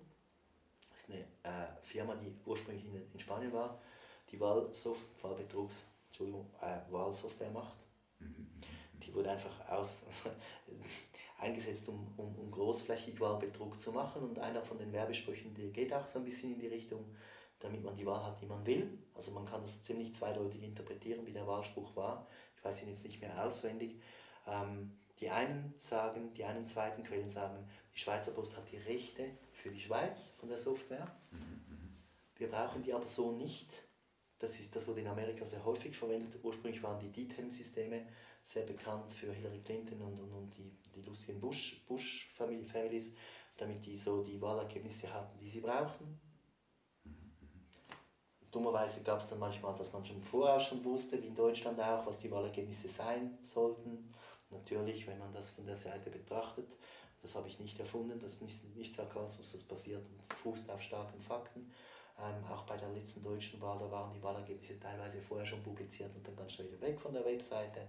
das 0.97 1.03
ist 1.03 1.11
eine 1.11 1.21
äh, 1.43 1.67
Firma, 1.83 2.15
die 2.15 2.33
ursprünglich 2.45 2.85
in, 2.85 3.11
in 3.13 3.19
Spanien 3.19 3.53
war, 3.53 3.79
die 4.31 4.39
Wahlsoft, 4.39 5.05
Wahlbetrugs, 5.21 5.87
Entschuldigung, 6.07 6.49
äh, 6.59 6.91
Wahlsoftware 6.91 7.51
macht. 7.51 7.77
Mhm. 8.19 8.47
Die 9.03 9.13
wurde 9.13 9.29
einfach 9.29 9.69
aus, 9.69 10.05
eingesetzt, 11.39 11.87
um, 11.87 12.11
um, 12.17 12.35
um 12.35 12.49
großflächig 12.49 13.19
Wahlbetrug 13.19 13.79
zu 13.79 13.91
machen. 13.91 14.23
Und 14.23 14.39
einer 14.39 14.63
von 14.63 14.79
den 14.79 14.91
Werbesprüchen, 14.91 15.53
der 15.53 15.67
geht 15.67 15.93
auch 15.93 16.07
so 16.07 16.17
ein 16.17 16.25
bisschen 16.25 16.53
in 16.53 16.59
die 16.59 16.67
Richtung, 16.67 17.05
damit 17.59 17.83
man 17.83 17.95
die 17.95 18.05
Wahl 18.05 18.25
hat, 18.25 18.41
die 18.41 18.47
man 18.47 18.65
will. 18.65 18.97
Also 19.13 19.31
man 19.31 19.45
kann 19.45 19.61
das 19.61 19.83
ziemlich 19.83 20.15
zweideutig 20.15 20.63
interpretieren, 20.63 21.27
wie 21.27 21.31
der 21.31 21.45
Wahlspruch 21.45 21.95
war. 21.95 22.25
Ich 22.55 22.65
weiß 22.65 22.81
ihn 22.81 22.89
jetzt 22.89 23.05
nicht 23.05 23.21
mehr 23.21 23.45
auswendig. 23.45 24.01
Ähm, 24.47 24.97
die 25.19 25.29
einen 25.29 25.75
sagen, 25.77 26.33
die 26.33 26.43
einen 26.43 26.65
zweiten 26.65 27.03
Quellen 27.03 27.29
sagen, 27.29 27.69
die 27.93 27.99
Schweizer 27.99 28.31
Post 28.31 28.57
hat 28.57 28.71
die 28.71 28.77
Rechte 28.77 29.29
für 29.57 29.69
die 29.69 29.79
Schweiz 29.79 30.33
von 30.39 30.49
der 30.49 30.57
Software. 30.57 31.07
Wir 32.35 32.49
brauchen 32.49 32.83
die 32.83 32.93
aber 32.93 33.07
so 33.07 33.31
nicht. 33.31 33.69
Das, 34.39 34.59
ist, 34.59 34.75
das 34.75 34.87
wurde 34.87 35.01
in 35.01 35.07
Amerika 35.07 35.45
sehr 35.45 35.65
häufig 35.65 35.97
verwendet. 35.97 36.39
Ursprünglich 36.43 36.83
waren 36.83 36.99
die 36.99 37.11
DTEM-Systeme 37.11 38.05
sehr 38.43 38.63
bekannt 38.63 39.11
für 39.11 39.33
Hillary 39.33 39.59
Clinton 39.59 39.99
und, 40.01 40.19
und, 40.19 40.31
und 40.31 40.57
die, 40.57 40.77
die 40.95 41.01
lustigen 41.01 41.41
Bush, 41.41 41.83
Bush 41.87 42.29
damit 43.57 43.85
die 43.85 43.97
so 43.97 44.23
die 44.23 44.39
Wahlergebnisse 44.39 45.11
hatten, 45.11 45.39
die 45.39 45.47
sie 45.47 45.59
brauchen. 45.59 46.21
Dummerweise 48.51 49.01
gab 49.01 49.19
es 49.19 49.27
dann 49.27 49.39
manchmal, 49.39 49.75
dass 49.75 49.91
man 49.91 50.05
schon 50.05 50.21
vorher 50.21 50.59
schon 50.59 50.83
wusste, 50.85 51.21
wie 51.21 51.27
in 51.27 51.35
Deutschland 51.35 51.79
auch, 51.81 52.05
was 52.05 52.19
die 52.19 52.31
Wahlergebnisse 52.31 52.87
sein 52.87 53.37
sollten. 53.41 54.13
Natürlich, 54.49 55.05
wenn 55.07 55.19
man 55.19 55.33
das 55.33 55.49
von 55.49 55.65
der 55.65 55.75
Seite 55.75 56.09
betrachtet, 56.09 56.77
das 57.27 57.35
habe 57.35 57.49
ich 57.49 57.59
nicht 57.59 57.77
erfunden, 57.77 58.17
das 58.19 58.35
ist 58.35 58.41
nicht, 58.41 58.75
nicht 58.77 58.93
Sarkasmus, 58.93 59.51
das 59.51 59.63
basiert 59.63 60.01
und 60.05 60.33
fußt 60.33 60.69
auf 60.69 60.81
starken 60.81 61.21
Fakten. 61.21 61.69
Ähm, 62.17 62.45
auch 62.49 62.63
bei 62.63 62.77
der 62.77 62.89
letzten 62.89 63.21
deutschen 63.21 63.61
Wahl, 63.61 63.77
da 63.77 63.91
waren 63.91 64.13
die 64.13 64.23
Wahlergebnisse 64.23 64.79
teilweise 64.79 65.21
vorher 65.21 65.45
schon 65.45 65.61
publiziert 65.61 66.15
und 66.15 66.25
dann 66.25 66.37
ganz 66.37 66.53
schnell 66.53 66.71
wieder 66.71 66.81
weg 66.81 66.97
von 66.99 67.13
der 67.13 67.25
Webseite. 67.25 67.81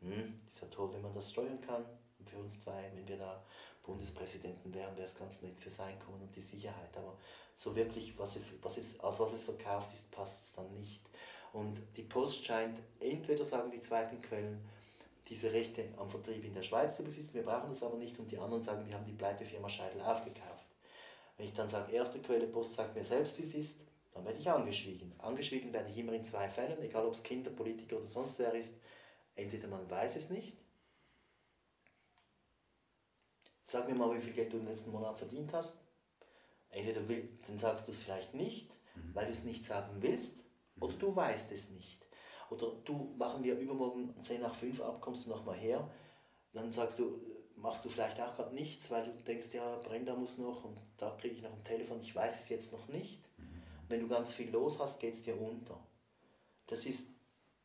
Hm, 0.00 0.40
ist 0.52 0.62
ja 0.62 0.68
toll, 0.68 0.90
wenn 0.92 1.02
man 1.02 1.12
das 1.12 1.32
steuern 1.32 1.60
kann. 1.60 1.84
Und 2.18 2.30
für 2.30 2.38
uns 2.38 2.60
zwei, 2.60 2.90
wenn 2.94 3.08
wir 3.08 3.18
da 3.18 3.42
Bundespräsidenten 3.82 4.72
wären, 4.72 4.94
wäre 4.96 5.06
es 5.06 5.16
ganz 5.16 5.42
nett 5.42 5.58
fürs 5.58 5.80
Einkommen 5.80 6.22
und 6.22 6.36
die 6.36 6.40
Sicherheit. 6.40 6.96
Aber 6.96 7.18
so 7.56 7.74
wirklich, 7.74 8.16
was 8.16 8.36
es, 8.36 8.46
was 8.62 8.78
es, 8.78 9.00
als 9.00 9.18
was 9.18 9.32
es 9.32 9.42
verkauft 9.42 9.92
ist, 9.92 10.12
passt 10.12 10.42
es 10.42 10.52
dann 10.54 10.72
nicht. 10.78 11.02
Und 11.52 11.82
die 11.96 12.04
Post 12.04 12.44
scheint, 12.44 12.78
entweder 13.00 13.42
sagen 13.42 13.72
die 13.72 13.80
zweiten 13.80 14.22
Quellen, 14.22 14.64
diese 15.28 15.52
Rechte 15.52 15.88
am 15.96 16.10
Vertrieb 16.10 16.44
in 16.44 16.54
der 16.54 16.62
Schweiz 16.62 16.96
zu 16.96 17.04
besitzen, 17.04 17.34
wir 17.34 17.44
brauchen 17.44 17.68
das 17.68 17.82
aber 17.82 17.96
nicht 17.96 18.18
und 18.18 18.30
die 18.30 18.38
anderen 18.38 18.62
sagen, 18.62 18.86
wir 18.86 18.94
haben 18.94 19.04
die 19.04 19.12
Pleitefirma 19.12 19.68
Scheidel 19.68 20.00
aufgekauft. 20.00 20.66
Wenn 21.36 21.46
ich 21.46 21.54
dann 21.54 21.68
sage, 21.68 21.92
erste 21.92 22.20
Quelle 22.20 22.46
Post 22.46 22.74
sagt 22.74 22.94
mir 22.94 23.04
selbst, 23.04 23.38
wie 23.38 23.42
es 23.42 23.54
ist, 23.54 23.80
dann 24.12 24.24
werde 24.24 24.38
ich 24.38 24.50
angeschwiegen. 24.50 25.12
Angeschwiegen 25.18 25.72
werde 25.72 25.88
ich 25.88 25.98
immer 25.98 26.12
in 26.12 26.24
zwei 26.24 26.48
Fällen, 26.48 26.82
egal 26.82 27.06
ob 27.06 27.14
es 27.14 27.22
Kinder, 27.22 27.50
Politiker 27.50 27.96
oder 27.96 28.06
sonst 28.06 28.38
wer 28.38 28.52
ist. 28.54 28.80
Entweder 29.36 29.68
man 29.68 29.88
weiß 29.88 30.16
es 30.16 30.30
nicht, 30.30 30.56
sag 33.64 33.88
mir 33.88 33.94
mal, 33.94 34.14
wie 34.14 34.20
viel 34.20 34.32
Geld 34.32 34.52
du 34.52 34.58
im 34.58 34.66
letzten 34.66 34.90
Monat 34.90 35.16
verdient 35.16 35.52
hast. 35.52 35.78
Entweder 36.70 37.08
will, 37.08 37.28
dann 37.46 37.58
sagst 37.58 37.88
du 37.88 37.92
es 37.92 38.02
vielleicht 38.02 38.34
nicht, 38.34 38.70
mhm. 38.94 39.14
weil 39.14 39.26
du 39.26 39.32
es 39.32 39.44
nicht 39.44 39.64
sagen 39.64 40.02
willst, 40.02 40.36
oder 40.78 40.94
du 40.94 41.14
weißt 41.14 41.52
es 41.52 41.70
nicht. 41.70 42.04
Oder 42.50 42.72
du 42.84 43.14
machen 43.16 43.42
wir 43.44 43.58
übermorgen 43.58 44.14
10 44.20 44.40
nach 44.40 44.54
5 44.54 44.80
ab, 44.82 45.00
kommst 45.00 45.26
du 45.26 45.30
nochmal 45.30 45.56
her. 45.56 45.88
Dann 46.52 46.70
sagst 46.70 46.98
du, 46.98 47.18
machst 47.56 47.84
du 47.84 47.88
vielleicht 47.88 48.20
auch 48.20 48.34
gerade 48.34 48.54
nichts, 48.54 48.90
weil 48.90 49.04
du 49.04 49.12
denkst, 49.22 49.48
ja, 49.52 49.76
Brenda 49.76 50.14
muss 50.14 50.38
noch 50.38 50.64
und 50.64 50.80
da 50.96 51.16
kriege 51.20 51.36
ich 51.36 51.42
noch 51.42 51.52
ein 51.52 51.64
Telefon, 51.64 52.00
ich 52.00 52.14
weiß 52.14 52.40
es 52.40 52.48
jetzt 52.48 52.72
noch 52.72 52.88
nicht. 52.88 53.20
Wenn 53.88 54.00
du 54.00 54.08
ganz 54.08 54.32
viel 54.32 54.50
los 54.50 54.78
hast, 54.78 55.00
geht 55.00 55.14
es 55.14 55.22
dir 55.22 55.40
unter. 55.40 55.78
Das 56.66 56.86
ist 56.86 57.08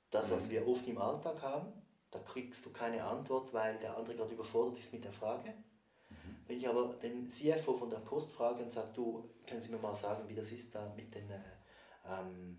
das, 0.10 0.32
was 0.32 0.48
mhm. 0.48 0.50
wir 0.52 0.68
oft 0.68 0.88
im 0.88 0.98
Alltag 0.98 1.42
haben. 1.42 1.72
Da 2.12 2.20
kriegst 2.20 2.66
du 2.66 2.72
keine 2.72 3.04
Antwort, 3.04 3.54
weil 3.54 3.78
der 3.80 3.98
andere 3.98 4.16
gerade 4.16 4.34
überfordert 4.34 4.78
ist 4.80 4.94
mit 4.94 5.04
der 5.04 5.12
Frage. 5.12 5.50
Mhm. 5.50 6.16
Wenn 6.48 6.58
ich 6.58 6.68
aber 6.68 6.94
den 6.96 7.30
CFO 7.30 7.74
von 7.74 7.90
der 7.90 7.98
Post 7.98 8.32
frage 8.32 8.64
und 8.64 8.72
sage, 8.72 8.92
du, 8.94 9.30
können 9.48 9.62
Sie 9.62 9.70
mir 9.70 9.78
mal 9.78 9.94
sagen, 9.94 10.28
wie 10.28 10.36
das 10.36 10.52
ist 10.52 10.74
da 10.74 10.92
mit 10.96 11.14
den 11.14 11.30
äh, 11.30 11.40
ähm, 12.08 12.58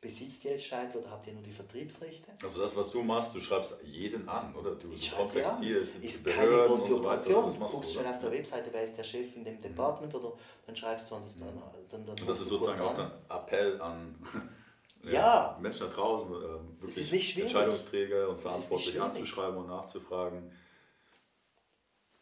besitzt 0.00 0.44
ihr 0.44 0.52
jetzt 0.52 0.64
Scheitel 0.64 1.00
oder 1.00 1.10
habt 1.10 1.26
ihr 1.26 1.32
nur 1.32 1.42
die 1.42 1.52
Vertriebsrechte? 1.52 2.30
Also 2.42 2.60
das, 2.60 2.76
was 2.76 2.90
du 2.90 3.02
machst, 3.02 3.34
du 3.34 3.40
schreibst 3.40 3.78
jeden 3.84 4.28
an, 4.28 4.54
oder? 4.54 4.74
Du 4.76 4.92
ich 4.92 5.10
kontaktierst 5.10 5.94
die 6.00 6.06
ist 6.06 6.24
keine 6.24 6.66
große 6.66 6.92
so 6.92 7.00
Operation. 7.00 7.50
du 7.50 7.66
guckst 7.66 7.92
schnell 7.92 8.06
auf 8.06 8.20
der 8.20 8.32
Webseite, 8.32 8.68
wer 8.72 8.82
ist 8.82 8.96
der 8.96 9.04
Chef 9.04 9.34
in 9.34 9.44
dem 9.44 9.54
mhm. 9.54 9.62
Department 9.62 10.14
oder 10.14 10.32
dann 10.66 10.76
schreibst 10.76 11.10
du 11.10 11.16
an 11.16 11.24
das 11.24 11.36
mhm. 11.36 11.46
dann, 11.46 11.62
dann, 11.90 12.06
dann 12.06 12.20
Und 12.20 12.28
das 12.28 12.40
ist 12.40 12.48
sozusagen 12.48 12.80
auch 12.80 12.98
ein 12.98 13.10
Appell 13.28 13.80
an 13.80 14.14
ja, 15.02 15.12
ja. 15.12 15.58
Menschen 15.60 15.88
da 15.88 15.94
draußen, 15.94 16.32
äh, 16.32 16.82
wirklich 16.82 17.38
Entscheidungsträger 17.38 18.28
und 18.28 18.40
verantwortlich 18.40 19.00
anzuschreiben 19.00 19.58
und 19.58 19.66
nachzufragen. 19.66 20.52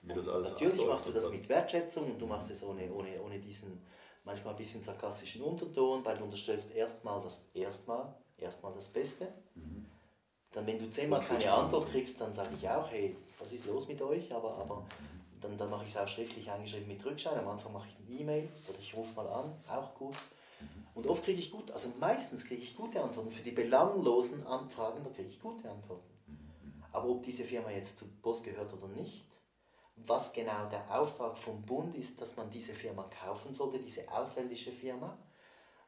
Wie 0.03 0.15
das 0.15 0.29
alles 0.29 0.53
Natürlich 0.53 0.87
machst 0.87 1.09
du 1.09 1.13
das 1.13 1.31
mit 1.31 1.49
Wertschätzung 1.49 2.13
und 2.13 2.19
du 2.19 2.27
machst 2.27 2.51
es 2.51 2.63
ohne, 2.63 2.91
ohne, 2.93 3.21
ohne 3.21 3.39
diesen 3.41 3.83
manchmal 4.27 4.53
ein 4.53 4.59
bisschen 4.59 4.83
sarkastischen 4.83 5.41
Unterton, 5.43 6.05
weil 6.05 6.19
du 6.19 6.25
unterstellst 6.25 6.75
erstmal 6.75 7.23
das 7.23 7.47
erstmal, 7.55 8.13
erstmal 8.37 8.75
das 8.75 8.89
Beste. 8.89 9.29
Mhm. 9.55 9.87
Dann, 10.53 10.67
wenn 10.67 10.79
du 10.79 10.91
zehnmal 10.91 11.21
keine 11.21 11.51
Antwort 11.51 11.91
kriegst, 11.91 12.21
dann 12.21 12.35
sage 12.35 12.51
ich 12.59 12.69
auch, 12.69 12.91
hey, 12.91 13.17
was 13.39 13.53
ist 13.53 13.67
los 13.67 13.89
mit 13.89 14.03
euch? 14.03 14.33
Aber, 14.33 14.57
aber 14.59 14.85
dann, 15.41 15.57
dann 15.57 15.71
mache 15.71 15.85
ich 15.85 15.91
es 15.91 15.97
auch 15.97 16.09
schriftlich 16.09 16.51
eingeschrieben 16.51 16.89
mit 16.89 17.05
Rückschein. 17.05 17.39
Am 17.39 17.49
Anfang 17.49 17.73
mache 17.73 17.89
ich 17.89 17.97
eine 18.07 18.21
E-Mail 18.21 18.49
oder 18.69 18.79
ich 18.79 18.95
rufe 18.97 19.15
mal 19.15 19.29
an, 19.29 19.53
auch 19.69 19.95
gut. 19.95 20.17
Und 20.95 21.07
oft 21.07 21.25
kriege 21.25 21.39
ich 21.39 21.53
gut, 21.53 21.71
also 21.71 21.93
meistens 22.01 22.47
kriege 22.47 22.63
ich 22.63 22.75
gute 22.75 23.03
Antworten. 23.03 23.31
Für 23.31 23.43
die 23.43 23.51
belanglosen 23.51 24.47
Anfragen, 24.47 25.05
da 25.05 25.11
kriege 25.11 25.29
ich 25.29 25.41
gute 25.41 25.71
Antworten. 25.71 26.09
Aber 26.91 27.11
ob 27.11 27.23
diese 27.23 27.45
Firma 27.45 27.71
jetzt 27.71 27.99
zu 27.99 28.07
Boss 28.23 28.43
gehört 28.43 28.73
oder 28.73 28.89
nicht, 28.89 29.25
was 29.97 30.33
genau 30.33 30.67
der 30.69 30.89
Auftrag 30.91 31.37
vom 31.37 31.63
Bund 31.63 31.95
ist, 31.97 32.21
dass 32.21 32.37
man 32.37 32.51
diese 32.51 32.75
Firma 32.75 33.05
kaufen 33.05 33.53
sollte, 33.53 33.79
diese 33.79 34.11
ausländische 34.11 34.71
Firma, 34.71 35.17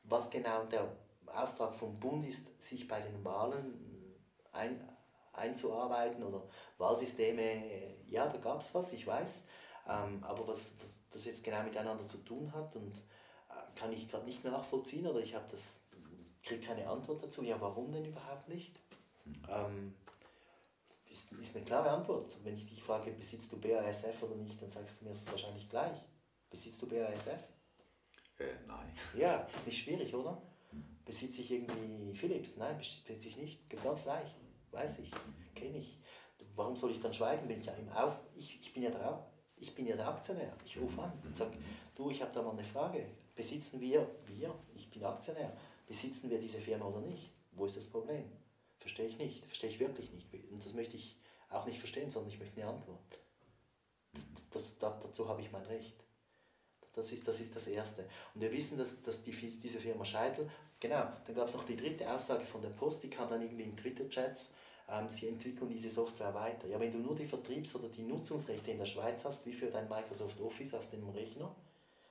was 0.05 0.31
genau 0.31 0.65
der 0.65 0.91
Auftrag 1.27 1.75
vom 1.75 1.95
Bund 1.95 2.27
ist, 2.27 2.61
sich 2.61 2.89
bei 2.89 3.01
den 3.01 3.25
Wahlen 3.25 4.17
ein, 4.53 4.89
einzuarbeiten 5.33 6.23
oder 6.23 6.43
Wahlsysteme, 6.79 7.97
ja, 8.09 8.27
da 8.27 8.39
gab 8.39 8.61
es 8.61 8.75
was, 8.75 8.93
ich 8.93 9.07
weiß, 9.07 9.45
ähm, 9.89 10.25
aber 10.25 10.49
was, 10.49 10.73
was 10.81 11.01
das 11.11 11.27
jetzt 11.27 11.45
genau 11.45 11.63
miteinander 11.63 12.07
zu 12.07 12.19
tun 12.19 12.51
hat 12.53 12.75
und 12.77 12.93
äh, 12.95 13.79
kann 13.79 13.93
ich 13.93 14.09
gerade 14.09 14.25
nicht 14.25 14.43
nachvollziehen 14.45 15.07
oder 15.07 15.21
ich 15.21 15.35
habe 15.35 15.47
das 15.51 15.83
kriege 16.49 16.67
keine 16.67 16.89
Antwort 16.89 17.23
dazu. 17.23 17.43
Ja, 17.43 17.61
warum 17.61 17.93
denn 17.93 18.05
überhaupt 18.05 18.49
nicht? 18.49 18.81
Ähm, 19.49 19.95
ist, 21.11 21.33
ist 21.33 21.57
eine 21.57 21.65
klare 21.65 21.91
Antwort. 21.91 22.37
Wenn 22.45 22.57
ich 22.57 22.67
dich 22.67 22.83
frage, 22.83 23.11
besitzt 23.13 23.53
du 23.53 23.59
BASF 23.59 24.23
oder 24.23 24.37
nicht, 24.37 24.61
dann 24.61 24.71
sagst 24.71 25.01
du 25.01 25.05
mir 25.05 25.13
es 25.13 25.31
wahrscheinlich 25.31 25.69
gleich. 25.69 25.99
Besitzt 26.51 26.81
du 26.83 26.87
BASF? 26.87 27.43
Äh, 28.39 28.45
nein. 28.67 28.93
Ja, 29.17 29.49
ist 29.55 29.67
nicht 29.67 29.83
schwierig, 29.83 30.15
oder? 30.15 30.41
Besitze 31.05 31.43
ich 31.43 31.51
irgendwie 31.51 32.15
Philips? 32.15 32.57
Nein, 32.57 32.77
besitze 32.79 33.29
ich 33.29 33.37
nicht. 33.37 33.71
Ganz 33.71 34.05
leicht. 34.05 34.35
Weiß 34.71 35.01
ich. 35.01 35.11
Kenne 35.55 35.79
ich. 35.79 35.99
Warum 36.55 36.77
soll 36.77 36.91
ich 36.91 37.01
dann 37.01 37.15
schweigen, 37.15 37.49
wenn 37.49 37.61
ich 37.61 37.67
ja 37.67 37.73
im 37.75 37.89
Auf... 37.91 38.21
Ich, 38.37 38.61
ich, 38.61 38.73
bin 38.73 38.83
ja 38.83 38.91
der, 38.91 39.27
ich 39.57 39.75
bin 39.75 39.87
ja 39.87 39.97
der 39.97 40.09
Aktionär. 40.09 40.53
Ich 40.65 40.79
rufe 40.79 41.03
an 41.03 41.13
und 41.25 41.37
sage, 41.37 41.57
du, 41.95 42.11
ich 42.11 42.21
habe 42.21 42.33
da 42.33 42.43
mal 42.43 42.53
eine 42.53 42.65
Frage. 42.65 43.07
Besitzen 43.35 43.81
wir, 43.81 44.09
wir, 44.27 44.55
ich 44.75 44.91
bin 44.91 45.05
Aktionär, 45.05 45.57
besitzen 45.87 46.29
wir 46.29 46.39
diese 46.39 46.61
Firma 46.61 46.87
oder 46.87 47.01
nicht? 47.01 47.31
Wo 47.53 47.67
ist 47.67 47.77
das 47.77 47.89
Problem? 47.89 48.25
Verstehe 48.89 49.07
ich 49.07 49.19
nicht, 49.19 49.45
verstehe 49.45 49.69
ich 49.69 49.81
wirklich 49.81 50.11
nicht. 50.13 50.33
Und 50.51 50.65
das 50.65 50.73
möchte 50.73 50.97
ich 50.97 51.15
auch 51.51 51.67
nicht 51.67 51.79
verstehen, 51.79 52.11
sondern 52.11 52.33
ich 52.33 52.39
möchte 52.39 52.59
eine 52.59 52.71
Antwort. 52.71 53.19
Das, 54.15 54.79
das, 54.79 54.79
dazu 54.79 55.29
habe 55.29 55.43
ich 55.43 55.53
mein 55.53 55.67
Recht. 55.67 55.95
Das 56.95 57.13
ist, 57.13 57.29
das 57.29 57.39
ist 57.39 57.55
das 57.55 57.67
Erste. 57.67 58.09
Und 58.35 58.41
wir 58.41 58.51
wissen, 58.51 58.79
dass, 58.79 59.03
dass 59.03 59.23
die, 59.23 59.33
diese 59.33 59.79
Firma 59.79 60.07
Scheitel, 60.07 60.51
genau, 60.81 61.07
dann 61.27 61.35
gab 61.35 61.49
es 61.49 61.55
noch 61.55 61.65
die 61.65 61.77
dritte 61.77 62.11
Aussage 62.11 62.47
von 62.47 62.63
der 62.63 62.71
Post, 62.71 63.03
die 63.03 63.11
kam 63.11 63.29
dann 63.29 63.43
irgendwie 63.43 63.65
in 63.65 63.77
Twitter-Chats, 63.77 64.55
ähm, 64.89 65.11
sie 65.11 65.29
entwickeln 65.29 65.69
diese 65.69 65.91
Software 65.91 66.33
weiter. 66.33 66.67
Ja, 66.67 66.81
wenn 66.81 66.91
du 66.91 66.99
nur 66.99 67.15
die 67.15 67.27
Vertriebs- 67.27 67.77
oder 67.77 67.91
die 67.91 68.05
Nutzungsrechte 68.05 68.71
in 68.71 68.79
der 68.79 68.87
Schweiz 68.87 69.23
hast, 69.23 69.45
wie 69.45 69.53
für 69.53 69.67
dein 69.67 69.87
Microsoft 69.87 70.41
Office 70.41 70.73
auf 70.73 70.89
dem 70.89 71.07
Rechner, 71.11 71.55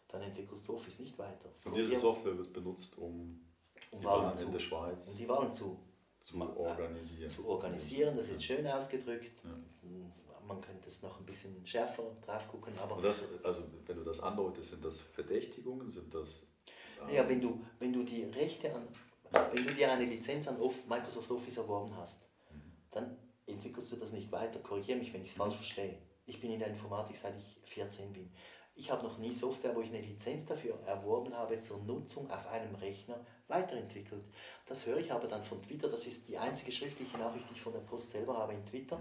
dann 0.09 0.21
entwickelst 0.21 0.67
du 0.67 0.75
Office 0.75 0.99
nicht 0.99 1.17
weiter. 1.17 1.49
Und 1.65 1.75
diese 1.75 1.95
Software 1.95 2.38
wird 2.38 2.53
benutzt, 2.53 2.99
um, 2.99 3.43
um 3.89 3.99
die 3.99 4.05
Wahlen, 4.05 4.38
in 4.38 4.51
der 4.51 4.59
Schweiz 4.59 5.07
um 5.07 5.17
die 5.17 5.28
Wahlen 5.28 5.51
zu, 5.51 5.80
zu 6.20 6.41
organisieren. 6.57 7.30
Zu 7.30 7.47
organisieren, 7.47 8.18
das 8.18 8.30
ist 8.30 8.43
schön 8.43 8.68
ausgedrückt. 8.68 9.41
Ja 9.43 9.51
man 10.47 10.61
könnte 10.61 10.88
es 10.88 11.03
noch 11.03 11.20
ein 11.20 11.26
bisschen 11.26 11.65
schärfer 11.65 12.03
drauf 12.26 12.47
gucken. 12.47 12.74
Aber 12.80 13.01
das, 13.01 13.22
also 13.43 13.63
wenn 13.86 13.97
du 13.97 14.03
das 14.03 14.22
andeutest, 14.22 14.72
sind 14.72 14.86
das 14.86 15.01
Verdächtigungen, 15.01 15.88
sind 15.88 16.13
das... 16.13 16.47
Ähm 17.01 17.15
ja, 17.15 17.28
wenn 17.30 17.41
du, 17.41 17.63
wenn 17.80 17.93
du 17.93 18.03
die 18.03 18.24
Rechte 18.24 18.74
an, 18.74 18.88
wenn 19.53 19.65
du 19.65 19.74
dir 19.74 19.91
eine 19.91 20.05
Lizenz 20.05 20.47
an 20.47 20.57
Microsoft 20.88 21.30
Office 21.30 21.57
erworben 21.57 21.95
hast, 21.97 22.22
mhm. 22.51 22.61
dann 22.91 23.18
entwickelst 23.45 23.91
du 23.91 23.97
das 23.97 24.13
nicht 24.13 24.32
weiter. 24.32 24.59
Korrigiere 24.59 24.97
mich, 24.97 25.13
wenn 25.13 25.22
ich 25.22 25.30
es 25.30 25.36
mhm. 25.36 25.41
falsch 25.41 25.55
verstehe. 25.55 25.97
Ich 26.26 26.41
bin 26.41 26.51
in 26.51 26.59
der 26.59 26.70
Informatik, 26.70 27.18
seit 27.18 27.36
ich 27.38 27.57
14 27.70 28.11
bin. 28.13 28.32
Ich 28.80 28.91
habe 28.91 29.03
noch 29.03 29.17
nie 29.17 29.34
Software, 29.34 29.75
wo 29.75 29.82
ich 29.82 29.89
eine 29.89 30.01
Lizenz 30.01 30.45
dafür 30.45 30.80
erworben 30.86 31.34
habe, 31.34 31.59
zur 31.61 31.80
Nutzung 31.80 32.30
auf 32.30 32.47
einem 32.47 32.75
Rechner 32.75 33.19
weiterentwickelt. 33.47 34.23
Das 34.67 34.86
höre 34.86 34.97
ich 34.97 35.11
aber 35.11 35.28
dann 35.28 35.43
von 35.43 35.63
Twitter. 35.63 35.89
Das 35.89 36.05
ist 36.05 36.28
die 36.28 36.38
einzige 36.38 36.71
schriftliche 36.71 37.17
Nachricht, 37.17 37.49
die 37.49 37.55
ich 37.55 37.61
von 37.61 37.73
der 37.73 37.80
Post 37.80 38.11
selber 38.11 38.38
habe 38.38 38.53
in 38.53 38.63
Twitter, 38.63 38.99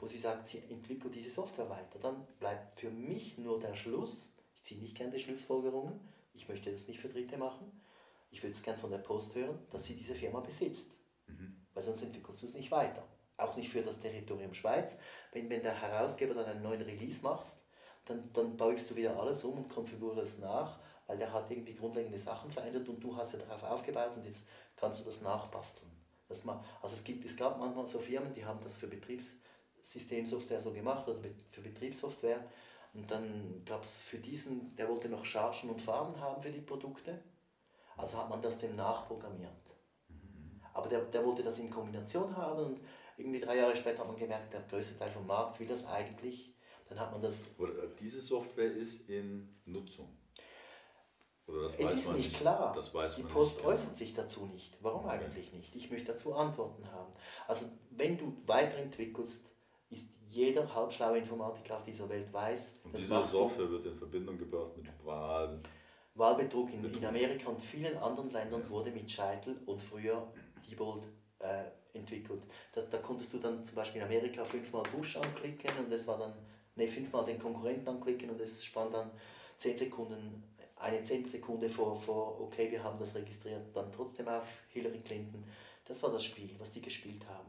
wo 0.00 0.06
sie 0.06 0.16
sagt, 0.16 0.46
sie 0.46 0.62
entwickelt 0.70 1.14
diese 1.14 1.30
Software 1.30 1.68
weiter. 1.68 1.98
Dann 2.00 2.26
bleibt 2.40 2.80
für 2.80 2.90
mich 2.90 3.36
nur 3.36 3.60
der 3.60 3.74
Schluss. 3.74 4.32
Ich 4.54 4.62
ziehe 4.62 4.80
nicht 4.80 4.96
gerne 4.96 5.12
die 5.12 5.18
Schlussfolgerungen. 5.18 6.00
Ich 6.32 6.48
möchte 6.48 6.72
das 6.72 6.88
nicht 6.88 7.00
für 7.00 7.10
Dritte 7.10 7.36
machen. 7.36 7.70
Ich 8.30 8.42
würde 8.42 8.52
es 8.52 8.62
gerne 8.62 8.78
von 8.78 8.90
der 8.90 8.98
Post 8.98 9.34
hören, 9.34 9.58
dass 9.70 9.84
sie 9.84 9.94
diese 9.94 10.14
Firma 10.14 10.40
besitzt. 10.40 10.96
Mhm. 11.26 11.66
Weil 11.74 11.82
sonst 11.82 12.02
entwickelst 12.02 12.42
du 12.42 12.46
es 12.46 12.54
nicht 12.54 12.70
weiter. 12.70 13.06
Auch 13.36 13.56
nicht 13.56 13.70
für 13.70 13.82
das 13.82 14.00
Territorium 14.00 14.54
Schweiz. 14.54 14.98
Wenn, 15.32 15.50
wenn 15.50 15.62
der 15.62 15.78
Herausgeber 15.78 16.32
dann 16.32 16.46
einen 16.46 16.62
neuen 16.62 16.80
Release 16.80 17.20
macht, 17.22 17.58
dann, 18.08 18.30
dann 18.32 18.56
beugst 18.56 18.90
du 18.90 18.96
wieder 18.96 19.18
alles 19.18 19.44
um 19.44 19.58
und 19.58 19.68
konfigurierst 19.68 20.40
nach, 20.40 20.78
weil 21.06 21.18
der 21.18 21.32
hat 21.32 21.50
irgendwie 21.50 21.74
grundlegende 21.74 22.18
Sachen 22.18 22.50
verändert 22.50 22.88
und 22.88 23.00
du 23.00 23.16
hast 23.16 23.32
ja 23.34 23.38
darauf 23.38 23.62
aufgebaut 23.62 24.12
und 24.16 24.24
jetzt 24.24 24.46
kannst 24.76 25.00
du 25.00 25.04
das 25.04 25.20
nachbasteln. 25.20 25.90
Das 26.28 26.44
mal, 26.44 26.62
also 26.82 26.94
es, 26.94 27.04
gibt, 27.04 27.24
es 27.24 27.36
gab 27.36 27.58
manchmal 27.58 27.86
so 27.86 27.98
Firmen, 27.98 28.34
die 28.34 28.44
haben 28.44 28.60
das 28.62 28.76
für 28.76 28.86
Betriebssystemsoftware 28.86 30.60
so 30.60 30.72
gemacht 30.72 31.08
oder 31.08 31.20
für 31.50 31.60
Betriebssoftware 31.60 32.44
und 32.94 33.10
dann 33.10 33.62
gab 33.64 33.82
es 33.82 33.98
für 33.98 34.18
diesen, 34.18 34.74
der 34.76 34.88
wollte 34.88 35.08
noch 35.08 35.24
Chargen 35.24 35.70
und 35.70 35.80
Farben 35.80 36.18
haben 36.20 36.42
für 36.42 36.50
die 36.50 36.60
Produkte, 36.60 37.22
also 37.96 38.18
hat 38.18 38.28
man 38.28 38.42
das 38.42 38.58
dem 38.58 38.76
nachprogrammiert. 38.76 39.52
Aber 40.74 40.88
der, 40.88 41.00
der 41.00 41.24
wollte 41.24 41.42
das 41.42 41.58
in 41.58 41.70
Kombination 41.70 42.36
haben 42.36 42.64
und 42.64 42.80
irgendwie 43.16 43.40
drei 43.40 43.56
Jahre 43.56 43.74
später 43.74 44.00
hat 44.00 44.06
man 44.06 44.16
gemerkt, 44.16 44.52
der 44.52 44.60
größte 44.62 44.98
Teil 44.98 45.10
vom 45.10 45.26
Markt 45.26 45.58
will 45.58 45.66
das 45.66 45.86
eigentlich 45.86 46.54
dann 46.88 47.00
hat 47.00 47.12
man 47.12 47.22
das. 47.22 47.44
Oder 47.58 47.72
äh, 47.84 47.88
diese 48.00 48.20
Software 48.20 48.72
ist 48.72 49.08
in 49.08 49.48
Nutzung. 49.64 50.08
Oder 51.46 51.62
das 51.62 51.74
es 51.74 51.80
weiß 51.80 51.92
ist 51.94 52.06
man 52.06 52.16
nicht 52.16 52.36
klar. 52.36 52.72
Das 52.74 52.94
weiß 52.94 53.16
Die 53.16 53.22
Post 53.22 53.56
nicht, 53.56 53.66
äußert 53.66 53.96
sich 53.96 54.14
dazu 54.14 54.46
nicht. 54.46 54.76
Warum 54.80 55.06
okay. 55.06 55.14
eigentlich 55.14 55.52
nicht? 55.52 55.74
Ich 55.74 55.90
möchte 55.90 56.12
dazu 56.12 56.34
Antworten 56.34 56.90
haben. 56.92 57.10
Also 57.46 57.66
wenn 57.90 58.18
du 58.18 58.36
weiterentwickelst, 58.46 59.48
ist 59.88 60.10
jeder 60.28 60.74
halbschlaue 60.74 61.18
Informatiker 61.18 61.78
auf 61.78 61.84
dieser 61.84 62.08
Welt 62.10 62.30
weiß. 62.32 62.80
Und 62.84 62.96
diese 62.96 63.22
Software 63.22 63.70
wird 63.70 63.86
in 63.86 63.96
Verbindung 63.96 64.36
gebracht 64.36 64.76
mit 64.76 64.86
Wahlen. 65.04 65.62
Wahlbetrug 66.14 66.70
in, 66.72 66.84
in 66.84 67.04
Amerika 67.06 67.48
und 67.48 67.62
vielen 67.62 67.96
anderen 67.96 68.30
Ländern 68.30 68.62
ja. 68.62 68.70
wurde 68.70 68.90
mit 68.90 69.10
Scheitel 69.10 69.56
und 69.64 69.80
früher 69.80 70.30
Diebold 70.68 71.04
äh, 71.38 71.64
entwickelt. 71.96 72.42
Das, 72.72 72.90
da 72.90 72.98
konntest 72.98 73.32
du 73.32 73.38
dann 73.38 73.64
zum 73.64 73.76
Beispiel 73.76 74.02
in 74.02 74.06
Amerika 74.06 74.44
fünfmal 74.44 74.82
Bush 74.94 75.16
anklicken 75.16 75.70
und 75.78 75.92
es 75.92 76.06
war 76.06 76.18
dann 76.18 76.34
ne, 76.78 76.88
fünfmal 76.88 77.24
den 77.24 77.38
Konkurrenten 77.38 77.88
anklicken 77.88 78.30
und 78.30 78.40
es 78.40 78.64
spannt 78.64 78.94
dann 78.94 79.10
10 79.58 79.76
Sekunden, 79.76 80.42
eine 80.76 81.02
10 81.02 81.28
Sekunde 81.28 81.68
vor, 81.68 82.00
vor, 82.00 82.40
okay, 82.40 82.70
wir 82.70 82.82
haben 82.82 82.98
das 82.98 83.14
registriert, 83.14 83.64
dann 83.74 83.92
trotzdem 83.92 84.28
auf 84.28 84.46
Hillary 84.70 84.98
Clinton. 84.98 85.44
Das 85.84 86.02
war 86.02 86.12
das 86.12 86.24
Spiel, 86.24 86.50
was 86.58 86.72
die 86.72 86.80
gespielt 86.80 87.26
haben. 87.28 87.48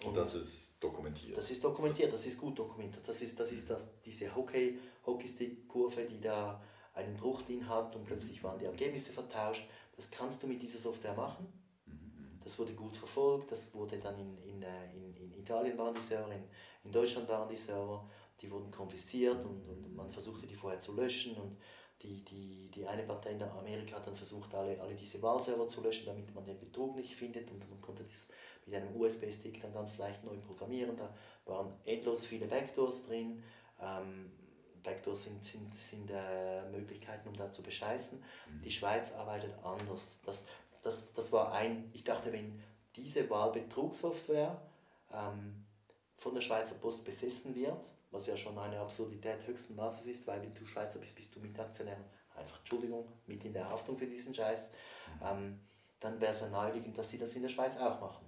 Und, 0.00 0.08
und 0.08 0.16
das 0.16 0.34
ist 0.34 0.76
dokumentiert. 0.80 1.36
Das 1.36 1.50
ist 1.50 1.62
dokumentiert, 1.62 2.12
das 2.12 2.26
ist 2.26 2.38
gut 2.38 2.58
dokumentiert. 2.58 3.06
Das 3.06 3.20
ist, 3.20 3.38
das 3.38 3.52
ist 3.52 3.68
das, 3.68 4.00
diese 4.00 4.34
Hockey, 4.34 4.78
Hockeystick-Kurve, 5.04 6.04
die 6.04 6.20
da 6.20 6.62
einen 6.94 7.16
Bruch 7.16 7.42
drin 7.42 7.68
hat 7.68 7.94
und 7.94 8.04
plötzlich 8.06 8.42
waren 8.42 8.58
die 8.58 8.64
Ergebnisse 8.64 9.12
vertauscht. 9.12 9.68
Das 9.96 10.10
kannst 10.10 10.42
du 10.42 10.46
mit 10.46 10.62
dieser 10.62 10.78
Software 10.78 11.14
machen. 11.14 11.46
Mhm. 11.86 12.38
Das 12.42 12.58
wurde 12.58 12.72
gut 12.72 12.96
verfolgt, 12.96 13.52
das 13.52 13.74
wurde 13.74 13.98
dann 13.98 14.18
in, 14.18 14.38
in, 14.38 14.62
äh, 14.62 14.92
in, 14.94 15.14
in 15.16 15.34
Italien 15.38 15.76
waren 15.76 15.94
die 15.94 16.00
Server, 16.00 16.32
in, 16.32 16.44
in 16.84 16.92
Deutschland 16.92 17.28
waren 17.28 17.48
die 17.48 17.56
Server 17.56 18.08
die 18.40 18.50
wurden 18.50 18.70
konfisziert 18.70 19.44
und, 19.44 19.68
und 19.68 19.94
man 19.94 20.10
versuchte 20.10 20.46
die 20.46 20.54
vorher 20.54 20.80
zu 20.80 20.94
löschen 20.94 21.36
und 21.36 21.56
die, 22.02 22.24
die, 22.24 22.70
die 22.74 22.86
eine 22.86 23.02
Partei 23.02 23.32
in 23.32 23.42
Amerika 23.42 23.96
hat 23.96 24.06
dann 24.06 24.16
versucht, 24.16 24.54
alle, 24.54 24.80
alle 24.80 24.94
diese 24.94 25.20
Wahlserver 25.20 25.68
zu 25.68 25.82
löschen, 25.82 26.06
damit 26.06 26.34
man 26.34 26.44
den 26.46 26.58
Betrug 26.58 26.96
nicht 26.96 27.14
findet 27.14 27.50
und 27.50 27.68
man 27.68 27.80
konnte 27.80 28.04
das 28.04 28.28
mit 28.64 28.74
einem 28.74 28.98
USB-Stick 28.98 29.60
dann 29.60 29.72
ganz 29.72 29.98
leicht 29.98 30.24
neu 30.24 30.36
programmieren. 30.38 30.96
Da 30.96 31.14
waren 31.44 31.68
endlos 31.84 32.24
viele 32.24 32.46
Backdoors 32.46 33.06
drin. 33.06 33.42
Ähm, 33.80 34.30
Backdoors 34.82 35.24
sind, 35.24 35.44
sind, 35.44 35.76
sind 35.76 36.10
äh, 36.10 36.70
Möglichkeiten, 36.70 37.28
um 37.28 37.36
da 37.36 37.52
zu 37.52 37.62
bescheißen. 37.62 38.18
Mhm. 38.18 38.62
Die 38.62 38.70
Schweiz 38.70 39.12
arbeitet 39.12 39.52
anders. 39.62 40.18
Das, 40.24 40.44
das, 40.82 41.12
das 41.12 41.32
war 41.32 41.52
ein, 41.52 41.90
ich 41.92 42.04
dachte, 42.04 42.32
wenn 42.32 42.62
diese 42.96 43.28
Wahlbetrugssoftware 43.28 44.60
ähm, 45.12 45.66
von 46.16 46.34
der 46.34 46.40
Schweizer 46.40 46.76
Post 46.76 47.04
besessen 47.04 47.54
wird, 47.54 47.78
was 48.10 48.26
ja 48.26 48.36
schon 48.36 48.58
eine 48.58 48.80
Absurdität 48.80 49.46
höchsten 49.46 49.76
Maßes 49.76 50.06
ist, 50.06 50.26
weil 50.26 50.42
wenn 50.42 50.54
du 50.54 50.64
Schweizer 50.64 50.98
bist, 50.98 51.14
bist 51.14 51.34
du 51.34 51.40
Mitaktionär, 51.40 51.96
einfach 52.34 52.58
Entschuldigung, 52.58 53.06
mit 53.26 53.44
in 53.44 53.52
der 53.52 53.68
Haftung 53.68 53.96
für 53.96 54.06
diesen 54.06 54.34
Scheiß, 54.34 54.72
ähm, 55.24 55.60
dann 56.00 56.20
wäre 56.20 56.32
es 56.32 56.40
ja 56.40 56.48
naheliegend, 56.48 56.96
dass 56.96 57.10
sie 57.10 57.18
das 57.18 57.34
in 57.36 57.42
der 57.42 57.48
Schweiz 57.48 57.76
auch 57.76 58.00
machen. 58.00 58.26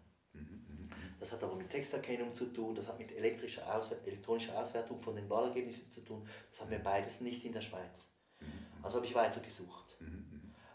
Das 1.19 1.31
hat 1.31 1.43
aber 1.45 1.55
mit 1.55 1.71
Texterkennung 1.71 2.35
zu 2.35 2.47
tun, 2.47 2.75
das 2.75 2.89
hat 2.89 2.99
mit 2.99 3.13
elektrischer 3.13 3.73
Auswer 3.73 3.97
elektronischer 4.05 4.59
Auswertung 4.59 5.01
von 5.01 5.15
den 5.15 5.31
Wahlergebnissen 5.31 5.89
zu 5.89 6.01
tun. 6.01 6.27
Das 6.51 6.61
haben 6.61 6.71
wir 6.71 6.81
beides 6.81 7.21
nicht 7.21 7.45
in 7.45 7.53
der 7.53 7.61
Schweiz. 7.61 8.11
Also 8.83 8.97
habe 8.97 9.07
ich 9.07 9.15
weitergesucht. 9.15 9.97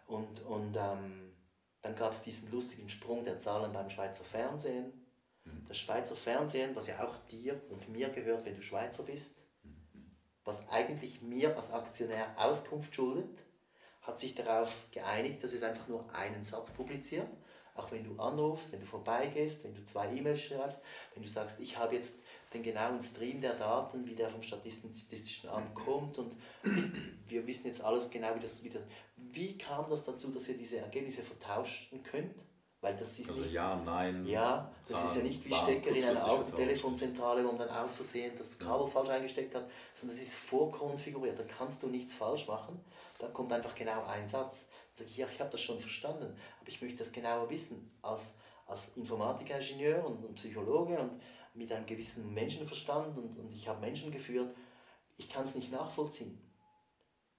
Und, 0.05 0.41
und 0.45 0.78
ähm, 0.78 1.34
dann 1.82 1.95
gab 1.95 2.14
es 2.14 2.24
diesen 2.24 2.49
lustigen 2.49 2.88
Sprung 2.88 3.26
der 3.26 3.39
Zahlen 3.39 3.74
beim 3.74 3.89
Schweizer 3.89 4.24
Fernsehen 4.24 5.07
das 5.67 5.77
Schweizer 5.77 6.15
Fernsehen, 6.15 6.75
was 6.75 6.87
ja 6.87 7.03
auch 7.05 7.15
dir 7.29 7.61
und 7.69 7.89
mir 7.89 8.09
gehört, 8.09 8.45
wenn 8.45 8.55
du 8.55 8.61
Schweizer 8.61 9.03
bist, 9.03 9.35
was 10.43 10.67
eigentlich 10.69 11.21
mir 11.21 11.55
als 11.57 11.71
Aktionär 11.71 12.33
Auskunft 12.37 12.95
schuldet, 12.95 13.45
hat 14.01 14.17
sich 14.17 14.33
darauf 14.33 14.87
geeinigt, 14.91 15.43
dass 15.43 15.51
es 15.51 15.63
einfach 15.63 15.87
nur 15.89 16.09
einen 16.13 16.43
Satz 16.43 16.71
publiziert. 16.71 17.27
Auch 17.75 17.91
wenn 17.91 18.03
du 18.03 18.19
anrufst, 18.19 18.71
wenn 18.71 18.79
du 18.79 18.87
vorbeigehst, 18.87 19.63
wenn 19.63 19.75
du 19.75 19.85
zwei 19.85 20.11
E-Mails 20.11 20.41
schreibst, 20.41 20.81
wenn 21.13 21.21
du 21.21 21.29
sagst, 21.29 21.59
ich 21.59 21.77
habe 21.77 21.95
jetzt 21.95 22.15
den 22.53 22.63
genauen 22.63 22.99
Stream 23.01 23.39
der 23.39 23.53
Daten, 23.53 24.07
wie 24.07 24.15
der 24.15 24.29
vom 24.29 24.41
Statistischen 24.41 25.49
Amt 25.49 25.75
kommt 25.75 26.17
und 26.17 26.35
wir 27.27 27.45
wissen 27.45 27.67
jetzt 27.67 27.83
alles 27.83 28.09
genau, 28.09 28.33
wie 28.33 28.39
das 28.39 28.63
wieder. 28.63 28.79
Wie 29.17 29.57
kam 29.57 29.87
das 29.89 30.05
dazu, 30.05 30.31
dass 30.31 30.47
ihr 30.47 30.57
diese 30.57 30.79
Ergebnisse 30.79 31.21
vertauschen 31.21 32.01
könnt? 32.01 32.33
Weil 32.80 32.95
das 32.95 33.17
ist 33.17 33.28
also 33.28 33.41
nicht, 33.41 33.53
ja, 33.53 33.75
nein. 33.75 34.25
Ja, 34.25 34.71
das 34.82 34.91
Zahlen, 34.91 35.07
ist 35.07 35.15
ja 35.15 35.23
nicht 35.23 35.45
wie 35.45 35.53
Stecker 35.53 35.89
in 35.89 36.03
einer 36.03 36.23
alten 36.23 36.55
Telefonzentrale, 36.55 37.43
wo 37.43 37.47
man 37.49 37.57
dann 37.57 37.69
aus 37.69 37.95
Versehen 37.95 38.34
das 38.38 38.59
Kabel 38.59 38.86
ja. 38.86 38.91
falsch 38.91 39.09
eingesteckt 39.09 39.55
hat, 39.55 39.67
sondern 39.95 40.15
das 40.15 40.28
ist 40.28 40.36
vorkonfiguriert. 40.36 41.39
Da 41.39 41.43
kannst 41.43 41.82
du 41.82 41.88
nichts 41.88 42.13
falsch 42.13 42.47
machen. 42.47 42.80
Da 43.17 43.28
kommt 43.30 43.51
einfach 43.51 43.73
genau 43.73 44.05
ein 44.05 44.28
Satz. 44.28 44.67
Da 44.93 44.99
sage 44.99 45.09
ich, 45.09 45.17
ja, 45.17 45.28
ich 45.28 45.39
habe 45.39 45.49
das 45.49 45.61
schon 45.61 45.80
verstanden, 45.80 46.38
aber 46.59 46.69
ich 46.69 46.82
möchte 46.82 46.99
das 46.99 47.11
genauer 47.11 47.49
wissen. 47.49 47.91
Als, 48.03 48.38
als 48.67 48.89
Informatikingenieur 48.95 50.05
und, 50.05 50.23
und 50.23 50.36
Psychologe 50.36 50.99
und 50.99 51.19
mit 51.55 51.71
einem 51.71 51.88
gewissen 51.88 52.32
Menschenverstand 52.32 53.17
und, 53.17 53.39
und 53.39 53.51
ich 53.51 53.67
habe 53.67 53.82
Menschen 53.82 54.11
geführt, 54.11 54.55
ich 55.17 55.30
kann 55.30 55.45
es 55.45 55.55
nicht 55.55 55.71
nachvollziehen. 55.71 56.39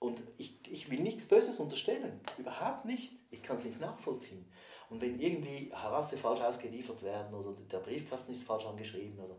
Und 0.01 0.21
ich, 0.37 0.59
ich 0.69 0.91
will 0.91 1.01
nichts 1.01 1.27
Böses 1.27 1.59
unterstellen, 1.61 2.21
überhaupt 2.39 2.85
nicht. 2.85 3.13
Ich 3.31 3.43
kann 3.43 3.57
es 3.57 3.65
nicht 3.65 3.81
nachvollziehen. 3.81 4.45
Und 4.91 5.01
wenn 5.01 5.21
irgendwie 5.21 5.71
Harasse 5.73 6.17
falsch 6.17 6.41
ausgeliefert 6.41 7.03
werden 7.03 7.35
oder 7.35 7.53
der 7.71 7.79
Briefkasten 7.79 8.33
ist 8.33 8.45
falsch 8.45 8.67
angeschrieben 8.67 9.19
oder 9.19 9.37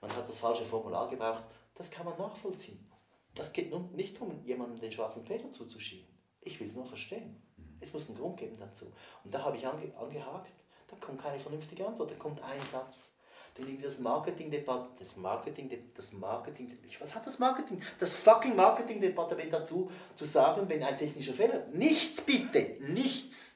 man 0.00 0.14
hat 0.14 0.28
das 0.28 0.38
falsche 0.38 0.64
Formular 0.64 1.08
gebraucht, 1.08 1.44
das 1.74 1.90
kann 1.90 2.04
man 2.04 2.18
nachvollziehen. 2.18 2.90
Das 3.34 3.52
geht 3.52 3.70
nun 3.70 3.92
nicht 3.94 4.20
um 4.20 4.44
jemandem 4.44 4.80
den 4.80 4.92
schwarzen 4.92 5.24
Peter 5.24 5.50
zuzuschieben. 5.50 6.06
Ich 6.42 6.60
will 6.60 6.66
es 6.66 6.74
nur 6.74 6.84
verstehen. 6.84 7.40
Es 7.80 7.92
muss 7.92 8.08
einen 8.08 8.18
Grund 8.18 8.36
geben 8.36 8.56
dazu. 8.58 8.92
Und 9.24 9.32
da 9.32 9.42
habe 9.42 9.56
ich 9.56 9.66
ange 9.66 9.96
angehakt, 9.96 10.52
da 10.88 10.96
kommt 10.96 11.22
keine 11.22 11.38
vernünftige 11.38 11.86
Antwort, 11.86 12.10
da 12.10 12.14
kommt 12.16 12.42
ein 12.42 12.60
Satz. 12.70 13.12
Denn 13.56 13.66
irgendwie 13.66 13.84
das 13.84 13.98
Marketing-Departement, 13.98 15.00
das 15.00 15.16
Marketing, 15.16 15.70
das 15.94 16.12
Marketing, 16.12 16.78
was 16.98 17.14
hat 17.14 17.26
das 17.26 17.38
Marketing, 17.38 17.82
das 17.98 18.14
fucking 18.14 18.56
Marketing-Departement 18.56 19.52
dazu 19.52 19.90
zu 20.14 20.24
sagen, 20.24 20.68
wenn 20.68 20.82
ein 20.82 20.96
technischer 20.96 21.34
Fehler, 21.34 21.66
nichts 21.72 22.22
bitte, 22.22 22.76
nichts. 22.80 23.51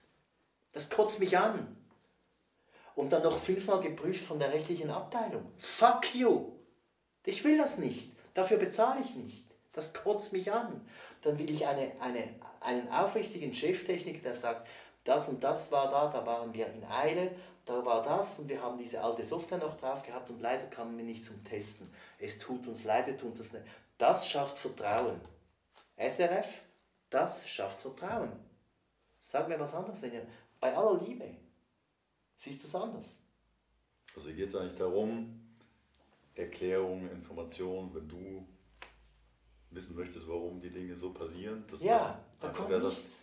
Das 0.76 0.90
kotzt 0.90 1.20
mich 1.20 1.38
an. 1.38 1.74
Und 2.96 3.10
dann 3.10 3.22
noch 3.22 3.38
fünfmal 3.38 3.80
geprüft 3.80 4.22
von 4.22 4.38
der 4.38 4.52
rechtlichen 4.52 4.90
Abteilung. 4.90 5.50
Fuck 5.56 6.14
you. 6.14 6.52
Ich 7.24 7.42
will 7.44 7.56
das 7.56 7.78
nicht. 7.78 8.12
Dafür 8.34 8.58
bezahle 8.58 9.00
ich 9.00 9.14
nicht. 9.14 9.46
Das 9.72 9.94
kotzt 9.94 10.34
mich 10.34 10.52
an. 10.52 10.86
Dann 11.22 11.38
will 11.38 11.48
ich 11.48 11.66
eine, 11.66 11.92
eine, 11.98 12.28
einen 12.60 12.90
aufrichtigen 12.90 13.54
Cheftechniker, 13.54 14.20
der 14.20 14.34
sagt, 14.34 14.68
das 15.02 15.30
und 15.30 15.42
das 15.42 15.72
war 15.72 15.90
da, 15.90 16.08
da 16.08 16.26
waren 16.26 16.52
wir 16.52 16.66
in 16.66 16.84
Eile, 16.84 17.34
da 17.64 17.82
war 17.86 18.02
das 18.02 18.38
und 18.38 18.50
wir 18.50 18.62
haben 18.62 18.76
diese 18.76 19.02
alte 19.02 19.24
Software 19.24 19.56
noch 19.56 19.78
drauf 19.78 20.02
gehabt 20.02 20.28
und 20.28 20.42
leider 20.42 20.66
kamen 20.66 20.98
wir 20.98 21.06
nicht 21.06 21.24
zum 21.24 21.42
Testen. 21.42 21.90
Es 22.18 22.38
tut 22.38 22.66
uns 22.66 22.84
leid, 22.84 23.06
wir 23.06 23.16
tun 23.16 23.32
das 23.34 23.54
nicht. 23.54 23.64
Das 23.96 24.28
schafft 24.28 24.58
Vertrauen. 24.58 25.22
SRF, 25.96 26.60
das 27.08 27.48
schafft 27.48 27.80
Vertrauen. 27.80 28.44
Sag 29.20 29.48
mir 29.48 29.58
was 29.58 29.74
anderes, 29.74 30.02
wenn 30.02 30.12
ihr, 30.12 30.26
bei 30.60 30.76
aller 30.76 31.00
Liebe, 31.02 31.36
siehst 32.36 32.62
du 32.62 32.66
es 32.68 32.74
anders. 32.74 33.20
Also 34.14 34.28
hier 34.28 34.36
geht 34.38 34.48
es 34.48 34.56
eigentlich 34.56 34.76
darum, 34.76 35.40
Erklärung, 36.34 37.08
Information, 37.10 37.94
wenn 37.94 38.08
du 38.08 38.46
wissen 39.70 39.96
möchtest, 39.96 40.28
warum 40.28 40.60
die 40.60 40.70
Dinge 40.70 40.94
so 40.96 41.12
passieren, 41.12 41.64
dass 41.70 41.82
ja, 41.82 41.96
das 41.96 42.20
da 42.40 42.48
kommt 42.48 42.70
dass 42.70 42.82
nichts. 42.82 43.22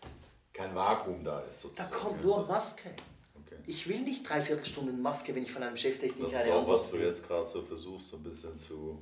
kein 0.51 0.75
Vakuum 0.75 1.23
da 1.23 1.41
ist. 1.41 1.57
Da 1.63 1.67
Sozusagen. 1.69 1.91
kommt 1.91 2.23
nur 2.23 2.45
Maske. 2.45 2.89
Okay. 3.35 3.57
Ich 3.65 3.87
will 3.87 4.01
nicht 4.01 4.27
dreiviertel 4.27 4.65
Stunden 4.65 5.01
Maske, 5.01 5.33
wenn 5.35 5.43
ich 5.43 5.51
von 5.51 5.63
einem 5.63 5.75
Cheftechniker 5.77 6.29
Das 6.31 6.45
ist 6.45 6.51
auch, 6.51 6.67
was 6.67 6.91
du 6.91 6.97
jetzt 6.97 7.27
gerade 7.27 7.45
so 7.45 7.61
versuchst, 7.63 8.09
so 8.09 8.17
ein 8.17 8.23
bisschen 8.23 8.55
zu, 8.57 9.01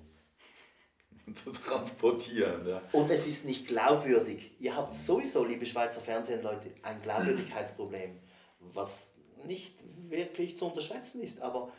zu 1.36 1.52
transportieren. 1.52 2.68
Ja. 2.68 2.82
Und 2.92 3.10
es 3.12 3.28
ist 3.28 3.46
nicht 3.46 3.68
glaubwürdig. 3.68 4.52
Ihr 4.60 4.76
habt 4.76 4.94
sowieso, 4.94 5.44
liebe 5.44 5.66
Schweizer 5.66 6.02
Fernsehleute, 6.02 6.72
ein 6.82 7.02
Glaubwürdigkeitsproblem, 7.02 8.20
was 8.60 9.16
nicht 9.46 9.80
wirklich 10.10 10.58
zu 10.58 10.66
unterschätzen 10.68 11.22
ist, 11.22 11.42
aber 11.42 11.72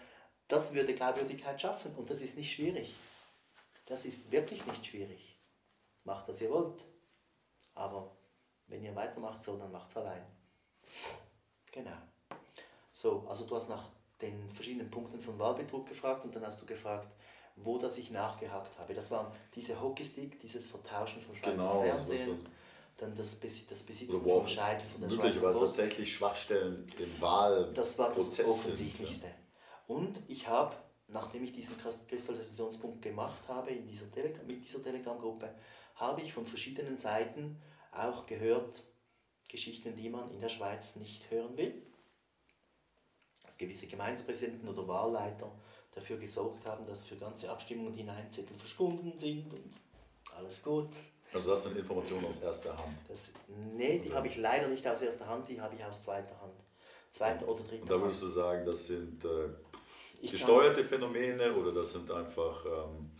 das 0.48 0.74
würde 0.74 0.94
Glaubwürdigkeit 0.94 1.60
schaffen 1.60 1.94
und 1.94 2.10
das 2.10 2.20
ist 2.20 2.36
nicht 2.36 2.52
schwierig. 2.52 2.92
Das 3.86 4.04
ist 4.04 4.30
wirklich 4.30 4.64
nicht 4.66 4.86
schwierig. 4.86 5.38
Macht, 6.04 6.28
was 6.28 6.40
ihr 6.40 6.50
wollt. 6.50 6.84
Aber 7.74 8.16
wenn 8.66 8.82
ihr 8.84 8.94
weitermacht 8.94 9.42
so, 9.42 9.56
dann 9.56 9.72
macht 9.72 9.88
es 9.88 9.96
allein. 9.96 10.24
Genau. 11.70 11.96
So, 12.92 13.24
also 13.28 13.46
du 13.46 13.54
hast 13.54 13.68
nach 13.68 13.88
den 14.20 14.50
verschiedenen 14.52 14.90
Punkten 14.90 15.20
von 15.20 15.38
Wahlbetrug 15.38 15.86
gefragt 15.86 16.24
und 16.24 16.34
dann 16.34 16.44
hast 16.46 16.60
du 16.60 16.66
gefragt, 16.66 17.08
wo 17.56 17.78
das 17.78 17.98
ich 17.98 18.10
nachgehakt 18.10 18.78
habe. 18.78 18.94
Das 18.94 19.10
waren 19.10 19.32
diese 19.54 19.80
Hockeystick, 19.80 20.40
dieses 20.40 20.66
Vertauschen 20.66 21.22
vom 21.22 21.34
Schweizer 21.34 21.50
Genau, 21.52 21.82
Fernsehen, 21.82 22.30
was- 22.32 22.50
dann 22.98 23.14
das, 23.16 23.42
Besi- 23.42 23.68
das 23.68 23.82
Besitzen 23.82 24.14
Oder 24.16 24.24
wo 24.24 24.38
vom 24.40 24.48
Scheitel 24.48 24.86
von 24.88 25.00
der 25.00 25.10
Schweizer 25.10 25.40
Post. 25.40 25.58
tatsächlich 25.60 26.14
Schwachstellen 26.14 26.86
im 26.98 27.20
Wahlprozess 27.20 27.74
Das 27.74 27.98
war 27.98 28.12
das 28.12 28.36
sind. 28.36 28.48
Offensichtlichste. 28.48 29.26
Und 29.88 30.20
ich 30.28 30.46
habe, 30.46 30.76
nachdem 31.08 31.42
ich 31.44 31.52
diesen 31.52 31.76
Kristallisationspunkt 32.08 33.02
gemacht 33.02 33.40
habe 33.48 33.70
in 33.70 33.86
dieser 33.88 34.10
Tele 34.12 34.32
mit 34.46 34.64
dieser 34.64 34.82
Telegram-Gruppe, 34.82 35.52
habe 35.96 36.20
ich 36.22 36.32
von 36.32 36.46
verschiedenen 36.46 36.96
Seiten 36.96 37.60
auch 37.90 38.26
gehört, 38.26 38.82
Geschichten, 39.48 39.96
die 39.96 40.08
man 40.08 40.30
in 40.30 40.40
der 40.40 40.48
Schweiz 40.48 40.96
nicht 40.96 41.30
hören 41.30 41.56
will. 41.56 41.82
Dass 43.42 43.58
gewisse 43.58 43.86
Gemeindepräsidenten 43.86 44.68
oder 44.68 44.86
Wahlleiter 44.86 45.50
dafür 45.94 46.16
gesorgt 46.16 46.64
haben, 46.66 46.84
dass 46.86 47.04
für 47.04 47.16
ganze 47.16 47.50
Abstimmungen 47.50 47.92
die 47.92 48.02
Nein-Zettel 48.02 48.56
verschwunden 48.56 49.16
sind 49.18 49.52
und 49.52 49.72
alles 50.36 50.62
gut. 50.62 50.88
Also 51.32 51.52
das 51.52 51.62
sind 51.64 51.76
Informationen 51.78 52.26
aus 52.26 52.42
erster 52.42 52.76
Hand. 52.76 52.96
Das, 53.08 53.32
nee, 53.74 53.98
die 53.98 54.12
habe 54.12 54.26
ich 54.26 54.36
leider 54.36 54.68
nicht 54.68 54.86
aus 54.86 55.00
erster 55.02 55.26
Hand, 55.26 55.48
die 55.48 55.60
habe 55.60 55.74
ich 55.74 55.84
aus 55.84 56.02
zweiter 56.02 56.38
Hand. 56.40 56.52
Zweiter 57.10 57.46
oder 57.48 57.62
dritter 57.62 57.82
Und 57.82 57.90
da 57.90 57.94
Hand. 57.94 58.04
würdest 58.04 58.22
du 58.22 58.28
sagen, 58.28 58.66
das 58.66 58.86
sind 58.86 59.24
äh, 59.24 59.48
gesteuerte 60.26 60.84
Phänomene 60.84 61.54
oder 61.54 61.72
das 61.72 61.92
sind 61.92 62.10
einfach, 62.10 62.64
ähm, 62.64 63.10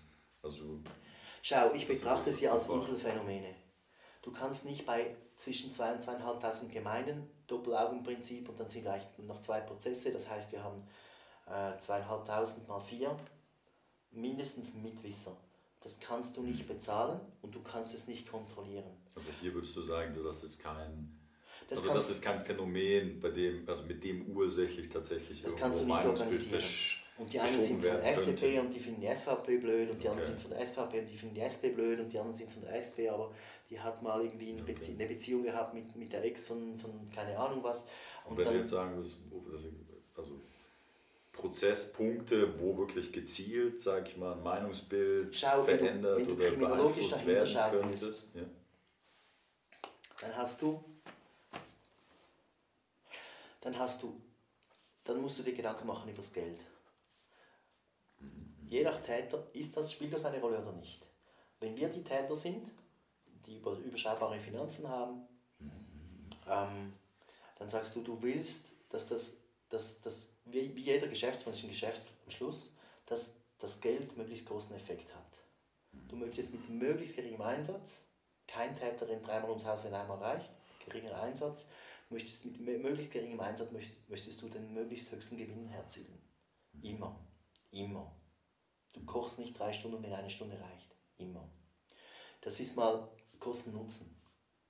also 0.42 0.80
Schau, 1.42 1.72
ich 1.74 1.86
betrachte 1.88 2.32
sie 2.32 2.48
als 2.48 2.68
Inselphänomene. 2.68 3.54
Du 4.22 4.30
kannst 4.30 4.64
nicht 4.64 4.86
bei 4.86 5.16
zwischen 5.36 5.72
2.000 5.72 6.30
und 6.32 6.44
2.500 6.44 6.68
Gemeinden, 6.68 7.28
Doppelaugenprinzip 7.48 8.48
und 8.48 8.60
dann 8.60 8.68
sind 8.68 8.82
vielleicht 8.82 9.18
noch 9.18 9.40
zwei 9.40 9.60
Prozesse, 9.60 10.12
das 10.12 10.28
heißt 10.30 10.52
wir 10.52 10.62
haben 10.62 10.86
äh, 11.46 11.78
2.500 11.78 12.66
mal 12.68 12.80
4, 12.80 13.16
mindestens 14.10 14.74
Mitwisser. 14.74 15.36
Das 15.80 15.98
kannst 15.98 16.36
du 16.36 16.42
nicht 16.42 16.66
bezahlen 16.68 17.20
und 17.42 17.54
du 17.54 17.60
kannst 17.62 17.94
es 17.94 18.06
nicht 18.06 18.30
kontrollieren. 18.30 18.84
Also 19.14 19.30
hier 19.40 19.52
würdest 19.52 19.76
du 19.76 19.80
sagen, 19.80 20.16
das 20.24 20.44
ist 20.44 20.62
kein, 20.62 21.18
Das 21.68 21.78
also 21.78 21.94
das 21.94 22.10
ist 22.10 22.22
kein 22.22 22.40
Phänomen, 22.40 23.18
bei 23.20 23.30
dem, 23.30 23.68
also 23.68 23.84
mit 23.84 24.02
dem 24.04 24.30
ursächlich 24.36 24.88
tatsächlich 24.88 25.42
Das 25.42 25.56
kannst 25.56 25.80
du 25.80 25.86
nicht 25.86 26.04
organisieren. 26.04 26.62
Und 27.18 27.32
die 27.32 27.40
einen 27.40 27.60
sind 27.60 27.82
von 27.82 27.82
der 27.82 28.04
FDP 28.10 28.54
könnte. 28.54 28.60
und 28.62 28.74
die 28.74 28.80
finden 28.80 29.00
die 29.02 29.14
SVP 29.14 29.58
blöd 29.58 29.90
und 29.90 30.02
die 30.02 30.08
anderen 30.08 30.28
Okay. 30.30 30.32
sind 30.32 30.40
von 30.40 30.50
der 30.50 30.66
SVP 30.66 31.00
und 31.00 31.08
die 31.10 31.16
finden 31.18 31.34
die 31.34 31.40
SP 31.44 31.68
blöd 31.74 32.00
und 32.00 32.12
die 32.12 32.18
anderen 32.18 32.34
sind 32.34 32.50
von 32.50 32.62
der 32.62 32.74
SP, 32.80 33.08
aber 33.10 33.32
die 33.68 33.78
hat 33.78 34.02
mal 34.02 34.24
irgendwie 34.24 34.52
eine, 34.52 34.62
Bezie 34.62 34.92
eine 34.92 35.06
Beziehung 35.06 35.42
gehabt 35.42 35.74
mit, 35.74 35.94
mit 35.94 36.12
der 36.12 36.24
Ex 36.24 36.46
von, 36.46 36.76
von 36.78 37.10
keine 37.10 37.36
Ahnung 37.38 37.62
was. 37.62 37.86
Und 38.24 38.36
wenn 38.38 38.46
wir 38.48 38.56
jetzt 38.58 38.70
sagen, 38.70 39.02
sind 39.02 39.32
also 40.16 40.40
Prozesspunkte, 41.32 42.60
wo 42.60 42.76
wirklich 42.76 43.12
gezielt, 43.12 43.80
sage 43.80 44.08
ich 44.10 44.16
mal, 44.16 44.32
ein 44.34 44.42
Meinungsbild 44.42 45.34
Schau, 45.36 45.66
wenn 45.66 45.78
du- 45.78 45.84
verändert 45.84 46.18
wenn 46.18 46.26
du 46.26 46.66
oder 46.66 46.76
beeinflusst 46.76 47.26
werden 47.26 47.80
könnte. 47.80 48.14
Ja. 48.34 48.42
dann 50.20 50.36
hast 50.36 50.62
du, 50.62 50.84
dann 53.60 53.78
hast 53.78 54.02
du, 54.02 54.20
dann 55.04 55.20
musst 55.20 55.38
du 55.38 55.42
dir 55.42 55.54
Gedanken 55.54 55.86
machen 55.86 56.08
über 56.08 56.18
das 56.18 56.32
Geld. 56.32 56.60
Je 58.66 58.82
nach 58.84 59.00
Täter 59.00 59.46
ist 59.52 59.76
das, 59.76 59.92
spielt 59.92 60.12
das 60.12 60.24
eine 60.24 60.40
Rolle 60.40 60.60
oder 60.62 60.72
nicht. 60.72 61.04
Wenn 61.60 61.76
wir 61.76 61.88
die 61.88 62.02
Täter 62.04 62.34
sind, 62.34 62.70
die 63.46 63.56
über- 63.58 63.76
überschaubare 63.78 64.38
Finanzen 64.40 64.88
haben, 64.88 65.22
ähm, 66.48 66.92
dann 67.58 67.68
sagst 67.68 67.94
du, 67.96 68.02
du 68.02 68.20
willst, 68.22 68.72
dass 68.90 69.08
das, 69.08 69.36
dass, 69.68 70.00
dass 70.00 70.28
wie, 70.44 70.74
wie 70.74 70.82
jeder 70.82 71.08
Geschäftsmann 71.08 71.54
ist 71.54 71.64
ein 71.64 71.70
Geschäft 71.70 72.02
am 72.24 72.30
Schluss, 72.30 72.74
dass 73.06 73.36
das 73.58 73.80
Geld 73.80 74.16
möglichst 74.16 74.46
großen 74.46 74.74
Effekt 74.74 75.14
hat. 75.14 75.38
Du 76.08 76.16
möchtest 76.16 76.52
mit 76.52 76.68
möglichst 76.68 77.16
geringem 77.16 77.42
Einsatz, 77.42 78.04
kein 78.46 78.74
Täter 78.74 79.08
rennt 79.08 79.26
dreimal 79.26 79.50
ums 79.50 79.64
Haus, 79.64 79.84
wenn 79.84 79.94
einmal 79.94 80.18
reicht, 80.18 80.50
geringer 80.84 81.20
Einsatz, 81.20 81.66
möchtest 82.10 82.44
mit 82.44 82.56
mö- 82.56 82.78
möglichst 82.78 83.12
geringem 83.12 83.40
Einsatz 83.40 83.70
möchtest, 83.70 84.08
möchtest 84.08 84.42
du 84.42 84.48
den 84.48 84.72
möglichst 84.74 85.10
höchsten 85.10 85.36
Gewinn 85.36 85.70
erzielen. 85.70 86.20
Immer. 86.82 87.18
Immer. 87.70 88.14
Du 88.92 89.04
kochst 89.04 89.38
nicht 89.38 89.58
drei 89.58 89.72
Stunden, 89.72 90.02
wenn 90.02 90.12
eine 90.12 90.28
Stunde 90.28 90.60
reicht. 90.60 90.94
Immer. 91.16 91.48
Das 92.40 92.58
ist 92.60 92.76
mal 92.76 93.08
Kosten-Nutzen. 93.38 94.14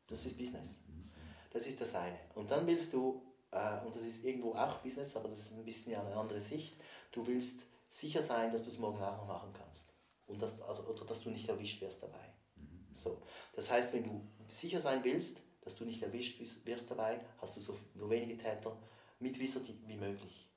Das 0.06 0.24
ist 0.26 0.36
Business. 0.36 0.84
Das 1.50 1.66
ist 1.66 1.80
das 1.80 1.94
eine. 1.94 2.18
Und 2.34 2.50
dann 2.50 2.66
willst 2.66 2.92
du, 2.92 3.31
äh, 3.52 3.84
und 3.84 3.94
das 3.94 4.02
ist 4.02 4.24
irgendwo 4.24 4.54
auch 4.54 4.78
Business, 4.78 5.16
aber 5.16 5.28
das 5.28 5.40
ist 5.40 5.52
ein 5.52 5.64
bisschen 5.64 5.94
eine 5.94 6.16
andere 6.16 6.40
Sicht, 6.40 6.74
du 7.12 7.26
willst 7.26 7.66
sicher 7.88 8.22
sein, 8.22 8.50
dass 8.50 8.64
du 8.64 8.70
es 8.70 8.78
morgen 8.78 9.00
auch 9.02 9.18
noch 9.18 9.26
machen 9.26 9.52
kannst. 9.52 9.84
Und 10.26 10.40
dass, 10.40 10.60
also, 10.62 10.84
oder 10.84 11.04
dass 11.04 11.22
du 11.22 11.30
nicht 11.30 11.48
erwischt 11.48 11.80
wirst 11.82 12.02
dabei. 12.02 12.32
So. 12.94 13.22
Das 13.54 13.70
heißt, 13.70 13.92
wenn 13.92 14.04
du 14.04 14.26
sicher 14.48 14.80
sein 14.80 15.04
willst, 15.04 15.42
dass 15.60 15.76
du 15.76 15.84
nicht 15.84 16.02
erwischt 16.02 16.40
wirst- 16.40 16.90
dabei, 16.90 17.20
hast 17.40 17.56
du 17.56 17.60
so, 17.60 17.78
so 17.94 18.10
wenige 18.10 18.36
Täter, 18.36 18.76
Mitwisser 19.20 19.60
wie 19.86 19.96
möglich. 19.96 20.48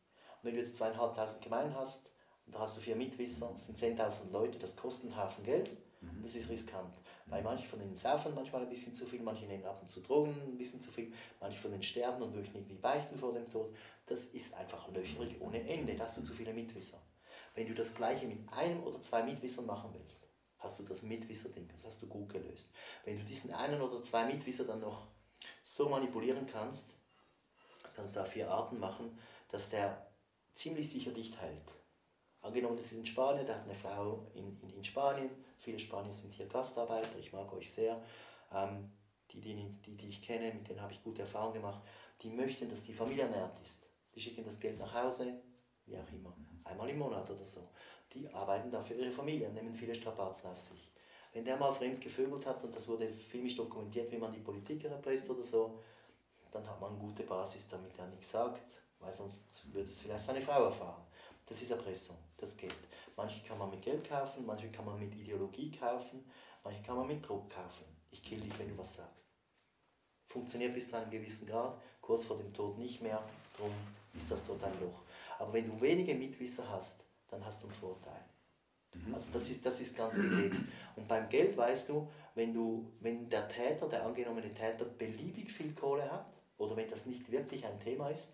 Und 0.42 0.48
wenn 0.48 0.56
du 0.56 0.62
jetzt 0.62 0.78
zweieinhalbtausend 0.78 1.42
Gemeinden 1.44 1.76
hast, 1.76 2.10
und 2.46 2.56
da 2.56 2.60
hast 2.60 2.78
du 2.78 2.82
vier 2.82 2.96
Mitwisser, 2.96 3.50
das 3.52 3.68
sind 3.68 3.78
10.000 3.78 4.32
Leute, 4.32 4.58
das 4.58 4.76
kostet 4.76 5.12
einen 5.12 5.22
Haufen 5.22 5.44
Geld, 5.44 5.70
und 6.02 6.24
das 6.24 6.36
ist 6.36 6.50
riskant. 6.50 6.96
Weil 7.28 7.42
manche 7.42 7.68
von 7.68 7.80
denen 7.80 7.96
saufen 7.96 8.36
manchmal 8.36 8.62
ein 8.62 8.70
bisschen 8.70 8.94
zu 8.94 9.06
viel, 9.06 9.22
manche 9.22 9.46
nehmen 9.46 9.66
ab 9.66 9.80
und 9.82 9.88
zu 9.88 10.02
Drogen 10.02 10.36
ein 10.46 10.58
bisschen 10.58 10.82
zu 10.82 10.92
viel, 10.92 11.12
manche 11.40 11.58
von 11.58 11.72
denen 11.72 11.82
sterben 11.82 12.22
und 12.22 12.36
möchten 12.36 12.56
irgendwie 12.56 12.76
beichten 12.76 13.18
vor 13.18 13.34
dem 13.34 13.46
Tod. 13.46 13.76
Das 14.06 14.26
ist 14.28 14.54
einfach 14.54 14.88
löcherig 14.92 15.42
ohne 15.42 15.68
Ende, 15.68 15.96
da 15.96 16.04
hast 16.04 16.18
du 16.18 16.24
zu 16.24 16.34
viele 16.34 16.54
Mitwisser. 16.54 17.02
Wenn 17.56 17.66
du 17.66 17.74
das 17.74 17.96
gleiche 17.96 18.28
mit 18.28 18.48
einem 18.52 18.84
oder 18.84 19.02
zwei 19.02 19.24
Mitwissern 19.24 19.66
machen 19.66 19.90
willst, 19.94 20.28
hast 20.60 20.80
du 20.80 20.84
das 20.84 21.02
Mitwisser-Ding, 21.02 21.68
das 21.72 21.86
hast 21.86 22.02
du 22.02 22.08
gut 22.08 22.30
gelöst. 22.30 22.72
Wenn 23.06 23.18
du 23.18 23.24
diesen 23.24 23.52
einen 23.54 23.82
oder 23.82 24.02
zwei 24.04 24.26
Mitwisser 24.26 24.66
dann 24.66 24.82
noch 24.82 25.08
so 25.64 25.90
manipulieren 25.90 26.46
kannst, 26.46 26.90
das 27.82 27.96
kannst 27.96 28.16
du 28.16 28.20
auf 28.20 28.28
vier 28.28 28.50
Arten 28.52 28.80
machen, 28.80 29.18
dass 29.50 29.70
der 29.70 30.12
ziemlich 30.54 30.90
sicher 30.90 31.12
dicht 31.12 31.40
hält. 31.40 31.72
Angenommen, 32.42 32.78
das 32.78 32.88
ist 32.88 32.98
in 33.00 33.06
Spanien, 33.06 33.46
der 33.46 33.56
hat 33.56 33.64
eine 33.64 33.74
Frau 33.74 34.28
in, 34.36 34.60
in, 34.62 34.70
in 34.70 34.84
Spanien, 34.84 35.30
viele 35.66 35.80
Spanier 35.80 36.14
sind 36.14 36.34
hier 36.34 36.46
Gastarbeiter, 36.46 37.18
ich 37.18 37.34
mag 37.34 37.52
euch 37.52 37.72
sehr. 37.72 38.00
Ähm, 38.54 38.92
die, 39.32 39.42
die, 39.42 39.56
die, 39.84 39.98
die 39.98 40.10
ich 40.10 40.22
kenne, 40.22 40.54
mit 40.54 40.70
denen 40.70 40.80
habe 40.82 40.94
ich 40.94 41.04
gute 41.04 41.24
Erfahrungen 41.24 41.56
gemacht, 41.56 41.82
die 42.22 42.30
möchten, 42.30 42.70
dass 42.70 42.84
die 42.84 42.94
Familie 42.94 43.24
ernährt 43.24 43.60
ist. 43.64 43.84
Die 44.14 44.22
schicken 44.22 44.46
das 44.46 44.60
Geld 44.60 44.78
nach 44.78 44.94
Hause, 44.94 45.42
wie 45.88 45.98
auch 45.98 46.12
immer, 46.14 46.34
einmal 46.64 46.88
im 46.90 47.00
Monat 47.00 47.28
oder 47.30 47.44
so. 47.44 47.68
Die 48.14 48.30
arbeiten 48.30 48.70
da 48.70 48.82
für 48.84 48.94
ihre 48.94 49.12
Familie 49.12 49.50
nehmen 49.50 49.74
viele 49.74 49.96
Strapazen 49.96 50.52
auf 50.52 50.60
sich. 50.60 50.92
Wenn 51.34 51.44
der 51.44 51.58
mal 51.58 51.72
fremd 51.72 52.00
gevögelt 52.00 52.46
hat, 52.46 52.64
und 52.64 52.74
das 52.74 52.88
wurde 52.88 53.12
filmisch 53.12 53.56
dokumentiert, 53.56 54.10
wie 54.12 54.18
man 54.18 54.32
die 54.32 54.40
Politiker 54.40 54.90
erpresst 54.90 55.30
oder 55.30 55.44
so, 55.44 55.80
dann 56.52 56.66
hat 56.66 56.80
man 56.80 56.92
eine 56.92 57.00
gute 57.00 57.24
Basis, 57.24 57.68
damit 57.68 57.98
er 57.98 58.08
nichts 58.08 58.32
sagt, 58.32 58.78
weil 59.00 59.14
sonst 59.14 59.42
würde 59.74 59.90
es 59.90 60.00
vielleicht 60.00 60.24
seine 60.24 60.40
Frau 60.40 60.66
erfahren. 60.66 61.04
Das 61.46 61.62
ist 61.62 61.72
Erpressung, 61.72 62.18
das 62.38 62.58
geht. 62.58 62.74
Manche 63.16 63.44
kann 63.48 63.58
man 63.58 63.70
mit 63.70 63.82
Geld 63.82 64.08
kaufen, 64.08 64.46
manche 64.46 64.70
kann 64.70 64.86
man 64.86 65.00
mit 65.00 65.14
Ideologie 65.16 65.72
kaufen, 65.72 66.26
manche 66.64 66.82
kann 66.82 66.98
man 66.98 67.08
mit 67.08 67.28
Druck 67.28 67.50
kaufen. 67.50 67.86
Ich 68.12 68.24
kill 68.24 68.40
dich, 68.40 68.58
wenn 68.58 68.70
du 68.70 68.78
was 68.78 68.96
sagst. 68.96 69.28
Funktioniert 70.26 70.74
bis 70.74 70.90
zu 70.90 70.98
einem 70.98 71.12
gewissen 71.12 71.48
Grad, 71.48 71.80
kurz 72.02 72.26
vor 72.26 72.38
dem 72.38 72.52
Tod 72.54 72.78
nicht 72.78 73.02
mehr, 73.02 73.24
darum 73.56 73.72
ist 74.14 74.32
das 74.32 74.46
dort 74.46 74.64
ein 74.64 74.80
Loch. 74.82 75.04
Aber 75.38 75.54
wenn 75.54 75.68
du 75.68 75.80
wenige 75.82 76.16
Mitwisser 76.16 76.68
hast, 76.70 77.04
dann 77.30 77.46
hast 77.46 77.62
du 77.62 77.68
einen 77.68 77.76
Vorteil. 77.76 78.26
Mhm. 78.94 79.14
Also 79.14 79.32
das 79.34 79.50
ist, 79.50 79.66
das 79.66 79.80
ist 79.82 79.96
ganz 79.96 80.16
gegeben. 80.16 80.72
Und 80.96 81.08
beim 81.08 81.30
Geld 81.30 81.56
weißt 81.56 81.90
du, 81.90 82.10
wenn, 82.34 82.54
du, 82.54 82.92
wenn 83.00 83.30
der 83.30 83.48
Täter, 83.48 83.88
der 83.88 84.06
angenommene 84.06 84.54
Täter, 84.54 84.86
beliebig 84.86 85.52
viel 85.52 85.74
Kohle 85.74 86.10
hat, 86.12 86.26
oder 86.58 86.76
wenn 86.76 86.88
das 86.88 87.06
nicht 87.06 87.30
wirklich 87.32 87.66
ein 87.66 87.80
Thema 87.80 88.10
ist, 88.10 88.34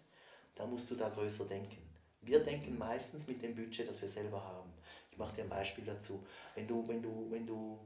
dann 0.56 0.70
musst 0.70 0.90
du 0.92 0.96
da 0.96 1.10
größer 1.10 1.46
denken. 1.46 1.78
Wir 2.22 2.44
denken 2.44 2.78
meistens 2.78 3.28
mit 3.28 3.42
dem 3.42 3.56
Budget, 3.56 3.90
das 3.90 4.02
wir 4.02 4.10
selber 4.10 4.44
haben. 4.44 4.72
Ich 5.12 5.18
mache 5.18 5.36
dir 5.36 5.44
ein 5.44 5.50
Beispiel 5.50 5.84
dazu. 5.84 6.24
Wenn 6.56 6.68
du, 6.68 6.88
wenn 6.88 7.02
du, 7.02 7.28
wenn 7.30 7.46
du 7.46 7.80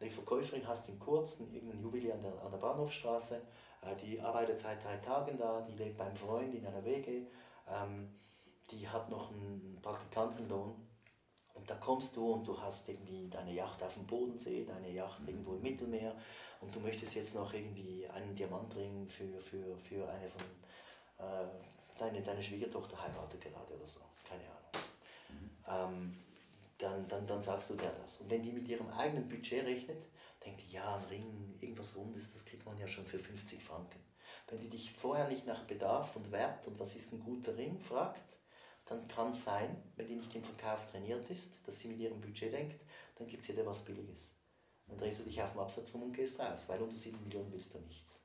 eine 0.00 0.10
Verkäuferin 0.10 0.66
hast 0.66 0.88
in 0.88 0.98
Kurzen, 0.98 1.52
irgendein 1.52 1.80
Juwelier 1.80 2.14
an 2.14 2.22
der, 2.22 2.42
an 2.42 2.50
der 2.50 2.58
Bahnhofstraße, 2.58 3.40
äh, 3.82 3.96
die 3.96 4.20
arbeitet 4.20 4.58
seit 4.58 4.82
drei 4.82 4.96
Tagen 4.96 5.36
da, 5.38 5.60
die 5.60 5.76
lebt 5.76 5.98
beim 5.98 6.14
Freund 6.14 6.54
in 6.54 6.66
einer 6.66 6.84
WG, 6.84 7.26
ähm, 7.68 8.08
die 8.70 8.88
hat 8.88 9.10
noch 9.10 9.30
einen 9.30 9.78
Praktikantenlohn 9.82 10.74
und 11.54 11.70
da 11.70 11.74
kommst 11.76 12.16
du 12.16 12.32
und 12.32 12.46
du 12.46 12.60
hast 12.60 12.88
irgendwie 12.88 13.28
deine 13.28 13.52
Yacht 13.52 13.82
auf 13.82 13.94
dem 13.94 14.06
Bodensee, 14.06 14.64
deine 14.64 14.90
Yacht 14.90 15.20
irgendwo 15.26 15.54
im 15.54 15.62
Mittelmeer 15.62 16.16
und 16.60 16.74
du 16.74 16.80
möchtest 16.80 17.14
jetzt 17.14 17.34
noch 17.34 17.52
irgendwie 17.52 18.06
einen 18.08 18.34
Diamantring 18.34 19.06
für, 19.06 19.40
für, 19.40 19.76
für 19.78 20.08
eine 20.08 20.28
von, 20.28 20.42
äh, 21.18 21.46
deine, 21.98 22.22
deine 22.22 22.42
Schwiegertochter 22.42 23.00
heiratet 23.00 23.40
gerade 23.40 23.74
oder 23.74 23.86
so, 23.86 24.00
keine 24.28 24.42
Ahnung. 24.42 24.82
Mhm. 25.28 25.50
Ähm, 25.68 26.16
dann, 26.78 27.08
dann, 27.08 27.26
dann 27.26 27.42
sagst 27.42 27.70
du 27.70 27.74
dir 27.74 27.92
das. 28.02 28.20
Und 28.20 28.30
wenn 28.30 28.42
die 28.42 28.52
mit 28.52 28.68
ihrem 28.68 28.88
eigenen 28.90 29.28
Budget 29.28 29.64
rechnet, 29.64 30.02
denkt 30.44 30.62
die, 30.62 30.72
ja, 30.72 30.96
ein 30.96 31.04
Ring, 31.04 31.54
irgendwas 31.60 31.96
Rundes, 31.96 32.32
das 32.32 32.44
kriegt 32.44 32.66
man 32.66 32.78
ja 32.78 32.86
schon 32.86 33.06
für 33.06 33.18
50 33.18 33.62
Franken. 33.62 34.00
Wenn 34.48 34.60
die 34.60 34.68
dich 34.68 34.92
vorher 34.92 35.28
nicht 35.28 35.46
nach 35.46 35.64
Bedarf 35.64 36.16
und 36.16 36.30
Wert 36.30 36.66
und 36.66 36.78
was 36.78 36.96
ist 36.96 37.12
ein 37.12 37.20
guter 37.20 37.56
Ring 37.56 37.78
fragt, 37.78 38.20
dann 38.84 39.08
kann 39.08 39.30
es 39.30 39.44
sein, 39.44 39.82
wenn 39.96 40.06
die 40.06 40.16
nicht 40.16 40.34
im 40.34 40.44
Verkauf 40.44 40.90
trainiert 40.90 41.30
ist, 41.30 41.66
dass 41.66 41.78
sie 41.78 41.88
mit 41.88 41.98
ihrem 41.98 42.20
Budget 42.20 42.52
denkt, 42.52 42.80
dann 43.16 43.26
gibt 43.26 43.44
sie 43.44 43.54
dir 43.54 43.64
was 43.64 43.84
Billiges. 43.84 44.36
Dann 44.86 44.98
drehst 44.98 45.20
du 45.20 45.24
dich 45.24 45.40
auf 45.42 45.52
den 45.52 45.60
Absatz 45.60 45.94
rum 45.94 46.02
und 46.02 46.12
gehst 46.12 46.38
raus, 46.38 46.64
weil 46.66 46.82
unter 46.82 46.96
7 46.96 47.22
Millionen 47.24 47.50
willst 47.52 47.72
du 47.72 47.78
nichts. 47.78 48.22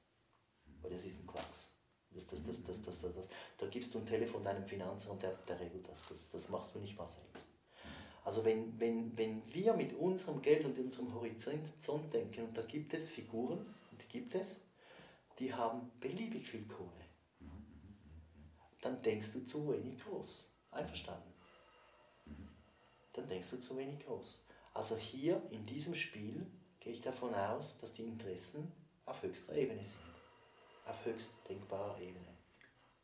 Weil 0.81 0.91
das 0.91 1.05
ist 1.05 1.19
ein 1.19 1.27
Klacks. 1.27 1.78
Das, 2.13 2.27
das, 2.27 2.45
das, 2.45 2.63
das, 2.63 2.81
das, 2.81 3.01
das, 3.01 3.15
das, 3.15 3.25
Da 3.57 3.67
gibst 3.67 3.93
du 3.93 3.99
ein 3.99 4.05
Telefon 4.05 4.43
deinem 4.43 4.65
Finanzer 4.65 5.11
und 5.11 5.21
der, 5.21 5.33
der 5.47 5.59
regelt 5.59 5.87
das. 5.87 6.07
das. 6.09 6.31
Das 6.31 6.49
machst 6.49 6.73
du 6.73 6.79
nicht 6.79 6.97
mal 6.97 7.07
selbst. 7.07 7.47
Also 8.25 8.43
wenn, 8.45 8.79
wenn, 8.79 9.17
wenn 9.17 9.41
wir 9.53 9.73
mit 9.73 9.93
unserem 9.93 10.41
Geld 10.41 10.65
und 10.65 10.77
unserem 10.77 11.13
Horizont 11.13 12.13
denken, 12.13 12.45
und 12.45 12.57
da 12.57 12.61
gibt 12.63 12.93
es 12.93 13.09
Figuren, 13.09 13.59
und 13.91 14.01
die 14.01 14.07
gibt 14.07 14.35
es, 14.35 14.61
die 15.39 15.53
haben 15.53 15.91
beliebig 15.99 16.47
viel 16.47 16.65
Kohle, 16.67 16.89
dann 18.81 19.01
denkst 19.01 19.33
du 19.33 19.45
zu 19.45 19.71
wenig 19.71 19.99
groß. 20.03 20.47
Einverstanden? 20.71 21.33
Dann 23.13 23.27
denkst 23.27 23.49
du 23.51 23.59
zu 23.59 23.75
wenig 23.77 24.05
groß. 24.05 24.43
Also 24.73 24.95
hier 24.97 25.41
in 25.51 25.65
diesem 25.65 25.95
Spiel 25.95 26.45
gehe 26.79 26.93
ich 26.93 27.01
davon 27.01 27.33
aus, 27.33 27.79
dass 27.79 27.93
die 27.93 28.03
Interessen 28.03 28.71
auf 29.05 29.21
höchster 29.23 29.55
Ebene 29.55 29.83
sind. 29.83 30.08
Auf 30.89 31.05
höchst 31.05 31.33
denkbarer 31.47 31.99
Ebene. 32.01 32.25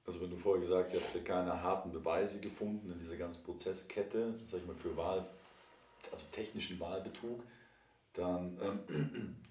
Also 0.08 0.22
wenn 0.22 0.32
du 0.32 0.38
vorher 0.38 0.60
gesagt 0.60 0.92
hast, 0.94 0.96
ihr 0.96 1.20
habt 1.20 1.26
keine 1.26 1.62
harten 1.62 1.92
Beweise 1.92 2.42
gefunden 2.42 2.92
in 2.92 2.98
dieser 2.98 3.18
ganzen 3.18 3.44
Prozesskette, 3.44 4.34
sag 4.44 4.62
ich 4.62 4.66
mal, 4.66 4.76
für 4.76 4.98
Wahl, 4.98 5.28
also 6.12 6.26
technischen 6.32 6.80
Wahlbetrug, 6.80 7.44
dann 8.14 8.58
ähm, 8.90 9.36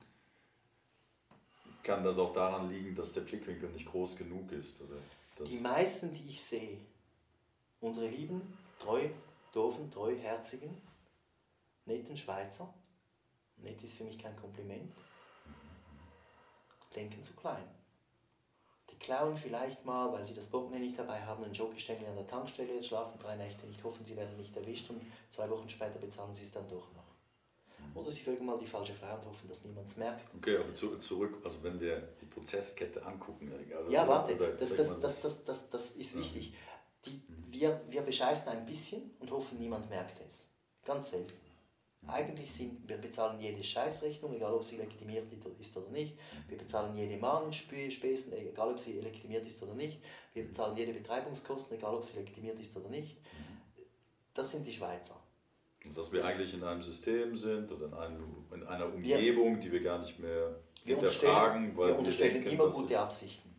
kann 1.85 2.03
das 2.03 2.19
auch 2.19 2.33
daran 2.33 2.71
liegen, 2.71 2.95
dass 2.95 3.13
der 3.13 3.21
Blickwinkel 3.21 3.71
nicht 3.71 3.87
groß 3.87 4.17
genug 4.17 4.51
ist. 4.51 4.81
Oder 4.81 5.47
die 5.47 5.61
meisten, 5.61 6.13
die 6.13 6.29
ich 6.29 6.43
sehe, 6.43 6.79
unsere 7.81 8.09
lieben, 8.09 8.57
treu, 8.81 9.09
doofen, 9.53 9.91
treuherzigen, 9.93 10.77
netten 11.87 12.17
Schweizer, 12.17 12.73
nett 13.59 13.83
ist 13.83 13.95
für 13.95 14.05
mich 14.05 14.19
kein 14.19 14.37
Kompliment, 14.37 14.93
denken 16.97 17.23
zu 17.23 17.33
klein. 17.35 17.69
Die 18.95 18.99
klauen 19.01 19.37
vielleicht 19.37 19.85
mal, 19.85 20.13
weil 20.13 20.25
sie 20.25 20.35
das 20.35 20.47
Portemonnaie 20.47 20.87
nicht 20.87 20.99
dabei 20.99 21.21
haben, 21.21 21.43
einen 21.43 21.53
Jockeystängel 21.53 22.07
an 22.07 22.15
der 22.15 22.29
Tankstelle, 22.29 22.81
schlafen 22.81 23.19
drei 23.19 23.35
Nächte 23.35 23.67
nicht, 23.67 23.83
hoffen, 23.83 24.05
sie 24.05 24.17
werden 24.17 24.37
nicht 24.37 24.57
erwischt 24.57 24.89
und 24.91 25.01
zwei 25.31 25.51
Wochen 25.51 25.69
später 25.69 25.99
bezahlen 25.99 26.33
sie 26.33 26.45
es 26.45 26.53
dann 26.53 26.69
doch 26.69 26.93
noch. 26.95 27.03
Oder 27.95 28.11
sie 28.11 28.23
folgen 28.23 28.47
mal 28.47 28.57
die 28.59 28.67
falsche 28.67 28.95
Frau 28.95 29.15
und 29.17 29.27
hoffen, 29.27 29.49
dass 29.49 29.65
niemand 29.65 29.89
es 29.89 29.97
merkt. 29.97 30.25
Okay, 30.37 30.59
aber 30.59 30.73
zu, 30.75 30.97
zurück, 30.99 31.39
also 31.43 31.63
wenn 31.65 31.81
wir 31.81 32.01
die 32.21 32.27
Prozesskette 32.27 33.05
angucken. 33.05 33.53
Also 33.77 33.91
ja, 33.91 34.07
warte, 34.07 34.35
oder, 34.35 34.53
das, 34.53 34.77
das, 34.77 35.01
das, 35.01 35.21
das, 35.21 35.45
das, 35.45 35.71
das 35.71 35.91
ist 35.93 36.17
wichtig. 36.17 36.55
Die, 37.05 37.21
wir, 37.51 37.81
wir 37.89 38.03
bescheißen 38.03 38.49
ein 38.49 38.65
bisschen 38.65 39.11
und 39.19 39.31
hoffen, 39.31 39.59
niemand 39.59 39.91
merkt 39.91 40.21
es. 40.27 40.49
Ganz 40.85 41.11
selten. 41.11 41.44
Eigentlich 42.07 42.53
sind 42.53 42.89
wir 42.89 42.99
bezahlen 42.99 43.41
jede 43.41 43.63
Scheißrechnung, 43.63 44.35
egal 44.35 44.53
ob 44.53 44.65
sie 44.65 44.77
legitimiert 44.77 45.27
ist 45.59 45.77
oder 45.77 45.91
nicht. 45.91 46.17
Wir 46.49 46.59
bezahlen 46.59 46.95
jede 46.95 47.17
Mahnspesen, 47.17 48.33
egal 48.33 48.71
ob 48.71 48.79
sie 48.79 49.01
legitimiert 49.01 49.47
ist 49.47 49.63
oder 49.63 49.75
nicht. 49.75 50.01
Wir 50.35 50.45
bezahlen 50.45 50.77
jede 50.77 50.93
Betreibungskosten, 50.93 51.77
egal 51.79 51.95
ob 51.95 52.05
sie 52.05 52.19
legitimiert 52.19 52.61
ist 52.61 52.77
oder 52.77 52.89
nicht. 52.89 53.17
Das 54.35 54.51
sind 54.51 54.67
die 54.67 54.73
Schweizer. 54.73 55.17
Und 55.85 55.97
dass 55.97 56.13
wir 56.13 56.21
das 56.21 56.31
eigentlich 56.31 56.55
in 56.55 56.65
einem 56.65 56.83
System 56.83 57.37
sind 57.37 57.71
oder 57.71 57.87
in, 57.87 57.95
einem, 57.95 58.47
in 58.53 58.63
einer 58.65 58.87
Umgebung, 58.87 59.57
wir, 59.57 59.61
die 59.61 59.73
wir 59.73 59.83
gar 59.83 59.99
nicht 59.99 60.19
mehr 60.19 60.59
hinterfragen, 60.85 61.77
weil 61.77 61.89
wir 61.89 61.99
unterstellen 61.99 62.35
denken, 62.35 62.51
immer 62.51 62.71
gute 62.71 62.93
ist, 62.93 62.99
Absichten. 62.99 63.55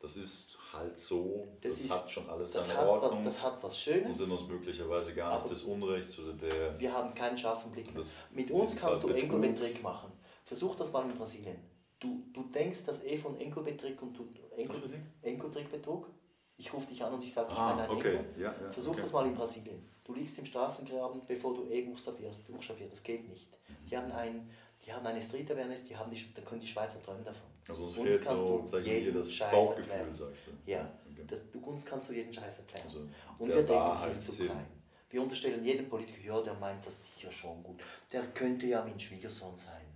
Das 0.00 0.16
ist 0.16 0.58
halt 0.76 0.98
so, 0.98 1.46
das, 1.60 1.74
das 1.74 1.84
ist, 1.84 1.90
hat 1.90 2.10
schon 2.10 2.28
alles 2.28 2.52
seine 2.52 2.76
hat 2.76 2.86
Ordnung. 2.86 3.24
Was, 3.24 3.34
das 3.34 3.42
hat 3.42 3.62
was 3.62 3.78
Schönes. 3.78 4.06
Und 4.06 4.14
sind 4.14 4.30
uns 4.30 4.48
möglicherweise 4.48 5.14
gar 5.14 5.38
nicht 5.38 5.50
des 5.50 5.62
Unrechts 5.64 6.18
oder 6.18 6.32
der... 6.34 6.78
Wir 6.78 6.92
haben 6.92 7.14
keinen 7.14 7.36
scharfen 7.36 7.72
Blick. 7.72 7.88
Mit 8.32 8.50
uns 8.50 8.76
kannst 8.76 9.02
du 9.02 9.08
Enkelbetrick 9.08 9.82
machen. 9.82 10.12
Versuch 10.44 10.74
das 10.76 10.92
mal 10.92 11.02
in 11.04 11.16
Brasilien. 11.16 11.58
Du, 11.98 12.22
du 12.32 12.44
denkst, 12.44 12.84
dass 12.84 13.02
eh 13.04 13.16
von 13.16 13.38
Enkelbetrick 13.40 14.00
und 14.02 14.12
du, 14.16 14.28
Enkel, 14.56 14.82
Enkeltrickbetrug, 15.22 16.08
ich 16.58 16.72
rufe 16.72 16.88
dich 16.88 17.02
an 17.02 17.12
und 17.14 17.22
ich 17.22 17.32
sage, 17.32 17.48
ich 17.50 17.58
ah, 17.58 17.72
bin 17.72 17.84
ein 17.84 17.90
okay. 17.90 18.16
Enkel. 18.16 18.42
Ja, 18.42 18.54
ja, 18.62 18.70
Versuch 18.70 18.92
okay. 18.92 19.00
das 19.02 19.12
mal 19.12 19.26
in 19.26 19.34
Brasilien. 19.34 19.88
Du 20.04 20.14
liegst 20.14 20.38
im 20.38 20.46
Straßengraben, 20.46 21.22
bevor 21.26 21.54
du 21.54 21.64
E 21.68 21.82
buchstabierst. 21.82 22.46
buchstabierst. 22.46 22.92
Das 22.92 23.02
geht 23.02 23.28
nicht. 23.28 23.48
Die 23.90 23.96
haben, 23.96 24.10
ein, 24.12 24.48
die 24.86 24.92
haben 24.92 25.04
eine 25.04 25.20
Street 25.20 25.50
Awareness, 25.50 25.84
die 25.84 25.96
haben 25.96 26.10
die, 26.10 26.32
da 26.32 26.42
können 26.42 26.60
die 26.60 26.66
Schweizer 26.66 27.02
träumen 27.02 27.24
davon. 27.24 27.48
Also 27.68 27.84
uns 27.84 27.94
fehlt 27.96 28.22
so, 28.22 28.62
sag 28.66 28.86
ich 28.86 29.04
mal, 29.06 29.12
das 29.12 29.34
Scheiß 29.34 29.50
Bauchgefühl, 29.50 29.90
erklären. 29.90 30.12
sagst 30.12 30.46
du. 30.46 30.70
Ja, 30.70 30.92
okay. 31.10 31.24
das, 31.26 31.50
du, 31.50 31.58
uns 31.58 31.84
kannst 31.84 32.08
du 32.08 32.12
jeden 32.12 32.32
Scheiß 32.32 32.58
erklären. 32.58 32.84
Also, 32.84 33.00
Und 33.38 33.48
wir 33.48 33.62
denken 33.62 33.98
viel 34.04 34.18
zu 34.18 34.32
Sinn. 34.32 34.46
klein. 34.46 34.66
Wir 35.10 35.22
unterstellen 35.22 35.64
jedem 35.64 35.88
Politiker, 35.88 36.20
ja, 36.24 36.40
der 36.42 36.54
meint 36.54 36.86
das 36.86 37.04
sicher 37.04 37.30
schon 37.30 37.62
gut. 37.62 37.80
Der 38.12 38.22
könnte 38.28 38.66
ja 38.66 38.82
mein 38.84 38.98
Schwiegersohn 38.98 39.58
sein. 39.58 39.86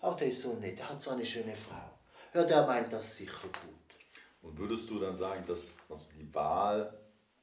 Auch 0.00 0.16
der 0.16 0.28
ist 0.28 0.42
so 0.42 0.54
nett, 0.54 0.78
der 0.78 0.90
hat 0.90 1.00
so 1.00 1.10
eine 1.10 1.24
schöne 1.24 1.54
Frau. 1.54 1.90
Ja, 2.34 2.44
der 2.44 2.66
meint 2.66 2.92
das 2.92 3.16
sicher 3.16 3.48
gut. 3.48 3.94
Und 4.42 4.58
würdest 4.58 4.90
du 4.90 4.98
dann 4.98 5.16
sagen, 5.16 5.42
dass 5.46 5.78
also 5.88 6.06
die 6.18 6.34
Wahl 6.34 6.92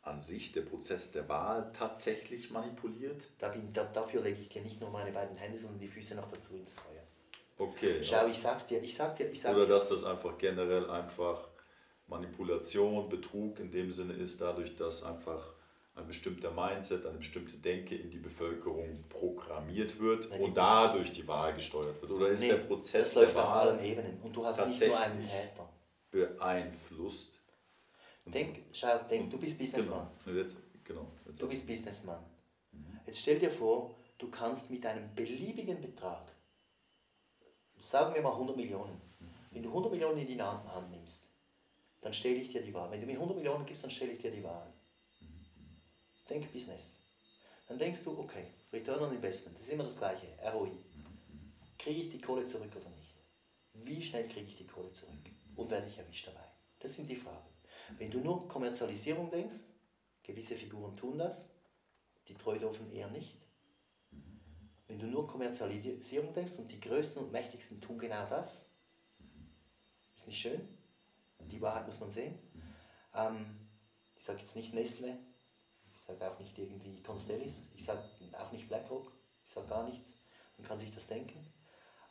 an 0.04 0.20
sich, 0.20 0.52
der 0.52 0.62
Prozess 0.62 1.12
der 1.12 1.28
Wahl 1.30 1.72
tatsächlich 1.78 2.50
manipuliert? 2.52 3.24
Da 3.40 3.50
bin, 3.50 3.72
da, 3.74 3.84
dafür 3.84 4.22
lege 4.22 4.40
ich 4.42 4.50
dir 4.50 4.62
nicht 4.62 4.82
nur 4.82 4.90
meine 4.90 5.12
beiden 5.12 5.38
Hände, 5.38 5.58
sondern 5.58 5.80
die 5.80 5.88
Füße 5.88 6.16
noch 6.16 6.30
dazu 6.32 6.56
ins 6.56 6.72
Feuer. 6.72 7.04
Okay. 7.58 8.04
Schau, 8.04 8.28
ich 8.28 8.40
sag's 8.40 8.68
dir, 8.68 8.82
ich 8.82 8.96
sag 8.96 9.16
dir, 9.16 9.30
ich 9.30 9.40
sag 9.40 9.54
Oder 9.54 9.66
dir. 9.66 9.74
dass 9.74 9.90
das 9.90 10.04
einfach 10.04 10.38
generell 10.38 10.90
einfach 10.90 11.48
Manipulation, 12.08 13.08
Betrug 13.10 13.60
in 13.60 13.72
dem 13.72 13.92
Sinne 13.92 14.14
ist, 14.14 14.42
dadurch, 14.42 14.76
dass 14.76 15.04
einfach 15.04 15.54
ein 15.96 16.08
bestimmter 16.08 16.52
Mindset, 16.52 17.06
eine 17.06 17.18
bestimmte 17.18 17.58
Denke 17.58 17.96
in 17.96 18.10
die 18.10 18.18
Bevölkerung 18.18 19.04
programmiert 19.10 20.00
wird 20.00 20.30
Nein, 20.30 20.42
und 20.42 20.58
dadurch 20.58 21.12
die 21.14 21.28
Wahl 21.28 21.54
gesteuert 21.54 22.02
wird? 22.02 22.12
Oder 22.12 22.30
ist 22.30 22.42
nee, 22.42 22.50
der 22.50 22.58
Prozess 22.58 23.14
das 23.14 23.24
läuft 23.24 23.36
auf 23.38 23.50
allen 23.50 23.84
Ebenen 23.84 24.20
und 24.22 24.36
du 24.36 24.46
hast 24.46 24.66
nicht 24.66 24.88
nur 24.88 25.00
einen 25.00 25.22
Täter. 25.22 25.70
Beeinflusst 26.10 27.41
Denk, 28.26 28.60
schau, 28.72 29.00
denk, 29.10 29.30
du 29.30 29.38
bist 29.38 29.58
Businessman. 29.58 30.10
Genau. 30.26 30.38
Jetzt, 30.38 30.58
genau. 30.84 31.12
Jetzt 31.26 31.42
du 31.42 31.50
bist 31.50 31.68
Businessman. 31.68 32.24
Mhm. 32.72 33.00
Jetzt 33.06 33.20
stell 33.20 33.40
dir 33.40 33.52
vor, 33.52 33.96
du 34.18 34.30
kannst 34.30 34.70
mit 34.70 34.86
einem 34.86 35.14
beliebigen 35.16 35.82
Betrag, 35.82 36.32
sagen 37.80 38.14
wir 38.14 38.22
mal 38.22 38.34
100 38.34 38.56
Millionen, 38.56 39.02
mhm. 39.20 39.30
wenn 39.52 39.64
du 39.64 39.70
100 39.70 39.92
Millionen 39.92 40.20
in 40.20 40.28
die 40.28 40.42
Hand 40.42 40.92
nimmst, 40.92 41.24
dann 42.02 42.14
stelle 42.14 42.36
ich 42.36 42.50
dir 42.50 42.62
die 42.62 42.74
Wahl. 42.74 42.90
Wenn 42.92 43.02
du 43.02 43.08
mir 43.08 43.14
100 43.14 43.38
Millionen 43.38 43.66
gibst, 43.66 43.84
dann 43.84 43.92
stelle 43.92 44.14
ich 44.14 44.22
dir 44.22 44.32
die 44.32 44.44
Wahl. 44.44 44.72
Mhm. 45.20 45.82
denk 46.30 46.52
Business. 46.54 46.98
Dann 47.68 47.80
denkst 47.80 48.04
du, 48.04 48.20
okay, 48.20 48.48
Return 48.74 49.02
on 49.02 49.16
Investment, 49.16 49.56
das 49.56 49.64
ist 49.64 49.74
immer 49.74 49.84
das 49.84 49.98
gleiche, 49.98 50.28
ROI. 50.54 50.72
Kriege 51.78 52.02
ich 52.02 52.10
die 52.10 52.22
Kohle 52.22 52.46
zurück 52.46 52.72
oder 52.76 52.90
nicht? 52.90 53.16
Wie 53.74 54.02
schnell 54.02 54.28
kriege 54.28 54.48
ich 54.48 54.58
die 54.58 54.68
Kohle 54.68 54.92
zurück? 54.92 55.14
Und 55.56 55.72
werde 55.72 55.88
ich 55.88 55.98
erwischt 55.98 56.28
dabei? 56.28 56.46
Das 56.80 56.96
sind 56.96 57.10
die 57.10 57.16
Fragen. 57.16 57.51
Wenn 57.98 58.12
du 58.12 58.20
nur 58.20 58.48
Kommerzialisierung 58.48 59.30
denkst, 59.30 59.58
gewisse 60.24 60.56
Figuren 60.56 60.96
tun 60.96 61.18
das, 61.18 61.50
die 62.28 62.36
Treudorfen 62.36 62.92
eher 62.92 63.10
nicht. 63.10 63.36
Wenn 64.88 65.00
du 65.00 65.08
nur 65.08 65.28
Kommerzialisierung 65.28 66.34
denkst 66.34 66.58
und 66.60 66.72
die 66.72 66.80
Größten 66.80 67.24
und 67.24 67.32
Mächtigsten 67.32 67.80
tun 67.80 67.98
genau 67.98 68.26
das, 68.28 68.70
ist 70.16 70.28
nicht 70.28 70.40
schön. 70.40 70.68
Die 71.40 71.62
Wahrheit 71.62 71.86
muss 71.86 72.00
man 72.00 72.12
sehen. 72.12 72.38
Ähm, 73.16 73.58
ich 74.16 74.24
sage 74.24 74.40
jetzt 74.40 74.56
nicht 74.56 74.74
Nestle, 74.74 75.18
ich 75.94 76.02
sage 76.02 76.30
auch 76.30 76.40
nicht 76.40 76.58
irgendwie 76.58 77.02
Constellis, 77.02 77.68
ich 77.74 77.86
sage 77.86 78.04
auch 78.34 78.52
nicht 78.52 78.68
BlackRock, 78.68 79.12
ich 79.46 79.52
sage 79.52 79.68
gar 79.68 79.84
nichts. 79.88 80.14
Man 80.58 80.68
kann 80.68 80.78
sich 80.78 80.92
das 80.92 81.08
denken. 81.08 81.40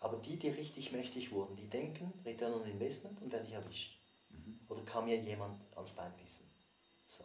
Aber 0.00 0.16
die, 0.16 0.38
die 0.38 0.48
richtig 0.48 0.92
mächtig 0.92 1.30
wurden, 1.32 1.56
die 1.56 1.68
denken 1.68 2.12
Return 2.24 2.54
on 2.54 2.64
Investment 2.64 3.20
und 3.20 3.30
werde 3.30 3.46
ich 3.46 3.52
erwischt. 3.52 3.99
Oder 4.68 4.82
kann 4.82 5.04
mir 5.04 5.16
jemand 5.16 5.60
ans 5.76 5.92
Bein 5.92 6.12
pissen. 6.16 6.50
So. 7.06 7.24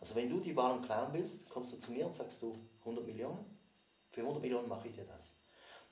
Also 0.00 0.14
wenn 0.14 0.28
du 0.28 0.40
die 0.40 0.56
Wahlen 0.56 0.82
klauen 0.82 1.12
willst, 1.12 1.48
kommst 1.48 1.72
du 1.72 1.78
zu 1.78 1.92
mir 1.92 2.06
und 2.06 2.14
sagst 2.14 2.42
du 2.42 2.56
100 2.80 3.06
Millionen. 3.06 3.44
Für 4.10 4.20
100 4.20 4.42
Millionen 4.42 4.68
mache 4.68 4.88
ich 4.88 4.94
dir 4.94 5.04
das. 5.04 5.34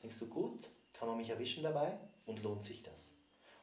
Denkst 0.02 0.18
du, 0.18 0.26
gut, 0.26 0.68
kann 0.92 1.08
man 1.08 1.16
mich 1.16 1.30
erwischen 1.30 1.62
dabei 1.62 1.98
und 2.26 2.42
lohnt 2.42 2.62
sich 2.62 2.82
das? 2.82 3.14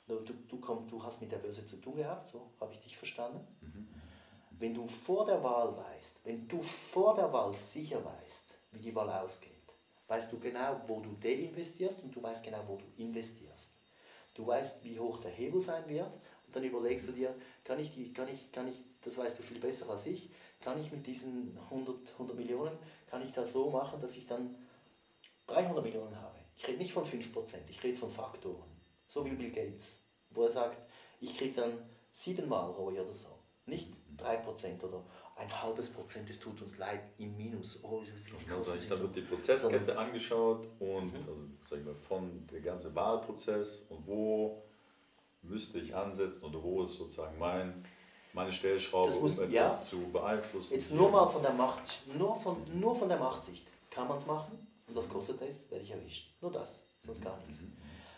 Du, 0.08 0.20
du, 0.22 0.60
komm, 0.60 0.88
du 0.88 1.04
hast 1.04 1.22
mit 1.22 1.32
der 1.32 1.38
Börse 1.38 1.66
zu 1.66 1.78
tun 1.78 1.96
gehabt, 1.96 2.28
so 2.28 2.52
habe 2.62 2.74
ich 2.74 2.80
dich 2.80 2.98
verstanden. 2.98 3.46
Wenn 4.52 4.74
du 4.74 4.88
vor 4.88 5.26
der 5.26 5.44
Wahl 5.44 5.76
weißt, 5.76 6.22
wenn 6.24 6.48
du 6.48 6.62
vor 6.62 7.14
der 7.14 7.32
Wahl 7.34 7.54
sicher 7.54 8.04
weißt, 8.04 8.54
wie 8.72 8.80
die 8.80 8.96
Wahl 8.96 9.10
ausgeht, 9.10 9.52
weißt 10.08 10.32
du 10.32 10.40
genau, 10.40 10.82
wo 10.88 11.02
du 11.02 11.12
deinvestierst 11.20 12.04
und 12.04 12.16
du 12.16 12.24
weißt 12.24 12.44
genau, 12.44 12.64
wo 12.68 12.78
du 12.78 12.86
investierst. 12.96 13.74
Du 14.34 14.48
weißt, 14.48 14.84
wie 14.84 15.00
hoch 15.00 15.20
der 15.20 15.32
Hebel 15.32 15.62
sein 15.62 15.88
wird 15.90 16.12
dann 16.58 16.66
überlegst 16.66 17.08
du 17.08 17.12
dir, 17.12 17.34
kann 17.64 17.80
ich, 17.80 17.94
die, 17.94 18.12
kann 18.12 18.28
ich, 18.28 18.52
kann 18.52 18.68
ich 18.68 18.84
das 19.04 19.18
weißt 19.18 19.40
du 19.40 19.44
viel 19.44 19.60
besser 19.60 19.90
als 19.90 20.06
ich, 20.08 20.30
kann 20.60 20.80
ich 20.82 20.92
mit 20.92 21.06
diesen 21.06 21.58
100, 21.70 21.96
100 22.14 22.36
Millionen, 22.36 22.78
kann 23.10 23.26
ich 23.26 23.32
das 23.32 23.54
so 23.54 23.70
machen, 23.70 24.02
dass 24.02 24.18
ich 24.18 24.28
dann 24.28 24.56
300 25.48 25.84
Millionen 25.84 26.20
habe. 26.20 26.36
Ich 26.58 26.68
rede 26.68 26.80
nicht 26.80 26.92
von 26.92 27.06
5%, 27.06 27.22
ich 27.70 27.84
rede 27.84 27.98
von 27.98 28.10
Faktoren. 28.10 28.68
So 29.08 29.24
wie 29.26 29.32
Bill 29.32 29.52
Gates, 29.52 30.02
wo 30.32 30.44
er 30.44 30.52
sagt, 30.52 30.78
ich 31.22 31.38
kriege 31.38 31.62
dann 31.62 31.74
siebenmal 32.12 32.72
ROI 32.72 33.02
oder 33.02 33.14
so. 33.14 33.30
Nicht 33.66 33.94
3% 34.18 34.82
oder 34.82 35.04
ein 35.36 35.62
halbes 35.62 35.90
Prozent, 35.90 36.30
es 36.30 36.40
tut 36.40 36.62
uns 36.62 36.78
leid, 36.80 37.02
im 37.20 37.38
Minus. 37.38 37.80
Oh, 37.84 38.00
also 38.50 38.74
da 38.90 39.00
wird 39.00 39.16
die 39.16 39.22
Prozesskette 39.22 39.98
angeschaut 39.98 40.68
und 40.80 41.14
mhm. 41.14 41.28
also, 41.28 41.42
sag 41.64 41.80
ich 41.80 41.86
mal, 41.86 41.96
von 41.96 42.48
der 42.48 42.62
ganze 42.62 42.94
Wahlprozess 42.96 43.84
und 43.90 44.08
wo 44.08 44.64
müsste 45.48 45.80
ich 45.80 45.96
ansetzen 45.96 46.46
oder 46.46 46.62
wo 46.62 46.82
ist 46.82 46.96
sozusagen 46.96 47.38
mein, 47.38 47.86
meine 48.34 48.52
Stellschraube, 48.52 49.10
muss, 49.20 49.40
um 49.40 49.46
etwas 49.46 49.52
ja, 49.52 49.82
zu 49.82 50.12
beeinflussen. 50.12 50.74
Jetzt 50.74 50.94
nur 50.94 51.10
mal 51.10 51.28
von 51.28 51.42
der 51.42 51.54
Macht, 51.54 52.08
nur 52.18 52.40
von, 52.40 52.58
nur 52.80 52.96
von 52.96 53.10
der 53.10 53.18
Machtsicht 53.18 53.66
kann 53.90 54.08
man 54.08 54.18
es 54.18 54.26
machen 54.26 54.68
und 54.88 54.96
was 54.96 55.10
kostet 55.10 55.42
das? 55.42 55.70
Werde 55.70 55.84
ich 55.84 55.92
erwischt. 55.92 56.36
Nur 56.42 56.52
das, 56.52 56.86
sonst 57.06 57.22
gar 57.22 57.38
nichts. 57.46 57.62
Mhm. 57.62 57.74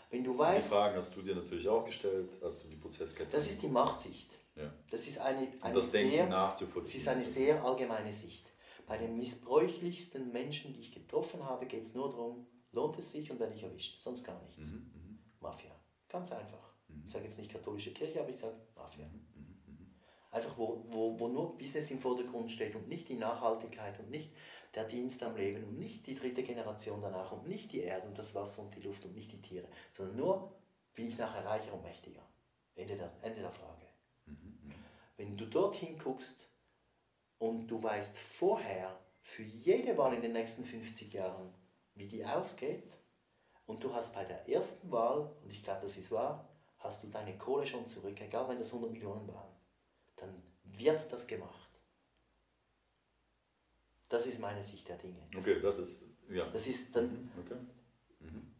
Wenn 0.09 0.23
du 0.23 0.37
weißt, 0.37 0.65
die 0.65 0.69
Fragen 0.69 0.95
hast 0.95 1.15
du 1.15 1.21
dir 1.21 1.35
natürlich 1.35 1.67
auch 1.67 1.85
gestellt, 1.85 2.41
als 2.41 2.63
du 2.63 2.67
die 2.67 2.75
Prozesskette. 2.75 3.29
Das 3.31 3.47
ist 3.47 3.61
die 3.61 3.67
Machtsicht. 3.67 4.31
Ja. 4.55 4.73
Das 4.89 5.07
ist 5.07 5.19
eine, 5.19 5.47
eine, 5.61 5.73
das 5.73 5.91
sehr, 5.91 6.27
das 6.27 6.95
ist 6.95 7.07
eine 7.07 7.23
sehr 7.23 7.63
allgemeine 7.63 8.11
Sicht. 8.11 8.51
Bei 8.87 8.97
den 8.97 9.17
missbräuchlichsten 9.17 10.31
Menschen, 10.31 10.73
die 10.73 10.81
ich 10.81 10.91
getroffen 10.91 11.45
habe, 11.45 11.67
geht 11.67 11.83
es 11.83 11.93
nur 11.93 12.09
darum, 12.09 12.47
lohnt 12.71 12.97
es 12.97 13.11
sich 13.11 13.29
und 13.31 13.39
werde 13.39 13.53
ich 13.53 13.63
erwischt, 13.63 14.01
sonst 14.01 14.23
gar 14.23 14.41
nichts. 14.41 14.57
Mhm, 14.57 14.91
mhm. 14.93 15.19
Mafia. 15.39 15.71
Ganz 16.09 16.31
einfach. 16.31 16.68
Ich 17.09 17.13
sage 17.13 17.25
jetzt 17.25 17.39
nicht 17.39 17.51
katholische 17.51 17.91
Kirche, 17.91 18.19
aber 18.19 18.29
ich 18.29 18.37
sage 18.37 18.53
Mafia. 18.75 19.03
Mhm, 19.07 19.25
mhm, 19.33 19.57
mhm. 19.65 19.95
Einfach, 20.29 20.55
wo, 20.59 20.85
wo, 20.89 21.19
wo 21.19 21.27
nur 21.27 21.57
Business 21.57 21.89
im 21.89 21.97
Vordergrund 21.97 22.51
steht 22.51 22.75
und 22.75 22.87
nicht 22.87 23.09
die 23.09 23.15
Nachhaltigkeit 23.15 23.99
und 23.99 24.11
nicht 24.11 24.31
der 24.75 24.83
Dienst 24.83 25.23
am 25.23 25.35
Leben 25.35 25.63
und 25.63 25.79
nicht 25.79 26.05
die 26.05 26.13
dritte 26.13 26.43
Generation 26.43 27.01
danach 27.01 27.31
und 27.31 27.47
nicht 27.47 27.71
die 27.71 27.79
Erde 27.79 28.07
und 28.07 28.15
das 28.15 28.35
Wasser 28.35 28.61
und 28.61 28.75
die 28.75 28.81
Luft 28.81 29.05
und 29.05 29.15
nicht 29.15 29.31
die 29.31 29.41
Tiere, 29.41 29.67
sondern 29.91 30.17
nur 30.17 30.53
bin 30.93 31.07
ich 31.07 31.17
nachher 31.17 31.43
reicher 31.43 31.73
und 31.73 31.81
mächtiger. 31.81 32.21
Ende 32.75 32.95
der, 32.95 33.11
Ende 33.23 33.41
der 33.41 33.51
Frage. 33.51 33.87
Wenn 35.17 35.35
du 35.35 35.47
dorthin 35.47 35.97
guckst 35.97 36.47
und 37.39 37.65
du 37.69 37.81
weißt 37.81 38.19
vorher 38.19 38.99
für 39.23 39.41
jede 39.41 39.97
Wahl 39.97 40.13
in 40.13 40.21
den 40.21 40.33
nächsten 40.33 40.63
50 40.63 41.11
Jahren, 41.11 41.51
wie 41.95 42.07
die 42.07 42.23
ausgeht, 42.23 42.83
und 43.65 43.83
du 43.83 43.95
hast 43.95 44.13
bei 44.13 44.25
der 44.25 44.47
ersten 44.47 44.91
Wahl, 44.91 45.35
und 45.43 45.51
ich 45.51 45.63
glaube, 45.63 45.81
das 45.81 45.97
ist 45.97 46.11
wahr, 46.11 46.47
hast 46.79 47.03
du 47.03 47.07
deine 47.07 47.37
Kohle 47.37 47.65
schon 47.65 47.87
zurück, 47.87 48.19
egal 48.19 48.47
wenn 48.49 48.59
das 48.59 48.73
100 48.73 48.91
Millionen 48.91 49.27
waren, 49.27 49.53
dann 50.15 50.41
wird 50.63 51.11
das 51.11 51.27
gemacht. 51.27 51.69
Das 54.07 54.25
ist 54.25 54.39
meine 54.39 54.63
Sicht 54.63 54.87
der 54.87 54.97
Dinge. 54.97 55.23
Okay, 55.37 55.59
das 55.59 55.77
ist, 55.77 56.05
ja. 56.29 56.49
Das 56.49 56.65
ist 56.65 56.95
dann 56.95 57.11
mhm, 57.11 57.31
okay. 57.39 57.55
mhm. 58.19 58.55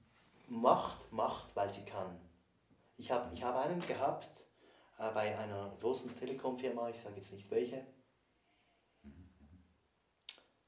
Macht, 0.47 1.11
Macht, 1.11 1.55
weil 1.55 1.71
sie 1.71 1.85
kann. 1.85 2.19
Ich 2.97 3.11
habe 3.11 3.33
ich 3.33 3.43
hab 3.43 3.55
einen 3.55 3.79
gehabt, 3.81 4.29
äh, 4.99 5.11
bei 5.11 5.37
einer 5.37 5.75
großen 5.79 6.15
Telekom-Firma, 6.17 6.89
ich 6.89 6.99
sage 6.99 7.15
jetzt 7.15 7.33
nicht 7.33 7.49
welche. 7.49 7.85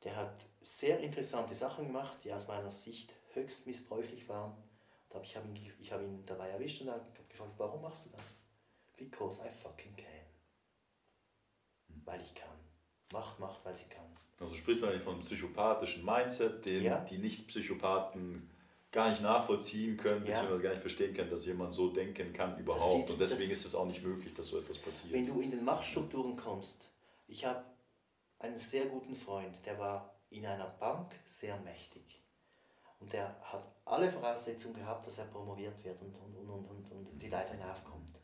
Der 0.03 0.15
hat 0.15 0.45
sehr 0.61 0.99
interessante 0.99 1.53
Sachen 1.53 1.87
gemacht, 1.87 2.17
die 2.23 2.33
aus 2.33 2.47
meiner 2.47 2.71
Sicht 2.71 3.13
höchst 3.33 3.67
missbräuchlich 3.67 4.27
waren. 4.27 4.55
Und 5.13 5.23
ich 5.23 5.35
habe 5.35 5.47
ihn, 5.47 5.91
hab 5.91 6.01
ihn 6.01 6.25
dabei 6.25 6.49
erwischt 6.49 6.81
und 6.81 6.89
habe 6.89 7.05
gefragt, 7.29 7.51
warum 7.57 7.81
machst 7.81 8.05
du 8.05 8.09
das? 8.17 8.35
Because 8.97 9.41
I 9.45 9.51
fucking 9.51 9.95
can. 9.95 10.05
Weil 12.05 12.21
ich 12.21 12.33
kann. 12.33 12.49
Macht, 13.11 13.39
macht, 13.39 13.63
weil 13.65 13.75
sie 13.75 13.85
kann. 13.85 14.05
Also 14.39 14.55
sprichst 14.55 14.83
du 14.83 14.87
eigentlich 14.87 15.03
von 15.03 15.19
psychopathischen 15.19 16.05
Mindset, 16.05 16.65
den 16.65 16.83
ja. 16.83 16.99
die 17.01 17.17
Nicht-Psychopathen 17.17 18.49
gar 18.91 19.09
nicht 19.09 19.21
nachvollziehen 19.21 19.97
können, 19.97 20.25
ja. 20.25 20.31
beziehungsweise 20.31 20.63
gar 20.63 20.69
nicht 20.71 20.81
verstehen 20.81 21.13
können, 21.13 21.29
dass 21.29 21.45
jemand 21.45 21.73
so 21.73 21.89
denken 21.89 22.33
kann 22.33 22.57
überhaupt. 22.57 23.09
und 23.09 23.19
deswegen 23.19 23.51
ist 23.51 23.65
es 23.65 23.75
auch 23.75 23.85
nicht 23.85 24.03
möglich, 24.03 24.33
dass 24.33 24.47
so 24.47 24.59
etwas 24.59 24.79
passiert. 24.79 25.13
Wenn 25.13 25.25
du 25.25 25.39
in 25.41 25.51
den 25.51 25.63
Machtstrukturen 25.63 26.35
kommst, 26.35 26.89
ich 27.27 27.45
habe 27.45 27.63
einen 28.39 28.57
sehr 28.57 28.85
guten 28.85 29.15
Freund, 29.15 29.55
der 29.65 29.79
war 29.79 30.13
in 30.29 30.45
einer 30.45 30.67
Bank 30.67 31.13
sehr 31.25 31.57
mächtig. 31.61 32.00
Und 33.01 33.11
der 33.11 33.35
hat 33.41 33.65
alle 33.83 34.09
Voraussetzungen 34.09 34.75
gehabt, 34.75 35.05
dass 35.07 35.17
er 35.17 35.25
promoviert 35.25 35.83
wird 35.83 35.99
und, 36.01 36.15
und, 36.15 36.35
und, 36.37 36.69
und, 36.69 36.91
und 36.91 37.19
die 37.19 37.29
Leiter 37.29 37.53
hinaufkommt. 37.53 38.15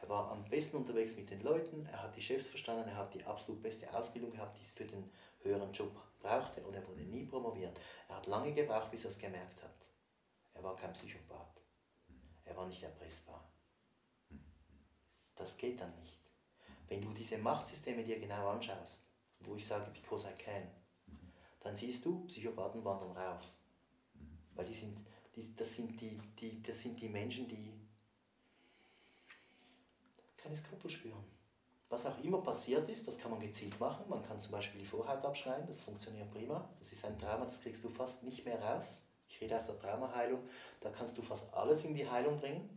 Er 0.00 0.08
war 0.08 0.30
am 0.30 0.44
besten 0.44 0.78
unterwegs 0.78 1.16
mit 1.16 1.28
den 1.30 1.42
Leuten, 1.42 1.86
er 1.86 2.02
hat 2.02 2.16
die 2.16 2.22
Chefs 2.22 2.46
verstanden, 2.46 2.88
er 2.88 2.96
hat 2.96 3.12
die 3.12 3.24
absolut 3.24 3.60
beste 3.60 3.92
Ausbildung 3.92 4.30
gehabt, 4.30 4.56
die 4.56 4.62
es 4.62 4.72
für 4.72 4.84
den 4.84 5.10
höheren 5.42 5.72
Job 5.72 5.90
brauchte 6.20 6.62
und 6.62 6.74
er 6.74 6.86
wurde 6.86 7.02
nie 7.02 7.26
promoviert. 7.26 7.78
Er 8.08 8.16
hat 8.16 8.26
lange 8.26 8.52
gebraucht, 8.52 8.90
bis 8.90 9.04
er 9.04 9.10
es 9.10 9.18
gemerkt 9.18 9.62
hat. 9.62 9.74
Er 10.54 10.62
war 10.62 10.76
kein 10.76 10.92
Psychopath. 10.92 11.60
Er 12.44 12.56
war 12.56 12.66
nicht 12.66 12.82
erpressbar. 12.82 13.44
Das 15.34 15.56
geht 15.56 15.80
dann 15.80 15.94
nicht. 16.00 16.18
Wenn 16.88 17.02
du 17.02 17.12
diese 17.12 17.38
Machtsysteme 17.38 18.04
dir 18.04 18.18
genau 18.20 18.50
anschaust, 18.50 19.04
wo 19.40 19.54
ich 19.54 19.66
sage, 19.66 19.90
because 19.92 20.28
I 20.28 20.34
can, 20.34 20.70
dann 21.60 21.74
siehst 21.74 22.04
du, 22.04 22.26
Psychopathen 22.26 22.84
wandern 22.84 23.16
rauf. 23.16 23.42
Weil 24.54 24.66
die 24.66 24.74
sind, 24.74 24.98
die, 25.36 25.54
das, 25.56 25.74
sind 25.74 26.00
die, 26.00 26.18
die, 26.38 26.62
das 26.62 26.80
sind 26.80 27.00
die 27.00 27.08
Menschen, 27.08 27.48
die 27.48 27.72
keine 30.36 30.56
Skrupel 30.56 30.90
spüren. 30.90 31.24
Was 31.88 32.06
auch 32.06 32.22
immer 32.22 32.40
passiert 32.40 32.88
ist, 32.88 33.08
das 33.08 33.18
kann 33.18 33.32
man 33.32 33.40
gezielt 33.40 33.78
machen. 33.80 34.04
Man 34.08 34.22
kann 34.22 34.38
zum 34.38 34.52
Beispiel 34.52 34.80
die 34.80 34.86
Vorhaut 34.86 35.24
abschneiden, 35.24 35.66
das 35.66 35.80
funktioniert 35.80 36.30
prima. 36.30 36.68
Das 36.78 36.92
ist 36.92 37.04
ein 37.04 37.18
Trauma, 37.18 37.44
das 37.44 37.62
kriegst 37.62 37.82
du 37.82 37.88
fast 37.88 38.22
nicht 38.22 38.44
mehr 38.44 38.62
raus 38.62 39.02
ich 39.30 39.40
rede 39.40 39.56
aus 39.56 39.66
der 39.66 39.78
Traumaheilung, 39.78 40.40
da 40.80 40.90
kannst 40.90 41.16
du 41.16 41.22
fast 41.22 41.52
alles 41.54 41.84
in 41.84 41.94
die 41.94 42.08
Heilung 42.08 42.38
bringen, 42.38 42.68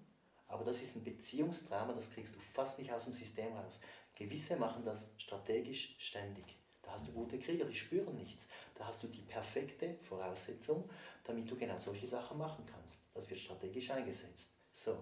aber 0.47 0.63
das 0.63 0.81
ist 0.81 0.95
ein 0.95 1.03
Beziehungstrauma, 1.03 1.93
das 1.93 2.11
kriegst 2.11 2.35
du 2.35 2.39
fast 2.39 2.79
nicht 2.79 2.93
aus 2.93 3.05
dem 3.05 3.13
System 3.13 3.53
raus. 3.53 3.81
Gewisse 4.15 4.55
machen 4.57 4.85
das 4.85 5.09
strategisch 5.17 5.95
ständig. 5.97 6.57
Da 6.83 6.91
hast 6.91 7.07
du 7.07 7.11
gute 7.11 7.39
Krieger, 7.39 7.65
die 7.65 7.75
spüren 7.75 8.15
nichts. 8.15 8.47
Da 8.75 8.87
hast 8.87 9.03
du 9.03 9.07
die 9.07 9.21
perfekte 9.21 9.95
Voraussetzung, 10.01 10.89
damit 11.23 11.49
du 11.49 11.55
genau 11.55 11.77
solche 11.77 12.07
Sachen 12.07 12.37
machen 12.37 12.65
kannst. 12.65 12.99
Das 13.13 13.29
wird 13.29 13.39
strategisch 13.39 13.91
eingesetzt. 13.91 14.51
So. 14.71 14.97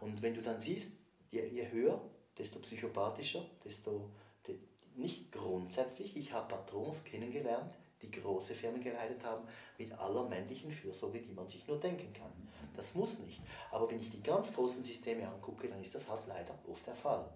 Und 0.00 0.20
wenn 0.22 0.34
du 0.34 0.42
dann 0.42 0.60
siehst, 0.60 0.98
je, 1.30 1.46
je 1.46 1.70
höher, 1.70 2.00
desto 2.38 2.60
psychopathischer, 2.60 3.44
desto 3.64 4.10
de, 4.46 4.58
nicht 4.96 5.32
grundsätzlich. 5.32 6.16
Ich 6.16 6.32
habe 6.32 6.48
Patrons 6.48 7.04
kennengelernt, 7.04 7.74
die 8.02 8.10
große 8.10 8.54
Firmen 8.54 8.82
geleitet 8.82 9.24
haben, 9.24 9.46
mit 9.78 9.92
aller 9.92 10.28
männlichen 10.28 10.70
Fürsorge, 10.70 11.20
die 11.20 11.32
man 11.32 11.48
sich 11.48 11.66
nur 11.66 11.80
denken 11.80 12.12
kann. 12.12 12.32
Das 12.76 12.94
muss 12.94 13.20
nicht. 13.20 13.40
Aber 13.70 13.90
wenn 13.90 14.00
ich 14.00 14.10
die 14.10 14.22
ganz 14.22 14.52
großen 14.54 14.82
Systeme 14.82 15.28
angucke, 15.28 15.68
dann 15.68 15.80
ist 15.80 15.94
das 15.94 16.08
halt 16.08 16.26
leider 16.26 16.58
oft 16.68 16.86
der 16.86 16.94
Fall. 16.94 17.28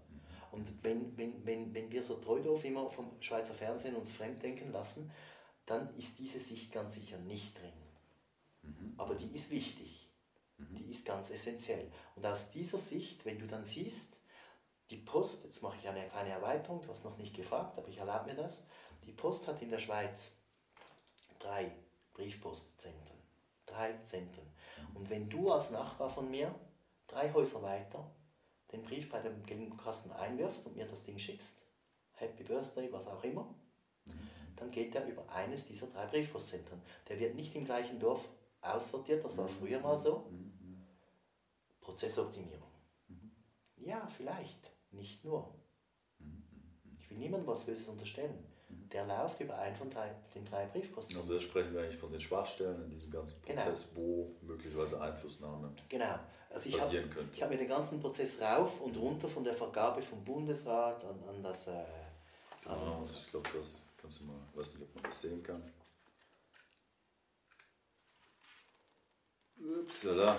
Und 0.51 0.73
wenn, 0.83 1.17
wenn, 1.17 1.45
wenn, 1.45 1.75
wenn 1.75 1.93
wir 1.93 2.03
so 2.03 2.17
treu 2.17 2.41
doof 2.41 2.65
immer 2.65 2.89
vom 2.89 3.11
Schweizer 3.21 3.55
Fernsehen 3.55 3.95
uns 3.95 4.13
fremddenken 4.13 4.73
lassen, 4.73 5.11
dann 5.69 5.95
ist 5.99 6.19
diese 6.19 6.41
Sicht 6.41 6.73
ganz 6.73 6.95
sicher 6.95 7.19
nicht 7.19 7.59
drin. 7.59 7.73
Aber 8.97 9.15
die 9.15 9.31
ist 9.35 9.51
wichtig. 9.51 10.09
Die 10.59 10.91
ist 10.91 11.05
ganz 11.07 11.31
essentiell. 11.31 11.93
Und 12.17 12.27
aus 12.27 12.51
dieser 12.51 12.79
Sicht, 12.79 13.25
wenn 13.25 13.39
du 13.39 13.47
dann 13.47 13.65
siehst, 13.65 14.19
die 14.91 14.97
Post, 14.97 15.45
jetzt 15.45 15.63
mache 15.63 15.77
ich 15.79 15.87
eine 15.87 16.09
kleine 16.09 16.31
Erweiterung, 16.31 16.81
du 16.81 16.89
hast 16.89 17.05
noch 17.05 17.19
nicht 17.19 17.37
gefragt, 17.37 17.77
aber 17.77 17.89
ich 17.89 17.99
erlaube 17.99 18.31
mir 18.31 18.35
das. 18.35 18.67
Die 19.05 19.13
Post 19.13 19.47
hat 19.47 19.61
in 19.61 19.71
der 19.71 19.79
Schweiz 19.79 20.33
drei 21.39 21.71
Briefpostzentren. 22.15 23.19
Drei 23.67 23.93
Zentren. 24.05 24.47
Und 24.95 25.11
wenn 25.11 25.29
du 25.29 25.53
als 25.53 25.71
Nachbar 25.71 26.09
von 26.09 26.31
mir 26.31 26.55
drei 27.07 27.33
Häuser 27.33 27.63
weiter 27.63 28.11
den 28.73 28.83
Brief 28.83 29.11
bei 29.11 29.21
dem 29.21 29.45
gelben 29.45 29.77
Kasten 29.77 30.11
einwirfst 30.13 30.67
und 30.67 30.77
mir 30.77 30.87
das 30.87 31.05
Ding 31.05 31.19
schickst, 31.19 31.59
Happy 32.15 32.43
Birthday, 32.43 32.91
was 32.93 33.07
auch 33.07 33.23
immer, 33.23 33.55
dann 34.61 34.71
geht 34.71 34.95
er 34.95 35.07
über 35.07 35.29
eines 35.31 35.67
dieser 35.67 35.87
drei 35.89 36.07
Briefpostzentren. 36.07 36.81
Der 37.09 37.19
wird 37.19 37.35
nicht 37.35 37.55
im 37.55 37.65
gleichen 37.65 37.99
Dorf 37.99 38.29
aussortiert, 38.61 39.25
das 39.25 39.37
war 39.37 39.49
früher 39.49 39.81
mal 39.81 39.99
so. 39.99 40.31
Prozessoptimierung. 41.81 42.69
Ja, 43.77 44.07
vielleicht, 44.07 44.71
nicht 44.91 45.25
nur. 45.25 45.55
Ich 46.99 47.11
will 47.11 47.19
niemandem 47.19 47.47
was 47.47 47.65
Böses 47.65 47.89
unterstellen. 47.89 48.45
Der 48.93 49.07
läuft 49.07 49.41
über 49.41 49.57
einen 49.59 49.75
von 49.77 49.89
drei, 49.91 50.15
den 50.35 50.45
drei 50.45 50.67
Briefpostzentren. 50.67 51.23
Also 51.23 51.35
das 51.35 51.43
sprechen 51.43 51.73
wir 51.73 51.83
eigentlich 51.83 51.97
von 51.99 52.11
den 52.11 52.21
Schwachstellen 52.21 52.83
in 52.85 52.91
diesem 52.91 53.11
ganzen 53.11 53.41
Genau. 53.43 53.63
Prozess, 53.63 53.93
wo 53.97 54.37
möglicherweise 54.43 55.01
Einflussnahme 55.01 55.75
Genau. 55.89 56.19
Also 56.51 56.69
ich 56.69 56.75
habe 56.75 56.85
passieren 56.85 57.11
könnte. 57.11 57.35
ich 57.35 57.43
hab 57.43 57.51
mir 57.51 57.57
den 57.57 57.69
ganzen 57.69 58.01
Prozess 58.01 58.41
rauf 58.41 58.81
und 58.81 58.97
runter 58.97 59.29
von 59.29 59.45
der 59.45 59.55
Vergabe 59.55 60.03
vom 60.03 60.23
Bundesrat 60.25 61.03
an, 61.05 61.23
an 61.29 61.43
das 61.43 61.67
äh, 61.69 61.85
Ah, 62.67 62.99
also 62.99 63.15
ich 63.15 63.31
glaube, 63.31 63.49
das 63.57 63.88
kannst 64.01 64.21
du 64.21 64.25
mal, 64.27 64.41
weiß 64.55 64.75
nicht, 64.75 64.83
ob 64.83 64.95
man 64.95 65.05
das 65.05 65.21
sehen 65.21 65.43
kann. 65.43 65.63
Upsala. 69.61 70.39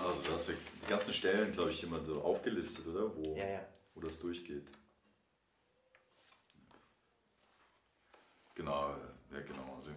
Also 0.00 0.22
da 0.24 0.32
hast 0.32 0.48
du 0.48 0.52
die 0.82 0.86
ganzen 0.86 1.12
Stellen, 1.12 1.52
glaube 1.52 1.70
ich, 1.70 1.82
immer 1.82 2.04
so 2.04 2.22
aufgelistet, 2.22 2.86
oder? 2.88 3.14
Wo, 3.14 3.36
Ja, 3.36 3.48
ja. 3.48 3.68
wo 3.94 4.00
das 4.00 4.18
durchgeht. 4.18 4.72
Genau, 8.54 8.96
ja 9.32 9.40
genau. 9.40 9.74
Also 9.76 9.92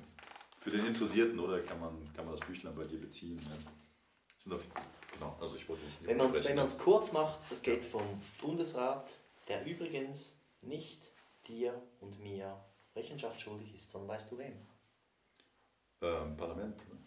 für 0.60 0.72
den 0.72 0.86
Interessierten, 0.86 1.39
oder, 1.39 1.62
kann 1.62 1.80
man, 1.80 2.14
kann 2.14 2.26
man 2.26 2.36
das 2.36 2.45
Büchlein 2.45 2.76
bei 2.76 2.84
dir 2.84 2.99
beziehen. 2.99 3.39
Ja. 3.49 3.58
Sind 4.36 4.53
auf, 4.53 4.62
genau, 5.14 5.36
also 5.39 5.55
ich 5.55 5.68
wollte 5.68 5.84
nicht 5.84 6.05
Wenn 6.05 6.18
man 6.18 6.66
es 6.66 6.78
kurz 6.78 7.12
macht, 7.12 7.39
das 7.49 7.62
geht 7.62 7.84
vom 7.84 8.03
Bundesrat, 8.41 9.10
der 9.47 9.66
übrigens 9.66 10.38
nicht 10.62 11.10
dir 11.47 11.82
und 12.01 12.20
mir 12.20 12.64
Rechenschaft 12.98 13.39
schuldig 13.39 13.76
ist, 13.76 13.91
sondern 13.91 14.10
weißt 14.10 14.32
du 14.32 14.38
wem? 14.38 14.54
ähm, 16.02 16.38
Parlament. 16.38 16.78
Ne? 16.89 16.98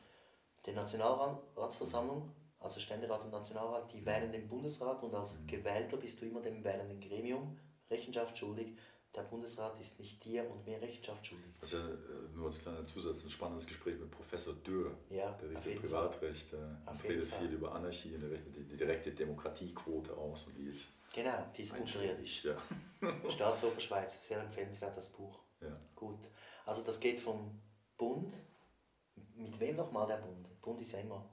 Die 0.66 0.72
Nationalratsversammlung, 0.72 2.30
also 2.58 2.80
Ständerat 2.80 3.22
und 3.24 3.30
Nationalrat, 3.30 3.92
die 3.92 4.04
wählen 4.04 4.30
den 4.32 4.48
Bundesrat 4.48 5.02
und 5.02 5.14
als 5.14 5.36
Gewählter 5.46 5.96
bist 5.96 6.20
du 6.20 6.26
immer 6.26 6.40
dem 6.40 6.62
wählenden 6.62 7.00
Gremium 7.00 7.58
Rechenschaft 7.90 8.36
schuldig. 8.36 8.76
Der 9.14 9.22
Bundesrat 9.22 9.80
ist 9.80 9.98
nicht 9.98 10.24
dir 10.24 10.48
und 10.48 10.64
mir 10.64 10.80
Rechenschaft 10.80 11.26
schuldig. 11.26 11.52
Ja 11.62 11.78
äh, 11.78 11.96
nur 12.32 12.46
als 12.46 12.60
kleiner 12.60 12.86
Zusatz 12.86 13.24
ein 13.24 13.30
spannendes 13.30 13.66
Gespräch 13.66 13.98
mit 13.98 14.10
Professor 14.10 14.54
Dürr. 14.54 14.92
Ja, 15.08 15.32
Der 15.32 15.50
jeden 15.50 15.80
Privatrecht 15.80 16.52
äh, 16.52 17.08
redet 17.08 17.26
viel 17.26 17.48
über 17.48 17.74
Anarchie 17.74 18.14
und 18.14 18.22
er 18.22 18.30
rechnet 18.30 18.54
die, 18.54 18.64
die 18.64 18.76
direkte 18.76 19.10
Demokratiequote 19.10 20.16
aus 20.16 20.46
und 20.48 20.58
die 20.58 20.66
ist 20.66 20.94
Genau, 21.12 21.44
die 21.56 21.62
ist 21.62 21.76
unterirdisch. 21.76 22.44
Ja. 22.44 22.56
Staatsoberschweiz, 23.28 24.24
sehr 24.24 24.40
empfehlenswert 24.40 24.96
das 24.96 25.08
Buch. 25.08 25.40
Ja. 25.60 25.80
Gut. 25.94 26.28
Also 26.64 26.82
das 26.82 27.00
geht 27.00 27.18
vom 27.20 27.60
Bund. 27.96 28.32
Mit 29.34 29.58
wem 29.58 29.76
nochmal 29.76 30.06
der 30.06 30.18
Bund? 30.18 30.60
Bund 30.60 30.80
ist 30.80 30.92
ja 30.92 31.00
immer. 31.00 31.28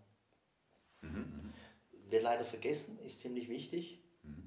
Wird 2.09 2.23
leider 2.23 2.45
vergessen, 2.45 2.99
ist 2.99 3.19
ziemlich 3.19 3.49
wichtig. 3.49 4.01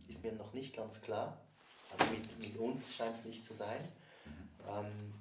Ist 0.09 0.23
mir 0.23 0.33
noch 0.33 0.53
nicht 0.53 0.75
ganz 0.75 1.01
klar. 1.03 1.41
Aber 1.93 2.11
mit, 2.11 2.39
mit 2.39 2.57
uns 2.59 2.95
scheint 2.95 3.15
es 3.15 3.25
nicht 3.25 3.45
zu 3.45 3.55
sein. 3.55 3.81
Ähm, 4.69 5.15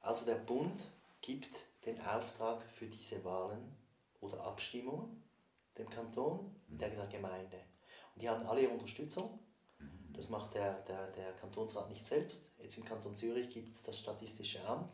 also 0.00 0.26
der 0.26 0.36
Bund 0.36 0.80
gibt 1.20 1.66
den 1.86 2.00
Auftrag 2.00 2.62
für 2.62 2.86
diese 2.86 3.24
Wahlen 3.24 3.76
oder 4.20 4.44
Abstimmungen 4.44 5.22
dem 5.78 5.88
Kanton, 5.88 6.54
der, 6.68 6.90
der 6.90 7.06
Gemeinde. 7.06 7.58
Und 8.14 8.22
die 8.22 8.28
haben 8.28 8.46
alle 8.46 8.62
ihre 8.62 8.72
Unterstützung. 8.72 9.38
Das 10.14 10.28
macht 10.28 10.54
der, 10.54 10.80
der, 10.82 11.10
der 11.12 11.32
Kantonsrat 11.32 11.88
nicht 11.88 12.06
selbst. 12.06 12.46
Jetzt 12.58 12.76
im 12.78 12.84
Kanton 12.84 13.14
Zürich 13.14 13.50
gibt 13.50 13.72
es 13.72 13.82
das 13.82 13.98
Statistische 13.98 14.64
Amt, 14.66 14.90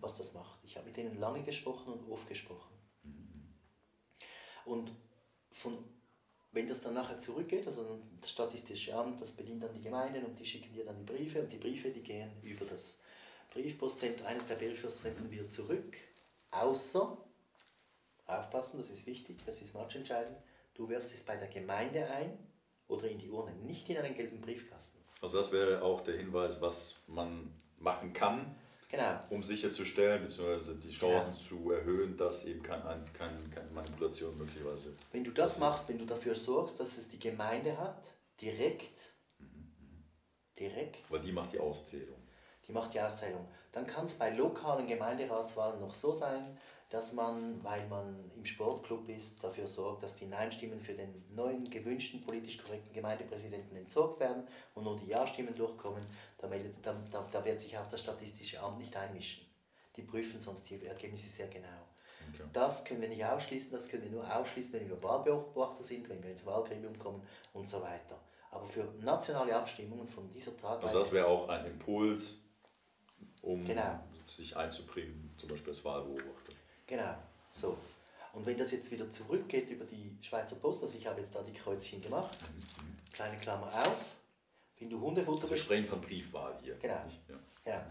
was 0.00 0.16
das 0.16 0.34
macht. 0.34 0.58
Ich 0.64 0.76
habe 0.76 0.86
mit 0.86 0.96
denen 0.96 1.18
lange 1.18 1.42
gesprochen 1.42 1.92
und 1.92 2.10
oft 2.10 2.28
gesprochen. 2.28 2.72
Und 4.64 4.92
von, 5.50 5.78
wenn 6.52 6.68
das 6.68 6.80
dann 6.80 6.94
nachher 6.94 7.18
zurückgeht, 7.18 7.66
also 7.66 7.98
das 8.20 8.30
Statistische 8.30 8.94
Amt, 8.94 9.20
das 9.20 9.30
bedient 9.32 9.62
dann 9.62 9.72
die 9.72 9.80
Gemeinden 9.80 10.24
und 10.24 10.38
die 10.38 10.46
schicken 10.46 10.72
dir 10.72 10.84
dann 10.84 10.98
die 10.98 11.10
Briefe 11.10 11.40
und 11.40 11.52
die 11.52 11.58
Briefe, 11.58 11.90
die 11.90 12.02
gehen 12.02 12.30
über 12.42 12.66
das 12.66 13.00
Briefpostzentrum, 13.52 14.26
eines 14.26 14.46
der 14.46 14.56
Briefpostzentren 14.56 15.30
wieder 15.30 15.48
zurück, 15.48 15.96
außer, 16.50 17.16
aufpassen, 18.26 18.78
das 18.78 18.90
ist 18.90 19.06
wichtig, 19.06 19.38
das 19.46 19.62
ist 19.62 19.74
matchentscheidend, 19.74 20.36
du 20.74 20.88
wirfst 20.88 21.14
es 21.14 21.24
bei 21.24 21.36
der 21.36 21.48
Gemeinde 21.48 22.10
ein 22.10 22.38
oder 22.88 23.08
in 23.08 23.18
die 23.18 23.30
Urne, 23.30 23.52
nicht 23.56 23.88
in 23.88 23.98
einen 23.98 24.14
gelben 24.14 24.40
Briefkasten. 24.40 24.98
Also 25.20 25.38
das 25.38 25.52
wäre 25.52 25.82
auch 25.82 26.00
der 26.00 26.16
Hinweis, 26.16 26.60
was 26.60 27.02
man 27.06 27.52
machen 27.78 28.12
kann, 28.12 28.56
Genau, 28.90 29.20
um 29.28 29.42
sicherzustellen, 29.42 30.22
beziehungsweise 30.22 30.76
die 30.80 30.88
Chancen 30.88 31.34
zu 31.34 31.70
erhöhen, 31.72 32.16
dass 32.16 32.46
eben 32.46 32.62
kein, 32.62 32.80
kein, 33.12 33.50
keine 33.50 33.70
Manipulation 33.70 34.38
möglicherweise. 34.38 34.96
Wenn 35.12 35.24
du 35.24 35.30
das 35.30 35.58
machst, 35.58 35.90
wenn 35.90 35.98
du 35.98 36.06
dafür 36.06 36.34
sorgst, 36.34 36.80
dass 36.80 36.96
es 36.96 37.10
die 37.10 37.18
Gemeinde 37.18 37.76
hat, 37.76 38.10
direkt, 38.40 38.98
direkt, 40.58 41.10
Weil 41.10 41.20
die 41.20 41.32
macht 41.32 41.52
die 41.52 41.60
Auszählung. 41.60 42.16
die 42.66 42.72
macht 42.72 42.94
die 42.94 43.00
Auszählung, 43.00 43.46
dann 43.72 43.86
kann 43.86 44.06
es 44.06 44.14
bei 44.14 44.30
lokalen 44.30 44.86
Gemeinderatswahlen 44.86 45.80
noch 45.80 45.92
so 45.92 46.14
sein, 46.14 46.56
dass 46.90 47.12
man, 47.12 47.62
weil 47.62 47.86
man 47.88 48.30
im 48.34 48.44
Sportclub 48.44 49.08
ist, 49.10 49.42
dafür 49.44 49.66
sorgt, 49.66 50.02
dass 50.02 50.14
die 50.14 50.26
Nein-Stimmen 50.26 50.80
für 50.80 50.94
den 50.94 51.22
neuen 51.34 51.68
gewünschten 51.68 52.22
politisch 52.22 52.62
korrekten 52.62 52.92
Gemeindepräsidenten 52.94 53.76
entsorgt 53.76 54.20
werden 54.20 54.46
und 54.74 54.84
nur 54.84 54.96
die 54.96 55.08
Ja-Stimmen 55.08 55.54
durchkommen. 55.54 56.04
Da, 56.38 56.46
meldet, 56.46 56.74
da, 56.82 56.94
da, 57.10 57.28
da 57.30 57.44
wird 57.44 57.60
sich 57.60 57.76
auch 57.76 57.88
das 57.88 58.00
Statistische 58.00 58.60
Amt 58.60 58.78
nicht 58.78 58.96
einmischen. 58.96 59.46
Die 59.96 60.02
prüfen 60.02 60.40
sonst 60.40 60.68
die 60.70 60.82
Ergebnisse 60.86 61.28
sehr 61.28 61.48
genau. 61.48 61.68
Okay. 62.32 62.44
Das 62.52 62.84
können 62.84 63.00
wir 63.00 63.08
nicht 63.08 63.24
ausschließen, 63.24 63.72
das 63.72 63.88
können 63.88 64.04
wir 64.04 64.10
nur 64.10 64.36
ausschließen, 64.36 64.72
wenn 64.74 64.88
wir 64.88 65.02
Wahlbeobachter 65.02 65.82
sind, 65.82 66.08
wenn 66.08 66.22
wir 66.22 66.30
ins 66.30 66.46
Wahlgremium 66.46 66.98
kommen 66.98 67.22
und 67.52 67.68
so 67.68 67.82
weiter. 67.82 68.18
Aber 68.50 68.66
für 68.66 68.84
nationale 69.00 69.54
Abstimmungen 69.54 70.08
von 70.08 70.30
dieser 70.30 70.56
Tragweite, 70.56 70.86
Also 70.86 71.00
das 71.00 71.12
wäre 71.12 71.26
auch 71.26 71.48
ein 71.48 71.66
Impuls, 71.66 72.44
um 73.42 73.64
Genau. 73.64 74.00
sich 74.26 74.56
einzubringen, 74.56 75.34
zum 75.36 75.48
Beispiel 75.50 75.72
als 75.72 75.84
Wahlbeobachter. 75.84 76.37
Genau, 76.88 77.14
so. 77.52 77.76
Und 78.32 78.44
wenn 78.46 78.58
das 78.58 78.72
jetzt 78.72 78.90
wieder 78.90 79.08
zurückgeht 79.10 79.70
über 79.70 79.84
die 79.84 80.16
Schweizer 80.20 80.56
Post, 80.56 80.82
also 80.82 80.98
ich 80.98 81.06
habe 81.06 81.20
jetzt 81.20 81.34
da 81.34 81.42
die 81.42 81.52
Kreuzchen 81.52 82.00
gemacht, 82.02 82.36
kleine 83.12 83.36
Klammer 83.38 83.66
auf, 83.86 84.06
wenn 84.80 84.90
du 84.90 85.00
Hundefutter 85.00 85.42
Also 85.42 85.50
wir 85.50 85.56
bestellst, 85.56 85.64
sprechen 85.64 85.86
von 85.88 86.00
Briefwahl 86.00 86.58
hier. 86.62 86.74
Genau. 86.76 86.94
Ja. 87.28 87.38
genau, 87.64 87.82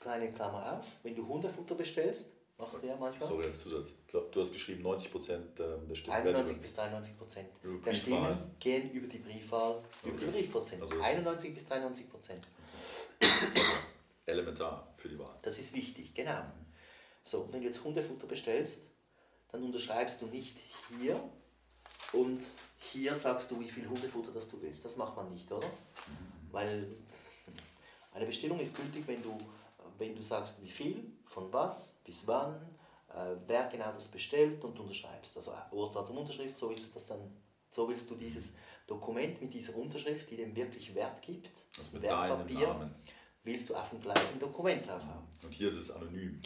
kleine 0.00 0.30
Klammer 0.30 0.78
auf, 0.78 0.86
wenn 1.02 1.14
du 1.14 1.26
Hundefutter 1.28 1.74
bestellst, 1.74 2.30
machst 2.58 2.82
du 2.82 2.86
ja 2.86 2.96
manchmal, 2.96 3.28
Sorry 3.28 3.44
als 3.46 3.60
Zusatz. 3.62 3.90
Ich 3.90 4.06
glaube, 4.08 4.28
du 4.32 4.40
hast 4.40 4.52
geschrieben, 4.52 4.82
90 4.82 5.12
Prozent 5.12 5.58
der 5.58 5.94
Stimmen 5.94 6.16
werden 6.16 6.26
91 6.36 6.56
über- 6.56 6.62
bis 6.62 6.74
93 6.74 7.18
Prozent 7.18 7.48
der. 7.62 7.94
Stimmen 7.94 8.38
gehen 8.58 8.90
über 8.90 9.06
die 9.06 9.18
Briefwahl, 9.18 9.82
über 10.04 10.16
die 10.18 10.24
Okay. 10.26 10.32
Briefpostzentren. 10.40 10.90
Also 10.90 11.00
es- 11.00 11.06
91 11.06 11.54
bis 11.54 11.66
93 11.66 12.10
Prozent. 12.10 12.46
elementar 14.26 14.88
für 14.96 15.08
die 15.08 15.18
Wahl. 15.18 15.36
Das 15.42 15.58
ist 15.58 15.74
wichtig, 15.74 16.14
genau. 16.14 16.42
So, 17.22 17.48
wenn 17.52 17.60
du 17.60 17.66
jetzt 17.66 17.82
Hundefutter 17.84 18.26
bestellst, 18.26 18.82
dann 19.50 19.62
unterschreibst 19.62 20.20
du 20.22 20.26
nicht 20.26 20.56
hier 20.88 21.22
und 22.12 22.48
hier 22.78 23.14
sagst 23.14 23.50
du, 23.50 23.60
wie 23.60 23.68
viel 23.68 23.88
Hundefutter 23.88 24.32
das 24.32 24.48
du 24.48 24.60
willst. 24.60 24.84
Das 24.84 24.96
macht 24.96 25.16
man 25.16 25.32
nicht, 25.32 25.50
oder? 25.50 25.70
Weil 26.50 26.88
eine 28.12 28.26
Bestellung 28.26 28.58
ist 28.60 28.76
gültig, 28.76 29.06
wenn 29.06 29.22
du, 29.22 29.36
wenn 29.98 30.14
du 30.14 30.22
sagst, 30.22 30.60
wie 30.62 30.68
viel, 30.68 31.12
von 31.24 31.52
was, 31.52 32.00
bis 32.04 32.26
wann, 32.26 32.54
äh, 33.08 33.36
wer 33.46 33.68
genau 33.68 33.92
das 33.92 34.08
bestellt 34.08 34.62
und 34.64 34.78
unterschreibst. 34.78 35.36
Also 35.36 35.54
Ort, 35.70 35.96
Datum, 35.96 36.18
Unterschrift, 36.18 36.56
so 36.56 36.70
willst 36.70 36.90
du 36.90 36.94
das 36.94 37.06
dann, 37.06 37.20
so 37.70 37.88
willst 37.88 38.10
du 38.10 38.14
dieses 38.16 38.54
Dokument 38.86 39.40
mit 39.40 39.54
dieser 39.54 39.76
Unterschrift, 39.76 40.30
die 40.30 40.36
dem 40.36 40.54
wirklich 40.54 40.94
Wert 40.94 41.22
gibt, 41.22 41.50
Das 41.76 41.92
Namen. 42.68 42.94
willst 43.44 43.70
du 43.70 43.76
auf 43.76 43.90
dem 43.90 44.00
gleichen 44.00 44.38
Dokument 44.38 44.86
drauf 44.86 45.04
haben. 45.04 45.26
Und 45.42 45.52
hier 45.52 45.68
ist 45.68 45.76
es 45.76 45.90
anonym. 45.90 46.40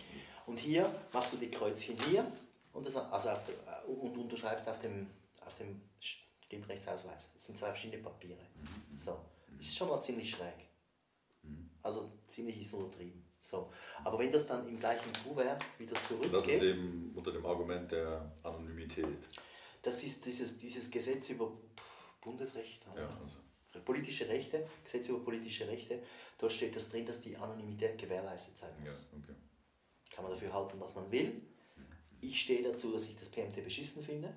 Und 0.46 0.58
hier 0.58 0.90
machst 1.12 1.32
du 1.32 1.36
die 1.36 1.50
Kreuzchen 1.50 1.98
hier 2.08 2.24
und, 2.72 2.86
das, 2.86 2.96
also 2.96 3.30
auf 3.30 3.42
der, 3.44 3.88
und 3.88 4.16
unterschreibst 4.16 4.68
auf 4.68 4.80
dem, 4.80 5.08
auf 5.44 5.54
dem 5.56 5.80
Stimmrechtsausweis. 5.98 7.30
Das 7.34 7.46
sind 7.46 7.58
zwei 7.58 7.68
verschiedene 7.68 8.02
Papiere. 8.02 8.40
So. 8.94 9.18
Das 9.56 9.66
ist 9.66 9.76
schon 9.76 9.88
mal 9.88 10.00
ziemlich 10.00 10.30
schräg. 10.30 10.54
Also 11.82 12.12
ziemlich 12.28 12.60
ist 12.60 12.72
untertrieben. 12.72 13.24
So. 13.40 13.72
Aber 14.04 14.18
wenn 14.18 14.30
das 14.30 14.46
dann 14.46 14.68
im 14.68 14.78
gleichen 14.78 15.12
Kuvert 15.24 15.64
wieder 15.78 15.94
zurückgeht. 15.94 16.34
Das 16.34 16.46
ist 16.46 16.62
eben 16.62 17.12
unter 17.14 17.32
dem 17.32 17.46
Argument 17.46 17.90
der 17.90 18.32
Anonymität. 18.42 19.28
Das 19.82 20.02
ist 20.02 20.24
dieses, 20.26 20.58
dieses 20.58 20.90
Gesetz 20.90 21.28
über 21.30 21.52
Bundesrecht, 22.20 22.84
ja, 22.96 23.08
also. 23.22 23.38
politische 23.84 24.28
Rechte, 24.28 24.66
Gesetz 24.82 25.08
über 25.08 25.20
politische 25.20 25.68
Rechte. 25.68 26.02
Dort 26.38 26.52
steht 26.52 26.74
das 26.74 26.90
drin, 26.90 27.06
dass 27.06 27.20
die 27.20 27.36
Anonymität 27.36 27.96
gewährleistet 27.96 28.56
sein 28.56 28.72
muss. 28.80 29.10
Ja, 29.12 29.18
okay. 29.18 29.34
Kann 30.16 30.24
man 30.24 30.32
dafür 30.32 30.50
halten, 30.50 30.80
was 30.80 30.94
man 30.94 31.12
will. 31.12 31.42
Ich 32.22 32.40
stehe 32.40 32.62
dazu, 32.62 32.90
dass 32.90 33.06
ich 33.06 33.16
das 33.16 33.28
PMT 33.28 33.62
beschissen 33.62 34.02
finde. 34.02 34.34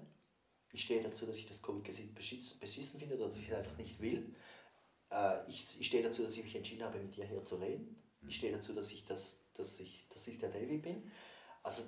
Ich 0.74 0.84
stehe 0.84 1.02
dazu, 1.02 1.26
dass 1.26 1.38
ich 1.38 1.48
das 1.48 1.62
Covid-Gesetz 1.62 2.50
beschissen 2.60 3.00
finde 3.00 3.16
oder 3.16 3.28
dass 3.28 3.40
ich 3.40 3.48
es 3.48 3.56
einfach 3.56 3.78
nicht 3.78 4.02
will. 4.02 4.36
Äh, 5.10 5.48
ich, 5.48 5.80
ich 5.80 5.88
stehe 5.88 6.04
dazu, 6.04 6.22
dass 6.22 6.36
ich 6.36 6.44
mich 6.44 6.54
entschieden 6.54 6.84
habe, 6.84 7.00
mit 7.00 7.16
dir 7.16 7.26
hier 7.26 7.42
zu 7.46 7.56
reden. 7.56 7.96
Ich 8.28 8.36
stehe 8.36 8.52
dazu, 8.52 8.74
dass 8.74 8.92
ich, 8.92 9.06
das, 9.06 9.40
dass 9.54 9.80
ich, 9.80 10.06
dass 10.10 10.28
ich 10.28 10.38
der 10.38 10.50
David 10.50 10.82
bin. 10.82 11.10
Also 11.64 11.84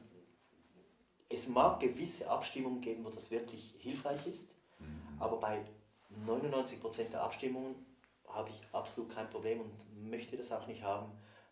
es 1.28 1.50
mag 1.50 1.82
gewisse 1.82 2.30
Abstimmungen 2.30 2.80
geben, 2.80 3.04
wo 3.04 3.10
das 3.10 3.30
wirklich 3.30 3.76
hilfreich 3.80 4.26
ist, 4.26 4.56
aber 5.20 5.38
bei 5.38 5.66
99% 6.26 7.10
der 7.10 7.24
Abstimmungen 7.24 7.76
habe 8.28 8.50
ich 8.50 8.62
absolut 8.72 9.14
kein 9.14 9.30
Problem 9.30 9.60
und 9.60 10.10
möchte 10.10 10.38
das 10.38 10.52
auch 10.54 10.68
nicht 10.68 10.82
haben, 10.82 11.12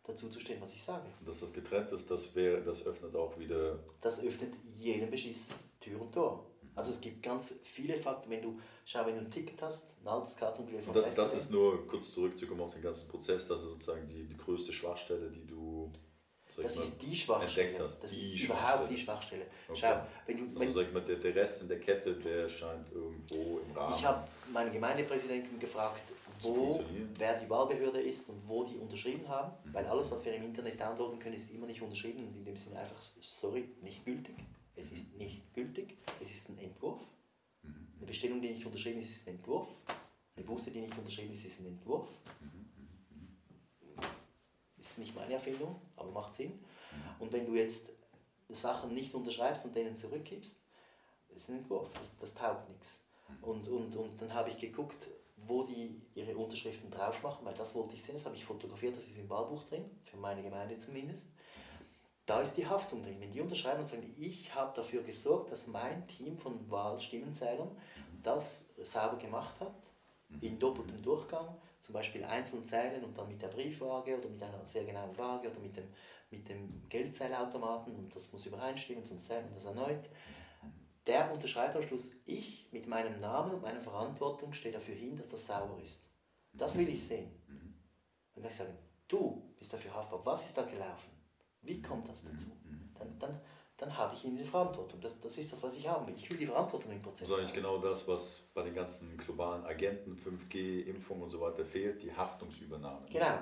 dazu 0.10 0.30
zu 0.30 0.39
stehen, 0.39 0.62
was 0.62 0.74
ich 0.74 0.84
sage. 0.84 1.05
Und 1.20 1.28
dass 1.28 1.39
das 1.39 1.53
getrennt 1.53 1.91
ist, 1.91 2.10
das, 2.10 2.36
wäre, 2.36 2.62
das 2.62 2.86
öffnet 2.86 3.16
auch 3.16 3.38
wieder... 3.39 3.80
Das 4.01 4.24
öffnet 4.24 4.53
jedem 4.76 5.10
Beschiss 5.10 5.49
Tür 5.80 6.01
und 6.01 6.12
Tor. 6.12 6.45
Also 6.76 6.91
es 6.91 7.01
gibt 7.01 7.22
ganz 7.22 7.53
viele 7.62 7.95
Fakten, 7.95 8.30
wenn 8.30 8.41
du, 8.41 8.57
schau, 8.86 9.05
wenn 9.05 9.16
du 9.16 9.22
ein 9.22 9.32
Ticket 9.32 9.62
hast, 9.62 9.88
ein 10.01 10.07
altes 10.07 10.38
Kartenbillett 10.38 10.86
von 10.86 10.93
Das, 10.93 11.16
das 11.16 11.34
ist 11.34 11.51
nur, 11.51 11.86
kurz 11.88 12.12
zurückzukommen 12.12 12.62
auf 12.62 12.74
den 12.74 12.82
ganzen 12.82 13.10
Prozess, 13.10 13.47
das 13.47 13.64
ist 13.64 13.72
sozusagen 13.72 14.07
die, 14.07 14.26
die 14.26 14.38
größte 14.38 14.72
Schwachstelle, 14.72 15.30
die 15.30 15.45
du 15.45 15.79
das 16.64 16.76
mal, 16.76 16.82
ist 16.84 17.01
die 17.01 17.16
Schwachstelle. 17.16 17.80
Hast. 17.80 18.03
Das 18.03 18.12
die 18.12 18.36
ist 18.36 18.45
überhaupt 18.45 18.89
die 18.89 18.97
Schwachstelle. 18.97 19.45
Okay. 19.68 19.80
Schau, 19.82 20.01
wenn 20.26 20.38
du, 20.38 20.43
also 20.43 20.60
wenn 20.60 20.68
also 20.68 20.82
sag 20.82 20.93
mal, 20.93 21.01
der, 21.01 21.16
der 21.18 21.36
Rest 21.36 21.62
in 21.62 21.68
der 21.68 21.80
Kette, 21.80 22.16
der 22.16 22.49
scheint 22.49 22.91
irgendwo 22.91 23.60
im 23.60 23.72
Rahmen. 23.76 23.95
Ich 23.97 24.05
habe 24.05 24.28
meinen 24.51 24.72
Gemeindepräsidenten 24.72 25.60
gefragt, 25.60 26.01
wo, 26.41 26.84
wer 27.18 27.39
die 27.39 27.49
Wahlbehörde 27.49 27.99
ist 28.01 28.30
und 28.30 28.47
wo 28.47 28.64
die 28.64 28.78
unterschrieben 28.78 29.28
haben, 29.28 29.51
mhm. 29.64 29.74
weil 29.74 29.86
alles, 29.86 30.10
was 30.12 30.24
wir 30.24 30.34
im 30.34 30.43
Internet 30.43 30.80
downloaden 30.80 31.20
können, 31.20 31.36
ist 31.36 31.51
immer 31.51 31.68
nicht 31.68 31.82
unterschrieben 31.82 32.28
und 32.28 32.36
in 32.36 32.45
dem 32.45 32.55
Sinne 32.55 32.80
einfach, 32.80 33.01
sorry, 33.22 33.70
nicht 33.82 34.05
gültig. 34.05 34.36
Es 34.76 34.91
ist 34.91 35.16
nicht 35.18 35.53
gültig, 35.53 35.97
es 36.22 36.32
ist 36.32 36.49
ein 36.49 36.57
Entwurf. 36.60 37.01
Mhm. 37.64 37.88
Eine 37.97 38.07
Bestellung, 38.07 38.41
die 38.41 38.51
nicht 38.51 38.66
unterschrieben 38.66 39.01
ist, 39.01 39.12
ist 39.12 39.28
ein 39.28 39.36
Entwurf. 39.36 39.68
Eine 40.36 40.45
Buße, 40.45 40.72
die 40.72 40.80
nicht 40.80 40.97
unterschrieben 40.97 41.34
ist, 41.34 41.45
ist 41.45 41.60
ein 41.60 41.68
Entwurf. 41.68 42.07
Ist 44.80 44.98
nicht 44.98 45.16
meine 45.16 45.34
Erfindung, 45.34 45.80
aber 45.98 46.12
macht 46.12 46.34
Sinn. 46.34 46.60
Und 47.20 47.32
wenn 47.34 47.46
du 47.46 47.56
jetzt 47.56 47.90
Sachen 48.50 48.94
nicht 48.94 49.14
unterschreibst 49.14 49.66
und 49.66 49.76
denen 49.76 49.96
zurückgibst, 49.96 50.62
ist 51.36 51.50
ein 51.50 51.58
Entwurf, 51.58 51.90
das, 51.94 52.18
das 52.18 52.34
taugt 52.34 52.68
nichts. 52.70 53.02
Und, 53.42 53.68
und, 53.68 53.96
und 53.96 54.22
dann 54.22 54.34
habe 54.34 54.50
ich 54.50 54.58
geguckt, 54.58 55.08
wo 55.48 55.64
die 55.64 56.02
ihre 56.16 56.36
Unterschriften 56.36 56.90
drauf 56.90 57.22
machen, 57.24 57.46
weil 57.46 57.54
das 57.54 57.76
wollte 57.76 57.96
ich 57.96 58.04
sehen, 58.04 58.16
das 58.16 58.26
habe 58.26 58.36
ich 58.36 58.44
fotografiert, 58.44 58.98
das 58.98 59.08
ist 59.08 59.20
im 59.20 59.30
Wahlbuch 59.30 59.64
drin, 59.64 59.86
für 60.04 60.18
meine 60.18 60.42
Gemeinde 60.42 60.78
zumindest. 60.78 61.32
Da 62.26 62.42
ist 62.42 62.56
die 62.56 62.68
Haftung 62.68 63.02
drin. 63.02 63.20
Wenn 63.20 63.32
die 63.32 63.42
unterschreiben 63.42 63.80
und 63.80 63.88
sagen, 63.88 64.14
ich 64.20 64.54
habe 64.54 64.72
dafür 64.76 65.02
gesorgt, 65.02 65.52
dass 65.52 65.68
mein 65.68 66.08
Team 66.08 66.38
von 66.38 66.70
Wahlstimmenzählern 66.70 67.70
das 68.22 68.70
sauber 68.84 69.18
gemacht 69.18 69.60
hat, 69.60 69.74
in 70.42 70.60
doppeltem 70.60 71.02
Durchgang, 71.02 71.48
zum 71.80 71.94
Beispiel 71.94 72.24
einzeln 72.24 72.66
zählen 72.66 73.04
und 73.04 73.18
dann 73.18 73.28
mit 73.28 73.42
der 73.42 73.48
Briefwaage 73.48 74.18
oder 74.18 74.30
mit 74.30 74.42
einer 74.42 74.66
sehr 74.66 74.84
genauen 74.84 75.18
Waage 75.18 75.50
oder 75.50 75.60
mit 75.60 75.76
dem, 75.78 75.88
mit 76.30 76.48
dem 76.50 76.88
Geldzählautomaten 76.90 77.96
und 77.96 78.16
das 78.16 78.32
muss 78.32 78.46
übereinstimmen, 78.46 79.06
sonst 79.06 79.28
zählt 79.28 79.46
man 79.46 79.56
das 79.56 79.66
erneut 79.66 80.10
der 81.10 81.32
unterschreibt 81.32 81.76
am 81.76 81.82
Schluss, 81.82 82.16
ich 82.28 82.72
mit 82.72 82.88
meinem 82.88 83.20
Namen 83.20 83.56
und 83.56 83.64
meiner 83.64 83.82
Verantwortung 83.82 84.54
stehe 84.54 84.74
dafür 84.74 84.94
hin, 84.94 85.16
dass 85.16 85.28
das 85.28 85.48
sauber 85.48 85.82
ist. 85.82 86.04
Das 86.54 86.78
will 86.78 86.88
ich 86.88 87.04
sehen. 87.04 87.32
Dann 88.34 88.44
kann 88.44 88.52
ich 88.52 88.58
sagen, 88.58 88.78
du 89.08 89.54
bist 89.58 89.74
dafür 89.74 89.94
haftbar. 89.96 90.24
Was 90.24 90.46
ist 90.46 90.58
da 90.58 90.62
gelaufen? 90.62 91.10
Wie 91.62 91.82
kommt 91.82 92.08
das 92.08 92.24
dazu? 92.24 92.46
Dann, 92.94 93.18
dann, 93.18 93.42
dann 93.80 93.98
habe 93.98 94.14
ich 94.14 94.26
ihm 94.26 94.36
die 94.36 94.44
Verantwortung. 94.44 95.00
Das, 95.00 95.20
das 95.22 95.38
ist 95.38 95.54
das, 95.54 95.64
was 95.64 95.76
ich 95.78 95.88
haben 95.88 96.06
will. 96.06 96.14
Ich 96.18 96.30
will 96.30 96.38
die 96.38 96.46
Verantwortung 96.46 96.92
im 96.92 97.00
Prozess. 97.00 97.30
Das 97.30 97.30
ist 97.30 97.38
eigentlich 97.38 97.54
genau 97.54 97.78
das, 97.78 98.08
was 98.08 98.50
bei 98.54 98.62
den 98.62 98.76
ganzen 98.76 99.18
globalen 99.18 99.66
Agenten, 99.66 100.18
5G, 100.18 100.84
Impfung 100.86 101.22
und 101.22 101.30
so 101.30 101.40
weiter 101.40 101.64
fehlt, 101.64 102.04
die 102.04 102.14
Haftungsübernahme. 102.14 103.06
Genau. 103.10 103.40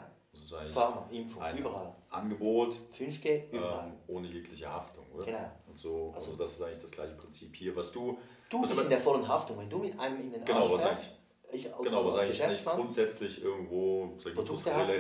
Pharma, 0.72 1.08
Impfung, 1.10 1.42
überall. 1.58 1.96
Angebot 2.12 2.78
5G, 2.96 3.50
überall. 3.52 3.88
Ähm, 3.88 3.94
ohne 4.06 4.28
jegliche 4.28 4.72
Haftung, 4.72 5.06
oder? 5.12 5.26
Genau. 5.26 5.52
Und 5.68 5.80
so, 5.80 6.12
also, 6.14 6.32
also, 6.32 6.38
das 6.38 6.54
ist 6.54 6.62
eigentlich 6.62 6.82
das 6.82 6.92
gleiche 6.92 7.14
Prinzip 7.16 7.56
hier, 7.56 7.76
was 7.76 7.92
du... 7.92 8.20
Du 8.48 8.62
bist 8.62 8.80
in 8.80 8.90
der 8.90 9.00
vollen 9.00 9.28
Haftung, 9.28 9.58
wenn 9.58 9.70
du 9.70 9.80
mit 9.80 10.00
einem 10.00 10.22
in 10.22 10.32
den 10.32 10.46
genau, 10.46 10.60
Arsch 10.60 10.82
fährst, 10.82 11.18
ich, 11.52 11.64
genau, 11.82 12.06
was 12.06 12.20
eigentlich 12.20 12.48
nicht 12.48 12.66
grundsätzlich 12.66 13.42
irgendwo 13.42 14.14
sag 14.18 14.36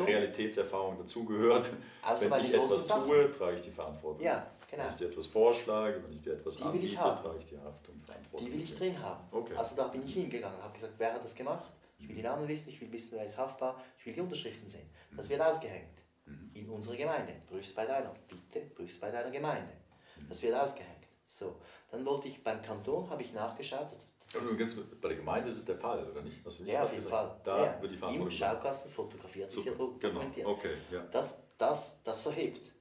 Realitätserfahrung 0.08 0.98
dazugehört. 0.98 1.70
Also 2.02 2.32
wenn 2.32 2.46
ich 2.46 2.54
etwas 2.54 2.88
tue, 2.88 3.32
trage 3.32 3.56
ich 3.58 3.62
die 3.62 3.72
Verantwortung. 3.72 4.24
Ja, 4.24 4.48
genau. 4.70 4.84
Wenn 4.84 4.89
ich 4.91 4.95
dir 4.95 5.07
etwas 5.07 5.28
vorschlage, 5.28 6.03
wenn 6.03 6.13
ich 6.13 6.22
dir 6.22 6.34
etwas 6.34 6.57
die 6.57 6.63
anbiete, 6.63 6.95
trage 6.95 7.38
ich 7.39 7.45
die 7.45 7.57
Haftung. 7.57 8.01
Die 8.39 8.51
will 8.51 8.61
ich 8.61 8.76
drin 8.76 9.01
haben. 9.01 9.24
Okay. 9.32 9.53
Also 9.55 9.76
da 9.76 9.88
bin 9.88 10.05
ich 10.05 10.13
hingegangen, 10.13 10.61
habe 10.61 10.74
gesagt, 10.74 10.93
wer 10.97 11.13
hat 11.13 11.24
das 11.24 11.36
gemacht? 11.36 11.72
Ich 11.99 12.07
will 12.07 12.15
die 12.15 12.22
Namen 12.22 12.47
wissen, 12.47 12.70
ich 12.70 12.80
will 12.80 12.91
wissen, 12.91 13.18
wer 13.18 13.26
ist 13.26 13.38
haftbar, 13.38 13.82
ich 13.97 14.05
will 14.05 14.13
die 14.13 14.22
Unterschriften 14.22 14.68
sehen. 14.70 14.89
Das 15.15 15.30
wird 15.30 15.41
ausgehängt. 15.41 15.97
Mhm. 16.26 16.51
In 16.53 16.70
unserer 16.70 16.95
Gemeinde. 16.95 17.34
Prüf's 17.47 17.74
bei 17.74 17.86
deiner. 17.86 18.13
Bitte 18.28 18.65
prüf's 18.76 18.99
bei 18.99 19.09
deiner 19.09 19.32
Gemeinde. 19.32 19.74
Mhm. 20.18 20.30
Das 20.30 20.41
wird 20.41 20.55
ausgehängt. 20.55 21.07
So. 21.28 21.55
Dann 21.89 22.05
wollte 22.05 22.28
ich 22.28 22.43
beim 22.43 22.61
Kanton, 22.61 23.09
habe 23.09 23.24
ich 23.24 23.34
nachgeschaut. 23.34 23.89
Also 24.36 24.57
bei 25.01 25.07
der 25.07 25.18
Gemeinde 25.18 25.49
ist 25.49 25.57
es 25.57 25.65
der 25.65 25.78
Fall, 25.78 26.05
oder 26.05 26.22
nicht? 26.22 26.45
Nicht 26.45 26.68
ja, 26.68 26.84
auf 26.84 26.91
jeden 26.91 27.07
Fall. 27.07 27.39
Da 27.45 27.65
ja. 27.65 27.82
wird 27.82 27.93
die 27.93 27.97
Verantwortung. 27.97 28.28
Im 28.28 28.32
Schaukasten 28.32 28.91
fotografiert, 28.91 29.49
ist 29.49 29.65
ja 29.65 29.72
genau. 29.72 29.86
dokumentiert. 29.86 30.45
Genau. 30.45 30.49
Okay, 30.49 30.76
ja. 30.91 31.05
das, 31.11 31.43
das, 31.57 32.03
das 32.03 32.22
verhebt. 32.22 32.74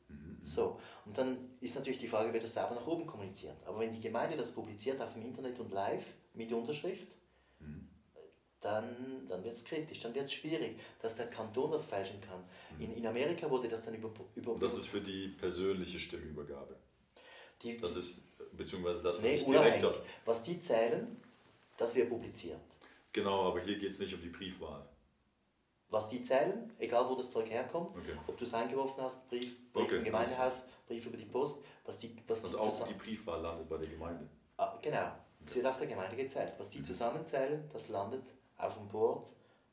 So. 0.46 0.80
Und 1.04 1.16
dann 1.18 1.36
ist 1.60 1.74
natürlich 1.74 1.98
die 1.98 2.06
Frage, 2.06 2.32
wird 2.32 2.42
das 2.42 2.54
selber 2.54 2.74
nach 2.74 2.86
oben 2.86 3.06
kommuniziert. 3.06 3.56
Aber 3.66 3.80
wenn 3.80 3.92
die 3.92 4.00
Gemeinde 4.00 4.36
das 4.36 4.52
publiziert 4.52 5.00
auf 5.00 5.12
dem 5.12 5.22
Internet 5.22 5.58
und 5.58 5.72
live 5.72 6.06
mit 6.34 6.52
Unterschrift, 6.52 7.08
mhm 7.58 7.88
dann, 8.66 9.26
dann 9.28 9.44
wird 9.44 9.54
es 9.54 9.64
kritisch, 9.64 10.00
dann 10.00 10.14
wird 10.14 10.26
es 10.26 10.32
schwierig, 10.32 10.78
dass 11.00 11.16
der 11.16 11.28
Kanton 11.28 11.70
das 11.70 11.86
fälschen 11.86 12.20
kann. 12.20 12.42
Mhm. 12.76 12.84
In, 12.84 12.96
in 12.96 13.06
Amerika 13.06 13.48
wurde 13.50 13.68
das 13.68 13.84
dann 13.84 13.94
über... 13.94 14.12
über 14.34 14.52
Und 14.52 14.62
das 14.62 14.76
ist 14.76 14.88
für 14.88 15.00
die 15.00 15.28
persönliche 15.28 15.98
Stimmübergabe. 15.98 16.76
Die, 17.62 17.76
das 17.76 17.96
ist, 17.96 18.36
beziehungsweise 18.56 19.02
das, 19.02 19.16
was 19.16 19.22
nee, 19.22 19.44
direkt 19.44 20.00
Was 20.24 20.42
die 20.42 20.60
zählen, 20.60 21.16
das 21.76 21.94
wird 21.94 22.10
publiziert. 22.10 22.60
Genau, 23.12 23.48
aber 23.48 23.60
hier 23.60 23.78
geht 23.78 23.90
es 23.90 23.98
nicht 23.98 24.14
um 24.14 24.20
die 24.20 24.28
Briefwahl. 24.28 24.86
Was 25.88 26.08
die 26.08 26.22
zählen, 26.22 26.72
egal 26.78 27.08
wo 27.08 27.14
das 27.14 27.30
Zeug 27.30 27.48
herkommt, 27.48 27.96
okay. 27.96 28.16
ob 28.26 28.36
du 28.36 28.44
es 28.44 28.52
eingeworfen 28.52 29.02
hast, 29.02 29.28
Brief, 29.28 29.72
Brief 29.72 29.84
okay. 29.84 29.98
im 29.98 30.04
Gemeindehaus, 30.04 30.62
Brief 30.86 31.06
über 31.06 31.16
die 31.16 31.26
Post, 31.26 31.64
was 31.84 31.98
die... 31.98 32.16
Was 32.26 32.42
also 32.42 32.56
die 32.56 32.62
auch 32.62 32.88
die 32.88 32.94
Briefwahl 32.94 33.40
landet 33.40 33.68
bei 33.68 33.78
der 33.78 33.88
Gemeinde. 33.88 34.28
Ah, 34.56 34.76
genau, 34.82 35.12
es 35.44 35.54
wird 35.54 35.66
auf 35.66 35.78
der 35.78 35.86
Gemeinde 35.86 36.16
gezählt. 36.16 36.54
Was 36.58 36.70
die 36.70 36.80
mhm. 36.80 36.84
zusammenzählen, 36.84 37.70
das 37.72 37.88
landet 37.88 38.24
auf 38.58 38.76
dem 38.76 38.88
Board 38.88 39.22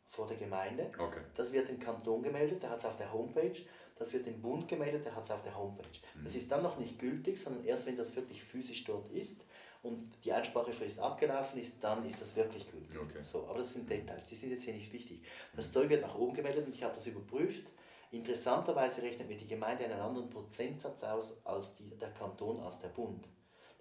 vor 0.08 0.28
der 0.28 0.38
Gemeinde. 0.38 0.92
Okay. 0.98 1.22
Das 1.36 1.52
wird 1.52 1.70
im 1.70 1.80
Kanton 1.80 2.22
gemeldet, 2.22 2.62
der 2.62 2.70
hat 2.70 2.80
es 2.80 2.86
auf 2.86 2.98
der 2.98 3.12
Homepage. 3.12 3.60
Das 3.98 4.14
wird 4.14 4.28
im 4.28 4.42
Bund 4.42 4.68
gemeldet, 4.68 5.06
der 5.06 5.16
hat 5.16 5.24
es 5.24 5.32
auf 5.32 5.42
der 5.42 5.58
Homepage. 5.58 6.00
Mhm. 6.16 6.24
Das 6.24 6.36
ist 6.36 6.52
dann 6.52 6.62
noch 6.62 6.78
nicht 6.78 7.00
gültig, 7.00 7.42
sondern 7.42 7.64
erst 7.66 7.88
wenn 7.88 7.98
das 7.98 8.16
wirklich 8.16 8.44
physisch 8.44 8.84
dort 8.84 9.10
ist 9.10 9.44
und 9.84 10.12
die 10.24 10.32
Einsprachefrist 10.32 11.00
abgelaufen 11.00 11.60
ist, 11.60 11.84
dann 11.84 12.06
ist 12.06 12.22
das 12.22 12.36
wirklich 12.36 12.70
gültig. 12.72 12.98
Okay. 12.98 13.22
So, 13.22 13.48
aber 13.48 13.60
das 13.60 13.74
sind 13.74 13.90
Details, 13.90 14.28
die 14.28 14.36
sind 14.36 14.50
jetzt 14.52 14.64
hier 14.64 14.74
nicht 14.74 14.92
wichtig. 14.94 15.22
Das 15.56 15.72
Zeug 15.72 15.90
wird 15.90 16.02
nach 16.02 16.18
oben 16.18 16.34
gemeldet 16.34 16.66
und 16.66 16.74
ich 16.74 16.84
habe 16.84 16.94
das 16.94 17.06
überprüft. 17.06 17.68
Interessanterweise 18.12 19.02
rechnet 19.02 19.28
mir 19.28 19.38
die 19.38 19.48
Gemeinde 19.48 19.84
einen 19.86 20.00
anderen 20.00 20.30
Prozentsatz 20.30 21.04
aus 21.04 21.46
als 21.46 21.74
die, 21.74 21.90
der 21.98 22.12
Kanton, 22.12 22.60
als 22.62 22.80
der 22.80 22.90
Bund. 22.90 23.28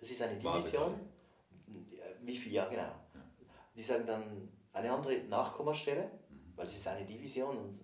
Das 0.00 0.10
ist 0.10 0.20
eine 0.22 0.36
Division. 0.36 0.98
Wie 2.22 2.36
viel? 2.36 2.52
Ja, 2.52 2.66
genau. 2.66 2.82
Ja. 2.82 2.96
Die 3.76 3.82
sagen 3.82 4.06
dann 4.06 4.48
eine 4.72 4.90
andere 4.90 5.18
Nachkommastelle, 5.24 6.04
mhm. 6.04 6.52
weil 6.56 6.66
es 6.66 6.74
ist 6.74 6.88
eine 6.88 7.06
Division 7.06 7.56
und, 7.56 7.80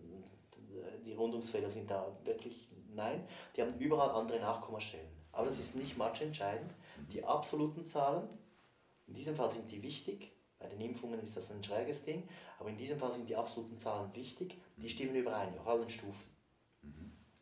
die 1.04 1.14
Rundungsfehler 1.14 1.70
sind 1.70 1.90
da 1.90 2.06
wirklich, 2.24 2.68
nein, 2.94 3.26
die 3.56 3.62
haben 3.62 3.78
überall 3.78 4.10
andere 4.10 4.38
Nachkommastellen. 4.40 5.08
Aber 5.32 5.46
das 5.46 5.58
ist 5.58 5.76
nicht 5.76 5.96
matchentscheidend. 5.96 6.70
Mhm. 7.08 7.12
Die 7.12 7.24
absoluten 7.24 7.86
Zahlen, 7.86 8.28
in 9.06 9.14
diesem 9.14 9.34
Fall 9.34 9.50
sind 9.50 9.70
die 9.70 9.82
wichtig, 9.82 10.32
bei 10.58 10.66
den 10.66 10.80
Impfungen 10.80 11.20
ist 11.20 11.36
das 11.36 11.50
ein 11.50 11.62
schräges 11.62 12.04
Ding, 12.04 12.28
aber 12.58 12.70
in 12.70 12.76
diesem 12.76 12.98
Fall 12.98 13.12
sind 13.12 13.28
die 13.28 13.36
absoluten 13.36 13.78
Zahlen 13.78 14.14
wichtig, 14.14 14.56
die 14.76 14.82
mhm. 14.82 14.88
stimmen 14.88 15.14
überein, 15.14 15.56
auf 15.58 15.68
allen 15.68 15.88
Stufen. 15.88 16.28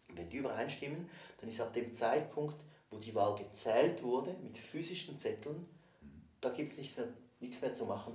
Wenn 0.09 0.31
die 0.31 0.39
übereinstimmen, 0.39 1.09
dann 1.41 1.49
ist 1.49 1.61
ab 1.61 1.75
dem 1.75 1.93
Zeitpunkt, 1.93 2.57
wo 2.91 2.99
die 2.99 3.15
Wahl 3.15 3.37
gezählt 3.37 4.03
wurde, 4.03 4.35
mit 4.43 4.57
physischen 4.57 5.19
Zetteln, 5.19 5.69
da 6.41 6.51
gibt 6.51 6.71
es 6.71 6.79
nicht 6.79 6.97
mehr, 6.97 7.09
nichts 7.41 7.61
mehr 7.61 7.75
zu 7.75 7.85
machen. 7.85 8.15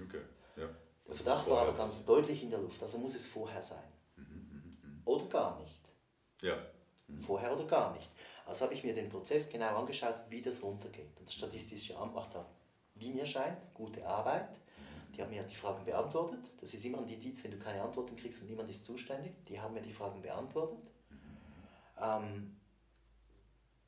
Okay. 0.00 0.22
Ja. 0.56 0.68
Der 1.06 1.14
Verdacht 1.14 1.48
war 1.50 1.62
aber 1.62 1.74
ganz 1.74 2.04
deutlich 2.04 2.42
in 2.42 2.50
der 2.50 2.60
Luft, 2.60 2.82
also 2.82 2.98
muss 2.98 3.14
es 3.14 3.26
vorher 3.26 3.62
sein. 3.62 3.92
Oder 5.04 5.26
gar 5.26 5.60
nicht. 5.60 5.80
Ja. 6.40 6.56
Vorher 7.20 7.52
oder 7.54 7.66
gar 7.66 7.92
nicht. 7.94 8.08
Also 8.46 8.64
habe 8.64 8.74
ich 8.74 8.84
mir 8.84 8.94
den 8.94 9.08
Prozess 9.08 9.48
genau 9.48 9.76
angeschaut, 9.76 10.16
wie 10.28 10.42
das 10.42 10.62
runtergeht. 10.62 11.18
Und 11.18 11.26
das 11.26 11.34
Statistische 11.34 11.96
Amt 11.96 12.14
macht 12.14 12.34
da, 12.34 12.46
wie 12.94 13.10
mir 13.10 13.26
scheint, 13.26 13.58
gute 13.72 14.06
Arbeit. 14.06 14.48
Die 15.16 15.22
haben 15.22 15.30
mir 15.30 15.42
die 15.44 15.54
Fragen 15.54 15.84
beantwortet. 15.84 16.40
Das 16.60 16.74
ist 16.74 16.84
immer 16.84 16.98
ein 16.98 17.08
Indiz, 17.08 17.42
wenn 17.44 17.52
du 17.52 17.58
keine 17.58 17.82
Antworten 17.82 18.16
kriegst 18.16 18.42
und 18.42 18.50
niemand 18.50 18.68
ist 18.70 18.84
zuständig. 18.84 19.32
Die 19.48 19.58
haben 19.58 19.74
mir 19.74 19.82
die 19.82 19.92
Fragen 19.92 20.20
beantwortet. 20.20 20.90
Ähm, 22.00 22.56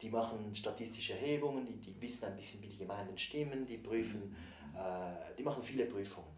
die 0.02 0.10
machen 0.10 0.54
statistische 0.54 1.14
Erhebungen, 1.14 1.66
die, 1.66 1.78
die 1.78 2.00
wissen 2.00 2.26
ein 2.26 2.36
bisschen, 2.36 2.62
wie 2.62 2.68
die 2.68 2.76
Gemeinden 2.76 3.16
stimmen, 3.16 3.66
die 3.66 3.78
prüfen, 3.78 4.36
äh, 4.74 5.34
die 5.36 5.42
machen 5.42 5.62
viele 5.62 5.86
Prüfungen. 5.86 6.28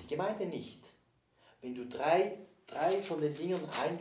Die 0.00 0.06
Gemeinde 0.06 0.46
nicht. 0.46 0.80
Wenn 1.60 1.74
du 1.74 1.86
drei, 1.86 2.38
drei 2.66 3.02
von 3.02 3.20
den 3.20 3.34
Dingen 3.34 3.60
ein 3.82 3.90